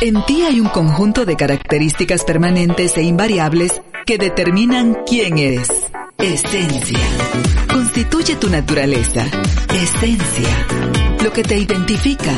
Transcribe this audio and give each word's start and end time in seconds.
En 0.00 0.22
ti 0.26 0.42
hay 0.42 0.60
un 0.60 0.68
conjunto 0.68 1.24
de 1.24 1.36
características 1.36 2.22
permanentes 2.24 2.98
e 2.98 3.02
invariables 3.02 3.80
que 4.04 4.18
determinan 4.18 4.94
quién 5.06 5.38
eres. 5.38 5.68
Esencia. 6.18 6.98
Constituye 7.72 8.36
tu 8.36 8.50
naturaleza. 8.50 9.24
Esencia. 9.74 10.66
Lo 11.24 11.32
que 11.32 11.42
te 11.42 11.56
identifica. 11.56 12.32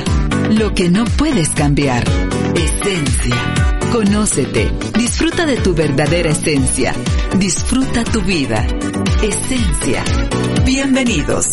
Lo 0.50 0.72
que 0.72 0.88
no 0.88 1.04
puedes 1.04 1.48
cambiar. 1.50 2.04
Esencia. 2.54 3.36
Conócete. 3.90 4.70
Disfruta 4.96 5.44
de 5.44 5.56
tu 5.56 5.74
verdadera 5.74 6.30
esencia. 6.30 6.94
Disfruta 7.38 8.04
tu 8.04 8.22
vida. 8.22 8.64
Esencia. 9.20 10.04
Bienvenidos. 10.64 11.48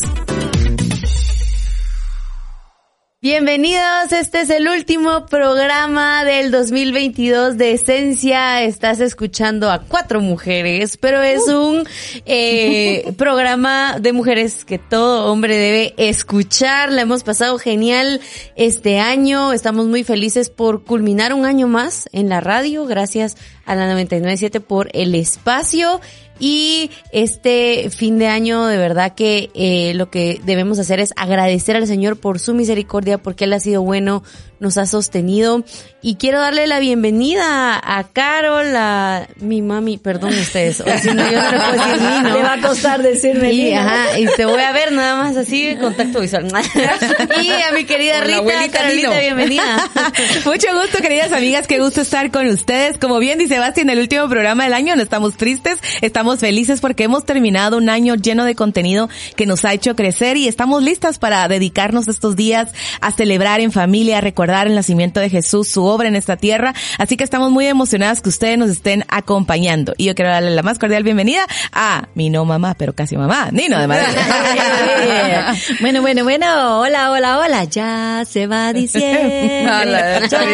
Bienvenidos, 3.26 4.12
este 4.12 4.42
es 4.42 4.52
el 4.52 4.68
último 4.68 5.26
programa 5.26 6.24
del 6.24 6.52
2022 6.52 7.58
de 7.58 7.72
Esencia. 7.72 8.62
Estás 8.62 9.00
escuchando 9.00 9.72
a 9.72 9.80
cuatro 9.80 10.22
mujeres, 10.22 10.96
pero 10.98 11.24
es 11.24 11.48
uh. 11.48 11.60
un 11.60 11.88
eh, 12.28 13.12
programa 13.18 13.98
de 14.00 14.14
mujeres 14.14 14.64
que 14.64 14.78
todo 14.78 15.32
hombre 15.32 15.58
debe 15.58 15.96
escuchar. 15.98 16.92
La 16.92 17.02
hemos 17.02 17.24
pasado 17.24 17.58
genial 17.58 18.22
este 18.56 19.00
año. 19.00 19.54
Estamos 19.54 19.88
muy 19.88 20.04
felices 20.04 20.52
por 20.52 20.84
culminar 20.84 21.34
un 21.34 21.46
año 21.46 21.68
más 21.68 22.08
en 22.12 22.30
la 22.30 22.42
radio. 22.42 22.86
Gracias 22.86 23.38
a 23.66 23.74
la 23.74 23.88
997 23.88 24.60
por 24.60 24.90
el 24.94 25.16
espacio. 25.16 26.00
Y 26.40 26.92
este 27.12 27.90
fin 27.90 28.18
de 28.18 28.28
año, 28.28 28.66
de 28.66 28.78
verdad 28.78 29.16
que 29.16 29.52
eh, 29.54 29.94
lo 29.96 30.10
que 30.10 30.42
debemos 30.44 30.80
hacer 30.80 31.00
es 31.00 31.14
agradecer 31.16 31.76
al 31.76 31.88
Señor 31.88 32.18
por 32.18 32.40
su 32.40 32.54
misericordia, 32.54 33.18
porque 33.18 33.46
Él 33.46 33.54
ha 33.54 33.60
sido 33.60 33.82
bueno, 33.82 34.22
nos 34.60 34.78
ha 34.78 34.86
sostenido. 34.86 35.64
Y 36.02 36.16
quiero 36.18 36.40
darle 36.40 36.68
la 36.68 36.80
bienvenida 36.80 37.82
a 37.84 38.04
Carol, 38.04 38.76
a 38.76 39.28
mi 39.38 39.64
mami, 39.64 39.98
perdón 39.98 40.38
ustedes, 40.38 40.82
o 40.82 40.86
si 41.00 41.08
no, 41.08 41.32
yo 41.32 41.42
no 41.42 41.52
le 41.52 41.58
puedo 41.58 41.72
decir 41.72 42.02
ni, 42.02 42.30
¿no? 42.30 42.36
Le 42.36 42.44
va 42.44 42.54
a 42.54 42.62
costar 42.62 43.02
decirme 43.02 43.54
y, 43.54 43.74
ajá, 43.74 44.20
y 44.20 44.28
te 44.38 44.46
voy 44.46 44.62
a 44.62 44.72
ver 44.72 44.92
nada 44.92 45.16
más 45.16 45.36
así, 45.36 45.76
contacto 45.82 46.22
visual. 46.22 46.46
y 47.44 47.50
a 47.50 47.72
mi 47.74 47.86
querida 47.86 48.22
Rita, 48.22 48.70
Carolita, 48.72 49.20
bienvenida. 49.20 49.90
Mucho 50.46 50.68
gusto, 50.80 51.00
queridas 51.02 51.32
amigas, 51.32 51.66
qué 51.66 51.80
gusto 51.80 52.02
estar 52.02 52.30
con 52.30 52.46
ustedes. 52.48 53.00
Como 53.00 53.18
bien 53.18 53.40
dice 53.40 53.58
Basti, 53.58 53.82
en 53.82 53.90
el 53.90 54.00
último 54.00 54.30
programa 54.30 54.66
del 54.66 54.74
año 54.74 54.96
no 54.96 55.02
estamos 55.02 55.38
tristes, 55.38 55.80
estamos 56.02 56.40
felices 56.40 56.82
porque 56.82 57.06
hemos 57.06 57.26
terminado 57.26 57.78
un 57.78 57.90
año 57.90 58.14
lleno 58.14 58.46
de 58.46 58.54
contenido 58.54 59.10
que 59.36 59.48
nos 59.48 59.66
ha 59.66 59.74
hecho 59.74 59.96
crecer 59.96 60.38
y 60.38 60.48
estamos 60.48 60.84
listas 60.84 61.18
para 61.18 61.48
dedicarnos 61.48 62.08
estos 62.08 62.36
días 62.36 62.72
a 63.02 63.12
celebrar 63.12 63.60
en 63.60 63.72
familia, 63.72 64.20
a 64.20 64.22
recordar 64.22 64.46
el 64.64 64.76
nacimiento 64.76 65.20
de 65.20 65.30
Jesús, 65.30 65.70
su 65.70 65.84
obra 65.86 66.08
en 66.08 66.16
esta 66.16 66.38
tierra. 66.38 66.74
Así 66.98 67.18
que 67.18 67.24
estamos 67.24 67.52
muy 67.52 67.68
emocionadas 67.68 68.22
que 68.22 68.30
ustedes 68.30 68.58
nos 68.58 68.70
estén 68.70 69.06
acompañando. 69.08 69.94
Y 69.98 70.06
yo 70.06 70.16
quiero 70.16 70.32
darle 70.32 70.52
la 70.52 70.64
más 70.64 70.80
cordial 70.80 71.04
bienvenida 71.04 71.46
a 71.72 72.08
mi 72.16 72.30
no 72.30 72.46
mamá, 72.46 72.76
pero 72.76 72.94
casi 72.94 73.18
mamá, 73.18 73.50
Nino 73.52 73.80
de 73.80 73.88
Madrid. 73.88 74.06
bueno, 75.82 76.02
bueno, 76.02 76.24
bueno. 76.24 76.80
Hola, 76.80 77.12
hola, 77.12 77.40
hola. 77.40 77.64
Ya 77.66 78.24
se 78.28 78.48
va 78.48 78.74
diciendo. 78.74 79.72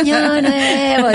año 0.00 0.42
nuevo. 0.42 1.08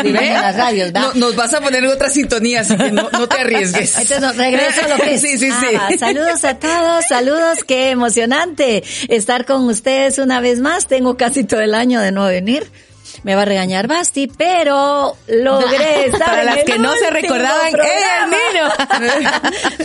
No, 0.94 1.14
nos 1.14 1.36
vas 1.36 1.54
a 1.54 1.62
poner 1.62 1.86
otra 1.86 2.10
sintonía, 2.10 2.62
así 2.62 2.76
que 2.76 2.92
no, 2.92 3.10
te 3.10 3.42
arriesgues. 3.42 3.98
Entonces, 4.00 4.38
regreso 4.38 4.82
a 4.86 4.88
lo 4.90 4.98
que 4.98 5.16
es. 5.16 5.22
Sí, 5.22 5.38
sí, 5.38 5.52
sí. 5.52 5.76
Ah, 5.80 5.90
saludos 5.98 6.44
a 6.44 6.56
todos, 6.56 7.06
saludos. 7.08 7.64
Qué 7.66 7.90
emocionante 7.90 8.84
estar 9.08 9.46
con 9.46 9.68
ustedes 9.68 10.20
una 10.20 10.40
vez 10.40 10.60
más. 10.60 10.88
Tengo 10.88 11.18
casi 11.18 11.44
todo 11.44 11.62
el 11.62 11.74
año 11.74 12.02
de 12.02 12.05
no 12.12 12.26
venir 12.26 12.68
me 13.24 13.36
va 13.36 13.44
a 13.44 13.46
regañar 13.46 13.88
Basti, 13.88 14.28
pero 14.28 15.16
logré 15.28 16.08
estar 16.08 16.28
Para 16.28 16.44
las 16.44 16.64
que 16.64 16.78
no 16.78 16.94
se 16.94 17.10
recordaban, 17.10 17.70
era 17.70 18.28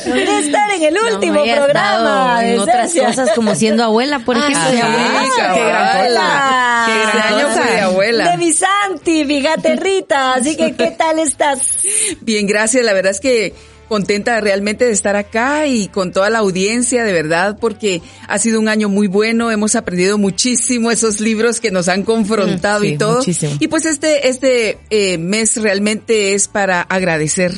logré 0.06 0.38
estar 0.40 0.70
en 0.72 0.82
el 0.82 0.98
último 0.98 1.42
programa. 1.42 2.40
En 2.44 2.58
otras 2.58 2.94
cosas 2.94 3.30
como 3.34 3.54
siendo 3.54 3.84
abuela, 3.84 4.20
por 4.20 4.36
ah, 4.36 4.40
ejemplo. 4.40 4.70
de 4.70 4.82
abuela. 4.82 5.54
Qué 5.54 5.64
gran 5.64 6.06
cosa. 6.06 6.86
Qué 6.86 7.18
gran 7.18 7.44
cosa 7.44 7.70
de 7.70 7.80
abuela. 7.80 8.30
De 8.30 8.36
mi 8.36 8.52
Santi, 8.52 9.24
fíjate 9.24 9.76
Rita. 9.76 10.34
Así 10.34 10.56
que, 10.56 10.74
¿qué 10.74 10.90
tal 10.90 11.18
estás? 11.18 11.60
Bien, 12.20 12.46
gracias. 12.46 12.84
La 12.84 12.92
verdad 12.92 13.12
es 13.12 13.20
que 13.20 13.54
contenta 13.90 14.40
realmente 14.40 14.84
de 14.84 14.92
estar 14.92 15.16
acá 15.16 15.66
y 15.66 15.88
con 15.88 16.12
toda 16.12 16.30
la 16.30 16.38
audiencia, 16.38 17.02
de 17.02 17.12
verdad, 17.12 17.58
porque 17.60 18.00
ha 18.28 18.38
sido 18.38 18.60
un 18.60 18.68
año 18.68 18.88
muy 18.88 19.08
bueno, 19.08 19.50
hemos 19.50 19.74
aprendido 19.74 20.16
muchísimo 20.16 20.92
esos 20.92 21.18
libros 21.18 21.58
que 21.58 21.72
nos 21.72 21.88
han 21.88 22.04
confrontado 22.04 22.84
y 22.84 22.96
todo. 22.96 23.20
Y 23.58 23.66
pues 23.66 23.86
este, 23.86 24.28
este 24.28 24.78
eh, 24.90 25.18
mes 25.18 25.56
realmente 25.56 26.34
es 26.34 26.46
para 26.46 26.82
agradecer. 26.82 27.52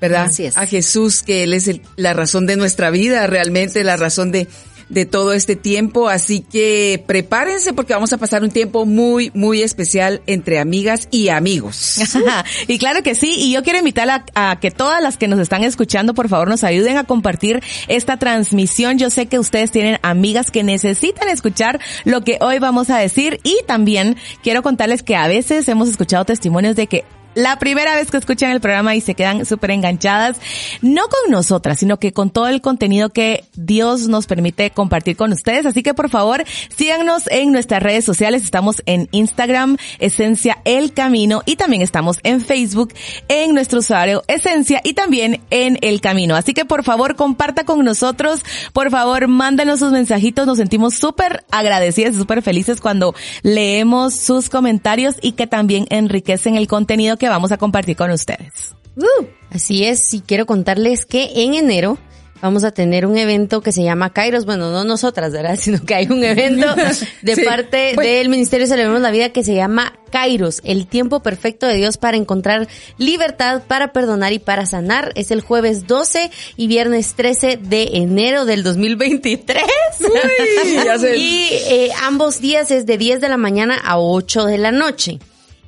¿Verdad? 0.00 0.30
A 0.54 0.66
Jesús, 0.66 1.22
que 1.22 1.42
Él 1.42 1.52
es 1.52 1.70
la 1.96 2.14
razón 2.14 2.46
de 2.46 2.56
nuestra 2.56 2.90
vida, 2.90 3.26
realmente 3.26 3.84
la 3.84 3.96
razón 3.98 4.32
de, 4.32 4.48
de 4.90 5.06
todo 5.06 5.32
este 5.32 5.56
tiempo, 5.56 6.08
así 6.08 6.40
que 6.40 7.02
prepárense 7.06 7.72
porque 7.72 7.94
vamos 7.94 8.12
a 8.12 8.18
pasar 8.18 8.42
un 8.42 8.50
tiempo 8.50 8.84
muy, 8.84 9.30
muy 9.34 9.62
especial 9.62 10.20
entre 10.26 10.58
amigas 10.58 11.08
y 11.10 11.28
amigos. 11.28 12.00
y 12.66 12.78
claro 12.78 13.02
que 13.02 13.14
sí, 13.14 13.34
y 13.36 13.52
yo 13.52 13.62
quiero 13.62 13.78
invitar 13.78 14.24
a, 14.34 14.60
que 14.60 14.70
todas 14.70 15.02
las 15.02 15.16
que 15.16 15.28
nos 15.28 15.38
están 15.38 15.62
escuchando, 15.62 16.12
por 16.12 16.28
favor, 16.28 16.48
nos 16.48 16.64
ayuden 16.64 16.98
a 16.98 17.04
compartir 17.04 17.62
esta 17.88 18.18
transmisión. 18.18 18.98
Yo 18.98 19.10
sé 19.10 19.26
que 19.26 19.38
ustedes 19.38 19.70
tienen 19.70 19.98
amigas 20.02 20.50
que 20.50 20.64
necesitan 20.64 21.28
escuchar 21.28 21.80
lo 22.04 22.22
que 22.22 22.38
hoy 22.40 22.58
vamos 22.58 22.90
a 22.90 22.98
decir 22.98 23.40
y 23.44 23.58
también 23.66 24.16
quiero 24.42 24.62
contarles 24.62 25.02
que 25.02 25.16
a 25.16 25.28
veces 25.28 25.68
hemos 25.68 25.88
escuchado 25.88 26.24
testimonios 26.24 26.74
de 26.74 26.88
que 26.88 27.04
la 27.40 27.58
primera 27.58 27.94
vez 27.94 28.10
que 28.10 28.18
escuchan 28.18 28.50
el 28.50 28.60
programa 28.60 28.94
y 28.94 29.00
se 29.00 29.14
quedan 29.14 29.46
súper 29.46 29.70
enganchadas, 29.70 30.36
no 30.82 31.02
con 31.02 31.30
nosotras, 31.30 31.78
sino 31.78 31.98
que 31.98 32.12
con 32.12 32.30
todo 32.30 32.48
el 32.48 32.60
contenido 32.60 33.10
que 33.10 33.44
Dios 33.54 34.08
nos 34.08 34.26
permite 34.26 34.70
compartir 34.70 35.16
con 35.16 35.32
ustedes. 35.32 35.64
Así 35.64 35.82
que 35.82 35.94
por 35.94 36.10
favor, 36.10 36.44
síganos 36.76 37.24
en 37.30 37.50
nuestras 37.52 37.82
redes 37.82 38.04
sociales. 38.04 38.44
Estamos 38.44 38.82
en 38.84 39.08
Instagram, 39.12 39.78
Esencia 39.98 40.58
El 40.64 40.92
Camino, 40.92 41.42
y 41.46 41.56
también 41.56 41.82
estamos 41.82 42.18
en 42.24 42.42
Facebook, 42.42 42.92
en 43.28 43.54
nuestro 43.54 43.78
usuario 43.78 44.22
Esencia 44.28 44.80
y 44.84 44.92
también 44.92 45.40
en 45.50 45.78
El 45.80 46.00
Camino. 46.00 46.36
Así 46.36 46.52
que 46.52 46.66
por 46.66 46.84
favor, 46.84 47.16
comparta 47.16 47.64
con 47.64 47.82
nosotros. 47.84 48.44
Por 48.74 48.90
favor, 48.90 49.28
mándenos 49.28 49.78
sus 49.78 49.92
mensajitos. 49.92 50.46
Nos 50.46 50.58
sentimos 50.58 50.94
súper 50.94 51.44
agradecidas, 51.50 52.16
súper 52.16 52.42
felices 52.42 52.80
cuando 52.80 53.14
leemos 53.42 54.14
sus 54.14 54.50
comentarios 54.50 55.14
y 55.22 55.32
que 55.32 55.46
también 55.46 55.86
enriquecen 55.88 56.56
el 56.56 56.66
contenido 56.68 57.16
que 57.16 57.29
vamos 57.30 57.52
a 57.52 57.56
compartir 57.56 57.96
con 57.96 58.10
ustedes. 58.10 58.74
Uh, 58.96 59.26
así 59.50 59.84
es, 59.84 60.12
y 60.12 60.20
quiero 60.20 60.46
contarles 60.46 61.06
que 61.06 61.30
en 61.44 61.54
enero 61.54 61.98
vamos 62.40 62.64
a 62.64 62.70
tener 62.70 63.06
un 63.06 63.16
evento 63.18 63.60
que 63.60 63.72
se 63.72 63.82
llama 63.82 64.12
Kairos, 64.12 64.44
bueno, 64.46 64.70
no 64.70 64.84
nosotras, 64.84 65.32
¿verdad? 65.32 65.56
Sino 65.60 65.84
que 65.84 65.94
hay 65.94 66.06
un 66.06 66.22
evento 66.24 66.66
de 67.22 67.36
parte 67.38 67.92
pues 67.94 68.06
del 68.06 68.28
Ministerio 68.28 68.66
de 68.66 68.70
Celebremos 68.70 69.00
la 69.00 69.10
Vida 69.10 69.30
que 69.30 69.44
se 69.44 69.54
llama 69.54 69.98
Kairos, 70.10 70.60
el 70.64 70.86
tiempo 70.86 71.20
perfecto 71.20 71.66
de 71.66 71.74
Dios 71.74 71.96
para 71.96 72.16
encontrar 72.16 72.68
libertad, 72.98 73.62
para 73.66 73.92
perdonar 73.92 74.32
y 74.32 74.38
para 74.38 74.66
sanar. 74.66 75.12
Es 75.14 75.30
el 75.30 75.40
jueves 75.40 75.86
12 75.86 76.30
y 76.56 76.66
viernes 76.66 77.14
13 77.14 77.58
de 77.58 77.90
enero 77.94 78.44
del 78.44 78.62
2023. 78.62 79.62
y 81.16 81.48
eh, 81.52 81.90
ambos 82.02 82.40
días 82.40 82.70
es 82.70 82.86
de 82.86 82.98
10 82.98 83.20
de 83.20 83.28
la 83.28 83.36
mañana 83.36 83.76
a 83.76 83.98
8 83.98 84.46
de 84.46 84.58
la 84.58 84.72
noche. 84.72 85.18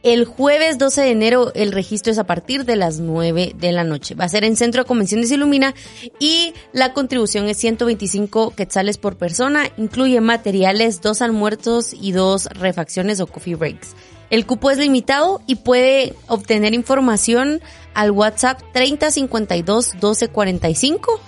El 0.02 0.24
jueves 0.24 0.78
12 0.78 1.00
de 1.00 1.10
enero 1.10 1.52
el 1.54 1.70
registro 1.70 2.10
es 2.10 2.18
a 2.18 2.24
partir 2.24 2.64
de 2.64 2.74
las 2.74 2.98
9 2.98 3.54
de 3.56 3.70
la 3.70 3.84
noche. 3.84 4.16
Va 4.16 4.24
a 4.24 4.28
ser 4.28 4.42
en 4.42 4.56
Centro 4.56 4.82
de 4.82 4.88
Convenciones 4.88 5.30
Ilumina 5.30 5.74
y 6.18 6.54
la 6.72 6.92
contribución 6.92 7.46
es 7.48 7.58
125 7.58 8.50
quetzales 8.56 8.98
por 8.98 9.16
persona. 9.16 9.70
Incluye 9.76 10.20
materiales, 10.20 11.02
dos 11.02 11.22
almuerzos 11.22 11.94
y 11.94 12.10
dos 12.10 12.46
refacciones 12.46 13.20
o 13.20 13.28
coffee 13.28 13.54
breaks. 13.54 13.94
El 14.30 14.44
cupo 14.44 14.72
es 14.72 14.78
limitado 14.78 15.41
y 15.47 15.56
puede 15.56 16.15
obtener 16.27 16.74
información 16.74 17.60
al 17.94 18.10
WhatsApp 18.10 18.60
3052 18.72 19.94
1245 19.94 21.21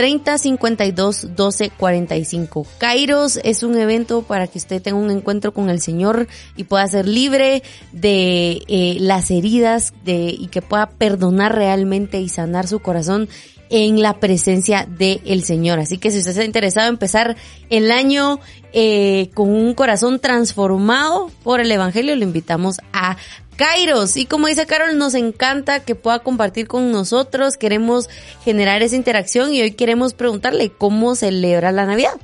30 0.00 0.38
52 0.38 1.36
12 1.36 1.70
45. 1.76 2.66
Kairos 2.78 3.38
es 3.44 3.62
un 3.62 3.76
evento 3.78 4.22
para 4.22 4.46
que 4.46 4.56
usted 4.56 4.80
tenga 4.80 4.96
un 4.96 5.10
encuentro 5.10 5.52
con 5.52 5.68
el 5.68 5.82
Señor 5.82 6.26
y 6.56 6.64
pueda 6.64 6.86
ser 6.86 7.06
libre 7.06 7.62
de 7.92 8.62
eh, 8.66 8.96
las 8.98 9.30
heridas 9.30 9.92
de, 10.02 10.34
y 10.38 10.46
que 10.46 10.62
pueda 10.62 10.88
perdonar 10.88 11.54
realmente 11.54 12.18
y 12.18 12.30
sanar 12.30 12.66
su 12.66 12.78
corazón 12.78 13.28
en 13.68 14.00
la 14.00 14.18
presencia 14.20 14.86
del 14.88 15.20
el 15.26 15.44
Señor. 15.44 15.78
Así 15.78 15.98
que 15.98 16.10
si 16.10 16.20
usted 16.20 16.30
está 16.30 16.44
interesado 16.44 16.88
en 16.88 16.94
empezar 16.94 17.36
el 17.68 17.90
año 17.90 18.40
eh, 18.72 19.28
con 19.34 19.50
un 19.50 19.74
corazón 19.74 20.18
transformado 20.18 21.30
por 21.42 21.60
el 21.60 21.70
Evangelio, 21.70 22.16
lo 22.16 22.24
invitamos 22.24 22.78
a 22.94 23.18
Kairos. 23.60 24.16
Y 24.16 24.24
como 24.24 24.46
dice 24.46 24.64
Carol, 24.64 24.96
nos 24.96 25.12
encanta 25.12 25.80
que 25.80 25.94
pueda 25.94 26.20
compartir 26.20 26.66
con 26.66 26.90
nosotros. 26.90 27.58
Queremos 27.58 28.08
generar 28.42 28.82
esa 28.82 28.96
interacción 28.96 29.52
y 29.52 29.60
hoy 29.60 29.72
queremos 29.72 30.14
preguntarle 30.14 30.72
cómo 30.72 31.14
celebra 31.14 31.70
la 31.70 31.84
Navidad. 31.84 32.14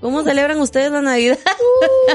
¿Cómo 0.00 0.24
celebran 0.24 0.58
ustedes 0.58 0.90
la 0.90 1.00
Navidad? 1.00 1.38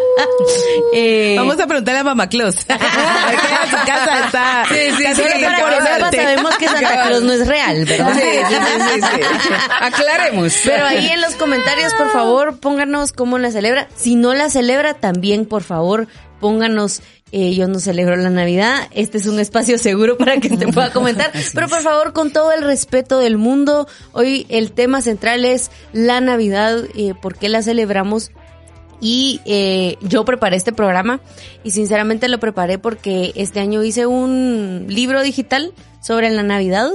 eh, 0.94 1.36
Vamos 1.38 1.57
a 1.57 1.68
preguntarle 1.68 2.01
a 2.01 2.04
Mamá 2.04 2.27
Claus. 2.27 2.56
su 2.56 2.66
casa 2.66 4.25
está. 4.25 4.66
Sí, 4.68 4.92
sí, 4.98 5.06
sí, 5.16 5.22
para 5.42 6.10
que 6.10 6.18
sabemos 6.18 6.57
que 6.57 6.68
Santa 6.68 7.07
Claus 7.07 7.22
no 7.22 7.31
es 7.31 7.48
real, 7.48 7.86
¿verdad? 7.86 8.13
Sí, 8.13 8.22
sí, 8.22 9.01
sí, 9.01 9.54
Aclaremos. 9.80 10.54
Pero 10.66 10.86
ahí 10.86 11.07
en 11.07 11.22
los 11.22 11.36
comentarios, 11.36 11.94
por 11.94 12.12
favor, 12.12 12.60
pónganos 12.60 13.13
cómo 13.13 13.38
la 13.38 13.51
celebra. 13.51 13.88
Si 13.95 14.16
no 14.16 14.33
la 14.33 14.50
celebra, 14.50 14.95
también, 14.95 15.45
por 15.45 15.63
favor, 15.63 16.07
pónganos 16.42 17.01
eh, 17.31 17.56
yo 17.56 17.68
no 17.68 17.80
celebro 17.80 18.16
la 18.16 18.30
Navidad. 18.30 18.88
Este 18.92 19.18
es 19.18 19.27
un 19.27 19.39
espacio 19.39 19.77
seguro 19.77 20.18
para 20.19 20.39
que 20.39 20.50
te 20.50 20.68
pueda 20.68 20.92
comentar. 20.92 21.31
Pero 21.54 21.68
por 21.68 21.81
favor, 21.81 22.13
con 22.13 22.31
todo 22.31 22.51
el 22.51 22.63
respeto 22.63 23.19
del 23.19 23.38
mundo, 23.38 23.88
hoy 24.12 24.45
el 24.50 24.72
tema 24.72 25.01
central 25.01 25.45
es 25.45 25.72
la 25.92 26.22
Navidad, 26.22 26.83
eh, 26.95 27.13
por 27.19 27.36
qué 27.36 27.50
la 27.50 27.62
celebramos. 27.62 28.31
Y 29.01 29.42
eh, 29.45 29.98
yo 30.01 30.24
preparé 30.24 30.56
este 30.56 30.72
programa 30.72 31.19
y 31.63 31.72
sinceramente 31.72 32.30
lo 32.30 32.39
preparé 32.39 32.80
porque 32.80 33.33
este 33.36 33.60
año 33.60 33.83
hice 33.83 34.06
un 34.06 34.86
libro 34.88 35.22
digital 35.22 35.74
sobre 36.00 36.30
la 36.30 36.44
Navidad 36.44 36.89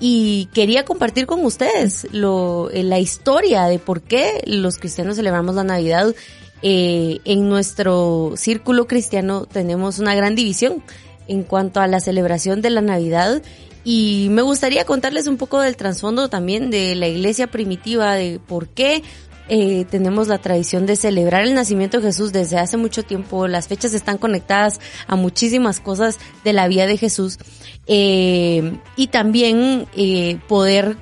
y 0.00 0.48
quería 0.52 0.84
compartir 0.84 1.26
con 1.26 1.44
ustedes 1.44 2.08
lo, 2.12 2.68
eh, 2.70 2.82
la 2.82 2.98
historia 2.98 3.64
de 3.64 3.78
por 3.78 4.02
qué 4.02 4.42
los 4.44 4.76
cristianos 4.76 5.16
celebramos 5.16 5.54
la 5.54 5.64
Navidad 5.64 6.14
eh, 6.62 7.20
en 7.24 7.48
nuestro 7.48 8.32
círculo 8.36 8.86
cristiano 8.86 9.46
tenemos 9.46 9.98
una 9.98 10.14
gran 10.14 10.34
división 10.34 10.82
en 11.28 11.42
cuanto 11.42 11.80
a 11.80 11.86
la 11.86 12.00
celebración 12.00 12.62
de 12.62 12.70
la 12.70 12.80
Navidad 12.80 13.42
y 13.84 14.28
me 14.30 14.42
gustaría 14.42 14.84
contarles 14.84 15.28
un 15.28 15.36
poco 15.36 15.60
del 15.60 15.76
trasfondo 15.76 16.28
también 16.28 16.70
de 16.70 16.96
la 16.96 17.06
iglesia 17.06 17.46
primitiva, 17.46 18.14
de 18.14 18.40
por 18.44 18.66
qué 18.68 19.04
eh, 19.48 19.84
tenemos 19.88 20.26
la 20.26 20.38
tradición 20.38 20.86
de 20.86 20.96
celebrar 20.96 21.42
el 21.42 21.54
nacimiento 21.54 21.98
de 21.98 22.08
Jesús 22.08 22.32
desde 22.32 22.58
hace 22.58 22.76
mucho 22.76 23.04
tiempo. 23.04 23.46
Las 23.46 23.68
fechas 23.68 23.94
están 23.94 24.18
conectadas 24.18 24.80
a 25.06 25.14
muchísimas 25.14 25.78
cosas 25.78 26.18
de 26.42 26.52
la 26.52 26.66
vida 26.66 26.86
de 26.86 26.96
Jesús. 26.96 27.38
Eh, 27.86 28.76
y 28.96 29.06
también 29.06 29.86
eh, 29.96 30.38
poder 30.48 30.96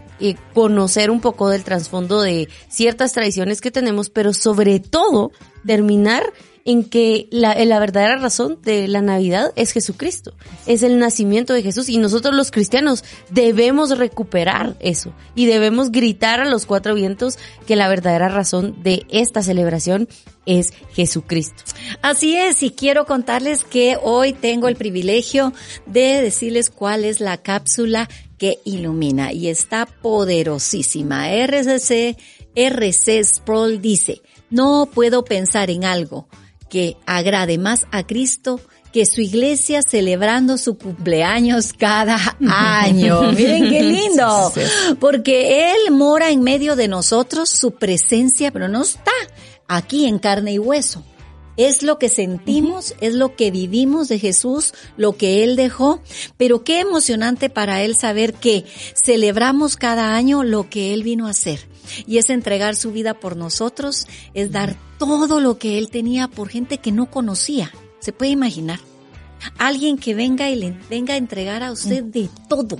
conocer 0.52 1.10
un 1.10 1.20
poco 1.20 1.48
del 1.48 1.64
trasfondo 1.64 2.22
de 2.22 2.48
ciertas 2.68 3.12
tradiciones 3.12 3.60
que 3.60 3.70
tenemos, 3.70 4.10
pero 4.10 4.32
sobre 4.32 4.80
todo 4.80 5.32
terminar 5.66 6.32
en 6.64 6.84
que 6.84 7.28
la, 7.30 7.54
la, 7.64 7.78
verdadera 7.78 8.16
razón 8.16 8.58
de 8.62 8.88
la 8.88 9.02
Navidad 9.02 9.52
es 9.54 9.72
Jesucristo, 9.72 10.34
es 10.66 10.82
el 10.82 10.98
nacimiento 10.98 11.52
de 11.52 11.62
Jesús 11.62 11.88
y 11.88 11.98
nosotros 11.98 12.34
los 12.34 12.50
cristianos 12.50 13.04
debemos 13.30 13.96
recuperar 13.98 14.76
eso 14.80 15.12
y 15.34 15.46
debemos 15.46 15.92
gritar 15.92 16.40
a 16.40 16.48
los 16.48 16.64
cuatro 16.64 16.94
vientos 16.94 17.38
que 17.66 17.76
la 17.76 17.88
verdadera 17.88 18.28
razón 18.28 18.82
de 18.82 19.04
esta 19.10 19.42
celebración 19.42 20.08
es 20.46 20.72
Jesucristo. 20.92 21.62
Así 22.02 22.36
es, 22.36 22.62
y 22.62 22.70
quiero 22.70 23.04
contarles 23.04 23.64
que 23.64 23.98
hoy 24.02 24.32
tengo 24.32 24.68
el 24.68 24.76
privilegio 24.76 25.52
de 25.86 26.22
decirles 26.22 26.70
cuál 26.70 27.04
es 27.04 27.20
la 27.20 27.38
cápsula 27.38 28.08
que 28.44 28.60
ilumina 28.64 29.32
y 29.32 29.48
está 29.48 29.86
poderosísima. 29.86 31.30
RCC, 31.30 32.18
RC 32.54 33.24
Sproul 33.24 33.80
dice, 33.80 34.20
no 34.50 34.86
puedo 34.92 35.24
pensar 35.24 35.70
en 35.70 35.86
algo 35.86 36.28
que 36.68 36.98
agrade 37.06 37.56
más 37.56 37.86
a 37.90 38.06
Cristo 38.06 38.60
que 38.92 39.06
su 39.06 39.22
iglesia 39.22 39.80
celebrando 39.80 40.58
su 40.58 40.76
cumpleaños 40.76 41.72
cada 41.72 42.36
año. 42.46 43.32
Miren 43.32 43.70
qué 43.70 43.82
lindo. 43.82 44.52
Porque 45.00 45.72
Él 45.72 45.90
mora 45.92 46.28
en 46.28 46.42
medio 46.42 46.76
de 46.76 46.86
nosotros, 46.86 47.48
su 47.48 47.70
presencia, 47.70 48.52
pero 48.52 48.68
no 48.68 48.82
está 48.82 49.10
aquí 49.68 50.04
en 50.04 50.18
carne 50.18 50.52
y 50.52 50.58
hueso. 50.58 51.02
Es 51.56 51.82
lo 51.82 51.98
que 51.98 52.08
sentimos, 52.08 52.94
es 53.00 53.14
lo 53.14 53.36
que 53.36 53.50
vivimos 53.50 54.08
de 54.08 54.18
Jesús, 54.18 54.74
lo 54.96 55.16
que 55.16 55.44
Él 55.44 55.54
dejó, 55.54 56.00
pero 56.36 56.64
qué 56.64 56.80
emocionante 56.80 57.48
para 57.48 57.82
Él 57.82 57.96
saber 57.96 58.34
que 58.34 58.64
celebramos 58.94 59.76
cada 59.76 60.16
año 60.16 60.42
lo 60.42 60.68
que 60.68 60.92
Él 60.92 61.02
vino 61.04 61.26
a 61.26 61.30
hacer. 61.30 61.60
Y 62.06 62.18
es 62.18 62.30
entregar 62.30 62.74
su 62.74 62.92
vida 62.92 63.14
por 63.14 63.36
nosotros, 63.36 64.06
es 64.32 64.50
dar 64.50 64.76
todo 64.98 65.40
lo 65.40 65.58
que 65.58 65.78
Él 65.78 65.90
tenía 65.90 66.28
por 66.28 66.48
gente 66.48 66.78
que 66.78 66.92
no 66.92 67.10
conocía. 67.10 67.70
¿Se 68.00 68.12
puede 68.12 68.32
imaginar? 68.32 68.80
Alguien 69.58 69.98
que 69.98 70.14
venga 70.14 70.50
y 70.50 70.56
le 70.56 70.76
venga 70.90 71.14
a 71.14 71.18
entregar 71.18 71.62
a 71.62 71.72
usted 71.72 72.02
de 72.02 72.28
todo, 72.48 72.78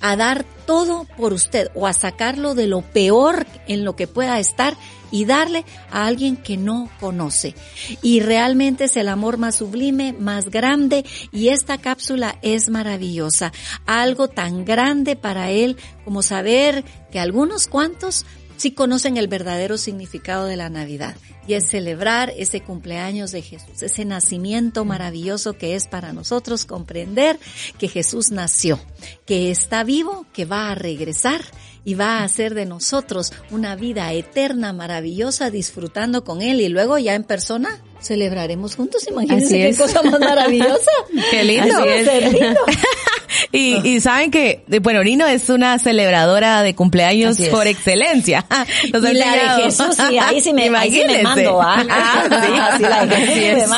a 0.00 0.16
dar 0.16 0.44
todo 0.66 1.06
por 1.16 1.32
usted 1.32 1.70
o 1.74 1.86
a 1.86 1.92
sacarlo 1.92 2.54
de 2.54 2.66
lo 2.66 2.82
peor 2.82 3.46
en 3.66 3.84
lo 3.84 3.96
que 3.96 4.06
pueda 4.06 4.38
estar 4.38 4.76
y 5.14 5.26
darle 5.26 5.64
a 5.92 6.06
alguien 6.06 6.36
que 6.36 6.56
no 6.56 6.90
conoce. 6.98 7.54
Y 8.02 8.18
realmente 8.18 8.84
es 8.84 8.96
el 8.96 9.08
amor 9.08 9.38
más 9.38 9.54
sublime, 9.54 10.12
más 10.12 10.50
grande 10.50 11.04
y 11.30 11.50
esta 11.50 11.78
cápsula 11.78 12.36
es 12.42 12.68
maravillosa. 12.68 13.52
Algo 13.86 14.26
tan 14.26 14.64
grande 14.64 15.14
para 15.14 15.52
él 15.52 15.76
como 16.04 16.22
saber 16.22 16.84
que 17.12 17.20
algunos 17.20 17.68
cuantos 17.68 18.26
sí 18.56 18.72
conocen 18.72 19.16
el 19.16 19.28
verdadero 19.28 19.78
significado 19.78 20.46
de 20.46 20.56
la 20.56 20.68
Navidad 20.68 21.16
y 21.46 21.54
es 21.54 21.68
celebrar 21.68 22.32
ese 22.36 22.62
cumpleaños 22.62 23.30
de 23.30 23.42
Jesús, 23.42 23.82
ese 23.82 24.04
nacimiento 24.04 24.84
maravilloso 24.84 25.54
que 25.54 25.74
es 25.74 25.86
para 25.86 26.12
nosotros 26.12 26.64
comprender 26.64 27.38
que 27.78 27.88
Jesús 27.88 28.30
nació, 28.30 28.80
que 29.26 29.50
está 29.50 29.84
vivo, 29.84 30.26
que 30.32 30.44
va 30.44 30.70
a 30.70 30.74
regresar 30.74 31.42
y 31.84 31.94
va 31.94 32.18
a 32.18 32.24
hacer 32.24 32.54
de 32.54 32.64
nosotros 32.64 33.32
una 33.50 33.76
vida 33.76 34.12
eterna, 34.12 34.72
maravillosa, 34.72 35.50
disfrutando 35.50 36.24
con 36.24 36.40
Él 36.40 36.60
y 36.60 36.68
luego 36.68 36.98
ya 36.98 37.14
en 37.14 37.24
persona 37.24 37.82
celebraremos 38.04 38.76
juntos. 38.76 39.06
Imagínense 39.08 39.58
qué 39.58 39.76
cosa 39.76 40.02
más 40.02 40.20
maravillosa. 40.20 40.90
Qué 41.30 41.44
lindo. 41.44 41.74
y, 43.52 43.76
y 43.88 44.00
saben 44.00 44.30
que, 44.30 44.64
bueno, 44.82 45.02
Nino 45.02 45.26
es 45.26 45.48
una 45.48 45.78
celebradora 45.78 46.62
de 46.62 46.74
cumpleaños 46.74 47.38
por 47.50 47.66
excelencia. 47.66 48.44
y 48.84 48.90
la 48.90 49.56
de 49.56 49.62
Jesús, 49.64 49.96
sí, 49.96 50.18
ahí 50.18 50.40
sí 50.40 50.52
me, 50.52 50.68
ahí 50.76 50.90
sí 50.90 51.02
me 51.06 51.22
mando, 51.22 51.60
¿ah? 51.60 51.84
ah 51.88 52.24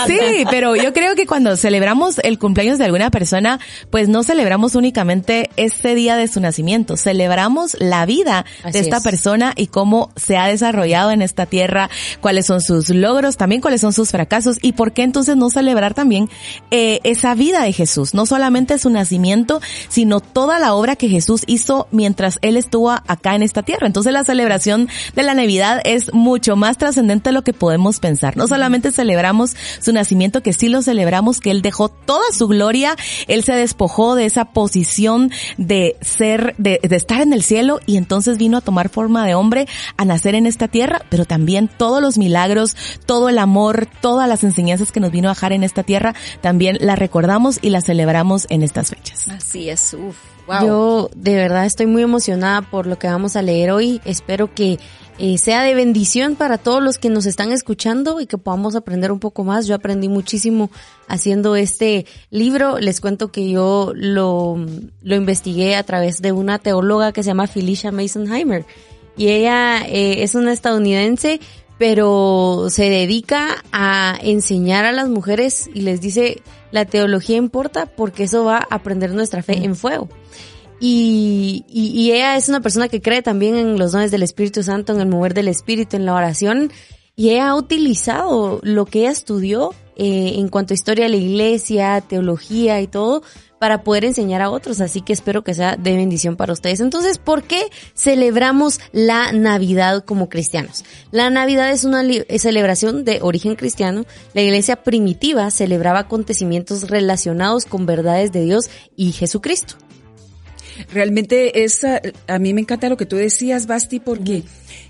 sí, 0.06 0.18
sí, 0.18 0.44
pero 0.50 0.76
yo 0.76 0.92
creo 0.92 1.14
que 1.14 1.26
cuando 1.26 1.56
celebramos 1.56 2.18
el 2.20 2.38
cumpleaños 2.38 2.78
de 2.78 2.84
alguna 2.84 3.10
persona, 3.10 3.60
pues 3.90 4.08
no 4.08 4.22
celebramos 4.22 4.74
únicamente 4.74 5.50
ese 5.56 5.94
día 5.94 6.16
de 6.16 6.28
su 6.28 6.40
nacimiento, 6.40 6.96
celebramos 6.96 7.76
la 7.78 8.06
vida 8.06 8.44
de 8.70 8.78
esta 8.78 9.00
persona 9.00 9.52
y 9.56 9.68
cómo 9.68 10.10
se 10.16 10.36
ha 10.36 10.46
desarrollado 10.46 11.10
en 11.10 11.22
esta 11.22 11.46
tierra, 11.46 11.90
cuáles 12.20 12.46
son 12.46 12.60
sus 12.60 12.90
logros, 12.90 13.36
también 13.36 13.60
cuáles 13.60 13.80
son 13.80 13.92
sus 13.92 14.10
fracasos 14.16 14.58
y 14.62 14.72
por 14.72 14.92
qué 14.92 15.02
entonces 15.02 15.36
no 15.36 15.50
celebrar 15.50 15.92
también 15.92 16.30
eh, 16.70 17.00
esa 17.04 17.34
vida 17.34 17.62
de 17.62 17.72
Jesús, 17.74 18.14
no 18.14 18.24
solamente 18.24 18.78
su 18.78 18.88
nacimiento, 18.88 19.60
sino 19.90 20.20
toda 20.20 20.58
la 20.58 20.72
obra 20.72 20.96
que 20.96 21.10
Jesús 21.10 21.42
hizo 21.46 21.86
mientras 21.90 22.38
él 22.40 22.56
estuvo 22.56 22.90
acá 22.90 23.34
en 23.34 23.42
esta 23.42 23.62
tierra. 23.62 23.86
Entonces 23.86 24.14
la 24.14 24.24
celebración 24.24 24.88
de 25.14 25.22
la 25.22 25.34
Navidad 25.34 25.82
es 25.84 26.14
mucho 26.14 26.56
más 26.56 26.78
trascendente 26.78 27.28
de 27.28 27.34
lo 27.34 27.42
que 27.42 27.52
podemos 27.52 28.00
pensar. 28.00 28.38
No 28.38 28.46
solamente 28.46 28.90
celebramos 28.90 29.54
su 29.80 29.92
nacimiento, 29.92 30.42
que 30.42 30.54
sí 30.54 30.70
lo 30.70 30.80
celebramos, 30.80 31.40
que 31.40 31.50
él 31.50 31.60
dejó 31.60 31.90
toda 31.90 32.24
su 32.32 32.48
gloria, 32.48 32.96
él 33.28 33.44
se 33.44 33.52
despojó 33.52 34.14
de 34.14 34.24
esa 34.24 34.46
posición 34.46 35.30
de 35.58 35.96
ser, 36.00 36.54
de, 36.56 36.80
de 36.82 36.96
estar 36.96 37.20
en 37.20 37.34
el 37.34 37.42
cielo 37.42 37.80
y 37.84 37.98
entonces 37.98 38.38
vino 38.38 38.56
a 38.56 38.62
tomar 38.62 38.88
forma 38.88 39.26
de 39.26 39.34
hombre, 39.34 39.68
a 39.98 40.06
nacer 40.06 40.34
en 40.34 40.46
esta 40.46 40.68
tierra, 40.68 41.02
pero 41.10 41.26
también 41.26 41.68
todos 41.68 42.00
los 42.00 42.16
milagros, 42.16 42.76
todo 43.04 43.28
el 43.28 43.38
amor, 43.38 43.88
todas 44.06 44.28
las 44.28 44.44
enseñanzas 44.44 44.92
que 44.92 45.00
nos 45.00 45.10
vino 45.10 45.28
a 45.28 45.32
dejar 45.32 45.52
en 45.52 45.64
esta 45.64 45.82
tierra, 45.82 46.14
también 46.40 46.78
la 46.80 46.94
recordamos 46.94 47.58
y 47.60 47.70
la 47.70 47.80
celebramos 47.80 48.46
en 48.50 48.62
estas 48.62 48.90
fechas. 48.90 49.26
Así 49.28 49.68
es, 49.68 49.94
uff. 49.94 50.16
Wow. 50.46 50.64
Yo 50.64 51.10
de 51.16 51.34
verdad 51.34 51.66
estoy 51.66 51.86
muy 51.86 52.04
emocionada 52.04 52.62
por 52.62 52.86
lo 52.86 53.00
que 53.00 53.08
vamos 53.08 53.34
a 53.34 53.42
leer 53.42 53.72
hoy. 53.72 54.00
Espero 54.04 54.54
que 54.54 54.78
eh, 55.18 55.38
sea 55.38 55.64
de 55.64 55.74
bendición 55.74 56.36
para 56.36 56.56
todos 56.56 56.80
los 56.80 56.98
que 56.98 57.10
nos 57.10 57.26
están 57.26 57.50
escuchando 57.50 58.20
y 58.20 58.26
que 58.26 58.38
podamos 58.38 58.76
aprender 58.76 59.10
un 59.10 59.18
poco 59.18 59.42
más. 59.42 59.66
Yo 59.66 59.74
aprendí 59.74 60.08
muchísimo 60.08 60.70
haciendo 61.08 61.56
este 61.56 62.06
libro. 62.30 62.78
Les 62.78 63.00
cuento 63.00 63.32
que 63.32 63.50
yo 63.50 63.90
lo, 63.92 64.56
lo 65.02 65.16
investigué 65.16 65.74
a 65.74 65.82
través 65.82 66.22
de 66.22 66.30
una 66.30 66.60
teóloga 66.60 67.10
que 67.10 67.24
se 67.24 67.30
llama 67.30 67.48
Felicia 67.48 67.90
Masonheimer. 67.90 68.64
Y 69.16 69.30
ella 69.30 69.84
eh, 69.84 70.22
es 70.22 70.36
una 70.36 70.52
estadounidense, 70.52 71.40
pero 71.78 72.68
se 72.70 72.88
dedica 72.88 73.62
a 73.72 74.18
enseñar 74.22 74.84
a 74.84 74.92
las 74.92 75.08
mujeres 75.08 75.68
y 75.74 75.82
les 75.82 76.00
dice, 76.00 76.42
la 76.70 76.84
teología 76.84 77.36
importa 77.36 77.86
porque 77.86 78.24
eso 78.24 78.44
va 78.44 78.66
a 78.70 78.82
prender 78.82 79.12
nuestra 79.12 79.42
fe 79.42 79.64
en 79.64 79.76
fuego. 79.76 80.08
Y, 80.78 81.64
y, 81.68 82.10
ella 82.12 82.36
es 82.36 82.50
una 82.50 82.60
persona 82.60 82.88
que 82.88 83.00
cree 83.00 83.22
también 83.22 83.56
en 83.56 83.78
los 83.78 83.92
dones 83.92 84.10
del 84.10 84.22
Espíritu 84.22 84.62
Santo, 84.62 84.92
en 84.92 85.00
el 85.00 85.08
mover 85.08 85.32
del 85.32 85.48
Espíritu, 85.48 85.96
en 85.96 86.04
la 86.04 86.14
oración. 86.14 86.70
Y 87.14 87.30
ella 87.30 87.48
ha 87.48 87.56
utilizado 87.56 88.60
lo 88.62 88.84
que 88.84 89.00
ella 89.00 89.10
estudió 89.10 89.72
eh, 89.96 90.34
en 90.36 90.48
cuanto 90.48 90.74
a 90.74 90.76
historia 90.76 91.04
de 91.04 91.10
la 91.10 91.16
iglesia, 91.16 92.02
teología 92.02 92.82
y 92.82 92.86
todo, 92.86 93.22
para 93.58 93.82
poder 93.82 94.04
enseñar 94.04 94.42
a 94.42 94.50
otros. 94.50 94.80
Así 94.80 95.00
que 95.00 95.12
espero 95.12 95.42
que 95.42 95.54
sea 95.54 95.76
de 95.76 95.96
bendición 95.96 96.36
para 96.36 96.52
ustedes. 96.52 96.80
Entonces, 96.80 97.18
¿por 97.18 97.42
qué 97.42 97.62
celebramos 97.94 98.80
la 98.92 99.32
Navidad 99.32 100.04
como 100.04 100.28
cristianos? 100.28 100.84
La 101.10 101.30
Navidad 101.30 101.70
es 101.70 101.84
una 101.84 102.02
celebración 102.38 103.04
de 103.04 103.20
origen 103.22 103.56
cristiano. 103.56 104.04
La 104.34 104.42
iglesia 104.42 104.76
primitiva 104.76 105.50
celebraba 105.50 106.00
acontecimientos 106.00 106.88
relacionados 106.88 107.64
con 107.64 107.86
verdades 107.86 108.32
de 108.32 108.44
Dios 108.44 108.70
y 108.96 109.12
Jesucristo. 109.12 109.76
Realmente 110.92 111.64
es, 111.64 111.84
a 111.84 112.38
mí 112.38 112.52
me 112.52 112.60
encanta 112.60 112.88
lo 112.88 112.98
que 112.98 113.06
tú 113.06 113.16
decías, 113.16 113.66
Basti, 113.66 113.98
porque 113.98 114.42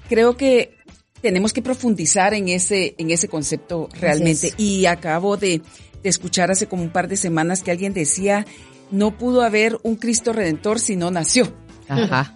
creo 0.08 0.36
que 0.36 0.76
tenemos 1.20 1.52
que 1.52 1.62
profundizar 1.62 2.34
en 2.34 2.48
ese, 2.48 2.94
en 2.98 3.10
ese 3.10 3.28
concepto 3.28 3.88
realmente. 4.00 4.52
Y 4.56 4.86
acabo 4.86 5.36
de, 5.36 5.62
escuchar 6.08 6.50
hace 6.50 6.66
como 6.66 6.82
un 6.82 6.90
par 6.90 7.08
de 7.08 7.16
semanas 7.16 7.62
que 7.62 7.70
alguien 7.70 7.92
decía, 7.92 8.46
no 8.90 9.16
pudo 9.16 9.42
haber 9.42 9.78
un 9.82 9.96
Cristo 9.96 10.32
Redentor 10.32 10.80
si 10.80 10.96
no 10.96 11.10
nació. 11.10 11.52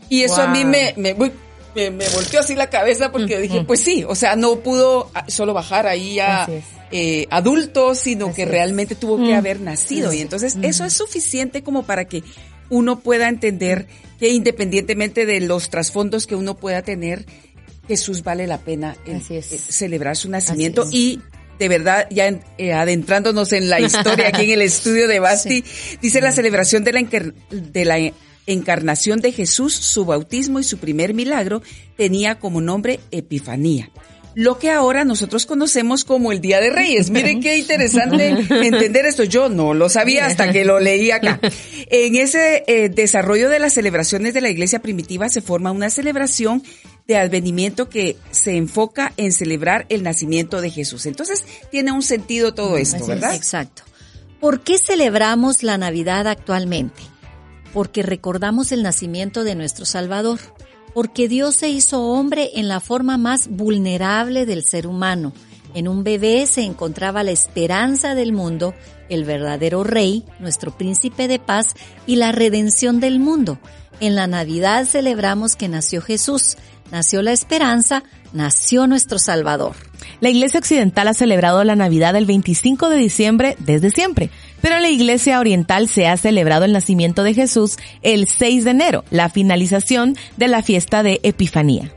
Y 0.09 0.23
eso 0.23 0.43
a 0.43 0.49
mí 0.49 0.65
me, 0.65 0.95
me, 0.97 1.15
me, 1.15 2.09
volteó 2.09 2.41
así 2.41 2.55
la 2.55 2.71
cabeza 2.71 3.11
porque 3.11 3.39
dije, 3.41 3.65
pues 3.65 3.81
sí, 3.81 4.05
o 4.07 4.15
sea, 4.15 4.37
no 4.37 4.61
pudo 4.61 5.11
solo 5.27 5.55
bajar 5.55 5.87
ahí 5.87 6.21
a 6.21 6.49
eh, 6.91 7.27
adultos, 7.31 7.99
sino 7.99 8.33
que 8.33 8.45
realmente 8.45 8.95
tuvo 8.95 9.19
que 9.19 9.35
haber 9.35 9.61
nacido. 9.61 10.13
Y 10.13 10.21
entonces 10.21 10.57
eso 10.63 10.85
es 10.85 10.93
suficiente 10.93 11.63
como 11.63 11.85
para 11.85 12.07
que 12.07 12.23
uno 12.69 13.01
pueda 13.01 13.29
entender 13.29 13.87
que 14.19 14.29
independientemente 14.31 15.27
de 15.27 15.41
los 15.41 15.71
trasfondos 15.71 16.27
que 16.27 16.37
uno 16.37 16.57
pueda 16.57 16.83
tener, 16.83 17.27
Jesús 17.89 18.23
vale 18.23 18.47
la 18.47 18.59
pena 18.59 18.97
eh, 19.07 19.43
celebrar 19.43 20.17
su 20.17 20.31
nacimiento 20.31 20.87
y 20.93 21.21
de 21.61 21.69
verdad, 21.69 22.09
ya 22.11 22.41
eh, 22.57 22.73
adentrándonos 22.73 23.53
en 23.53 23.69
la 23.69 23.81
historia 23.81 24.29
aquí 24.29 24.45
en 24.45 24.53
el 24.53 24.63
estudio 24.63 25.07
de 25.07 25.21
Basti, 25.21 25.63
dice 26.01 26.23
la 26.23 26.33
celebración 26.33 26.85
de 26.85 26.93
la, 26.93 27.03
de 27.51 27.85
la 27.85 28.13
encarnación 28.47 29.21
de 29.21 29.31
Jesús, 29.31 29.75
su 29.75 30.07
bautismo 30.07 30.59
y 30.59 30.65
su 30.65 30.79
primer 30.79 31.13
milagro 31.13 31.63
tenía 31.99 32.39
como 32.39 32.63
nombre 32.63 32.99
Epifanía 33.11 33.91
lo 34.35 34.59
que 34.59 34.71
ahora 34.71 35.05
nosotros 35.05 35.45
conocemos 35.45 36.05
como 36.05 36.31
el 36.31 36.41
Día 36.41 36.61
de 36.61 36.71
Reyes. 36.71 37.11
Miren 37.11 37.41
qué 37.41 37.59
interesante 37.59 38.29
entender 38.29 39.05
esto. 39.05 39.25
Yo 39.25 39.49
no 39.49 39.75
lo 39.75 39.89
sabía 39.89 40.27
hasta 40.27 40.53
que 40.53 40.65
lo 40.65 40.79
leí 40.79 41.11
acá. 41.11 41.41
En 41.93 42.15
ese 42.15 42.63
eh, 42.69 42.89
desarrollo 42.89 43.51
de 43.51 43.59
las 43.59 43.75
celebraciones 43.75 44.33
de 44.33 44.41
la 44.41 44.49
iglesia 44.49 44.79
primitiva 44.79 45.29
se 45.29 45.41
forma 45.41 45.73
una 45.73 45.91
celebración 45.91 46.63
de 47.11 47.17
advenimiento 47.17 47.89
que 47.89 48.17
se 48.31 48.57
enfoca 48.57 49.13
en 49.17 49.33
celebrar 49.33 49.85
el 49.89 50.05
nacimiento 50.05 50.61
de 50.61 50.71
Jesús. 50.71 51.07
Entonces 51.07 51.45
tiene 51.69 51.91
un 51.91 52.03
sentido 52.03 52.55
todo 52.55 52.77
esto, 52.77 53.05
¿verdad? 53.05 53.35
Exacto. 53.35 53.83
¿Por 54.39 54.61
qué 54.61 54.77
celebramos 54.79 55.65
la 55.65 55.77
Navidad 55.77 56.29
actualmente? 56.29 57.03
Porque 57.75 58.05
recordamos 58.05 58.71
el 58.71 58.85
nacimiento 58.85 59.43
de 59.43 59.57
nuestro 59.57 59.87
Salvador 59.87 60.39
porque 60.95 61.27
Dios 61.27 61.57
se 61.57 61.69
hizo 61.69 62.01
hombre 62.01 62.51
en 62.55 62.69
la 62.69 62.79
forma 62.79 63.19
más 63.19 63.49
vulnerable 63.49 64.47
del 64.47 64.63
ser 64.63 64.87
humano. 64.87 65.33
En 65.75 65.89
un 65.89 66.05
bebé 66.05 66.47
se 66.47 66.63
encontraba 66.63 67.25
la 67.25 67.33
esperanza 67.33 68.15
del 68.15 68.33
mundo, 68.33 68.73
el 69.09 69.25
verdadero 69.25 69.83
rey, 69.83 70.25
nuestro 70.39 70.77
príncipe 70.77 71.27
de 71.27 71.41
paz 71.41 71.75
y 72.07 72.17
la 72.17 72.31
redención 72.31 73.01
del 73.01 73.19
mundo. 73.19 73.59
En 74.01 74.15
la 74.15 74.27
Navidad 74.27 74.87
celebramos 74.87 75.57
que 75.57 75.69
nació 75.69 76.01
Jesús, 76.01 76.57
nació 76.91 77.23
la 77.23 77.33
esperanza, 77.33 78.03
nació 78.33 78.87
nuestro 78.87 79.19
Salvador. 79.19 79.75
La 80.21 80.29
Iglesia 80.29 80.61
Occidental 80.61 81.09
ha 81.09 81.15
celebrado 81.15 81.65
la 81.65 81.77
Navidad 81.77 82.15
el 82.17 82.27
25 82.27 82.89
de 82.89 82.97
diciembre 82.97 83.57
desde 83.59 83.91
siempre. 83.91 84.31
Pero 84.61 84.77
en 84.77 84.83
la 84.83 84.91
Iglesia 84.91 85.41
Oriental 85.41 85.89
se 85.89 86.07
ha 86.07 86.17
celebrado 86.17 86.65
el 86.65 86.73
nacimiento 86.73 87.23
de 87.23 87.35
Jesús 87.35 87.77
el 88.03 88.29
6 88.29 88.65
de 88.65 88.71
enero, 88.71 89.05
la 89.11 89.31
finalización 89.31 90.17
de 90.37 90.49
la 90.49 90.63
fiesta 90.63 91.03
de 91.03 91.21
Epifanía. 91.23 91.93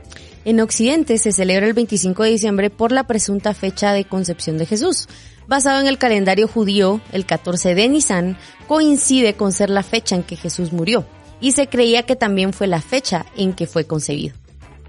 En 0.46 0.60
Occidente 0.60 1.18
se 1.18 1.32
celebra 1.32 1.66
el 1.66 1.72
25 1.72 2.22
de 2.22 2.30
diciembre 2.30 2.70
por 2.70 2.92
la 2.92 3.06
presunta 3.06 3.54
fecha 3.54 3.92
de 3.92 4.04
concepción 4.04 4.58
de 4.58 4.66
Jesús. 4.66 5.08
Basado 5.46 5.80
en 5.80 5.86
el 5.86 5.98
calendario 5.98 6.48
judío, 6.48 7.00
el 7.12 7.26
14 7.26 7.74
de 7.74 7.88
Nisan 7.88 8.38
coincide 8.66 9.34
con 9.34 9.52
ser 9.52 9.68
la 9.68 9.82
fecha 9.82 10.16
en 10.16 10.22
que 10.22 10.36
Jesús 10.36 10.72
murió, 10.72 11.06
y 11.40 11.52
se 11.52 11.66
creía 11.66 12.04
que 12.04 12.16
también 12.16 12.52
fue 12.52 12.66
la 12.66 12.80
fecha 12.80 13.26
en 13.36 13.52
que 13.52 13.66
fue 13.66 13.86
concebido. 13.86 14.34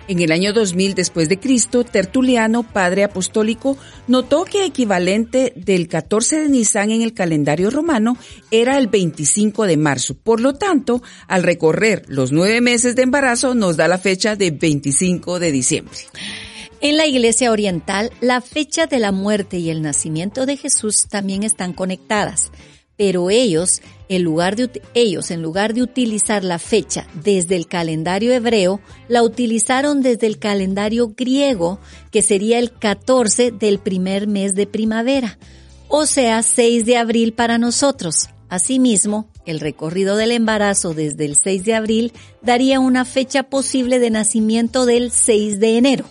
En 0.07 0.19
el 0.19 0.31
año 0.31 0.53
2000 0.53 0.93
después 0.93 1.29
de 1.29 1.39
Cristo, 1.39 1.83
Tertuliano, 1.83 2.61
padre 2.61 3.03
apostólico, 3.03 3.75
notó 4.07 4.45
que 4.45 4.63
equivalente 4.63 5.51
del 5.55 5.87
14 5.87 6.41
de 6.41 6.49
Nisan 6.49 6.91
en 6.91 7.01
el 7.01 7.13
calendario 7.13 7.71
romano 7.71 8.15
era 8.51 8.77
el 8.77 8.87
25 8.87 9.65
de 9.65 9.77
marzo. 9.77 10.15
Por 10.15 10.41
lo 10.41 10.53
tanto, 10.53 11.01
al 11.27 11.41
recorrer 11.41 12.03
los 12.07 12.31
nueve 12.31 12.61
meses 12.61 12.95
de 12.95 13.01
embarazo, 13.01 13.55
nos 13.55 13.77
da 13.77 13.87
la 13.87 13.97
fecha 13.97 14.35
de 14.35 14.51
25 14.51 15.39
de 15.39 15.51
diciembre. 15.51 15.97
En 16.81 16.97
la 16.97 17.07
Iglesia 17.07 17.51
Oriental, 17.51 18.11
la 18.21 18.41
fecha 18.41 18.85
de 18.85 18.99
la 18.99 19.11
muerte 19.11 19.57
y 19.57 19.71
el 19.71 19.81
nacimiento 19.81 20.45
de 20.45 20.57
Jesús 20.57 21.07
también 21.09 21.41
están 21.41 21.73
conectadas 21.73 22.51
pero 22.97 23.29
ellos, 23.29 23.81
en 24.07 24.23
lugar 24.23 24.55
de, 24.55 24.81
ellos, 24.93 25.31
en 25.31 25.41
lugar 25.41 25.73
de 25.73 25.81
utilizar 25.81 26.43
la 26.43 26.59
fecha 26.59 27.07
desde 27.13 27.55
el 27.55 27.67
calendario 27.67 28.33
hebreo, 28.33 28.79
la 29.07 29.23
utilizaron 29.23 30.01
desde 30.01 30.27
el 30.27 30.39
calendario 30.39 31.13
griego, 31.15 31.79
que 32.11 32.21
sería 32.21 32.59
el 32.59 32.71
14 32.71 33.51
del 33.51 33.79
primer 33.79 34.27
mes 34.27 34.55
de 34.55 34.67
primavera, 34.67 35.37
o 35.87 36.05
sea, 36.05 36.41
6 36.41 36.85
de 36.85 36.97
abril 36.97 37.33
para 37.33 37.57
nosotros. 37.57 38.29
Asimismo, 38.47 39.27
el 39.45 39.59
recorrido 39.59 40.15
del 40.15 40.31
embarazo 40.31 40.93
desde 40.93 41.25
el 41.25 41.35
6 41.35 41.65
de 41.65 41.73
abril 41.73 42.13
daría 42.41 42.79
una 42.79 43.03
fecha 43.03 43.43
posible 43.43 43.99
de 43.99 44.11
nacimiento 44.11 44.85
del 44.85 45.11
6 45.11 45.59
de 45.59 45.77
enero. 45.77 46.05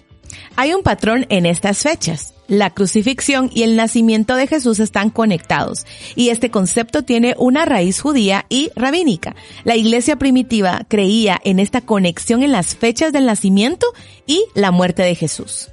Hay 0.56 0.74
un 0.74 0.82
patrón 0.82 1.26
en 1.30 1.46
estas 1.46 1.78
fechas 1.78 2.33
la 2.48 2.70
crucifixión 2.70 3.50
y 3.52 3.62
el 3.62 3.76
nacimiento 3.76 4.36
de 4.36 4.46
Jesús 4.46 4.78
están 4.80 5.10
conectados 5.10 5.86
y 6.14 6.28
este 6.28 6.50
concepto 6.50 7.02
tiene 7.02 7.34
una 7.38 7.64
raíz 7.64 8.00
judía 8.00 8.46
y 8.48 8.70
rabínica. 8.76 9.34
La 9.64 9.76
iglesia 9.76 10.16
primitiva 10.16 10.82
creía 10.88 11.40
en 11.44 11.58
esta 11.58 11.80
conexión 11.80 12.42
en 12.42 12.52
las 12.52 12.76
fechas 12.76 13.12
del 13.12 13.26
nacimiento 13.26 13.86
y 14.26 14.44
la 14.54 14.70
muerte 14.70 15.02
de 15.02 15.14
Jesús. 15.14 15.70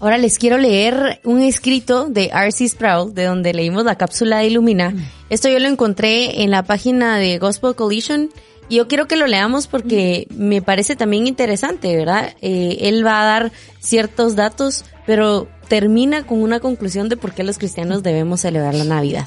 Ahora 0.00 0.18
les 0.18 0.38
quiero 0.38 0.58
leer 0.58 1.20
un 1.24 1.40
escrito 1.40 2.08
de 2.10 2.26
R.C. 2.26 2.68
Sproul, 2.68 3.14
de 3.14 3.24
donde 3.24 3.54
leímos 3.54 3.84
la 3.84 3.96
cápsula 3.96 4.38
de 4.38 4.48
Ilumina. 4.48 4.92
Esto 5.30 5.48
yo 5.48 5.58
lo 5.58 5.68
encontré 5.68 6.42
en 6.42 6.50
la 6.50 6.64
página 6.64 7.16
de 7.16 7.38
Gospel 7.38 7.74
Collision 7.74 8.28
y 8.68 8.76
yo 8.76 8.88
quiero 8.88 9.06
que 9.06 9.16
lo 9.16 9.26
leamos 9.26 9.66
porque 9.66 10.26
me 10.30 10.62
parece 10.62 10.96
también 10.96 11.26
interesante, 11.26 11.96
¿verdad? 11.96 12.34
Eh, 12.42 12.78
él 12.82 13.06
va 13.06 13.22
a 13.22 13.24
dar 13.24 13.52
ciertos 13.78 14.36
datos, 14.36 14.84
pero 15.06 15.48
termina 15.64 16.26
con 16.26 16.42
una 16.42 16.60
conclusión 16.60 17.08
de 17.08 17.16
por 17.16 17.32
qué 17.32 17.42
los 17.42 17.58
cristianos 17.58 18.02
debemos 18.02 18.40
celebrar 18.40 18.74
la 18.74 18.84
Navidad. 18.84 19.26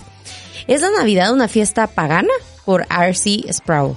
¿Es 0.68 0.82
la 0.82 0.92
Navidad 0.92 1.34
una 1.34 1.48
fiesta 1.48 1.88
pagana? 1.88 2.34
Por 2.66 2.86
R.C. 2.90 3.46
Sproul. 3.52 3.96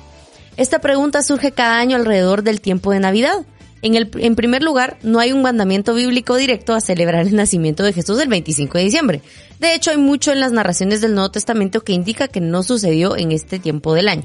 Esta 0.57 0.81
pregunta 0.81 1.23
surge 1.23 1.53
cada 1.53 1.79
año 1.79 1.97
alrededor 1.97 2.43
del 2.43 2.61
tiempo 2.61 2.93
de 2.93 3.01
Navidad. 3.01 3.45
En, 3.83 3.95
el, 3.95 4.11
en 4.19 4.37
primer 4.37 4.63
lugar, 4.63 4.99
no 5.03 5.19
hay 5.19 5.33
un 5.33 5.43
mandamiento 5.43 5.95
bíblico 5.95 6.37
directo 6.37 6.75
a 6.75 6.81
celebrar 6.81 7.27
el 7.27 7.35
nacimiento 7.35 7.83
de 7.83 7.93
Jesús 7.93 8.21
el 8.21 8.29
25 8.29 8.79
de 8.79 8.85
diciembre. 8.85 9.23
De 9.59 9.75
hecho, 9.75 9.91
hay 9.91 9.97
mucho 9.97 10.33
en 10.33 10.41
las 10.41 10.53
narraciones 10.53 11.01
del 11.01 11.15
Nuevo 11.15 11.31
Testamento 11.31 11.81
que 11.81 11.95
indica 11.95 12.29
que 12.29 12.41
no 12.41 12.63
sucedió 12.63 13.17
en 13.17 13.33
este 13.33 13.59
tiempo 13.59 13.95
del 13.95 14.09
año. 14.09 14.25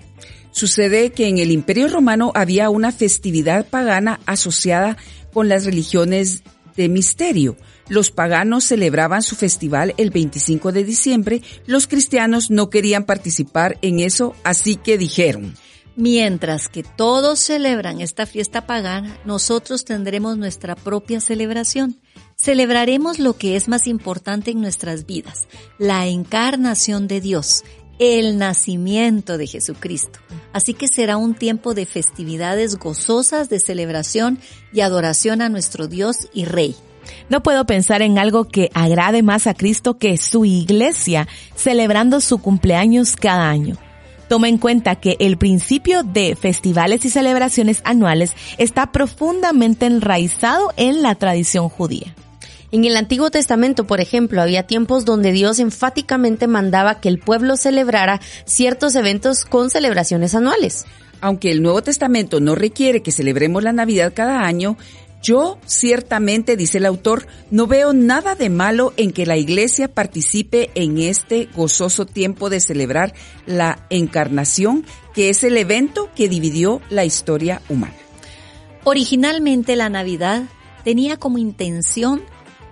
Sucede 0.51 1.11
que 1.11 1.27
en 1.27 1.37
el 1.37 1.51
Imperio 1.51 1.87
Romano 1.87 2.31
había 2.35 2.69
una 2.69 2.91
festividad 2.91 3.65
pagana 3.65 4.19
asociada 4.25 4.97
con 5.33 5.49
las 5.49 5.65
religiones 5.65 6.43
de 6.75 6.89
misterio. 6.89 7.57
Los 7.87 8.11
paganos 8.11 8.65
celebraban 8.65 9.21
su 9.21 9.35
festival 9.35 9.93
el 9.97 10.09
25 10.09 10.71
de 10.71 10.83
diciembre, 10.83 11.41
los 11.67 11.87
cristianos 11.87 12.49
no 12.49 12.69
querían 12.69 13.05
participar 13.05 13.77
en 13.81 13.99
eso, 13.99 14.35
así 14.43 14.75
que 14.75 14.97
dijeron, 14.97 15.55
Mientras 15.97 16.67
que 16.67 16.83
todos 16.83 17.39
celebran 17.39 18.01
esta 18.01 18.25
fiesta 18.25 18.67
pagana, 18.67 19.17
nosotros 19.23 19.85
tendremos 19.85 20.37
nuestra 20.37 20.75
propia 20.75 21.21
celebración. 21.21 21.97
Celebraremos 22.35 23.17
lo 23.17 23.37
que 23.37 23.55
es 23.55 23.69
más 23.69 23.87
importante 23.87 24.51
en 24.51 24.59
nuestras 24.59 25.05
vidas, 25.05 25.47
la 25.77 26.05
encarnación 26.07 27.07
de 27.07 27.21
Dios, 27.21 27.63
el 27.97 28.37
nacimiento 28.37 29.37
de 29.37 29.47
Jesucristo. 29.47 30.19
Así 30.51 30.73
que 30.73 30.89
será 30.89 31.15
un 31.15 31.33
tiempo 31.33 31.73
de 31.73 31.85
festividades 31.85 32.75
gozosas, 32.75 33.47
de 33.47 33.61
celebración 33.61 34.39
y 34.73 34.81
adoración 34.81 35.41
a 35.41 35.47
nuestro 35.47 35.87
Dios 35.87 36.17
y 36.33 36.43
Rey. 36.43 36.75
No 37.29 37.43
puedo 37.43 37.65
pensar 37.65 38.01
en 38.01 38.17
algo 38.17 38.45
que 38.45 38.69
agrade 38.73 39.23
más 39.23 39.47
a 39.47 39.53
Cristo 39.53 39.97
que 39.97 40.17
su 40.17 40.45
iglesia 40.45 41.27
celebrando 41.55 42.21
su 42.21 42.39
cumpleaños 42.39 43.15
cada 43.15 43.49
año. 43.49 43.77
Toma 44.27 44.49
en 44.49 44.57
cuenta 44.57 44.95
que 44.95 45.17
el 45.19 45.37
principio 45.37 46.03
de 46.03 46.35
festivales 46.35 47.05
y 47.05 47.09
celebraciones 47.09 47.81
anuales 47.83 48.33
está 48.57 48.91
profundamente 48.91 49.85
enraizado 49.85 50.73
en 50.77 51.03
la 51.03 51.15
tradición 51.15 51.69
judía. 51.69 52.15
En 52.71 52.83
el 52.83 52.97
Antiguo 52.97 53.29
Testamento, 53.29 53.85
por 53.85 54.01
ejemplo, 54.01 54.41
había 54.41 54.63
tiempos 54.63 55.05
donde 55.05 55.31
Dios 55.31 55.59
enfáticamente 55.59 56.47
mandaba 56.47 56.99
que 56.99 57.07
el 57.07 57.19
pueblo 57.19 57.55
celebrara 57.55 58.19
ciertos 58.45 58.95
eventos 58.95 59.45
con 59.45 59.69
celebraciones 59.69 60.33
anuales. 60.33 60.85
Aunque 61.21 61.51
el 61.51 61.61
Nuevo 61.61 61.81
Testamento 61.81 62.41
no 62.41 62.55
requiere 62.55 63.01
que 63.01 63.11
celebremos 63.11 63.63
la 63.63 63.71
Navidad 63.71 64.13
cada 64.13 64.41
año, 64.41 64.77
yo 65.25 65.57
ciertamente, 65.65 66.55
dice 66.55 66.77
el 66.77 66.85
autor, 66.85 67.25
no 67.49 67.65
veo 67.65 67.93
nada 67.93 68.35
de 68.35 68.51
malo 68.51 68.93
en 68.95 69.11
que 69.11 69.25
la 69.25 69.37
iglesia 69.37 69.91
participe 69.91 70.69
en 70.75 70.99
este 70.99 71.49
gozoso 71.55 72.05
tiempo 72.05 72.51
de 72.51 72.59
celebrar 72.59 73.15
la 73.47 73.87
encarnación, 73.89 74.85
que 75.15 75.29
es 75.29 75.43
el 75.43 75.57
evento 75.57 76.11
que 76.15 76.29
dividió 76.29 76.79
la 76.91 77.05
historia 77.05 77.63
humana. 77.69 77.95
Originalmente 78.83 79.75
la 79.75 79.89
Navidad 79.89 80.43
tenía 80.83 81.17
como 81.17 81.39
intención 81.39 82.21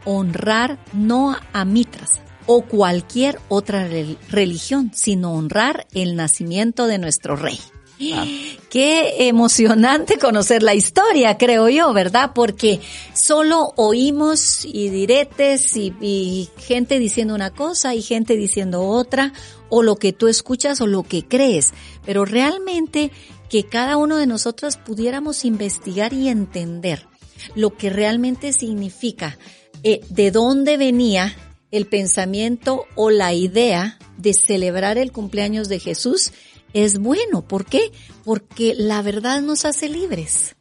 honrar 0.06 0.78
no 0.94 1.36
a 1.54 1.66
Mitras 1.66 2.22
o 2.46 2.62
cualquier 2.62 3.40
otra 3.48 3.90
religión, 4.30 4.92
sino 4.94 5.34
honrar 5.34 5.88
el 5.94 6.16
nacimiento 6.16 6.86
de 6.86 7.00
nuestro 7.00 7.36
rey. 7.36 7.60
Qué 7.98 9.28
emocionante 9.28 10.18
conocer 10.18 10.64
la 10.64 10.74
historia, 10.74 11.38
creo 11.38 11.70
yo, 11.70 11.94
¿verdad? 11.94 12.32
Porque 12.34 12.80
solo 13.14 13.74
oímos 13.76 14.66
y 14.66 14.90
diretes 14.90 15.76
y, 15.76 16.50
gente 16.58 17.00
diciendo 17.00 17.36
una 17.36 17.52
cosa 17.52 17.94
y 17.94 18.02
gente 18.02 18.36
diciendo 18.36 18.82
otra, 18.82 19.34
o 19.70 19.84
lo 19.84 19.96
que 19.96 20.14
tú 20.14 20.28
escuchas 20.28 20.82
o 20.82 20.88
lo 20.88 21.04
que 21.04 21.24
crees, 21.24 21.74
pero 22.06 22.26
realmente 22.26 23.12
que 23.50 23.64
cada 23.64 23.98
uno 23.98 24.18
de 24.18 24.28
nosotros 24.28 24.78
pudiéramos 24.78 25.46
investigar 25.46 26.14
y 26.14 26.30
entender 26.30 27.08
lo 27.56 27.76
que 27.76 27.90
realmente 27.90 28.54
significa, 28.54 29.38
eh, 29.84 30.02
de 30.10 30.32
dónde 30.32 30.78
venía 30.78 31.36
el 31.72 31.88
pensamiento 31.88 32.86
o 32.96 33.10
la 33.10 33.34
idea 33.34 33.98
de 34.18 34.34
celebrar 34.34 34.98
el 34.98 35.12
cumpleaños 35.12 35.70
de 35.70 35.80
Jesús 35.80 36.32
es 36.74 37.00
bueno. 37.00 37.48
¿Por 37.48 37.66
qué? 37.66 37.92
Porque 38.24 38.74
la 38.76 39.02
verdad 39.02 39.42
nos 39.42 39.66
hace 39.66 39.90
libres. 39.90 40.56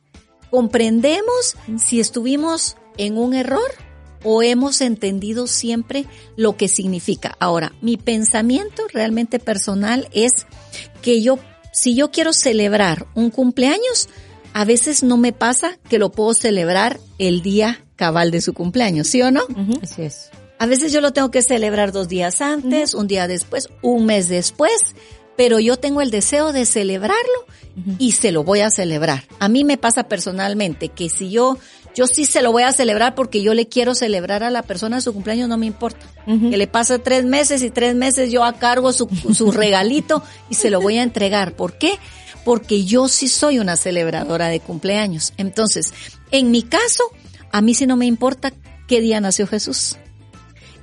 Comprendemos 0.51 1.57
si 1.79 2.01
estuvimos 2.01 2.77
en 2.99 3.17
un 3.17 3.35
error 3.35 3.71
o 4.25 4.43
hemos 4.43 4.81
entendido 4.81 5.47
siempre 5.47 6.07
lo 6.37 6.57
que 6.57 6.69
significa. 6.69 7.37
Ahora, 7.41 7.73
mi 7.81 7.97
pensamiento 7.97 8.85
realmente 8.93 9.39
personal 9.39 10.09
es 10.13 10.47
que 11.01 11.23
yo, 11.23 11.39
si 11.73 11.95
yo 11.95 12.11
quiero 12.11 12.33
celebrar 12.33 13.07
un 13.15 13.31
cumpleaños, 13.31 14.09
a 14.53 14.65
veces 14.65 15.03
no 15.03 15.17
me 15.17 15.33
pasa 15.33 15.79
que 15.89 15.99
lo 15.99 16.11
puedo 16.13 16.35
celebrar 16.35 17.01
el 17.19 17.43
día 17.43 17.85
cabal 17.97 18.31
de 18.31 18.41
su 18.41 18.53
cumpleaños, 18.53 19.09
¿sí 19.09 19.23
o 19.23 19.31
no? 19.31 19.43
Así 19.83 20.03
es. 20.03 20.31
A 20.59 20.67
veces 20.67 20.93
yo 20.93 21.01
lo 21.01 21.13
tengo 21.13 21.31
que 21.31 21.43
celebrar 21.43 21.91
dos 21.91 22.09
días 22.09 22.41
antes, 22.41 22.95
un 22.95 23.09
día 23.09 23.27
después, 23.27 23.69
un 23.83 24.07
mes 24.07 24.29
después, 24.29 24.95
pero 25.37 25.59
yo 25.59 25.77
tengo 25.77 26.01
el 26.01 26.11
deseo 26.11 26.53
de 26.53 26.67
celebrarlo 26.67 27.47
y 27.99 28.13
se 28.13 28.33
lo 28.33 28.45
voy 28.45 28.61
a 28.61 28.71
celebrar. 28.71 29.25
A 29.39 29.49
mí 29.49 29.65
me 29.65 29.79
pasa 29.79 30.05
personalmente 30.05 30.89
que 30.89 31.09
si 31.09 31.31
yo, 31.31 31.59
yo 31.95 32.07
sí 32.07 32.27
se 32.27 32.43
lo 32.43 32.53
voy 32.53 32.65
a 32.65 32.73
celebrar 32.73 33.15
porque 33.15 33.43
yo 33.43 33.55
le 33.55 33.67
quiero 33.67 33.95
celebrar 33.95 34.43
a 34.43 34.51
la 34.51 34.63
persona 34.63 35.01
su 35.01 35.13
cumpleaños, 35.13 35.49
no 35.49 35.57
me 35.57 35.67
importa. 35.67 36.07
Que 36.27 36.57
le 36.57 36.67
pase 36.67 36.99
tres 36.99 37.25
meses 37.25 37.63
y 37.63 37.71
tres 37.71 37.95
meses 37.95 38.31
yo 38.31 38.45
a 38.45 38.55
cargo 38.55 38.93
su, 38.93 39.09
su 39.35 39.51
regalito 39.53 40.23
y 40.51 40.55
se 40.55 40.71
lo 40.71 40.81
voy 40.81 40.99
a 40.99 41.03
entregar. 41.03 41.55
¿Por 41.55 41.79
qué? 41.79 41.99
Porque 42.45 42.85
yo 42.85 43.09
sí 43.09 43.29
soy 43.29 43.59
una 43.59 43.77
celebradora 43.77 44.49
de 44.49 44.61
cumpleaños. 44.61 45.33
Entonces, 45.37 45.93
en 46.31 46.51
mi 46.51 46.63
caso, 46.63 47.05
a 47.51 47.61
mí 47.63 47.75
sí 47.75 47.87
no 47.87 47.97
me 47.97 48.07
importa 48.07 48.53
qué 48.87 49.01
día 49.01 49.21
nació 49.21 49.47
Jesús. 49.47 49.97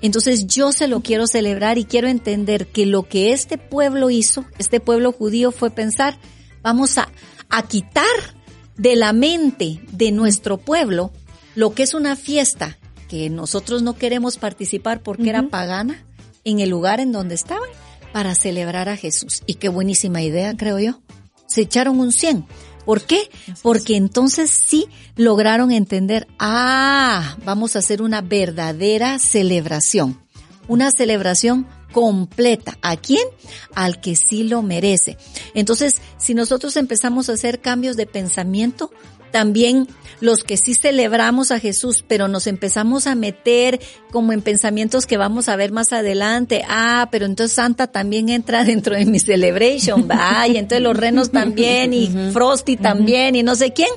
Entonces 0.02 0.48
yo 0.48 0.72
se 0.72 0.88
lo 0.88 1.02
quiero 1.02 1.28
celebrar 1.28 1.78
y 1.78 1.86
quiero 1.86 2.08
entender 2.08 2.68
que 2.68 2.86
lo 2.86 3.04
que 3.04 3.34
este 3.34 3.58
pueblo 3.58 4.10
hizo, 4.10 4.46
este 4.58 4.80
pueblo 4.80 5.12
judío, 5.12 5.52
fue 5.52 5.72
pensar, 5.72 6.18
vamos 6.62 6.98
a, 6.98 7.10
a 7.50 7.64
quitar 7.64 8.06
de 8.78 8.96
la 8.96 9.12
mente 9.12 9.82
de 9.92 10.12
nuestro 10.12 10.58
pueblo 10.58 11.12
lo 11.56 11.74
que 11.74 11.84
es 11.84 11.94
una 11.94 12.16
fiesta 12.16 12.78
que 13.10 13.30
nosotros 13.30 13.82
no 13.82 13.96
queremos 13.96 14.38
participar 14.38 15.02
porque 15.02 15.30
era 15.30 15.50
pagana 15.50 16.06
en 16.46 16.60
el 16.60 16.70
lugar 16.70 17.00
en 17.00 17.12
donde 17.12 17.36
estaban 17.36 17.70
para 18.14 18.36
celebrar 18.36 18.88
a 18.88 18.96
Jesús. 18.96 19.44
Y 19.46 19.56
qué 19.56 19.68
buenísima 19.68 20.22
idea, 20.22 20.56
creo 20.56 20.80
yo. 20.80 21.02
Se 21.48 21.62
echaron 21.62 22.00
un 22.00 22.12
100. 22.12 22.46
¿Por 22.90 23.04
qué? 23.04 23.30
Porque 23.62 23.96
entonces 23.96 24.52
sí 24.68 24.88
lograron 25.16 25.72
entender, 25.72 26.28
ah, 26.40 27.38
vamos 27.46 27.76
a 27.76 27.80
hacer 27.80 28.02
una 28.02 28.22
verdadera 28.22 29.20
celebración, 29.20 30.20
una 30.68 30.90
celebración 30.90 31.68
completa. 31.92 32.80
¿A 32.82 32.98
quién? 32.98 33.22
Al 33.76 34.02
que 34.02 34.16
sí 34.16 34.42
lo 34.42 34.64
merece. 34.64 35.20
Entonces, 35.54 36.02
si 36.18 36.34
nosotros 36.34 36.78
empezamos 36.78 37.30
a 37.30 37.34
hacer 37.34 37.62
cambios 37.62 37.96
de 37.96 38.08
pensamiento, 38.08 38.90
también 39.32 39.88
los 40.22 40.44
que 40.44 40.58
sí 40.58 40.74
celebramos 40.74 41.52
a 41.52 41.60
Jesús, 41.60 42.04
pero 42.08 42.28
nos 42.28 42.48
empezamos 42.48 43.08
a 43.08 43.16
meter 43.16 43.80
como 44.12 44.34
en 44.34 44.42
pensamientos 44.42 45.06
que 45.06 45.18
vamos 45.18 45.50
a 45.50 45.56
ver 45.56 45.72
más 45.72 45.94
adelante. 45.94 46.64
Ah, 46.68 47.08
pero 47.12 47.26
entonces 47.26 47.56
Santa 47.56 47.88
también 47.88 48.30
entra 48.30 48.64
dentro 48.66 48.96
de 48.96 49.06
mi 49.06 49.20
celebration, 49.20 50.08
va, 50.10 50.48
y 50.48 50.58
entonces 50.58 50.84
los 50.84 50.98
renos 50.98 51.32
también, 51.32 51.94
y 51.94 52.10
Frosty 52.34 52.78
también, 52.78 53.36
y 53.36 53.44
no 53.44 53.56
sé 53.56 53.72
quién. 53.74 53.90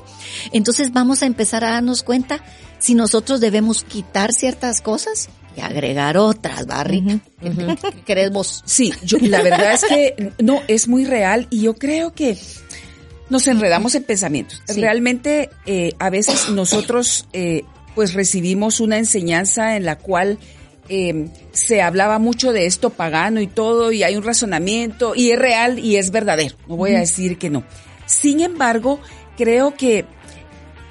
Entonces 0.51 0.93
vamos 0.93 1.23
a 1.23 1.25
empezar 1.25 1.63
a 1.63 1.71
darnos 1.71 2.03
cuenta 2.03 2.43
si 2.79 2.95
nosotros 2.95 3.39
debemos 3.39 3.83
quitar 3.83 4.33
ciertas 4.33 4.81
cosas 4.81 5.29
y 5.55 5.61
agregar 5.61 6.17
otras, 6.17 6.65
Barry. 6.65 7.21
¿Qué 7.41 8.03
crees 8.05 8.31
vos? 8.31 8.63
Sí, 8.65 8.91
yo, 9.03 9.17
la 9.21 9.41
verdad 9.41 9.73
es 9.73 9.85
que 9.85 10.33
no, 10.39 10.61
es 10.67 10.87
muy 10.87 11.05
real 11.05 11.47
y 11.49 11.61
yo 11.61 11.75
creo 11.75 12.13
que 12.13 12.37
nos 13.33 13.47
enredamos 13.47 13.95
en 13.95 14.03
pensamientos. 14.03 14.61
Realmente 14.67 15.49
eh, 15.65 15.93
a 15.97 16.11
veces 16.11 16.49
nosotros 16.51 17.27
eh, 17.33 17.63
pues 17.95 18.13
recibimos 18.13 18.79
una 18.79 18.99
enseñanza 18.99 19.75
en 19.75 19.85
la 19.85 19.97
cual 19.97 20.37
eh, 20.87 21.29
se 21.51 21.81
hablaba 21.81 22.19
mucho 22.19 22.53
de 22.53 22.67
esto 22.67 22.91
pagano 22.91 23.41
y 23.41 23.47
todo 23.47 23.91
y 23.91 24.03
hay 24.03 24.15
un 24.15 24.23
razonamiento 24.23 25.13
y 25.15 25.31
es 25.31 25.39
real 25.39 25.79
y 25.79 25.95
es 25.95 26.11
verdadero. 26.11 26.55
No 26.67 26.77
voy 26.77 26.93
a 26.93 26.99
decir 26.99 27.39
que 27.39 27.49
no. 27.49 27.63
Sin 28.05 28.39
embargo, 28.39 28.99
creo 29.35 29.73
que 29.73 30.05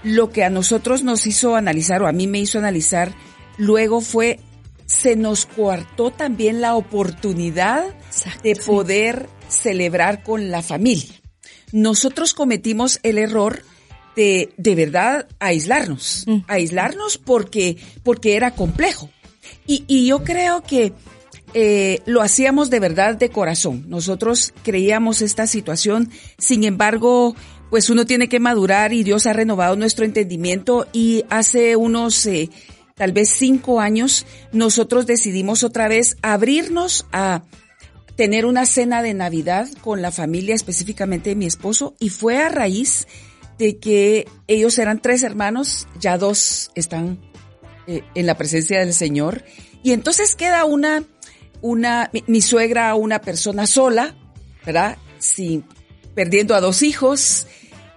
lo 0.02 0.30
que 0.30 0.42
a 0.42 0.50
nosotros 0.50 1.04
nos 1.04 1.28
hizo 1.28 1.54
analizar 1.54 2.02
o 2.02 2.08
a 2.08 2.12
mí 2.12 2.26
me 2.26 2.40
hizo 2.40 2.58
analizar 2.58 3.12
luego 3.56 4.00
fue 4.00 4.40
se 4.86 5.14
nos 5.14 5.46
coartó 5.46 6.10
también 6.10 6.60
la 6.60 6.74
oportunidad 6.74 7.84
de 8.42 8.56
poder 8.56 9.28
celebrar 9.48 10.24
con 10.24 10.50
la 10.50 10.60
familia 10.60 11.21
nosotros 11.72 12.34
cometimos 12.34 13.00
el 13.02 13.18
error 13.18 13.62
de, 14.16 14.52
de 14.56 14.74
verdad, 14.74 15.26
aislarnos. 15.40 16.24
Mm. 16.26 16.38
Aislarnos 16.46 17.18
porque, 17.18 17.76
porque 18.02 18.36
era 18.36 18.52
complejo. 18.52 19.10
Y, 19.66 19.84
y 19.86 20.06
yo 20.06 20.22
creo 20.22 20.62
que 20.62 20.92
eh, 21.54 22.00
lo 22.06 22.22
hacíamos 22.22 22.70
de 22.70 22.80
verdad 22.80 23.16
de 23.16 23.30
corazón. 23.30 23.84
Nosotros 23.88 24.54
creíamos 24.62 25.20
esta 25.20 25.46
situación, 25.46 26.10
sin 26.38 26.64
embargo, 26.64 27.34
pues 27.70 27.90
uno 27.90 28.06
tiene 28.06 28.28
que 28.28 28.40
madurar 28.40 28.92
y 28.92 29.02
Dios 29.02 29.26
ha 29.26 29.32
renovado 29.32 29.76
nuestro 29.76 30.04
entendimiento 30.04 30.86
y 30.92 31.24
hace 31.28 31.76
unos 31.76 32.24
eh, 32.26 32.50
tal 32.94 33.12
vez 33.12 33.30
cinco 33.30 33.80
años 33.80 34.26
nosotros 34.52 35.06
decidimos 35.06 35.62
otra 35.62 35.88
vez 35.88 36.16
abrirnos 36.22 37.06
a 37.12 37.42
tener 38.16 38.46
una 38.46 38.66
cena 38.66 39.02
de 39.02 39.14
Navidad 39.14 39.68
con 39.80 40.02
la 40.02 40.12
familia, 40.12 40.54
específicamente 40.54 41.30
de 41.30 41.36
mi 41.36 41.46
esposo, 41.46 41.94
y 41.98 42.10
fue 42.10 42.38
a 42.38 42.48
raíz 42.48 43.06
de 43.58 43.78
que 43.78 44.26
ellos 44.48 44.78
eran 44.78 45.00
tres 45.00 45.22
hermanos, 45.22 45.86
ya 45.98 46.18
dos 46.18 46.70
están 46.74 47.20
eh, 47.86 48.02
en 48.14 48.26
la 48.26 48.36
presencia 48.36 48.80
del 48.80 48.94
Señor, 48.94 49.44
y 49.82 49.92
entonces 49.92 50.34
queda 50.34 50.64
una, 50.64 51.04
una, 51.60 52.10
mi, 52.26 52.40
suegra, 52.40 52.94
una 52.94 53.20
persona 53.20 53.66
sola, 53.66 54.14
¿verdad? 54.64 54.98
Sí, 55.18 55.64
perdiendo 56.14 56.54
a 56.54 56.60
dos 56.60 56.82
hijos, 56.82 57.46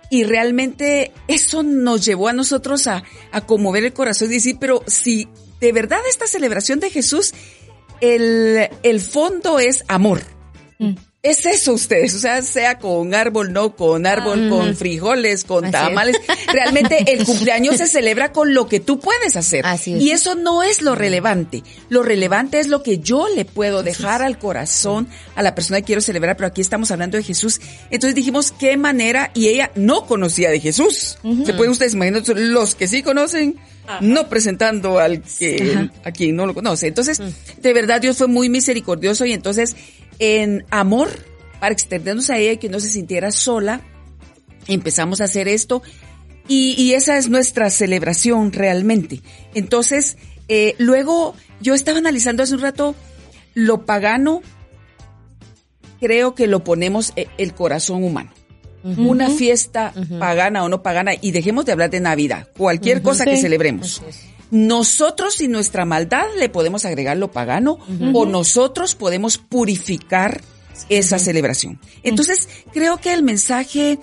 y 0.09 0.23
realmente 0.23 1.11
eso 1.27 1.63
nos 1.63 2.05
llevó 2.05 2.27
a 2.27 2.33
nosotros 2.33 2.87
a, 2.87 3.03
a 3.31 3.41
conmover 3.41 3.85
el 3.85 3.93
corazón 3.93 4.29
y 4.29 4.35
decir, 4.35 4.57
pero 4.59 4.83
si 4.87 5.27
de 5.59 5.71
verdad 5.71 5.99
esta 6.09 6.27
celebración 6.27 6.79
de 6.79 6.91
Jesús 6.91 7.33
el, 8.13 8.69
el 8.83 9.01
fondo 9.01 9.59
es 9.59 9.83
amor. 9.87 10.21
Mm. 10.79 10.95
Es 11.25 11.43
eso 11.47 11.73
ustedes, 11.73 12.13
o 12.13 12.19
sea, 12.19 12.43
sea 12.43 12.77
con 12.77 13.15
árbol, 13.15 13.51
no 13.51 13.75
con 13.75 14.05
árbol, 14.05 14.47
con 14.47 14.75
frijoles, 14.75 15.43
con 15.43 15.71
tamales. 15.71 16.17
Realmente 16.53 17.03
el 17.13 17.25
cumpleaños 17.25 17.77
se 17.77 17.87
celebra 17.87 18.31
con 18.31 18.53
lo 18.53 18.67
que 18.67 18.79
tú 18.79 18.99
puedes 18.99 19.35
hacer. 19.35 19.65
Y 19.87 20.11
eso 20.11 20.35
no 20.35 20.61
es 20.61 20.83
lo 20.83 20.93
relevante. 20.93 21.63
Lo 21.89 22.03
relevante 22.03 22.59
es 22.59 22.67
lo 22.67 22.83
que 22.83 22.99
yo 22.99 23.27
le 23.27 23.43
puedo 23.43 23.81
dejar 23.81 24.21
al 24.21 24.37
corazón 24.37 25.07
a 25.33 25.41
la 25.41 25.55
persona 25.55 25.79
que 25.79 25.85
quiero 25.85 26.01
celebrar, 26.01 26.37
pero 26.37 26.45
aquí 26.45 26.61
estamos 26.61 26.91
hablando 26.91 27.17
de 27.17 27.23
Jesús. 27.23 27.59
Entonces 27.89 28.13
dijimos 28.13 28.51
qué 28.51 28.77
manera, 28.77 29.31
y 29.33 29.47
ella 29.47 29.71
no 29.73 30.05
conocía 30.05 30.51
de 30.51 30.59
Jesús. 30.59 31.17
¿Se 31.43 31.53
pueden 31.53 31.71
ustedes 31.71 31.95
imaginar? 31.95 32.21
Los 32.35 32.75
que 32.75 32.87
sí 32.87 33.01
conocen, 33.01 33.55
no 34.01 34.29
presentando 34.29 34.99
al 34.99 35.21
que, 35.21 35.89
a 36.03 36.11
quien 36.11 36.35
no 36.35 36.45
lo 36.45 36.53
conoce. 36.53 36.87
Entonces, 36.87 37.19
mm. 37.19 37.61
de 37.61 37.73
verdad 37.73 38.01
Dios 38.01 38.17
fue 38.17 38.27
muy 38.27 38.49
misericordioso 38.49 39.25
y 39.25 39.33
entonces 39.33 39.75
en 40.19 40.65
amor, 40.69 41.09
para 41.59 41.73
extendernos 41.73 42.29
a 42.29 42.37
ella 42.37 42.53
y 42.53 42.57
que 42.57 42.69
no 42.69 42.79
se 42.79 42.89
sintiera 42.89 43.31
sola, 43.31 43.81
empezamos 44.67 45.21
a 45.21 45.25
hacer 45.25 45.47
esto 45.47 45.81
y, 46.47 46.93
esa 46.93 47.17
es 47.17 47.29
nuestra 47.29 47.69
celebración 47.69 48.51
realmente. 48.51 49.21
Entonces, 49.55 50.17
eh, 50.47 50.75
luego 50.77 51.35
yo 51.59 51.73
estaba 51.73 51.97
analizando 51.97 52.43
hace 52.43 52.53
un 52.53 52.61
rato 52.61 52.95
lo 53.55 53.85
pagano, 53.85 54.41
creo 55.99 56.35
que 56.35 56.45
lo 56.45 56.63
ponemos 56.63 57.13
eh, 57.15 57.27
el 57.37 57.53
corazón 57.53 58.03
humano. 58.03 58.31
Una 58.97 59.29
fiesta 59.29 59.93
pagana 60.19 60.63
o 60.63 60.69
no 60.69 60.83
pagana, 60.83 61.13
y 61.19 61.31
dejemos 61.31 61.65
de 61.65 61.71
hablar 61.71 61.89
de 61.89 61.99
Navidad, 61.99 62.47
cualquier 62.55 63.01
cosa 63.01 63.25
que 63.25 63.37
celebremos. 63.37 64.01
Nosotros 64.51 65.41
y 65.41 65.47
nuestra 65.47 65.85
maldad 65.85 66.25
le 66.37 66.49
podemos 66.49 66.85
agregar 66.85 67.17
lo 67.17 67.31
pagano 67.31 67.79
o 68.13 68.25
nosotros 68.25 68.95
podemos 68.95 69.37
purificar 69.37 70.41
esa 70.89 71.19
celebración. 71.19 71.79
Entonces, 72.03 72.47
creo 72.71 72.97
que 72.97 73.13
el 73.13 73.23
mensaje 73.23 73.97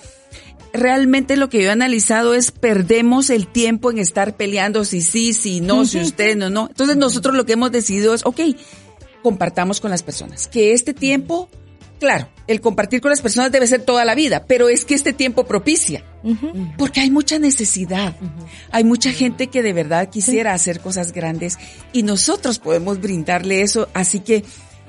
realmente 0.72 1.36
lo 1.36 1.48
que 1.48 1.62
yo 1.62 1.68
he 1.68 1.70
analizado 1.70 2.34
es 2.34 2.50
perdemos 2.50 3.30
el 3.30 3.46
tiempo 3.46 3.90
en 3.90 3.98
estar 3.98 4.36
peleando 4.36 4.84
si 4.84 5.02
sí, 5.02 5.32
si 5.32 5.60
no, 5.60 5.84
si 5.84 6.00
usted 6.00 6.36
no, 6.36 6.50
no. 6.50 6.68
Entonces 6.68 6.96
nosotros 6.96 7.34
lo 7.34 7.46
que 7.46 7.52
hemos 7.52 7.70
decidido 7.72 8.14
es, 8.14 8.24
ok, 8.24 8.40
compartamos 9.22 9.80
con 9.80 9.90
las 9.90 10.02
personas. 10.02 10.48
Que 10.48 10.72
este 10.72 10.94
tiempo, 10.94 11.48
claro, 12.02 12.28
el 12.48 12.60
compartir 12.60 13.00
con 13.00 13.10
las 13.10 13.22
personas 13.22 13.52
debe 13.52 13.68
ser 13.68 13.82
toda 13.82 14.04
la 14.04 14.16
vida, 14.16 14.44
pero 14.48 14.68
es 14.68 14.84
que 14.84 14.94
este 14.94 15.12
tiempo 15.12 15.44
propicia. 15.44 16.04
Porque 16.76 17.00
hay 17.00 17.12
mucha 17.12 17.38
necesidad. 17.38 18.16
Hay 18.72 18.82
mucha 18.82 19.12
gente 19.12 19.46
que 19.46 19.62
de 19.62 19.72
verdad 19.72 20.10
quisiera 20.10 20.52
hacer 20.52 20.80
cosas 20.80 21.12
grandes 21.12 21.58
y 21.92 22.02
nosotros 22.02 22.58
podemos 22.58 23.00
brindarle 23.00 23.62
eso. 23.62 23.88
Así 23.94 24.18
que 24.18 24.42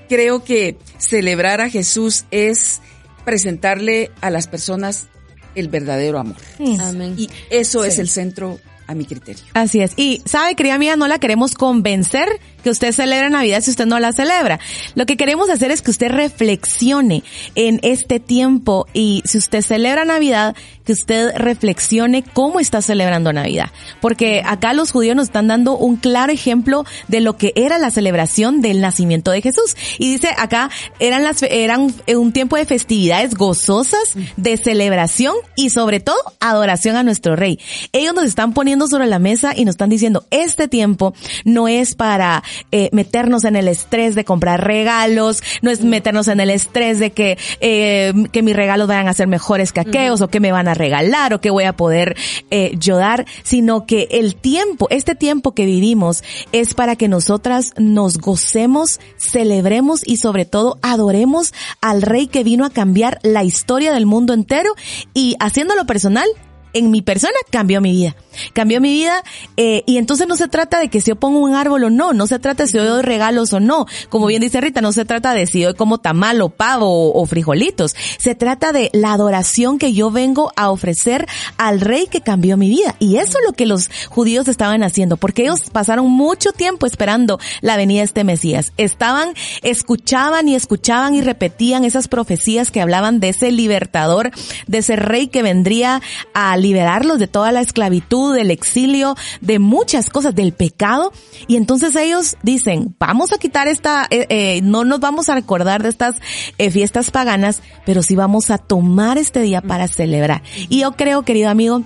creo 0.10 0.44
que 0.44 0.78
celebrar 0.98 1.62
a 1.62 1.70
Jesús 1.70 2.26
es 2.32 2.82
presentarle 3.26 4.10
a 4.20 4.32
las 4.32 4.48
personas 4.48 5.06
el 5.54 5.68
verdadero 5.68 6.18
amor. 6.18 6.38
Amén. 6.80 7.14
Y 7.16 7.30
eso 7.52 7.86
es 7.86 8.00
el 8.00 8.10
centro 8.10 8.60
a 8.88 8.96
mi 8.96 9.06
criterio. 9.06 9.44
Así 9.54 9.82
es. 9.82 9.92
Y 9.98 10.24
sabe, 10.26 10.56
querida 10.56 10.80
mía, 10.80 10.96
no 10.96 11.08
la 11.08 11.20
queremos 11.20 11.54
convencer 11.54 12.28
que 12.64 12.70
usted 12.70 12.92
celebra 12.92 13.30
Navidad 13.30 13.62
si 13.62 13.72
usted 13.72 13.86
no 13.86 14.00
la 14.00 14.14
celebra. 14.14 14.60
Lo 14.96 15.06
que 15.06 15.18
queremos 15.18 15.50
hacer 15.50 15.72
es 15.72 15.82
que 15.82 15.92
usted 15.92 16.10
reflexione 16.10 17.24
en 17.56 17.80
este 17.84 18.20
tiempo 18.20 18.88
y 18.94 19.22
si 19.26 19.38
usted 19.38 19.62
celebra 19.62 20.06
Navidad, 20.06 20.56
que 20.86 20.94
usted 20.94 21.36
reflexione 21.36 22.24
cómo 22.24 22.60
está 22.60 22.82
celebrando 22.82 23.32
Navidad. 23.34 23.72
Porque 24.02 24.42
acá 24.46 24.74
los 24.74 24.92
judíos 24.92 25.16
nos 25.16 25.28
están 25.28 25.48
dando 25.48 25.78
un 25.78 25.96
claro 25.96 26.32
ejemplo 26.32 26.86
de 27.08 27.22
lo 27.22 27.38
que 27.38 27.54
era 27.56 27.78
la 27.78 27.92
celebración 27.92 28.62
del 28.62 28.82
nacimiento 28.82 29.32
de 29.32 29.42
Jesús. 29.42 29.76
Y 29.98 30.12
dice 30.12 30.30
acá, 30.38 30.70
eran 31.00 31.24
las, 31.24 31.42
eran 31.44 31.94
un 32.08 32.34
tiempo 32.34 32.58
de 32.58 32.66
festividades 32.66 33.36
gozosas, 33.36 34.16
de 34.38 34.58
celebración 34.58 35.36
y 35.56 35.70
sobre 35.70 36.00
todo 36.00 36.18
adoración 36.40 36.96
a 36.96 37.04
nuestro 37.04 37.36
rey. 37.36 37.60
Ellos 37.92 38.14
nos 38.14 38.26
están 38.26 38.54
poniendo 38.54 38.88
sobre 38.88 39.08
la 39.08 39.20
mesa 39.20 39.54
y 39.56 39.66
nos 39.66 39.74
están 39.74 39.90
diciendo, 39.90 40.26
este 40.32 40.68
tiempo 40.68 41.14
no 41.46 41.68
es 41.68 41.96
para 41.96 42.44
eh, 42.72 42.90
meternos 42.92 43.44
en 43.44 43.56
el 43.56 43.68
estrés 43.68 44.16
de 44.16 44.26
comprar 44.26 44.66
regalos, 44.66 45.42
no 45.62 45.72
es 45.72 45.84
meternos 45.84 46.28
en 46.28 46.40
el 46.40 46.50
estrés 46.50 47.00
de 47.00 47.12
que, 47.12 47.38
eh, 47.60 48.14
que 48.32 48.42
mis 48.42 48.56
regalos 48.56 48.88
vayan 48.88 49.08
a 49.08 49.14
ser 49.14 49.28
mejores 49.28 49.72
que 49.72 49.80
aquellos 49.80 50.22
o 50.22 50.28
que 50.28 50.40
me 50.40 50.52
van 50.52 50.68
a 50.68 50.74
regalar 50.74 51.34
o 51.34 51.42
que 51.42 51.50
voy 51.50 51.64
a 51.66 51.74
poder 51.74 52.16
eh, 52.52 52.72
yo 52.78 52.98
dar, 52.98 53.26
sino 53.44 53.86
que 53.86 54.08
el 54.12 54.36
tiempo, 54.36 54.88
este 54.90 55.16
tiempo 55.16 55.54
que 55.54 55.66
vivimos 55.66 56.24
es 56.52 56.74
para 56.74 56.96
que 56.96 57.08
nosotras 57.08 57.74
nos 57.78 58.18
gocemos, 58.18 59.00
celebremos 59.18 60.02
y 60.06 60.18
sobre 60.18 60.46
todo 60.46 60.78
adoremos 60.82 61.54
al 61.82 62.02
rey 62.02 62.28
que 62.28 62.44
vino 62.44 62.66
a 62.66 62.70
cambiar 62.70 63.20
la 63.24 63.44
historia 63.44 63.94
del 63.94 64.06
mundo 64.06 64.34
entero 64.34 64.74
y 65.14 65.36
haciéndolo 65.40 65.86
personal, 65.86 66.28
en 66.74 66.92
mi 66.92 67.02
persona 67.02 67.34
cambió 67.52 67.82
mi 67.82 67.92
vida. 67.92 68.16
Cambió 68.54 68.82
mi 68.82 68.92
vida 68.92 69.24
eh, 69.58 69.84
y 69.86 69.98
entonces 69.98 70.28
no 70.28 70.36
se 70.36 70.48
trata 70.48 70.80
de 70.80 70.90
que 70.90 71.02
si 71.02 71.12
yo 71.12 71.16
pongo 71.16 71.40
un 71.40 71.54
árbol 71.54 71.86
o 71.86 71.90
no, 71.90 72.14
no 72.14 72.28
se 72.28 72.40
trata 72.40 72.64
de 72.64 72.70
si 72.70 72.78
yo 72.78 72.86
doy 72.86 73.02
regalos 73.02 73.54
o 73.54 73.60
no. 73.60 73.86
Como 74.10 74.28
bien 74.28 74.42
dice 74.42 74.62
Rita, 74.62 74.82
no 74.82 74.92
se 74.92 75.06
trata 75.06 75.34
de 75.34 75.46
si 75.46 75.62
yo 75.62 75.76
como 75.76 76.00
tamal 76.00 76.42
o 76.42 76.50
pavo 76.50 77.14
o, 77.14 77.26
frijolitos. 77.26 77.96
Se 78.20 78.36
trata 78.36 78.72
de 78.72 78.90
la 78.94 79.14
adoración 79.14 79.80
que 79.80 79.94
yo 79.94 80.12
vengo 80.12 80.52
a 80.56 80.70
ofrecer 80.70 81.28
al 81.58 81.82
rey 81.82 82.08
que 82.08 82.22
cambió 82.22 82.58
mi 82.58 82.70
vida. 82.70 82.96
Y 83.00 83.18
eso 83.18 83.38
es 83.40 83.46
lo 83.46 83.54
que 83.54 83.66
los 83.66 83.90
judíos 84.10 84.48
estaban 84.48 84.84
haciendo, 84.84 85.18
porque 85.18 85.44
ellos 85.44 85.70
pasaron 85.72 86.10
mucho 86.10 86.52
tiempo 86.52 86.86
esperando 86.86 87.40
la 87.62 87.78
venida 87.78 88.00
de 88.00 88.06
este 88.06 88.24
Mesías. 88.24 88.74
Estaban, 88.78 89.34
escuchaban 89.62 90.48
y 90.48 90.56
escuchaban 90.56 91.16
y 91.16 91.22
repetían 91.22 91.84
esas 91.84 92.08
profecías 92.08 92.72
que 92.72 92.82
hablaban 92.82 93.20
de 93.20 93.30
ese 93.30 93.52
libertador, 93.52 94.32
de 94.68 94.78
ese 94.78 94.96
rey 94.96 95.28
que 95.28 95.44
vendría 95.44 96.02
a 96.34 96.56
liberarlos 96.58 97.20
de 97.20 97.28
toda 97.28 97.52
la 97.52 97.62
esclavitud, 97.62 98.23
del 98.32 98.52
exilio, 98.52 99.16
de 99.42 99.60
muchas 99.60 100.10
cosas, 100.10 100.34
del 100.34 100.54
pecado. 100.54 101.12
Y 101.48 101.58
entonces 101.58 101.96
ellos 101.96 102.38
dicen, 102.44 102.96
vamos 103.00 103.34
a 103.34 103.38
quitar 103.38 103.68
esta, 103.68 104.08
eh, 104.10 104.26
eh, 104.30 104.62
no 104.64 104.84
nos 104.86 105.00
vamos 105.00 105.30
a 105.30 105.36
recordar 105.36 105.84
de 105.84 105.90
estas 105.90 106.16
eh, 106.58 106.72
fiestas 106.72 107.12
paganas, 107.12 107.62
pero 107.86 108.02
sí 108.02 108.16
vamos 108.16 108.50
a 108.50 108.58
tomar 108.58 109.18
este 109.18 109.42
día 109.42 109.62
para 109.62 109.88
celebrar. 109.88 110.44
Y 110.70 110.82
yo 110.82 110.94
creo, 110.94 111.24
querido 111.24 111.50
amigo, 111.50 111.84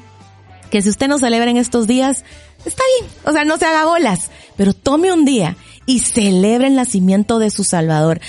que 0.70 0.82
si 0.82 0.90
usted 0.90 1.08
no 1.08 1.18
celebra 1.18 1.50
en 1.50 1.58
estos 1.58 1.88
días, 1.88 2.24
está 2.66 2.84
bien. 3.00 3.12
O 3.26 3.32
sea, 3.32 3.46
no 3.46 3.58
se 3.58 3.66
haga 3.66 3.86
bolas, 3.86 4.30
pero 4.56 4.74
tome 4.74 5.12
un 5.12 5.26
día 5.26 5.56
y 5.86 6.00
celebre 6.00 6.68
el 6.68 6.76
nacimiento 6.76 7.40
de 7.40 7.50
su 7.50 7.64
Salvador 7.64 8.20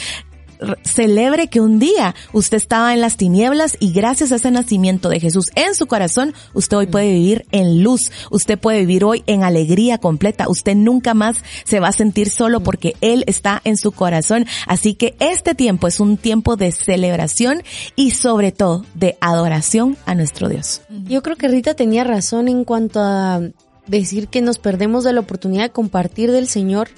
celebre 0.82 1.48
que 1.48 1.60
un 1.60 1.78
día 1.78 2.14
usted 2.32 2.56
estaba 2.56 2.94
en 2.94 3.00
las 3.00 3.16
tinieblas 3.16 3.76
y 3.80 3.92
gracias 3.92 4.32
a 4.32 4.36
ese 4.36 4.50
nacimiento 4.50 5.08
de 5.08 5.20
Jesús 5.20 5.46
en 5.54 5.74
su 5.74 5.86
corazón, 5.86 6.34
usted 6.54 6.76
hoy 6.76 6.86
puede 6.86 7.12
vivir 7.12 7.46
en 7.52 7.82
luz, 7.82 8.10
usted 8.30 8.58
puede 8.58 8.80
vivir 8.80 9.04
hoy 9.04 9.22
en 9.26 9.44
alegría 9.44 9.98
completa, 9.98 10.48
usted 10.48 10.74
nunca 10.74 11.14
más 11.14 11.36
se 11.64 11.80
va 11.80 11.88
a 11.88 11.92
sentir 11.92 12.30
solo 12.30 12.60
porque 12.60 12.94
Él 13.00 13.24
está 13.26 13.60
en 13.64 13.76
su 13.76 13.92
corazón. 13.92 14.46
Así 14.66 14.94
que 14.94 15.16
este 15.20 15.54
tiempo 15.54 15.86
es 15.86 16.00
un 16.00 16.16
tiempo 16.16 16.56
de 16.56 16.72
celebración 16.72 17.62
y 17.96 18.12
sobre 18.12 18.52
todo 18.52 18.84
de 18.94 19.16
adoración 19.20 19.96
a 20.06 20.14
nuestro 20.14 20.48
Dios. 20.48 20.82
Yo 21.04 21.22
creo 21.22 21.36
que 21.36 21.48
Rita 21.48 21.74
tenía 21.74 22.04
razón 22.04 22.48
en 22.48 22.64
cuanto 22.64 23.00
a 23.00 23.40
decir 23.86 24.28
que 24.28 24.42
nos 24.42 24.58
perdemos 24.58 25.04
de 25.04 25.12
la 25.12 25.20
oportunidad 25.20 25.62
de 25.64 25.70
compartir 25.70 26.30
del 26.30 26.48
Señor 26.48 26.88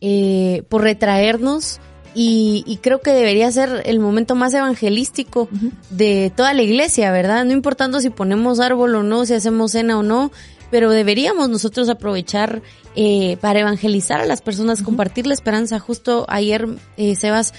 eh, 0.00 0.62
por 0.68 0.82
retraernos 0.82 1.80
y, 2.14 2.78
creo 2.82 3.00
que 3.00 3.12
debería 3.12 3.50
ser 3.52 3.82
el 3.84 4.00
momento 4.00 4.34
más 4.34 4.52
evangelístico 4.54 5.48
de 5.90 6.32
toda 6.34 6.54
la 6.54 6.62
iglesia, 6.62 7.12
¿verdad? 7.12 7.44
No 7.44 7.52
importando 7.52 8.00
si 8.00 8.10
ponemos 8.10 8.60
árbol 8.60 8.94
o 8.96 9.02
no, 9.02 9.26
si 9.26 9.34
hacemos 9.34 9.72
cena 9.72 9.98
o 9.98 10.02
no, 10.02 10.32
pero 10.70 10.90
deberíamos 10.90 11.48
nosotros 11.48 11.88
aprovechar 11.88 12.62
eh, 12.96 13.36
para 13.40 13.60
evangelizar 13.60 14.20
a 14.20 14.26
las 14.26 14.42
personas, 14.42 14.82
compartir 14.82 15.26
la 15.26 15.34
esperanza. 15.34 15.78
Justo 15.78 16.26
ayer, 16.28 16.66
eh, 16.96 17.14
Sebas, 17.14 17.54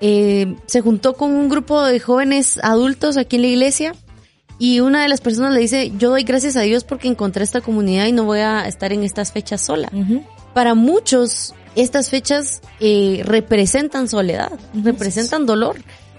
eh, 0.00 0.56
se 0.66 0.80
juntó 0.80 1.14
con 1.14 1.32
un 1.32 1.48
grupo 1.48 1.82
de 1.84 2.00
jóvenes 2.00 2.58
adultos 2.62 3.16
aquí 3.16 3.36
en 3.36 3.42
la 3.42 3.48
iglesia 3.48 3.94
y 4.58 4.80
una 4.80 5.02
de 5.02 5.08
las 5.08 5.20
personas 5.20 5.52
le 5.52 5.60
dice, 5.60 5.92
yo 5.98 6.10
doy 6.10 6.22
gracias 6.22 6.56
a 6.56 6.60
Dios 6.60 6.84
porque 6.84 7.08
encontré 7.08 7.44
esta 7.44 7.60
comunidad 7.60 8.06
y 8.06 8.12
no 8.12 8.24
voy 8.24 8.40
a 8.40 8.66
estar 8.66 8.92
en 8.92 9.02
estas 9.02 9.32
fechas 9.32 9.60
sola. 9.60 9.90
Para 10.52 10.74
muchos 10.74 11.54
estas 11.76 12.10
fechas 12.10 12.60
eh, 12.80 13.22
representan 13.24 14.08
soledad, 14.08 14.52
representan 14.74 15.46
dolor. 15.46 15.76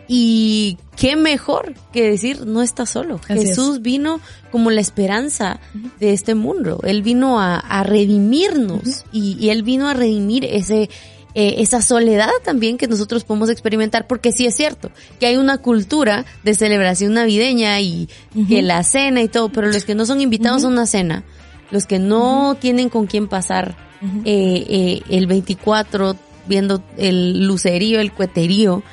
Y 0.08 0.78
qué 0.96 1.16
mejor 1.16 1.74
que 1.92 2.08
decir, 2.08 2.46
no 2.46 2.62
está 2.62 2.86
solo. 2.86 3.18
Jesús 3.18 3.82
vino 3.82 4.20
como 4.52 4.70
la 4.70 4.80
esperanza 4.80 5.60
de 6.00 6.14
este 6.14 6.36
mundo. 6.36 6.80
Él 6.84 7.02
vino 7.02 7.42
a, 7.42 7.84
redimirnos 7.84 9.04
y, 9.12 9.50
Él 9.50 9.64
vino 9.64 9.88
a 9.88 9.96
redimir 9.96 10.46
ese, 10.46 10.92
eh, 11.34 11.56
esa 11.58 11.82
soledad 11.82 12.30
también 12.44 12.78
que 12.78 12.88
nosotros 12.88 13.24
podemos 13.24 13.50
experimentar, 13.50 14.06
porque 14.06 14.32
sí 14.32 14.46
es 14.46 14.56
cierto 14.56 14.92
que 15.20 15.26
hay 15.26 15.38
una 15.38 15.58
cultura 15.58 16.24
de 16.44 16.54
celebración 16.54 17.14
navideña 17.16 17.82
y 17.82 18.08
que 18.48 18.62
la 18.62 18.84
cena 18.84 19.22
y 19.24 19.28
todo, 19.28 19.50
pero 19.50 19.68
los 19.68 19.86
que 19.86 19.96
no 19.96 20.06
son 20.06 20.22
invitados 20.22 20.66
a 20.66 20.68
una 20.68 20.86
cena, 20.86 21.24
los 21.72 21.86
que 21.86 22.00
no 22.00 22.56
tienen 22.60 22.90
con 22.90 23.08
quién 23.08 23.28
pasar 23.28 23.76
eh, 24.24 24.66
eh, 24.70 25.02
el 25.10 25.28
24 25.28 26.16
viendo 26.48 26.84
el 26.98 27.48
lucerío, 27.48 28.00
el 28.00 28.12
cueterío, 28.12 28.84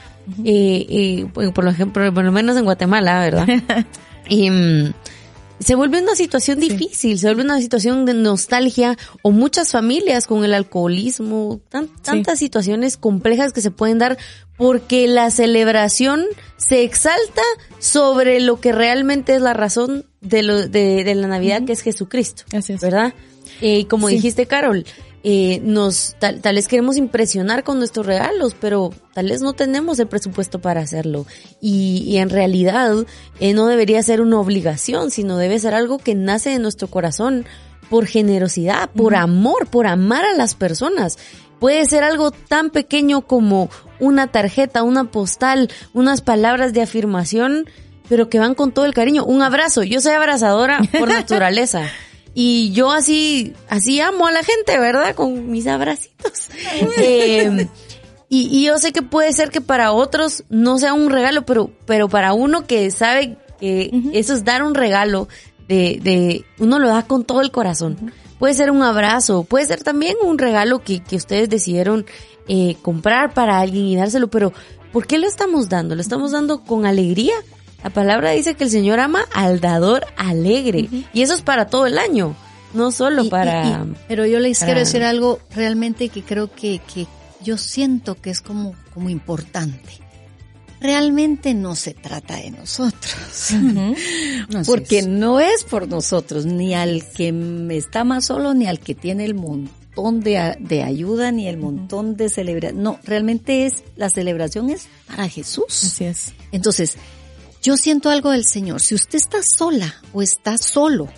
eh, 0.44 1.26
por 1.34 1.66
ejemplo, 1.68 2.12
por 2.14 2.24
lo 2.24 2.32
menos 2.32 2.56
en 2.56 2.64
Guatemala, 2.64 3.20
¿verdad? 3.20 3.46
y, 4.28 4.50
mm, 4.50 4.92
se 5.64 5.74
vuelve 5.74 6.00
una 6.00 6.14
situación 6.14 6.60
difícil, 6.60 7.18
se 7.18 7.26
vuelve 7.26 7.42
una 7.42 7.60
situación 7.60 8.04
de 8.04 8.14
nostalgia 8.14 8.96
o 9.22 9.30
muchas 9.30 9.72
familias 9.72 10.26
con 10.26 10.44
el 10.44 10.54
alcoholismo, 10.54 11.60
tantas 12.02 12.38
situaciones 12.38 12.96
complejas 12.96 13.52
que 13.52 13.60
se 13.60 13.70
pueden 13.70 13.98
dar 13.98 14.18
porque 14.56 15.08
la 15.08 15.30
celebración 15.30 16.24
se 16.56 16.84
exalta 16.84 17.42
sobre 17.78 18.40
lo 18.40 18.60
que 18.60 18.72
realmente 18.72 19.34
es 19.34 19.42
la 19.42 19.54
razón 19.54 20.06
de, 20.20 20.42
lo, 20.42 20.68
de, 20.68 21.12
la 21.14 21.28
Navidad, 21.28 21.64
que 21.64 21.72
es 21.72 21.80
Jesucristo, 21.80 22.44
¿verdad? 22.80 23.14
Eh, 23.60 23.86
como 23.86 24.08
dijiste, 24.08 24.46
Carol, 24.46 24.84
eh, 25.24 25.60
nos 25.62 26.16
tal, 26.18 26.40
vez 26.42 26.66
queremos 26.66 26.96
impresionar 26.96 27.62
con 27.62 27.78
nuestros 27.78 28.04
regalos, 28.04 28.56
pero 28.58 28.90
tal 29.14 29.28
vez 29.28 29.40
no 29.40 29.52
tenemos 29.52 30.00
el 30.00 30.08
presupuesto 30.08 30.60
para 30.60 30.80
hacerlo. 30.80 31.26
Y, 31.60 32.16
en 32.16 32.28
realidad 32.28 32.92
eh, 33.38 33.54
no 33.54 33.66
debería 33.66 34.02
ser 34.02 34.20
una 34.20 34.40
obligación, 34.40 35.10
sino 35.10 35.36
debe 35.36 35.60
ser 35.60 35.74
algo 35.74 35.98
que 35.98 36.14
nace 36.16 36.50
de 36.50 36.58
nuestro 36.58 36.88
corazón 36.88 37.44
por 37.88 38.06
generosidad, 38.06 38.90
por 38.90 39.14
amor, 39.14 39.68
por 39.68 39.86
amar 39.86 40.24
a 40.24 40.34
las 40.34 40.54
personas. 40.54 41.18
Puede 41.60 41.84
ser 41.84 42.02
algo 42.02 42.32
tan 42.32 42.70
pequeño 42.70 43.20
como 43.20 43.70
una 44.00 44.26
tarjeta, 44.26 44.82
una 44.82 45.04
postal, 45.04 45.70
unas 45.92 46.20
palabras 46.20 46.72
de 46.72 46.82
afirmación, 46.82 47.66
pero 48.08 48.28
que 48.28 48.40
van 48.40 48.54
con 48.56 48.72
todo 48.72 48.86
el 48.86 48.94
cariño. 48.94 49.24
Un 49.24 49.42
abrazo. 49.42 49.84
Yo 49.84 50.00
soy 50.00 50.14
abrazadora 50.14 50.80
por 50.98 51.08
naturaleza. 51.12 51.84
Y 52.34 52.72
yo 52.72 52.90
así, 52.90 53.54
así 53.68 54.00
amo 54.00 54.26
a 54.26 54.32
la 54.32 54.42
gente, 54.42 54.78
¿verdad? 54.78 55.14
Con 55.14 55.50
mis 55.50 55.66
abracitos. 55.66 56.48
eh, 56.98 57.68
y, 58.28 58.58
y, 58.58 58.64
yo 58.64 58.78
sé 58.78 58.92
que 58.92 59.02
puede 59.02 59.32
ser 59.32 59.50
que 59.50 59.60
para 59.60 59.92
otros 59.92 60.44
no 60.48 60.78
sea 60.78 60.94
un 60.94 61.10
regalo, 61.10 61.44
pero, 61.44 61.70
pero 61.84 62.08
para 62.08 62.32
uno 62.32 62.66
que 62.66 62.90
sabe 62.90 63.36
que 63.60 63.90
eso 64.14 64.32
es 64.32 64.44
dar 64.44 64.62
un 64.62 64.74
regalo, 64.74 65.28
de, 65.68 66.00
de, 66.02 66.44
uno 66.58 66.78
lo 66.78 66.88
da 66.88 67.06
con 67.06 67.24
todo 67.24 67.40
el 67.40 67.50
corazón. 67.50 68.12
Puede 68.38 68.54
ser 68.54 68.70
un 68.70 68.82
abrazo, 68.82 69.44
puede 69.44 69.66
ser 69.66 69.82
también 69.82 70.16
un 70.22 70.38
regalo 70.38 70.80
que, 70.80 71.02
que 71.02 71.16
ustedes 71.16 71.48
decidieron 71.48 72.06
eh, 72.48 72.76
comprar 72.82 73.34
para 73.34 73.60
alguien 73.60 73.86
y 73.86 73.96
dárselo, 73.96 74.28
pero 74.28 74.52
¿por 74.92 75.06
qué 75.06 75.18
lo 75.18 75.28
estamos 75.28 75.68
dando? 75.68 75.94
¿Lo 75.94 76.00
estamos 76.00 76.32
dando 76.32 76.64
con 76.64 76.86
alegría? 76.86 77.34
La 77.82 77.90
palabra 77.90 78.30
dice 78.30 78.54
que 78.54 78.64
el 78.64 78.70
Señor 78.70 79.00
ama 79.00 79.24
al 79.32 79.60
dador 79.60 80.06
alegre. 80.16 80.88
Y 81.12 81.22
eso 81.22 81.34
es 81.34 81.42
para 81.42 81.66
todo 81.66 81.86
el 81.86 81.98
año, 81.98 82.36
no 82.74 82.92
solo 82.92 83.28
para... 83.28 83.86
pero 84.08 84.26
yo 84.26 84.38
les 84.38 84.60
quiero 84.60 84.80
decir 84.80 85.02
algo 85.02 85.40
realmente 85.54 86.08
que 86.08 86.22
creo 86.22 86.52
que, 86.52 86.80
que 86.92 87.06
yo 87.42 87.58
siento 87.58 88.14
que 88.14 88.30
es 88.30 88.40
como, 88.40 88.74
como 88.94 89.10
importante. 89.10 90.00
Realmente 90.80 91.54
no 91.54 91.76
se 91.76 91.94
trata 91.94 92.36
de 92.36 92.50
nosotros, 92.50 93.50
porque 94.66 95.02
no 95.02 95.38
es 95.38 95.62
por 95.62 95.86
nosotros, 95.86 96.44
ni 96.44 96.74
al 96.74 97.04
que 97.14 97.32
está 97.70 98.02
más 98.02 98.24
solo, 98.24 98.52
ni 98.52 98.66
al 98.66 98.80
que 98.80 98.96
tiene 98.96 99.24
el 99.24 99.34
montón 99.34 100.20
de, 100.20 100.56
de 100.58 100.82
ayuda, 100.82 101.30
ni 101.30 101.46
el 101.46 101.56
montón 101.56 102.16
de 102.16 102.28
celebración. 102.28 102.82
No, 102.82 102.98
realmente 103.04 103.64
es, 103.66 103.84
la 103.94 104.10
celebración 104.10 104.70
es 104.70 104.88
para 105.06 105.28
Jesús. 105.28 105.84
Así 105.84 106.04
es. 106.04 106.32
Entonces, 106.50 106.96
yo 107.62 107.76
siento 107.76 108.10
algo 108.10 108.30
del 108.30 108.44
Señor. 108.44 108.80
Si 108.80 108.94
usted 108.94 109.16
está 109.16 109.38
sola 109.42 109.94
o 110.12 110.20
está 110.20 110.58
solo, 110.58 111.08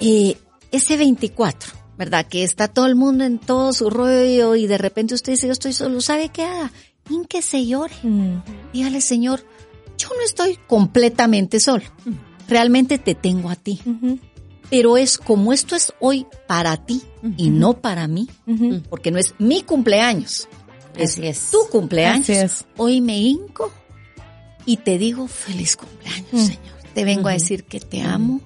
eh, 0.00 0.36
ese 0.72 0.96
24, 0.96 1.72
¿verdad? 1.96 2.26
Que 2.26 2.42
está 2.42 2.68
todo 2.68 2.86
el 2.86 2.96
mundo 2.96 3.24
en 3.24 3.38
todo 3.38 3.72
su 3.72 3.90
rollo 3.90 4.56
y 4.56 4.66
de 4.66 4.78
repente 4.78 5.14
usted 5.14 5.32
dice, 5.32 5.46
yo 5.46 5.52
estoy 5.52 5.72
solo, 5.72 6.00
¿sabe 6.00 6.30
qué 6.30 6.44
haga? 6.44 6.72
que 7.28 7.42
se 7.42 7.66
llore. 7.66 7.94
Mm. 8.02 8.42
Dígale, 8.72 9.00
Señor, 9.00 9.44
yo 9.96 10.08
no 10.08 10.22
estoy 10.24 10.58
completamente 10.66 11.60
solo. 11.60 11.84
Realmente 12.48 12.98
te 12.98 13.14
tengo 13.14 13.50
a 13.50 13.56
ti. 13.56 13.80
Pero 14.70 14.96
es 14.96 15.16
como 15.16 15.52
esto 15.52 15.74
es 15.74 15.92
hoy 16.00 16.26
para 16.46 16.76
ti 16.84 17.02
y 17.36 17.50
no 17.50 17.80
para 17.80 18.06
mí, 18.08 18.28
porque 18.90 19.10
no 19.10 19.18
es 19.18 19.34
mi 19.38 19.62
cumpleaños, 19.62 20.48
es, 20.96 21.50
tu 21.50 21.66
cumpleaños. 21.70 22.66
Hoy 22.76 23.00
me 23.00 23.18
hinco 23.18 23.72
y 24.68 24.76
te 24.76 24.98
digo 24.98 25.28
feliz 25.28 25.78
cumpleaños, 25.78 26.30
mm. 26.30 26.46
Señor. 26.46 26.78
Te 26.92 27.04
vengo 27.06 27.30
a 27.30 27.32
decir 27.32 27.64
que 27.64 27.80
te 27.80 28.02
amo, 28.02 28.42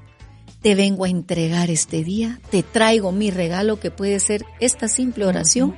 te 0.60 0.76
vengo 0.76 1.04
a 1.04 1.08
entregar 1.08 1.68
este 1.68 2.04
día, 2.04 2.40
te 2.48 2.62
traigo 2.62 3.10
mi 3.10 3.32
regalo 3.32 3.80
que 3.80 3.90
puede 3.90 4.20
ser 4.20 4.46
esta 4.60 4.86
simple 4.86 5.26
oración 5.26 5.74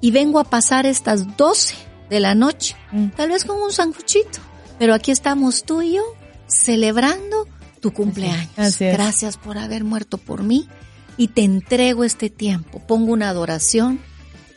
y 0.00 0.12
vengo 0.12 0.38
a 0.38 0.44
pasar 0.44 0.86
estas 0.86 1.36
doce 1.36 1.74
de 2.08 2.20
la 2.20 2.36
noche, 2.36 2.76
mm. 2.92 3.08
tal 3.16 3.30
vez 3.30 3.44
con 3.44 3.60
un 3.60 3.72
sanguchito, 3.72 4.38
pero 4.78 4.94
aquí 4.94 5.10
estamos 5.10 5.64
tú 5.64 5.82
y 5.82 5.94
yo 5.94 6.04
celebrando 6.46 7.48
tu 7.80 7.92
cumpleaños. 7.92 8.78
Gracias 8.78 9.36
por 9.36 9.58
haber 9.58 9.82
muerto 9.82 10.18
por 10.18 10.44
mí 10.44 10.68
y 11.16 11.28
te 11.28 11.42
entrego 11.42 12.04
este 12.04 12.30
tiempo. 12.30 12.78
Pongo 12.78 13.12
una 13.12 13.28
adoración, 13.28 13.98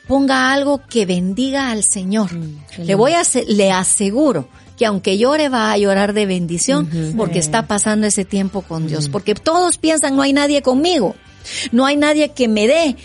ponga 0.07 0.53
algo 0.53 0.85
que 0.85 1.07
bendiga 1.07 1.71
al 1.71 1.83
Señor. 1.83 2.31
Mm, 2.35 2.83
le 2.83 2.93
voy 2.93 3.13
a 3.13 3.23
le 3.47 3.71
aseguro 3.71 4.47
que 4.77 4.85
aunque 4.85 5.17
llore 5.17 5.49
va 5.49 5.71
a 5.71 5.77
llorar 5.77 6.13
de 6.13 6.25
bendición 6.25 7.13
porque 7.17 7.39
está 7.39 7.67
pasando 7.67 8.07
ese 8.07 8.23
tiempo 8.23 8.61
con 8.61 8.87
Dios. 8.87 9.09
Porque 9.09 9.35
todos 9.35 9.77
piensan 9.77 10.15
no 10.15 10.21
hay 10.21 10.33
nadie 10.33 10.61
conmigo, 10.61 11.15
no 11.71 11.85
hay 11.85 11.97
nadie 11.97 12.29
que 12.29 12.47
me 12.47 12.67
dé. 12.67 12.95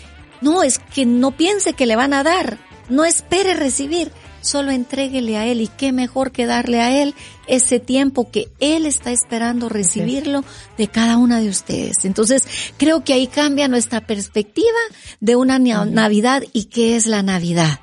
No, 0.41 0.61
es 0.61 0.77
que 0.77 1.05
no 1.05 1.31
piense 1.31 1.73
que 1.73 1.85
le 1.85 1.95
van 1.95 2.13
a 2.13 2.21
dar, 2.21 2.59
no 2.89 3.05
espere 3.05 3.53
recibir, 3.53 4.11
solo 4.41 4.71
entréguele 4.71 5.37
a 5.37 5.47
Él. 5.47 5.61
Y 5.61 5.67
qué 5.67 5.93
mejor 5.93 6.31
que 6.31 6.45
darle 6.45 6.81
a 6.81 7.01
Él 7.01 7.15
ese 7.47 7.79
tiempo 7.79 8.29
que 8.29 8.49
Él 8.59 8.85
está 8.85 9.11
esperando 9.11 9.69
recibirlo 9.69 10.43
de 10.77 10.89
cada 10.89 11.17
una 11.17 11.39
de 11.39 11.47
ustedes. 11.47 12.03
Entonces, 12.03 12.43
creo 12.77 13.05
que 13.05 13.13
ahí 13.13 13.27
cambia 13.27 13.69
nuestra 13.69 14.01
perspectiva 14.01 14.67
de 15.21 15.37
una 15.37 15.59
Navidad 15.59 16.43
y 16.51 16.65
qué 16.65 16.97
es 16.97 17.07
la 17.07 17.23
Navidad 17.23 17.79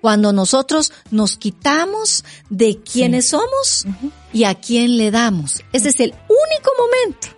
cuando 0.00 0.32
nosotros 0.32 0.92
nos 1.10 1.36
quitamos 1.36 2.24
de 2.48 2.78
quiénes 2.78 3.28
somos 3.28 3.86
y 4.32 4.44
a 4.44 4.54
quién 4.54 4.96
le 4.96 5.10
damos. 5.10 5.62
Ese 5.72 5.90
es 5.90 6.00
el 6.00 6.10
único 6.12 6.70
momento, 6.78 7.28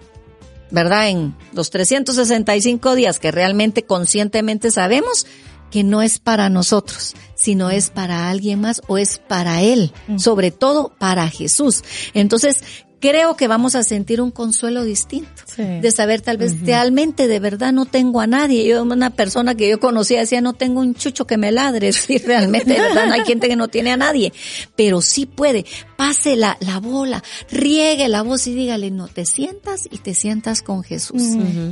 ¿verdad? 0.71 1.09
En 1.09 1.37
los 1.53 1.71
365 1.71 2.95
días 2.95 3.19
que 3.19 3.31
realmente 3.31 3.85
conscientemente 3.85 4.71
sabemos 4.71 5.27
que 5.71 5.83
no 5.83 6.03
es 6.03 6.19
para 6.19 6.51
nosotros, 6.51 7.15
sino 7.35 7.71
es 7.71 7.91
para 7.91 8.29
alguien 8.29 8.61
más 8.61 8.83
o 8.89 8.99
es 8.99 9.19
para 9.19 9.63
Él, 9.63 9.93
sobre 10.19 10.51
todo 10.51 10.93
paraJesús. 10.99 11.83
Entonces, 12.13 12.63
creo 13.03 13.37
que 13.37 13.49
vamos 13.49 13.75
a 13.75 13.83
sentir 13.83 14.21
un 14.21 14.31
consuelo 14.31 14.85
distinto. 14.85 15.29
De 15.57 15.91
saber 15.91 16.23
tal 16.23 16.39
vez 16.39 16.59
realmente 16.63 17.29
de 17.29 17.39
verdad 17.39 17.73
no 17.73 17.85
tengo 17.85 18.23
a 18.23 18.27
nadie. 18.27 18.67
Yo 18.67 18.83
una 18.83 19.11
persona 19.11 19.55
que 19.55 19.69
yo 19.69 19.81
conocía 19.81 20.21
decía 20.21 20.41
no 20.41 20.55
tengo 20.55 20.81
un 20.81 20.95
chucho 20.95 21.27
que 21.27 21.37
me 21.37 21.53
ladre. 21.53 21.93
Sí, 22.03 22.19
realmente 22.19 22.73
de 22.73 22.81
verdad 22.81 23.07
no 23.07 23.15
hay 23.15 23.25
gente 23.25 23.49
que 23.49 23.55
no 23.55 23.69
tiene 23.69 23.93
a 23.93 23.97
nadie. 23.97 24.33
Pero 24.77 25.03
sí 25.03 25.27
puede. 25.27 25.65
Pase 25.97 26.37
la, 26.37 26.57
la 26.61 26.81
bola, 26.81 27.23
riegue 27.51 28.09
la 28.09 28.23
voz 28.23 28.47
y 28.47 28.55
dígale 28.55 28.91
no, 28.91 29.09
te 29.09 29.25
sientas 29.25 29.89
y 29.91 29.99
te 29.99 30.15
sientas 30.15 30.63
con 30.63 30.83
Jesús. 30.83 31.23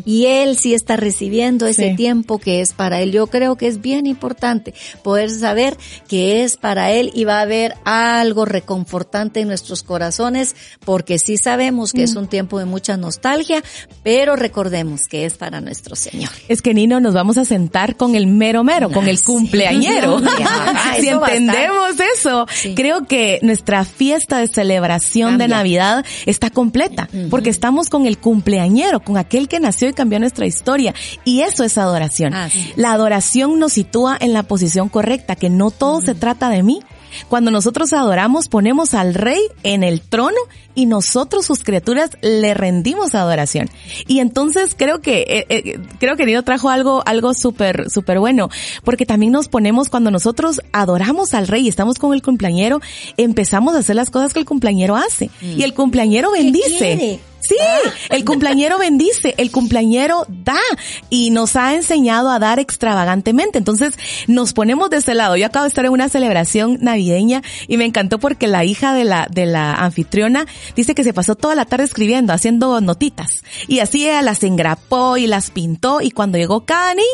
Y 0.05 0.27
Él 0.27 0.57
sí 0.57 0.75
está 0.75 0.97
recibiendo 0.97 1.67
ese 1.67 1.95
tiempo 1.95 2.39
que 2.39 2.61
es 2.61 2.73
para 2.73 3.01
Él. 3.01 3.13
Yo 3.13 3.29
creo 3.29 3.57
que 3.57 3.67
es 3.67 3.81
bien 3.81 4.07
importante 4.07 4.75
poder 5.03 5.31
saber 5.31 5.77
que 6.07 6.45
es 6.45 6.57
para 6.57 6.93
Él 6.93 7.11
y 7.15 7.25
va 7.25 7.39
a 7.39 7.43
haber 7.43 7.75
algo 7.85 8.45
reconfortante 8.45 9.41
en 9.41 9.49
nuestros 9.49 9.83
corazones 9.83 10.55
porque 10.85 11.20
sí 11.25 11.37
sabemos 11.37 11.93
que 11.93 12.03
es 12.03 12.15
mm. 12.15 12.19
un 12.19 12.27
tiempo 12.29 12.59
de 12.59 12.65
mucha 12.65 12.97
nostalgia, 12.97 13.63
pero 14.03 14.37
recordemos 14.37 15.07
que 15.09 15.25
es 15.25 15.35
para 15.35 15.61
nuestro 15.61 15.97
Señor. 15.97 16.31
Es 16.49 16.63
que 16.63 16.75
Nino, 16.75 17.01
nos 17.01 17.15
vamos 17.15 17.39
a 17.39 17.45
sentar 17.45 17.97
con 17.97 18.15
el 18.15 18.27
mero 18.27 18.65
mero, 18.65 18.91
con 18.91 19.09
el 19.09 19.23
cumpleañero. 19.23 20.21
si 21.01 21.09
entendemos 21.09 21.95
eso, 22.17 22.47
creo 22.75 23.07
que 23.07 23.39
nuestra 23.43 23.85
fiesta 23.85 24.39
de 24.39 24.49
celebración 24.49 25.39
de 25.39 25.49
Navidad 25.49 26.05
está 26.27 26.51
completa, 26.51 27.09
porque 27.31 27.51
estamos 27.51 27.89
con 27.89 28.07
el 28.07 28.19
cumpleañero, 28.19 29.01
con 29.01 29.17
aquel 29.17 29.49
que 29.49 29.61
nació 29.61 29.89
y 29.89 29.93
cambió 29.93 30.19
nuestra 30.19 30.47
historia. 30.47 30.95
Y 31.25 31.43
eso 31.43 31.65
es 31.65 31.79
adoración. 31.79 32.35
La 32.77 32.93
adoración 32.93 33.59
nos 33.59 33.75
sitúa 33.75 34.17
en 34.21 34.33
la 34.33 34.43
posición 34.43 34.89
correcta, 34.89 35.37
que 35.37 35.51
no 35.51 35.71
todo 35.71 36.01
se 36.01 36.15
trata 36.15 36.49
de 36.51 36.63
mí, 36.63 36.81
cuando 37.29 37.51
nosotros 37.51 37.93
adoramos, 37.93 38.49
ponemos 38.49 38.95
al 38.95 39.15
rey 39.15 39.41
en 39.63 39.83
el 39.83 40.01
trono 40.01 40.39
y 40.75 40.87
nosotros, 40.87 41.47
sus 41.47 41.65
criaturas, 41.65 42.11
le 42.23 42.55
rendimos 42.55 43.15
adoración. 43.15 43.69
Y 44.07 44.21
entonces 44.21 44.75
creo 44.77 45.01
que, 45.01 45.21
eh, 45.29 45.47
eh, 45.49 45.79
creo 45.99 46.17
que 46.17 46.27
Dios 46.27 46.45
trajo 46.45 46.71
algo, 46.71 47.03
algo 47.07 47.35
súper, 47.35 47.91
súper 47.91 48.19
bueno, 48.19 48.49
porque 48.85 49.07
también 49.07 49.33
nos 49.33 49.49
ponemos, 49.49 49.89
cuando 49.89 50.11
nosotros 50.11 50.61
adoramos 50.73 51.35
al 51.35 51.49
rey 51.49 51.67
y 51.67 51.69
estamos 51.69 51.99
con 51.99 52.15
el 52.15 52.23
cumpleañero, 52.23 52.81
empezamos 53.17 53.75
a 53.75 53.79
hacer 53.79 53.97
las 53.97 54.11
cosas 54.11 54.33
que 54.33 54.41
el 54.41 54.47
cumpleañero 54.47 54.97
hace. 54.97 55.31
Y 55.41 55.63
el 55.63 55.75
cumpleañero 55.75 56.33
bendice. 56.33 57.21
Sí, 57.41 57.57
el 58.11 58.25
cumpleañero 58.25 58.79
bendice, 58.79 59.35
el 59.39 59.51
cumpleañero 59.51 60.27
da 60.29 60.59
y 61.09 61.31
nos 61.31 61.57
ha 61.57 61.75
enseñado 61.75 62.31
a 62.31 62.39
dar 62.39 62.59
extravagantemente. 62.59 63.59
Entonces 63.59 63.95
nos 64.27 64.53
ponemos 64.53 64.91
de 64.91 64.99
ese 64.99 65.15
lado. 65.15 65.37
Yo 65.37 65.47
acabo 65.47 65.65
de 65.65 65.69
estar 65.69 65.85
en 65.85 65.93
una 65.93 66.09
celebración 66.09 66.79
navideña 66.81 67.43
y 67.67 67.77
me 67.77 67.87
encantó 67.87 68.19
porque 68.19 68.47
la 68.47 68.65
hija 68.65 68.93
de 68.93 69.05
la, 69.05 69.27
de 69.31 69.47
la 69.47 69.73
anfitriona 69.73 70.47
dice 70.77 70.95
que 70.95 71.05
se 71.05 71.15
pasó 71.15 71.35
toda 71.35 71.55
la 71.55 71.65
tarde 71.65 71.85
escribiendo, 71.85 72.33
haciendo 72.33 72.81
notitas. 72.81 73.43
Y 73.67 73.79
así 73.79 74.05
ella 74.05 74.23
las 74.23 74.43
engrapó 74.43 75.17
y 75.17 75.27
las 75.27 75.51
pintó 75.51 76.01
y 76.01 76.11
cuando 76.11 76.37
llegó 76.37 76.65
cada 76.67 76.95
niño 76.95 77.07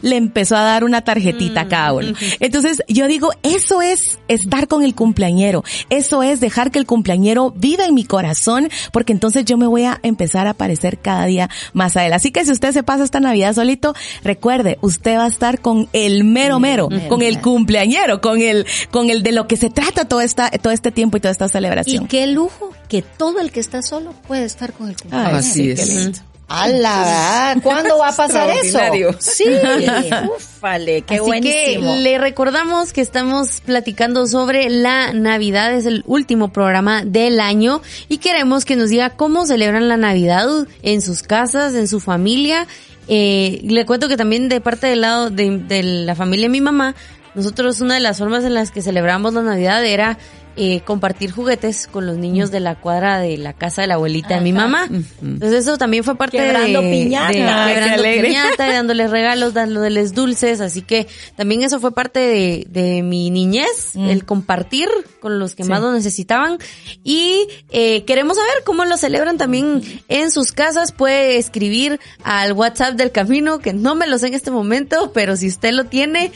le 0.00 0.16
empezó 0.16 0.56
a 0.56 0.62
dar 0.62 0.84
una 0.84 1.02
tarjetita 1.02 1.62
a 1.62 1.68
cada 1.68 1.92
uno. 1.92 2.12
Mm. 2.12 2.14
Entonces 2.40 2.82
yo 2.88 3.06
digo, 3.06 3.32
eso 3.42 3.82
es 3.82 4.18
estar 4.28 4.66
con 4.66 4.82
el 4.82 4.94
cumpleañero. 4.94 5.62
Eso 5.90 6.22
es 6.22 6.40
dejar 6.40 6.70
que 6.70 6.78
el 6.78 6.86
cumpleañero 6.86 7.50
viva 7.50 7.84
en 7.84 7.94
mi 7.94 8.04
corazón 8.04 8.70
porque 8.92 9.12
entonces 9.12 9.44
yo 9.44 9.57
yo 9.58 9.60
me 9.60 9.66
voy 9.66 9.84
a 9.84 9.98
empezar 10.02 10.46
a 10.46 10.54
parecer 10.54 10.98
cada 10.98 11.26
día 11.26 11.50
más 11.72 11.96
a 11.96 12.06
Él. 12.06 12.12
Así 12.12 12.30
que 12.30 12.44
si 12.44 12.52
usted 12.52 12.72
se 12.72 12.82
pasa 12.82 13.04
esta 13.04 13.20
Navidad 13.20 13.54
solito, 13.54 13.94
recuerde, 14.22 14.78
usted 14.80 15.16
va 15.16 15.24
a 15.24 15.28
estar 15.28 15.60
con 15.60 15.88
el 15.92 16.24
mero 16.24 16.60
mero, 16.60 16.88
con 17.08 17.22
el 17.22 17.40
cumpleañero, 17.40 18.20
con 18.20 18.40
el, 18.40 18.66
con 18.90 19.10
el 19.10 19.22
de 19.22 19.32
lo 19.32 19.46
que 19.46 19.56
se 19.56 19.70
trata 19.70 20.06
todo 20.06 20.20
esta, 20.20 20.50
todo 20.50 20.72
este 20.72 20.92
tiempo 20.92 21.16
y 21.16 21.20
toda 21.20 21.32
esta 21.32 21.48
celebración. 21.48 22.04
Y 22.04 22.06
qué 22.08 22.26
lujo 22.26 22.72
que 22.88 23.02
todo 23.02 23.40
el 23.40 23.50
que 23.50 23.60
está 23.60 23.82
solo 23.82 24.12
puede 24.26 24.44
estar 24.44 24.72
con 24.72 24.88
el 24.88 24.96
cumpleañero. 24.96 25.36
Así 25.36 25.70
es. 25.70 26.22
¡Hala! 26.48 27.56
¿Cuándo 27.62 27.98
va 27.98 28.08
a 28.08 28.16
pasar 28.16 28.48
eso? 28.50 28.80
Sí, 29.18 29.44
ufale, 30.36 31.02
qué 31.02 31.16
Así 31.16 31.24
buenísimo. 31.24 31.92
que 31.94 31.98
le 32.00 32.18
recordamos 32.18 32.92
que 32.94 33.02
estamos 33.02 33.60
platicando 33.60 34.26
sobre 34.26 34.70
la 34.70 35.12
Navidad, 35.12 35.74
es 35.74 35.84
el 35.84 36.02
último 36.06 36.48
programa 36.48 37.04
del 37.04 37.38
año 37.40 37.82
y 38.08 38.18
queremos 38.18 38.64
que 38.64 38.76
nos 38.76 38.88
diga 38.88 39.10
cómo 39.10 39.44
celebran 39.44 39.88
la 39.88 39.98
Navidad 39.98 40.48
en 40.82 41.02
sus 41.02 41.22
casas, 41.22 41.74
en 41.74 41.86
su 41.86 42.00
familia. 42.00 42.66
Eh, 43.08 43.60
le 43.64 43.84
cuento 43.84 44.08
que 44.08 44.16
también 44.16 44.48
de 44.48 44.60
parte 44.62 44.86
del 44.86 45.02
lado 45.02 45.30
de, 45.30 45.58
de 45.58 45.82
la 45.82 46.14
familia 46.14 46.46
de 46.46 46.50
mi 46.50 46.60
mamá, 46.62 46.94
nosotros 47.34 47.80
una 47.80 47.94
de 47.94 48.00
las 48.00 48.18
formas 48.18 48.44
en 48.44 48.54
las 48.54 48.70
que 48.70 48.82
celebramos 48.82 49.34
la 49.34 49.42
Navidad 49.42 49.84
era 49.84 50.18
eh, 50.58 50.80
compartir 50.84 51.30
juguetes 51.30 51.86
con 51.86 52.04
los 52.06 52.16
niños 52.18 52.50
de 52.50 52.60
la 52.60 52.74
cuadra 52.74 53.18
de 53.20 53.38
la 53.38 53.52
casa 53.52 53.82
de 53.82 53.88
la 53.88 53.94
abuelita 53.94 54.34
de 54.34 54.40
mi 54.40 54.52
mamá. 54.52 54.88
Entonces 55.22 55.62
eso 55.66 55.78
también 55.78 56.02
fue 56.04 56.16
parte 56.16 56.36
Quebrando 56.38 56.82
de, 56.82 56.90
piñata. 56.90 57.32
de- 57.32 57.42
Ay, 57.44 57.74
quebrando 57.74 58.02
piñata 58.26 58.72
dándoles 58.72 59.10
regalos, 59.10 59.54
dándoles 59.54 60.14
dulces, 60.14 60.60
así 60.60 60.82
que 60.82 61.06
también 61.36 61.62
eso 61.62 61.80
fue 61.80 61.92
parte 61.92 62.20
de, 62.20 62.66
de 62.68 63.02
mi 63.02 63.30
niñez, 63.30 63.94
el 63.94 64.24
compartir 64.24 64.88
con 65.20 65.38
los 65.38 65.54
que 65.54 65.64
más 65.64 65.80
lo 65.80 65.92
necesitaban. 65.92 66.58
Y 67.04 67.46
eh, 67.70 68.04
queremos 68.04 68.36
saber 68.36 68.64
cómo 68.64 68.84
lo 68.84 68.96
celebran 68.96 69.38
también 69.38 69.82
en 70.08 70.30
sus 70.30 70.52
casas, 70.52 70.92
puede 70.92 71.38
escribir 71.38 72.00
al 72.24 72.52
WhatsApp 72.52 72.94
del 72.94 73.12
camino, 73.12 73.58
que 73.60 73.72
no 73.72 73.94
me 73.94 74.06
lo 74.06 74.18
sé 74.18 74.26
en 74.28 74.34
este 74.34 74.50
momento, 74.50 75.12
pero 75.12 75.36
si 75.36 75.46
usted 75.48 75.72
lo 75.72 75.84
tiene, 75.84 76.32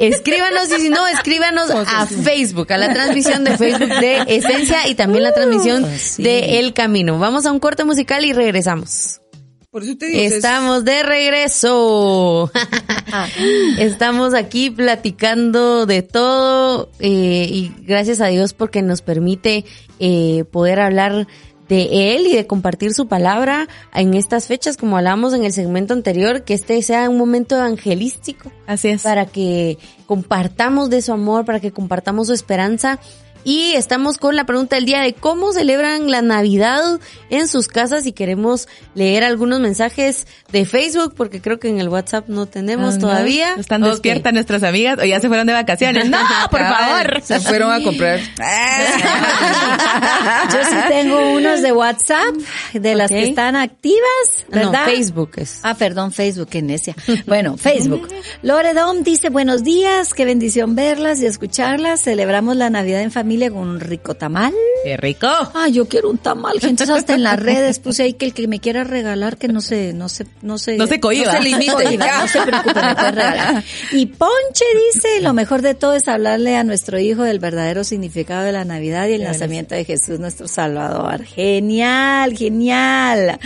escríbanos 0.00 0.68
y 0.76 0.80
si 0.82 0.88
no, 0.90 1.06
escríbanos 1.06 1.70
a 1.70 2.06
Facebook, 2.06 2.72
a 2.72 2.78
la 2.78 2.92
transmisión 2.92 3.44
de 3.44 3.56
Facebook 3.56 3.88
de 4.00 4.24
Esencia 4.28 4.88
y 4.88 4.94
también 4.94 5.22
la 5.24 5.32
transmisión 5.32 5.86
de 6.18 6.58
El 6.58 6.72
Camino. 6.74 7.18
Vamos 7.18 7.46
a 7.46 7.52
un 7.52 7.60
corte 7.60 7.84
musical 7.84 8.24
y 8.24 8.32
regresamos. 8.32 9.20
Por 9.70 9.84
eso 9.84 9.96
te 9.96 10.06
digo, 10.06 10.20
es- 10.20 10.32
Estamos 10.32 10.84
de 10.84 11.02
regreso. 11.04 12.50
Estamos 13.78 14.34
aquí 14.34 14.70
platicando 14.70 15.86
de 15.86 16.02
todo 16.02 16.90
eh, 16.98 17.46
y 17.48 17.72
gracias 17.82 18.20
a 18.20 18.26
Dios 18.26 18.52
porque 18.52 18.82
nos 18.82 19.02
permite 19.02 19.64
eh, 19.98 20.44
poder 20.50 20.80
hablar 20.80 21.26
de 21.70 22.14
Él 22.14 22.26
y 22.26 22.34
de 22.34 22.46
compartir 22.46 22.92
su 22.92 23.06
palabra 23.06 23.68
en 23.94 24.14
estas 24.14 24.48
fechas, 24.48 24.76
como 24.76 24.98
hablábamos 24.98 25.32
en 25.32 25.44
el 25.44 25.52
segmento 25.52 25.94
anterior, 25.94 26.42
que 26.42 26.52
este 26.52 26.82
sea 26.82 27.08
un 27.08 27.16
momento 27.16 27.56
evangelístico 27.56 28.50
Así 28.66 28.88
es. 28.88 29.02
para 29.02 29.24
que 29.24 29.78
compartamos 30.06 30.90
de 30.90 31.00
su 31.00 31.12
amor, 31.12 31.44
para 31.44 31.60
que 31.60 31.70
compartamos 31.70 32.26
su 32.26 32.32
esperanza. 32.34 32.98
Y 33.44 33.72
estamos 33.74 34.18
con 34.18 34.36
la 34.36 34.44
pregunta 34.44 34.76
del 34.76 34.84
día 34.84 35.00
de 35.00 35.14
cómo 35.14 35.52
celebran 35.52 36.10
la 36.10 36.22
Navidad 36.22 36.82
en 37.30 37.48
sus 37.48 37.68
casas 37.68 38.06
y 38.06 38.12
queremos 38.12 38.68
leer 38.94 39.24
algunos 39.24 39.60
mensajes 39.60 40.26
de 40.52 40.64
Facebook 40.66 41.14
porque 41.16 41.40
creo 41.40 41.58
que 41.58 41.68
en 41.68 41.80
el 41.80 41.88
WhatsApp 41.88 42.28
no 42.28 42.46
tenemos 42.46 42.94
Ah, 42.94 42.98
¿no? 42.98 43.08
todavía. 43.08 43.54
Están 43.58 43.82
despiertas 43.82 44.32
nuestras 44.32 44.62
amigas 44.62 44.98
o 45.00 45.04
ya 45.04 45.20
se 45.20 45.28
fueron 45.28 45.46
de 45.46 45.52
vacaciones. 45.54 46.04
No, 46.10 46.18
por 46.50 46.60
favor. 46.60 47.22
Se 47.22 47.40
fueron 47.40 47.72
a 47.72 47.82
comprar. 47.82 48.20
Yo 50.52 50.58
sí 50.68 50.76
tengo 50.88 51.32
unos 51.32 51.62
de 51.62 51.72
WhatsApp, 51.72 52.34
de 52.74 52.94
las 52.94 53.10
que 53.10 53.28
están 53.28 53.56
activas, 53.56 54.00
No, 54.48 54.56
¿verdad? 54.56 54.84
Facebook 54.86 55.30
es. 55.36 55.60
Ah, 55.62 55.74
perdón, 55.74 56.12
Facebook, 56.12 56.48
qué 56.48 56.62
necia. 56.62 56.94
Bueno, 57.26 57.56
Facebook. 57.56 58.08
Loredom 58.42 59.02
dice, 59.02 59.28
buenos 59.30 59.62
días, 59.62 60.14
qué 60.14 60.24
bendición 60.24 60.74
verlas 60.74 61.20
y 61.22 61.26
escucharlas. 61.26 62.02
Celebramos 62.02 62.56
la 62.56 62.70
Navidad 62.70 63.02
en 63.02 63.12
familia 63.12 63.29
con 63.30 63.68
un 63.68 63.80
rico 63.80 64.14
tamal. 64.14 64.52
Qué 64.82 64.96
rico. 64.96 65.28
Ah, 65.28 65.68
yo 65.68 65.86
quiero 65.86 66.10
un 66.10 66.18
tamal. 66.18 66.54
Entonces 66.62 66.90
hasta 66.90 67.14
en 67.14 67.22
las 67.22 67.38
redes 67.38 67.78
puse 67.78 68.02
ahí 68.02 68.14
que 68.14 68.24
el 68.24 68.34
que 68.34 68.48
me 68.48 68.58
quiera 68.58 68.82
regalar, 68.82 69.36
que 69.36 69.46
no 69.46 69.60
se, 69.60 69.92
no 69.92 70.08
se, 70.08 70.24
no 70.42 70.58
se, 70.58 70.76
No 70.76 70.86
se. 70.86 70.96
No 70.96 71.32
se 71.32 71.40
limite. 71.40 71.98
no 71.98 72.28
se 72.28 72.42
preocupe, 72.42 72.82
me 72.82 72.94
puede 72.94 73.10
regalar. 73.12 73.64
Y 73.92 74.06
Ponche 74.06 74.64
dice, 74.92 75.20
lo 75.20 75.32
mejor 75.32 75.62
de 75.62 75.74
todo 75.74 75.94
es 75.94 76.08
hablarle 76.08 76.56
a 76.56 76.64
nuestro 76.64 76.98
hijo 76.98 77.22
del 77.22 77.38
verdadero 77.38 77.84
significado 77.84 78.44
de 78.44 78.52
la 78.52 78.64
Navidad 78.64 79.06
y 79.06 79.14
el 79.14 79.22
nacimiento 79.22 79.74
de 79.74 79.84
Jesús, 79.84 80.18
nuestro 80.18 80.48
Salvador. 80.48 81.24
Genial, 81.24 82.36
genial. 82.36 83.38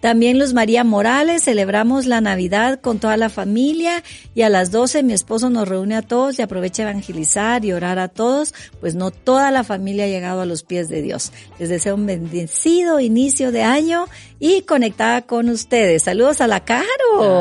También 0.00 0.38
Luz 0.38 0.52
María 0.52 0.82
Morales, 0.82 1.44
celebramos 1.44 2.06
la 2.06 2.20
Navidad 2.20 2.80
con 2.80 2.98
toda 2.98 3.16
la 3.16 3.28
familia 3.28 4.02
y 4.34 4.42
a 4.42 4.48
las 4.48 4.70
12 4.70 5.02
mi 5.02 5.12
esposo 5.12 5.50
nos 5.50 5.68
reúne 5.68 5.96
a 5.96 6.02
todos 6.02 6.38
y 6.38 6.42
aprovecha 6.42 6.82
a 6.82 6.90
evangelizar 6.90 7.64
y 7.64 7.72
orar 7.72 7.98
a 7.98 8.08
todos, 8.08 8.54
pues 8.80 8.94
no 8.94 9.10
toda 9.28 9.50
la 9.50 9.62
familia 9.62 10.04
ha 10.04 10.08
llegado 10.08 10.40
a 10.40 10.46
los 10.46 10.62
pies 10.62 10.88
de 10.88 11.02
Dios. 11.02 11.32
Les 11.58 11.68
deseo 11.68 11.96
un 11.96 12.06
bendecido 12.06 12.98
inicio 12.98 13.52
de 13.52 13.62
año 13.62 14.06
y 14.40 14.62
conectada 14.62 15.20
con 15.20 15.50
ustedes. 15.50 16.04
Saludos 16.04 16.40
a 16.40 16.46
la 16.46 16.64
Caro. 16.64 16.86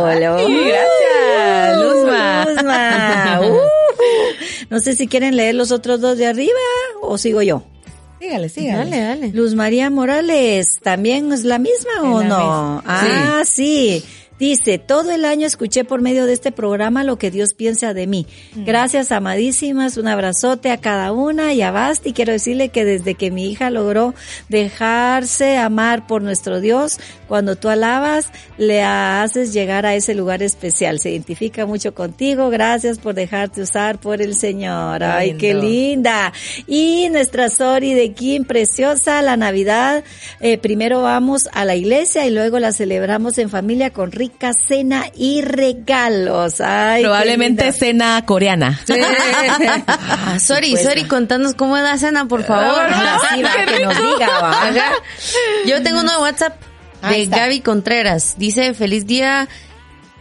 gracias, 0.03 1.81
Luzma. 1.81 2.45
Luzma. 2.45 3.39
Uh. 3.41 3.57
No 4.69 4.81
sé 4.81 4.95
si 4.95 5.07
quieren 5.07 5.37
leer 5.37 5.55
los 5.55 5.71
otros 5.71 6.01
dos 6.01 6.17
de 6.17 6.25
arriba 6.25 6.59
o 7.01 7.17
sigo 7.17 7.41
yo. 7.41 7.63
Sígale, 8.19 8.49
sígale. 8.49 8.77
Dale, 8.77 9.01
dale. 9.01 9.31
Luz 9.31 9.55
María 9.55 9.89
Morales, 9.89 10.79
¿también 10.83 11.31
es 11.31 11.45
la 11.45 11.57
misma 11.57 12.01
o 12.03 12.19
la 12.21 12.27
no? 12.27 12.37
misma. 12.37 12.83
Ah, 12.85 13.43
sí. 13.45 14.03
Dice, 14.39 14.77
todo 14.77 15.11
el 15.11 15.25
año 15.25 15.47
escuché 15.47 15.83
por 15.83 16.01
medio 16.01 16.27
de 16.27 16.33
este 16.33 16.51
programa 16.51 17.03
lo 17.03 17.17
que 17.17 17.31
Dios 17.31 17.53
piensa 17.55 17.95
de 17.95 18.05
mí. 18.05 18.27
Gracias, 18.55 19.11
amadísimas, 19.11 19.97
un 19.97 20.07
abrazote 20.07 20.69
a 20.69 20.77
cada 20.77 21.11
una 21.11 21.53
y 21.53 21.63
a 21.63 21.71
Basti. 21.71 22.13
Quiero 22.13 22.33
decirle 22.33 22.69
que 22.69 22.85
desde 22.85 23.15
que 23.15 23.31
mi 23.31 23.49
hija 23.49 23.71
logró 23.71 24.13
dejarse 24.47 25.57
amar 25.57 26.05
por 26.05 26.21
nuestro 26.21 26.61
Dios, 26.61 26.99
cuando 27.27 27.55
tú 27.55 27.69
alabas, 27.69 28.27
le 28.57 28.83
haces 28.83 29.53
llegar 29.53 29.85
a 29.87 29.95
ese 29.95 30.13
lugar 30.13 30.43
especial. 30.43 30.99
Se 30.99 31.09
identifica 31.09 31.65
mucho 31.65 31.95
contigo. 31.95 32.49
Gracias 32.49 32.99
por 32.99 33.15
dejarte 33.15 33.61
usar 33.61 33.99
por 33.99 34.21
el 34.21 34.35
Señor. 34.35 35.03
Ay, 35.03 35.35
qué 35.37 35.55
linda. 35.55 36.31
Y 36.67 37.09
nuestra 37.11 37.49
Sori 37.49 37.93
de 37.93 38.13
Kim, 38.13 38.45
preciosa, 38.45 39.21
la 39.23 39.35
Navidad. 39.35 40.03
Eh, 40.39 40.57
primero 40.57 41.01
vamos 41.01 41.49
a 41.53 41.65
la 41.65 41.75
iglesia 41.75 42.25
y 42.27 42.31
luego 42.31 42.59
la 42.59 42.71
celebramos 42.71 43.37
en 43.39 43.49
familia 43.49 43.89
con 43.91 44.11
rica 44.27 44.53
cena 44.53 45.05
y 45.15 45.41
regalos. 45.41 46.59
Ay, 46.61 47.03
Probablemente 47.03 47.71
cena 47.71 48.23
coreana. 48.25 48.79
Ah, 50.19 50.39
sorry, 50.39 50.75
sorry, 50.75 51.05
contanos 51.05 51.53
cómo 51.53 51.77
es 51.77 51.83
la 51.83 51.97
cena, 51.97 52.27
por 52.27 52.43
favor. 52.43 52.81
Así 52.81 53.41
va, 53.41 53.53
que 53.65 53.85
nos 53.85 53.95
diga, 53.95 54.41
va. 54.41 54.67
Ajá. 54.67 54.91
Yo 55.65 55.81
tengo 55.83 56.01
uno 56.01 56.11
de 56.11 56.17
WhatsApp 56.17 56.59
de. 57.09 57.25
Gaby 57.27 57.61
Contreras. 57.61 58.35
Dice, 58.37 58.73
feliz 58.73 59.05
día. 59.07 59.47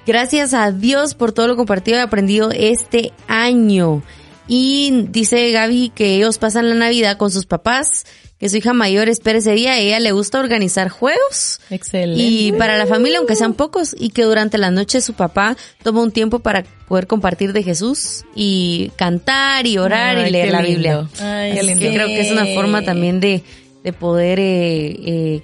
Gracias 0.07 0.55
a 0.55 0.71
Dios 0.71 1.15
por 1.15 1.33
todo 1.33 1.49
lo 1.49 1.57
compartido 1.57 1.99
y 1.99 2.01
aprendido 2.01 2.51
este 2.53 3.13
año. 3.27 4.03
Y 4.47 5.07
dice 5.09 5.51
Gaby 5.51 5.91
que 5.95 6.15
ellos 6.15 6.39
pasan 6.39 6.69
la 6.69 6.77
Navidad 6.77 7.17
con 7.17 7.33
sus 7.33 7.47
papás, 7.47 8.07
que 8.39 8.49
su 8.49 8.57
hija 8.59 8.73
mayor 8.73 9.09
espera 9.09 9.39
ese 9.39 9.53
día. 9.53 9.73
A 9.73 9.79
ella 9.79 9.99
le 10.01 10.13
gusta 10.13 10.39
organizar 10.41 10.89
juegos. 10.89 11.61
Excelente. 11.71 12.23
Y 12.23 12.53
para 12.53 12.77
la 12.77 12.87
familia, 12.87 13.19
aunque 13.19 13.35
sean 13.37 13.55
pocos, 13.55 13.95
y 13.99 14.11
que 14.11 14.23
durante 14.25 14.59
la 14.59 14.71
noche 14.71 15.01
su 15.01 15.15
papá 15.15 15.57
toma 15.83 16.03
un 16.03 16.13
tiempo 16.13 16.41
para 16.41 16.65
poder 16.87 17.07
compartir 17.07 17.53
de 17.53 17.63
Jesús 17.63 18.25
y 18.35 18.93
cantar 18.97 19.67
y 19.67 19.79
orar 19.79 20.19
Ay, 20.19 20.29
y 20.29 20.31
leer 20.33 20.47
qué 20.47 20.53
la 20.53 20.63
lindo. 20.63 20.75
Biblia. 20.77 21.09
Ay, 21.21 21.53
qué 21.53 21.59
Así 21.61 21.67
lindo. 21.69 21.81
que 21.81 21.93
creo 21.95 22.07
que 22.09 22.21
es 22.21 22.31
una 22.31 22.47
forma 22.47 22.83
también 22.83 23.21
de, 23.21 23.43
de 23.83 23.93
poder 23.93 24.39
eh, 24.39 24.97
eh, 25.07 25.43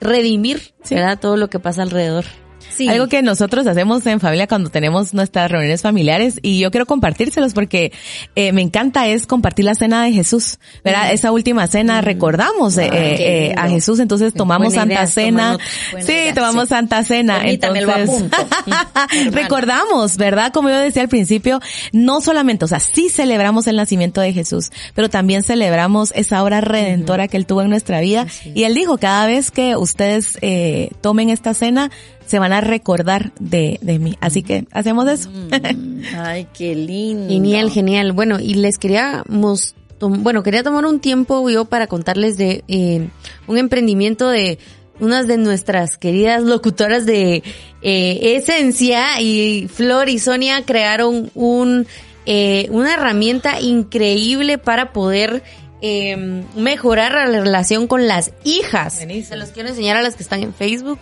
redimir, 0.00 0.72
¿verdad? 0.90 1.18
Todo 1.18 1.36
lo 1.36 1.48
que 1.50 1.58
pasa 1.58 1.82
alrededor. 1.82 2.24
Sí. 2.80 2.88
Algo 2.88 3.08
que 3.08 3.22
nosotros 3.22 3.66
hacemos 3.66 4.04
en 4.06 4.20
familia 4.20 4.46
cuando 4.46 4.70
tenemos 4.70 5.14
nuestras 5.14 5.50
reuniones 5.50 5.82
familiares 5.82 6.38
y 6.42 6.60
yo 6.60 6.70
quiero 6.70 6.86
compartírselos 6.86 7.54
porque 7.54 7.92
eh, 8.36 8.52
me 8.52 8.62
encanta 8.62 9.06
es 9.06 9.26
compartir 9.26 9.64
la 9.64 9.74
cena 9.74 10.04
de 10.04 10.12
Jesús, 10.12 10.58
¿verdad? 10.84 11.12
Esa 11.12 11.32
última 11.32 11.66
cena 11.66 12.00
recordamos 12.00 12.76
eh, 12.78 12.90
Mm. 12.90 12.92
Ay, 12.92 13.16
qué 13.16 13.46
eh, 13.46 13.54
a. 13.56 13.68
Jesús, 13.68 14.00
entonces 14.00 14.34
tomamos 14.34 14.74
buena 14.74 14.84
idea, 14.84 15.06
Santa 15.06 15.12
Cena. 15.12 15.58
Sí, 16.00 16.12
idea, 16.12 16.34
tomamos 16.34 16.64
sí. 16.64 16.68
Santa 16.70 17.04
Cena. 17.04 17.38
Permítame, 17.38 17.82
lo 17.82 17.96
entonces, 17.96 18.32
apunto. 18.32 19.30
recordamos, 19.30 20.16
¿verdad? 20.16 20.52
Como 20.52 20.70
yo 20.70 20.78
decía 20.78 21.02
al 21.02 21.08
principio, 21.08 21.60
no 21.92 22.20
solamente, 22.20 22.64
o 22.64 22.68
sea, 22.68 22.80
sí 22.80 23.08
celebramos 23.08 23.66
el 23.66 23.76
nacimiento 23.76 24.20
de 24.20 24.32
Jesús, 24.32 24.70
pero 24.94 25.08
también 25.08 25.42
celebramos 25.42 26.12
esa 26.16 26.42
obra 26.42 26.60
redentora 26.60 27.28
que 27.28 27.36
Él 27.36 27.46
tuvo 27.46 27.62
en 27.62 27.70
nuestra 27.70 28.00
vida. 28.00 28.26
Y 28.54 28.64
Él 28.64 28.74
dijo, 28.74 28.98
cada 28.98 29.26
vez 29.26 29.50
que 29.50 29.76
ustedes 29.76 30.38
eh, 30.40 30.90
tomen 31.00 31.30
esta 31.30 31.54
cena, 31.54 31.90
se 32.30 32.38
van 32.38 32.52
a 32.52 32.60
recordar 32.60 33.32
de, 33.40 33.78
de 33.82 33.98
mí. 33.98 34.16
Así 34.20 34.44
que 34.44 34.64
hacemos 34.70 35.08
eso. 35.08 35.28
Ay, 36.16 36.46
qué 36.56 36.76
lindo. 36.76 37.28
Genial, 37.28 37.70
genial. 37.72 38.12
Bueno, 38.12 38.38
y 38.38 38.54
les 38.54 38.78
queríamos, 38.78 39.74
tom- 39.98 40.22
bueno, 40.22 40.44
quería 40.44 40.62
tomar 40.62 40.84
un 40.86 41.00
tiempo 41.00 41.50
yo 41.50 41.64
para 41.64 41.88
contarles 41.88 42.36
de 42.36 42.62
eh, 42.68 43.08
un 43.48 43.58
emprendimiento 43.58 44.28
de 44.28 44.60
unas 45.00 45.26
de 45.26 45.38
nuestras 45.38 45.98
queridas 45.98 46.44
locutoras 46.44 47.04
de 47.04 47.42
eh, 47.82 48.36
Esencia 48.36 49.20
y 49.20 49.66
Flor 49.68 50.08
y 50.08 50.20
Sonia 50.20 50.62
crearon 50.64 51.30
un 51.34 51.86
eh, 52.26 52.68
una 52.70 52.94
herramienta 52.94 53.60
increíble 53.60 54.58
para 54.58 54.92
poder 54.92 55.42
eh, 55.82 56.44
mejorar 56.54 57.12
la 57.28 57.40
relación 57.40 57.88
con 57.88 58.06
las 58.06 58.30
hijas. 58.44 59.02
Se 59.24 59.36
los 59.36 59.48
quiero 59.50 59.70
enseñar 59.70 59.96
a 59.96 60.02
las 60.02 60.14
que 60.14 60.22
están 60.22 60.42
en 60.44 60.54
Facebook. 60.54 61.00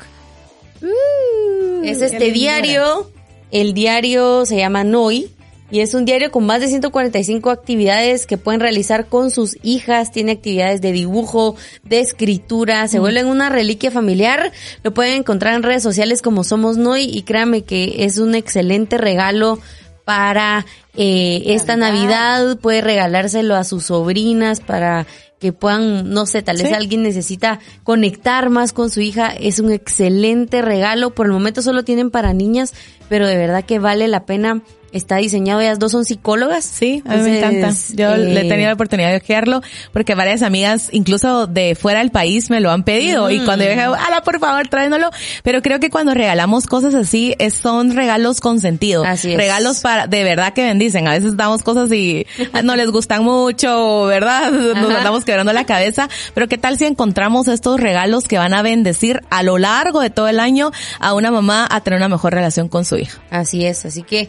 Mm, 0.81 1.85
es 1.85 2.03
este 2.03 2.31
diario. 2.31 3.11
El 3.51 3.75
diario 3.75 4.45
se 4.47 4.57
llama 4.57 4.85
Noi. 4.85 5.31
Y 5.71 5.81
es 5.81 5.93
un 5.93 6.07
diario 6.07 6.31
con 6.31 6.47
más 6.47 6.63
de 6.63 6.69
145 6.69 7.51
actividades 7.51 8.27
que 8.27 8.39
pueden 8.39 8.61
realizar 8.61 9.07
con 9.07 9.31
sus 9.31 9.59
hijas. 9.63 10.13
Tiene 10.13 10.33
actividades 10.33 10.81
de 10.81 10.93
dibujo, 10.93 11.57
de 11.83 12.01
escritura. 12.01 12.89
Se 12.89 12.99
vuelven 12.99 13.27
una 13.27 13.51
reliquia 13.51 13.91
familiar. 13.91 14.51
Lo 14.83 14.95
pueden 14.95 15.19
encontrar 15.19 15.55
en 15.55 15.63
redes 15.63 15.83
sociales 15.83 16.23
como 16.23 16.43
Somos 16.43 16.79
Noi. 16.79 17.05
Y 17.05 17.23
créame 17.23 17.65
que 17.65 18.05
es 18.05 18.19
un 18.19 18.35
excelente 18.35 18.97
regalo 18.97 19.59
para 20.07 20.65
eh, 20.97 21.43
esta 21.49 21.77
Navidad. 21.77 22.57
Puede 22.59 22.81
regalárselo 22.81 23.55
a 23.55 23.65
sus 23.65 23.85
sobrinas 23.87 24.61
para 24.61 25.07
que 25.39 25.53
puedan, 25.53 26.11
no 26.11 26.27
sé, 26.27 26.43
tal 26.43 26.57
vez 26.57 26.69
Sí. 26.69 26.75
alguien 26.75 27.03
necesita 27.03 27.61
conectar 27.85 28.51
más 28.51 28.73
con 28.73 28.91
su 28.91 29.01
hija. 29.01 29.29
Es 29.29 29.61
un 29.61 29.71
excelente 29.71 30.63
regalo. 30.63 31.11
Por 31.11 31.27
el 31.27 31.33
momento 31.33 31.63
solo 31.63 31.85
tienen 31.85 32.11
para 32.11 32.33
niñas, 32.33 32.75
pero 33.09 33.27
de 33.27 33.37
verdad 33.37 33.65
que 33.65 33.79
vale 33.79 34.09
la 34.09 34.27
pena. 34.27 34.63
Está 34.91 35.17
diseñado, 35.17 35.61
ellas 35.61 35.79
dos 35.79 35.93
son 35.93 36.05
psicólogas. 36.07 36.65
Sí, 36.65 37.03
a 37.07 37.17
mí 37.17 37.23
me 37.23 37.39
encanta. 37.39 37.75
Yo 37.95 38.17
le 38.17 38.41
he 38.41 38.47
eh, 38.47 38.49
tenido 38.49 38.69
la 38.69 38.75
oportunidad 38.75 39.11
de 39.11 39.19
ojearlo 39.19 39.61
porque 39.93 40.15
varias 40.15 40.41
amigas, 40.41 40.89
incluso 40.93 41.47
de 41.47 41.75
fuera 41.75 41.99
del 41.99 42.11
país, 42.11 42.49
me 42.49 42.61
lo 42.61 42.71
han 42.71 42.85
pedido. 42.85 43.31
Y 43.31 43.45
cuando 43.45 43.65
yo 43.65 43.71
dije, 43.71 43.83
ala, 43.83 44.23
por 44.25 44.41
favor, 44.41 44.67
tráenoslo. 44.69 45.11
Pero 45.43 45.61
creo 45.61 45.79
que 45.79 45.91
cuando 45.91 46.15
regalamos 46.15 46.67
cosas 46.67 46.95
así, 46.95 47.35
es, 47.39 47.55
son 47.55 47.95
regalos 47.95 48.41
con 48.41 48.61
sentido. 48.61 49.05
Así 49.05 49.33
es. 49.33 49.37
Regalos 49.37 49.81
para, 49.81 50.07
de 50.07 50.25
verdad 50.25 50.55
que 50.55 50.63
bendicen. 50.65 51.07
A 51.07 51.13
veces 51.13 51.37
damos 51.37 51.63
cosas 51.63 51.93
y 51.93 52.27
no 52.65 52.75
les 52.75 52.91
gustan 52.91 53.25
mucho, 53.25 54.05
¿verdad? 54.05 54.51
Nos 54.51 54.91
Ajá. 54.91 54.99
andamos 54.99 55.25
quebrando 55.27 55.53
la 55.53 55.67
cabeza. 55.67 56.09
Pero 56.33 56.49
qué 56.49 56.57
tal 56.57 56.79
si 56.79 56.87
encontramos 56.87 57.47
estos 57.49 57.79
regalos 57.79 58.25
que 58.25 58.39
van 58.39 58.55
a 58.55 58.63
bendecir 58.63 59.21
a 59.29 59.43
lo 59.43 59.59
largo 59.59 60.01
de 60.01 60.09
todo 60.09 60.29
el 60.29 60.41
año 60.41 60.71
a 60.99 61.13
una 61.13 61.31
mamá 61.31 61.69
a 61.71 61.83
tener 61.83 61.99
una 61.99 62.09
mejor 62.09 62.33
relación 62.33 62.69
con 62.69 62.87
su 62.87 62.97
hija. 62.97 63.21
Así 63.31 63.67
es, 63.67 63.85
así 63.85 64.03
que 64.03 64.29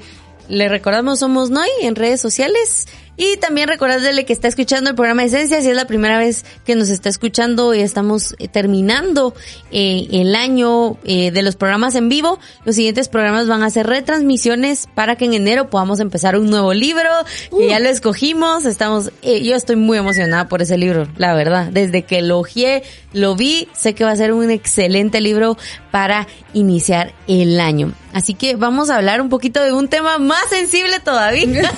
le 0.50 0.68
recordamos 0.68 1.20
Somos 1.20 1.50
Noi 1.50 1.70
en 1.82 1.96
redes 1.96 2.20
sociales 2.20 2.88
y 3.20 3.36
también 3.36 3.68
recordarle 3.68 4.24
que 4.24 4.32
está 4.32 4.48
escuchando 4.48 4.90
el 4.90 4.96
programa 4.96 5.26
Esencia, 5.26 5.62
si 5.62 5.70
es 5.70 5.76
la 5.76 5.86
primera 5.86 6.18
vez 6.18 6.46
que 6.66 6.76
nos 6.76 6.88
está 6.90 7.10
escuchando 7.10 7.74
y 7.74 7.82
estamos 7.82 8.34
eh, 8.40 8.48
terminando 8.48 9.36
eh, 9.72 10.08
el 10.12 10.36
año 10.36 10.98
eh, 11.04 11.30
de 11.30 11.44
los 11.44 11.58
programas 11.58 11.96
en 11.96 12.08
vivo, 12.08 12.40
los 12.64 12.76
siguientes 12.76 13.10
programas 13.10 13.50
van 13.50 13.62
a 13.62 13.70
ser 13.70 13.88
retransmisiones 13.88 14.88
para 14.96 15.18
que 15.18 15.26
en 15.26 15.34
enero 15.34 15.70
podamos 15.70 16.00
empezar 16.00 16.38
un 16.38 16.50
nuevo 16.50 16.74
libro, 16.74 17.10
que 17.52 17.68
ya 17.68 17.82
lo 17.82 17.90
escogimos, 17.90 18.64
estamos, 18.64 19.12
eh, 19.22 19.44
yo 19.44 19.54
estoy 19.58 19.76
muy 19.76 19.98
emocionada 19.98 20.48
por 20.48 20.62
ese 20.62 20.78
libro, 20.78 21.06
la 21.18 21.34
verdad, 21.34 21.66
desde 21.74 22.04
que 22.04 22.22
lo 22.22 22.40
ojeé, 22.40 22.84
lo 23.12 23.36
vi, 23.36 23.68
sé 23.74 23.96
que 23.96 24.06
va 24.06 24.12
a 24.12 24.16
ser 24.16 24.32
un 24.32 24.50
excelente 24.50 25.20
libro 25.20 25.58
para 25.92 26.26
iniciar 26.54 27.14
el 27.28 27.60
año. 27.60 27.94
Así 28.14 28.34
que 28.34 28.56
vamos 28.56 28.90
a 28.90 28.96
hablar 28.96 29.22
un 29.22 29.30
poquito 29.30 29.64
de 29.64 29.72
un 29.72 29.88
tema 29.88 30.18
más 30.18 30.50
sensible 30.50 31.00
todavía. 31.00 31.46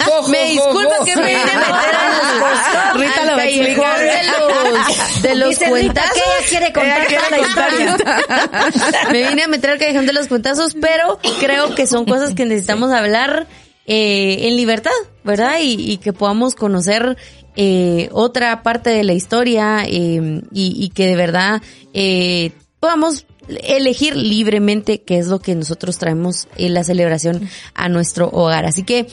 Me 0.30 0.52
disculpa 0.64 1.04
que 1.04 1.16
me 1.16 1.26
vine 1.26 1.40
a 1.40 1.58
meter 1.58 1.94
a 1.94 2.94
los, 2.94 3.00
Rita 3.00 3.24
lo 3.24 3.36
va 3.36 3.42
a 3.42 3.46
explicar. 3.46 3.96
callejón 3.96 4.00
de 4.00 4.72
los, 4.72 5.22
de 5.22 5.34
los 5.34 5.58
cuentazos. 5.58 6.12
que 6.12 6.20
ella 6.20 6.48
quiere 6.48 6.72
contar 6.72 6.98
Ella 6.98 7.06
quiere 7.06 7.30
la 7.30 7.38
historia. 7.38 9.10
Me 9.12 9.28
vine 9.28 9.42
a 9.42 9.48
meter 9.48 9.70
al 9.70 9.78
callejón 9.78 10.06
de 10.06 10.12
los 10.12 10.28
cuentazos, 10.28 10.76
pero 10.80 11.18
creo 11.40 11.74
que 11.74 11.86
son 11.86 12.04
cosas 12.04 12.34
que 12.34 12.44
necesitamos 12.44 12.92
hablar 12.92 13.46
eh, 13.86 14.48
en 14.48 14.56
libertad, 14.56 14.90
¿verdad? 15.24 15.58
Y, 15.60 15.92
y 15.92 15.96
que 15.98 16.12
podamos 16.12 16.54
conocer 16.54 17.16
eh, 17.56 18.08
otra 18.12 18.62
parte 18.62 18.90
de 18.90 19.02
la 19.04 19.12
historia 19.12 19.84
eh, 19.84 20.42
y, 20.52 20.84
y 20.84 20.88
que 20.90 21.06
de 21.06 21.16
verdad 21.16 21.60
eh, 21.92 22.52
podamos 22.78 23.26
elegir 23.48 24.16
libremente 24.16 25.02
qué 25.02 25.18
es 25.18 25.26
lo 25.26 25.40
que 25.40 25.54
nosotros 25.56 25.98
traemos 25.98 26.46
en 26.56 26.74
la 26.74 26.84
celebración 26.84 27.48
a 27.74 27.88
nuestro 27.88 28.28
hogar. 28.30 28.66
Así 28.66 28.84
que 28.84 29.08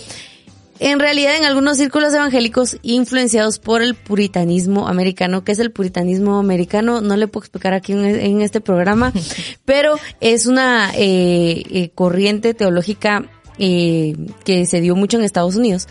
en 0.80 1.00
realidad 1.00 1.36
en 1.36 1.46
algunos 1.46 1.78
círculos 1.78 2.14
evangélicos 2.14 2.78
influenciados 2.82 3.60
por 3.60 3.82
el 3.82 3.96
puritanismo 3.96 4.88
americano, 4.88 5.44
que 5.44 5.52
es 5.52 5.60
el 5.60 5.72
puritanismo 5.72 6.38
americano, 6.38 7.02
no 7.02 7.16
le 7.16 7.28
puedo 7.28 7.44
explicar 7.44 7.74
aquí 7.74 7.94
en, 7.94 8.06
en 8.06 8.42
este 8.42 8.62
programa, 8.62 9.14
pero 9.66 9.98
es 10.20 10.46
una 10.46 10.92
eh, 10.96 11.64
eh, 11.70 11.92
corriente 11.96 12.54
teológica 12.54 13.26
eh, 13.58 14.16
que 14.46 14.66
se 14.66 14.82
dio 14.82 14.96
mucho 14.96 15.18
en 15.18 15.24
Estados 15.24 15.56
Unidos. 15.56 15.88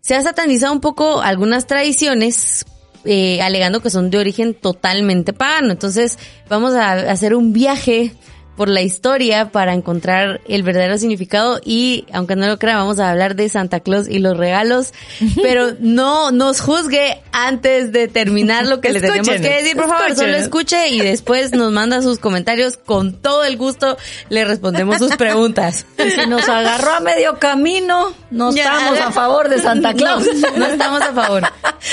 Se 0.00 0.14
ha 0.14 0.22
satanizado 0.22 0.72
un 0.72 0.80
poco 0.80 1.20
algunas 1.20 1.66
tradiciones 1.66 2.64
eh, 3.04 3.40
alegando 3.42 3.80
que 3.80 3.90
son 3.90 4.10
de 4.10 4.18
origen 4.18 4.54
totalmente 4.54 5.32
pagano. 5.32 5.72
Entonces 5.72 6.18
vamos 6.48 6.74
a 6.74 6.92
hacer 6.92 7.34
un 7.34 7.52
viaje 7.52 8.12
por 8.58 8.68
la 8.68 8.82
historia 8.82 9.50
para 9.52 9.72
encontrar 9.72 10.40
el 10.48 10.64
verdadero 10.64 10.98
significado 10.98 11.60
y 11.64 12.04
aunque 12.12 12.34
no 12.34 12.48
lo 12.48 12.58
crea 12.58 12.76
vamos 12.76 12.98
a 12.98 13.08
hablar 13.08 13.36
de 13.36 13.48
Santa 13.48 13.78
Claus 13.80 14.08
y 14.08 14.18
los 14.18 14.36
regalos, 14.36 14.92
pero 15.42 15.76
no 15.78 16.32
nos 16.32 16.60
juzgue 16.60 17.22
antes 17.32 17.92
de 17.92 18.08
terminar 18.08 18.66
lo 18.66 18.80
que 18.80 18.92
le 18.92 19.00
tenemos 19.00 19.28
que 19.28 19.38
decir, 19.38 19.76
por 19.76 19.88
favor, 19.88 20.14
solo 20.16 20.36
escuche 20.36 20.88
y 20.88 20.98
después 21.00 21.52
nos 21.54 21.70
manda 21.72 22.02
sus 22.02 22.18
comentarios 22.18 22.76
con 22.76 23.14
todo 23.14 23.44
el 23.44 23.56
gusto 23.56 23.96
le 24.28 24.44
respondemos 24.44 24.98
sus 24.98 25.16
preguntas. 25.16 25.86
Y 26.08 26.10
si 26.10 26.26
nos 26.26 26.48
agarró 26.48 26.92
a 26.94 27.00
medio 27.00 27.38
camino, 27.38 28.12
no 28.30 28.52
Ya. 28.52 28.62
estamos 28.64 28.98
a 29.00 29.12
favor 29.12 29.48
de 29.48 29.60
Santa 29.60 29.94
Claus. 29.94 30.24
No, 30.34 30.58
no 30.58 30.66
estamos 30.66 31.02
a 31.02 31.12
favor. 31.12 31.42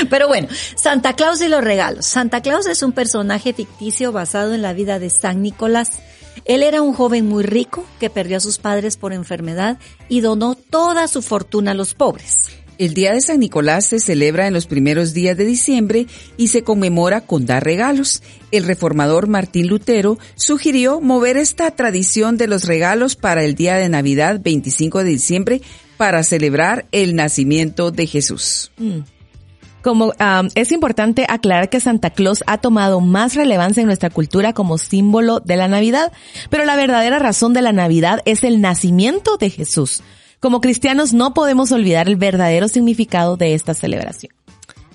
Pero 0.09 0.28
bueno, 0.28 0.47
Santa 0.76 1.13
Claus 1.13 1.41
y 1.41 1.47
los 1.47 1.63
regalos. 1.63 2.05
Santa 2.05 2.41
Claus 2.41 2.66
es 2.66 2.82
un 2.82 2.91
personaje 2.91 3.53
ficticio 3.53 4.11
basado 4.11 4.53
en 4.53 4.61
la 4.61 4.74
vida 4.74 4.99
de 4.99 5.09
San 5.09 5.41
Nicolás. 5.41 5.91
Él 6.46 6.62
era 6.62 6.82
un 6.82 6.93
joven 6.93 7.26
muy 7.28 7.43
rico 7.43 7.86
que 8.00 8.10
perdió 8.10 8.38
a 8.38 8.39
sus 8.39 8.60
padres 8.60 8.98
por 8.98 9.14
enfermedad 9.14 9.80
y 10.10 10.22
donó 10.22 10.56
toda 10.56 11.08
su 11.08 11.22
fortuna 11.22 11.72
a 11.72 11.76
los 11.76 11.96
pobres. 11.96 12.50
El 12.78 12.93
Día 12.93 13.14
de 13.14 13.22
San 13.22 13.39
Nicolás 13.39 13.88
se 13.88 14.00
celebra 14.00 14.48
en 14.48 14.54
los 14.54 14.68
primeros 14.68 15.14
días 15.14 15.38
de 15.38 15.46
diciembre 15.46 16.08
y 16.36 16.50
se 16.50 16.64
conmemora 16.64 17.22
con 17.22 17.46
dar 17.46 17.64
regalos. 17.64 18.22
El 18.52 18.66
reformador 18.66 19.28
Martín 19.28 19.68
Lutero 19.68 20.20
sugirió 20.36 21.00
mover 21.00 21.38
esta 21.38 21.72
tradición 21.72 22.38
de 22.38 22.48
los 22.48 22.66
regalos 22.66 23.16
para 23.16 23.43
el 23.43 23.56
día 23.56 23.76
de 23.76 23.88
Navidad 23.88 24.41
25 24.43 25.04
de 25.04 25.10
diciembre 25.10 25.62
para 25.98 26.24
celebrar 26.24 26.86
el 26.91 27.16
nacimiento 27.16 27.91
de 27.91 28.08
Jesús. 28.08 28.72
Como 29.86 30.13
am, 30.17 30.49
es 30.55 30.71
importante 30.71 31.27
aclarar 31.29 31.69
que 31.69 31.79
Santa 31.79 32.09
Claus 32.09 32.43
ha 32.47 32.57
tomado 32.57 33.01
más 33.01 33.36
relevancia 33.36 33.81
en 33.81 33.86
nuestra 33.86 34.09
cultura 34.09 34.51
como 34.51 34.79
símbolo 34.79 35.41
de 35.41 35.57
la 35.57 35.67
Navidad, 35.67 36.11
pero 36.49 36.65
la 36.65 36.75
verdadera 36.75 37.19
razón 37.19 37.53
de 37.53 37.61
la 37.61 37.71
Navidad 37.71 38.19
es 38.25 38.43
el 38.43 38.61
nacimiento 38.61 39.38
de 39.38 39.51
Jesús. 39.51 40.01
Como 40.39 40.59
cristianos 40.59 41.13
no 41.13 41.36
podemos 41.36 41.71
olvidar 41.71 42.07
el 42.07 42.15
verdadero 42.15 42.67
significado 42.67 43.38
de 43.38 43.53
esta 43.53 43.75
celebración. 43.75 44.33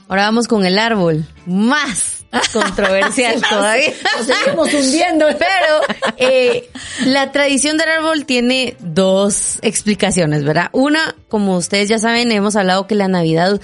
Ahora 0.08 0.24
vamos 0.24 0.48
con 0.48 0.66
el 0.66 0.76
árbol. 0.76 1.24
Más 1.46 2.24
controversial 2.52 3.40
todavía. 3.48 3.92
Nos 4.18 4.26
seguimos 4.26 4.74
hundiendo. 4.74 5.26
Pero 5.38 6.08
eh, 6.16 6.68
la 7.06 7.30
tradición 7.30 7.76
del 7.76 7.90
árbol 7.90 8.26
tiene 8.26 8.76
dos 8.80 9.60
explicaciones, 9.62 10.42
¿verdad? 10.42 10.68
Una, 10.72 11.14
como 11.28 11.56
ustedes 11.56 11.88
ya 11.88 12.00
saben, 12.00 12.32
hemos 12.32 12.56
hablado 12.56 12.88
que 12.88 12.96
la 12.96 13.06
Navidad 13.06 13.60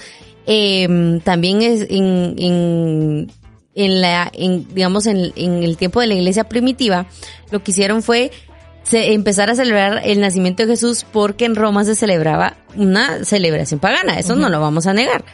eh, 0.47 1.19
también 1.23 1.61
es 1.61 1.81
en, 1.89 2.35
en, 2.37 3.31
en 3.75 4.01
la, 4.01 4.31
en, 4.33 4.67
digamos, 4.73 5.05
en, 5.05 5.31
en 5.35 5.63
el 5.63 5.77
tiempo 5.77 6.01
de 6.01 6.07
la 6.07 6.15
iglesia 6.15 6.45
primitiva, 6.45 7.05
lo 7.51 7.63
que 7.63 7.71
hicieron 7.71 8.01
fue 8.01 8.31
se, 8.89 9.13
empezar 9.13 9.49
a 9.49 9.55
celebrar 9.55 10.01
el 10.05 10.21
nacimiento 10.21 10.63
de 10.63 10.69
Jesús 10.69 11.05
porque 11.11 11.45
en 11.45 11.55
Roma 11.55 11.83
se 11.83 11.95
celebraba 11.95 12.55
una 12.75 13.25
celebración 13.25 13.79
pagana, 13.79 14.17
eso 14.17 14.35
no 14.35 14.49
lo 14.49 14.61
vamos 14.61 14.87
a 14.87 14.93
negar. 14.93 15.25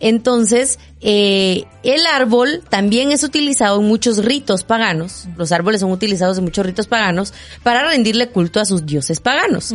Entonces, 0.00 0.78
eh, 1.00 1.64
el 1.82 2.04
árbol 2.06 2.62
también 2.68 3.10
es 3.10 3.24
utilizado 3.24 3.80
en 3.80 3.86
muchos 3.86 4.24
ritos 4.24 4.64
paganos, 4.64 5.28
los 5.36 5.52
árboles 5.52 5.80
son 5.80 5.92
utilizados 5.92 6.38
en 6.38 6.44
muchos 6.44 6.66
ritos 6.66 6.86
paganos 6.86 7.32
para 7.62 7.84
rendirle 7.88 8.28
culto 8.28 8.60
a 8.60 8.64
sus 8.64 8.84
dioses 8.84 9.20
paganos. 9.20 9.74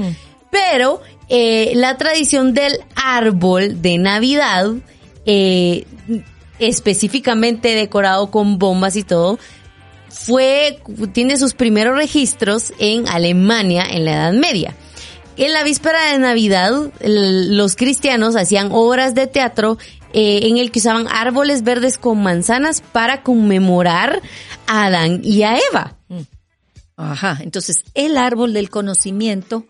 Pero 0.51 1.01
eh, 1.29 1.73
la 1.75 1.97
tradición 1.97 2.53
del 2.53 2.79
árbol 2.95 3.81
de 3.81 3.97
Navidad, 3.97 4.71
eh, 5.25 5.85
específicamente 6.59 7.75
decorado 7.75 8.31
con 8.31 8.57
bombas 8.59 8.95
y 8.95 9.03
todo, 9.03 9.39
fue, 10.09 10.79
tiene 11.13 11.37
sus 11.37 11.53
primeros 11.53 11.97
registros 11.97 12.73
en 12.79 13.07
Alemania 13.09 13.85
en 13.89 14.05
la 14.05 14.13
Edad 14.13 14.33
Media. 14.33 14.75
En 15.37 15.51
la 15.51 15.63
víspera 15.63 16.11
de 16.11 16.19
Navidad, 16.19 16.71
los 17.01 17.75
cristianos 17.75 18.37
hacían 18.37 18.69
obras 18.71 19.13
de 19.15 19.27
teatro 19.27 19.77
eh, 20.13 20.47
en 20.47 20.57
el 20.57 20.71
que 20.71 20.79
usaban 20.79 21.07
árboles 21.09 21.63
verdes 21.63 21.97
con 21.97 22.23
manzanas 22.23 22.79
para 22.79 23.21
conmemorar 23.21 24.21
a 24.65 24.85
Adán 24.85 25.19
y 25.23 25.43
a 25.43 25.57
Eva. 25.69 25.97
Ajá, 26.95 27.39
entonces 27.41 27.83
el 27.93 28.15
árbol 28.15 28.53
del 28.53 28.69
conocimiento 28.69 29.65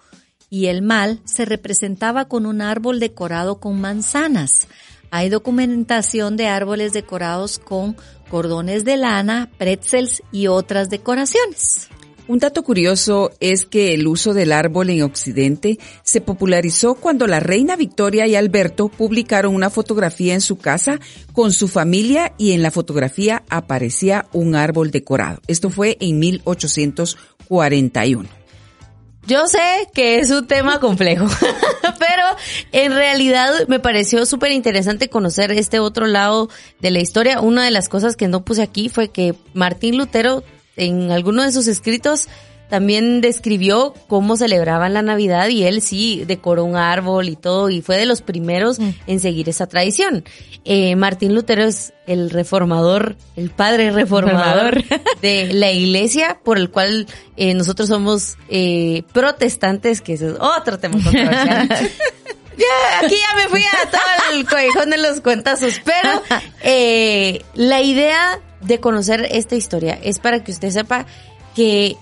y 0.49 0.67
el 0.67 0.81
mal 0.81 1.19
se 1.25 1.45
representaba 1.45 2.25
con 2.25 2.45
un 2.45 2.61
árbol 2.61 2.99
decorado 2.99 3.59
con 3.59 3.79
manzanas. 3.79 4.67
Hay 5.11 5.29
documentación 5.29 6.37
de 6.37 6.47
árboles 6.47 6.93
decorados 6.93 7.59
con 7.59 7.95
cordones 8.29 8.85
de 8.85 8.97
lana, 8.97 9.49
pretzels 9.57 10.23
y 10.31 10.47
otras 10.47 10.89
decoraciones. 10.89 11.89
Un 12.27 12.39
dato 12.39 12.63
curioso 12.63 13.29
es 13.39 13.67
que 13.67 13.93
el 13.93 14.07
uso 14.07 14.33
del 14.33 14.51
árbol 14.51 14.89
en 14.89 15.03
Occidente 15.03 15.77
se 16.01 16.21
popularizó 16.21 16.95
cuando 16.95 17.27
la 17.27 17.39
reina 17.39 17.75
Victoria 17.75 18.25
y 18.25 18.35
Alberto 18.35 18.89
publicaron 18.89 19.53
una 19.53 19.69
fotografía 19.69 20.33
en 20.33 20.41
su 20.41 20.57
casa 20.57 20.99
con 21.33 21.51
su 21.51 21.67
familia 21.67 22.33
y 22.39 22.53
en 22.53 22.63
la 22.63 22.71
fotografía 22.71 23.43
aparecía 23.47 24.25
un 24.33 24.55
árbol 24.55 24.89
decorado. 24.89 25.39
Esto 25.45 25.69
fue 25.69 25.97
en 25.99 26.17
1841. 26.17 28.27
Yo 29.27 29.47
sé 29.47 29.87
que 29.93 30.19
es 30.19 30.29
un 30.29 30.45
tema 30.45 30.79
complejo, 30.79 31.25
pero 31.99 32.23
en 32.71 32.93
realidad 32.93 33.67
me 33.67 33.79
pareció 33.79 34.25
súper 34.25 34.51
interesante 34.51 35.09
conocer 35.09 35.51
este 35.51 35.79
otro 35.79 36.05
lado 36.05 36.49
de 36.79 36.91
la 36.91 36.99
historia. 36.99 37.39
Una 37.41 37.63
de 37.63 37.71
las 37.71 37.89
cosas 37.89 38.15
que 38.15 38.27
no 38.27 38.45
puse 38.45 38.61
aquí 38.61 38.89
fue 38.89 39.09
que 39.09 39.35
Martín 39.53 39.97
Lutero 39.97 40.43
en 40.77 41.11
alguno 41.11 41.43
de 41.43 41.51
sus 41.51 41.67
escritos 41.67 42.27
también 42.69 43.21
describió 43.21 43.93
cómo 44.07 44.37
celebraban 44.37 44.93
la 44.93 45.01
Navidad 45.01 45.47
y 45.49 45.63
él 45.63 45.81
sí 45.81 46.23
decoró 46.25 46.63
un 46.63 46.75
árbol 46.75 47.29
y 47.29 47.35
todo 47.35 47.69
y 47.69 47.81
fue 47.81 47.97
de 47.97 48.05
los 48.05 48.21
primeros 48.21 48.79
mm. 48.79 48.89
en 49.07 49.19
seguir 49.19 49.49
esa 49.49 49.67
tradición. 49.67 50.23
Eh, 50.63 50.95
Martín 50.95 51.35
Lutero 51.35 51.63
es 51.63 51.93
el 52.07 52.29
reformador, 52.29 53.15
el 53.35 53.51
padre 53.51 53.91
reformador 53.91 54.83
de 55.21 55.53
la 55.53 55.71
iglesia 55.71 56.39
por 56.43 56.57
el 56.57 56.71
cual 56.71 57.07
eh, 57.37 57.53
nosotros 57.53 57.89
somos 57.89 58.37
eh, 58.49 59.03
protestantes, 59.13 60.01
que 60.01 60.13
eso 60.13 60.29
es 60.29 60.35
otro 60.39 60.79
tema 60.79 60.95
controversial. 61.03 61.69
ya, 62.57 63.05
aquí 63.05 63.15
ya 63.15 63.35
me 63.35 63.49
fui 63.49 63.61
a 63.61 63.89
todo 63.91 64.33
el 64.33 64.45
callejón 64.45 64.89
de 64.89 64.97
los 64.97 65.21
cuentazos, 65.21 65.81
pero 65.83 66.21
la 67.53 67.81
idea 67.81 68.39
de 68.61 68.79
conocer 68.79 69.27
esta 69.29 69.55
historia 69.55 69.99
es 70.01 70.19
para 70.19 70.43
que 70.43 70.51
usted 70.51 70.71
sepa 70.71 71.05
que 71.55 71.97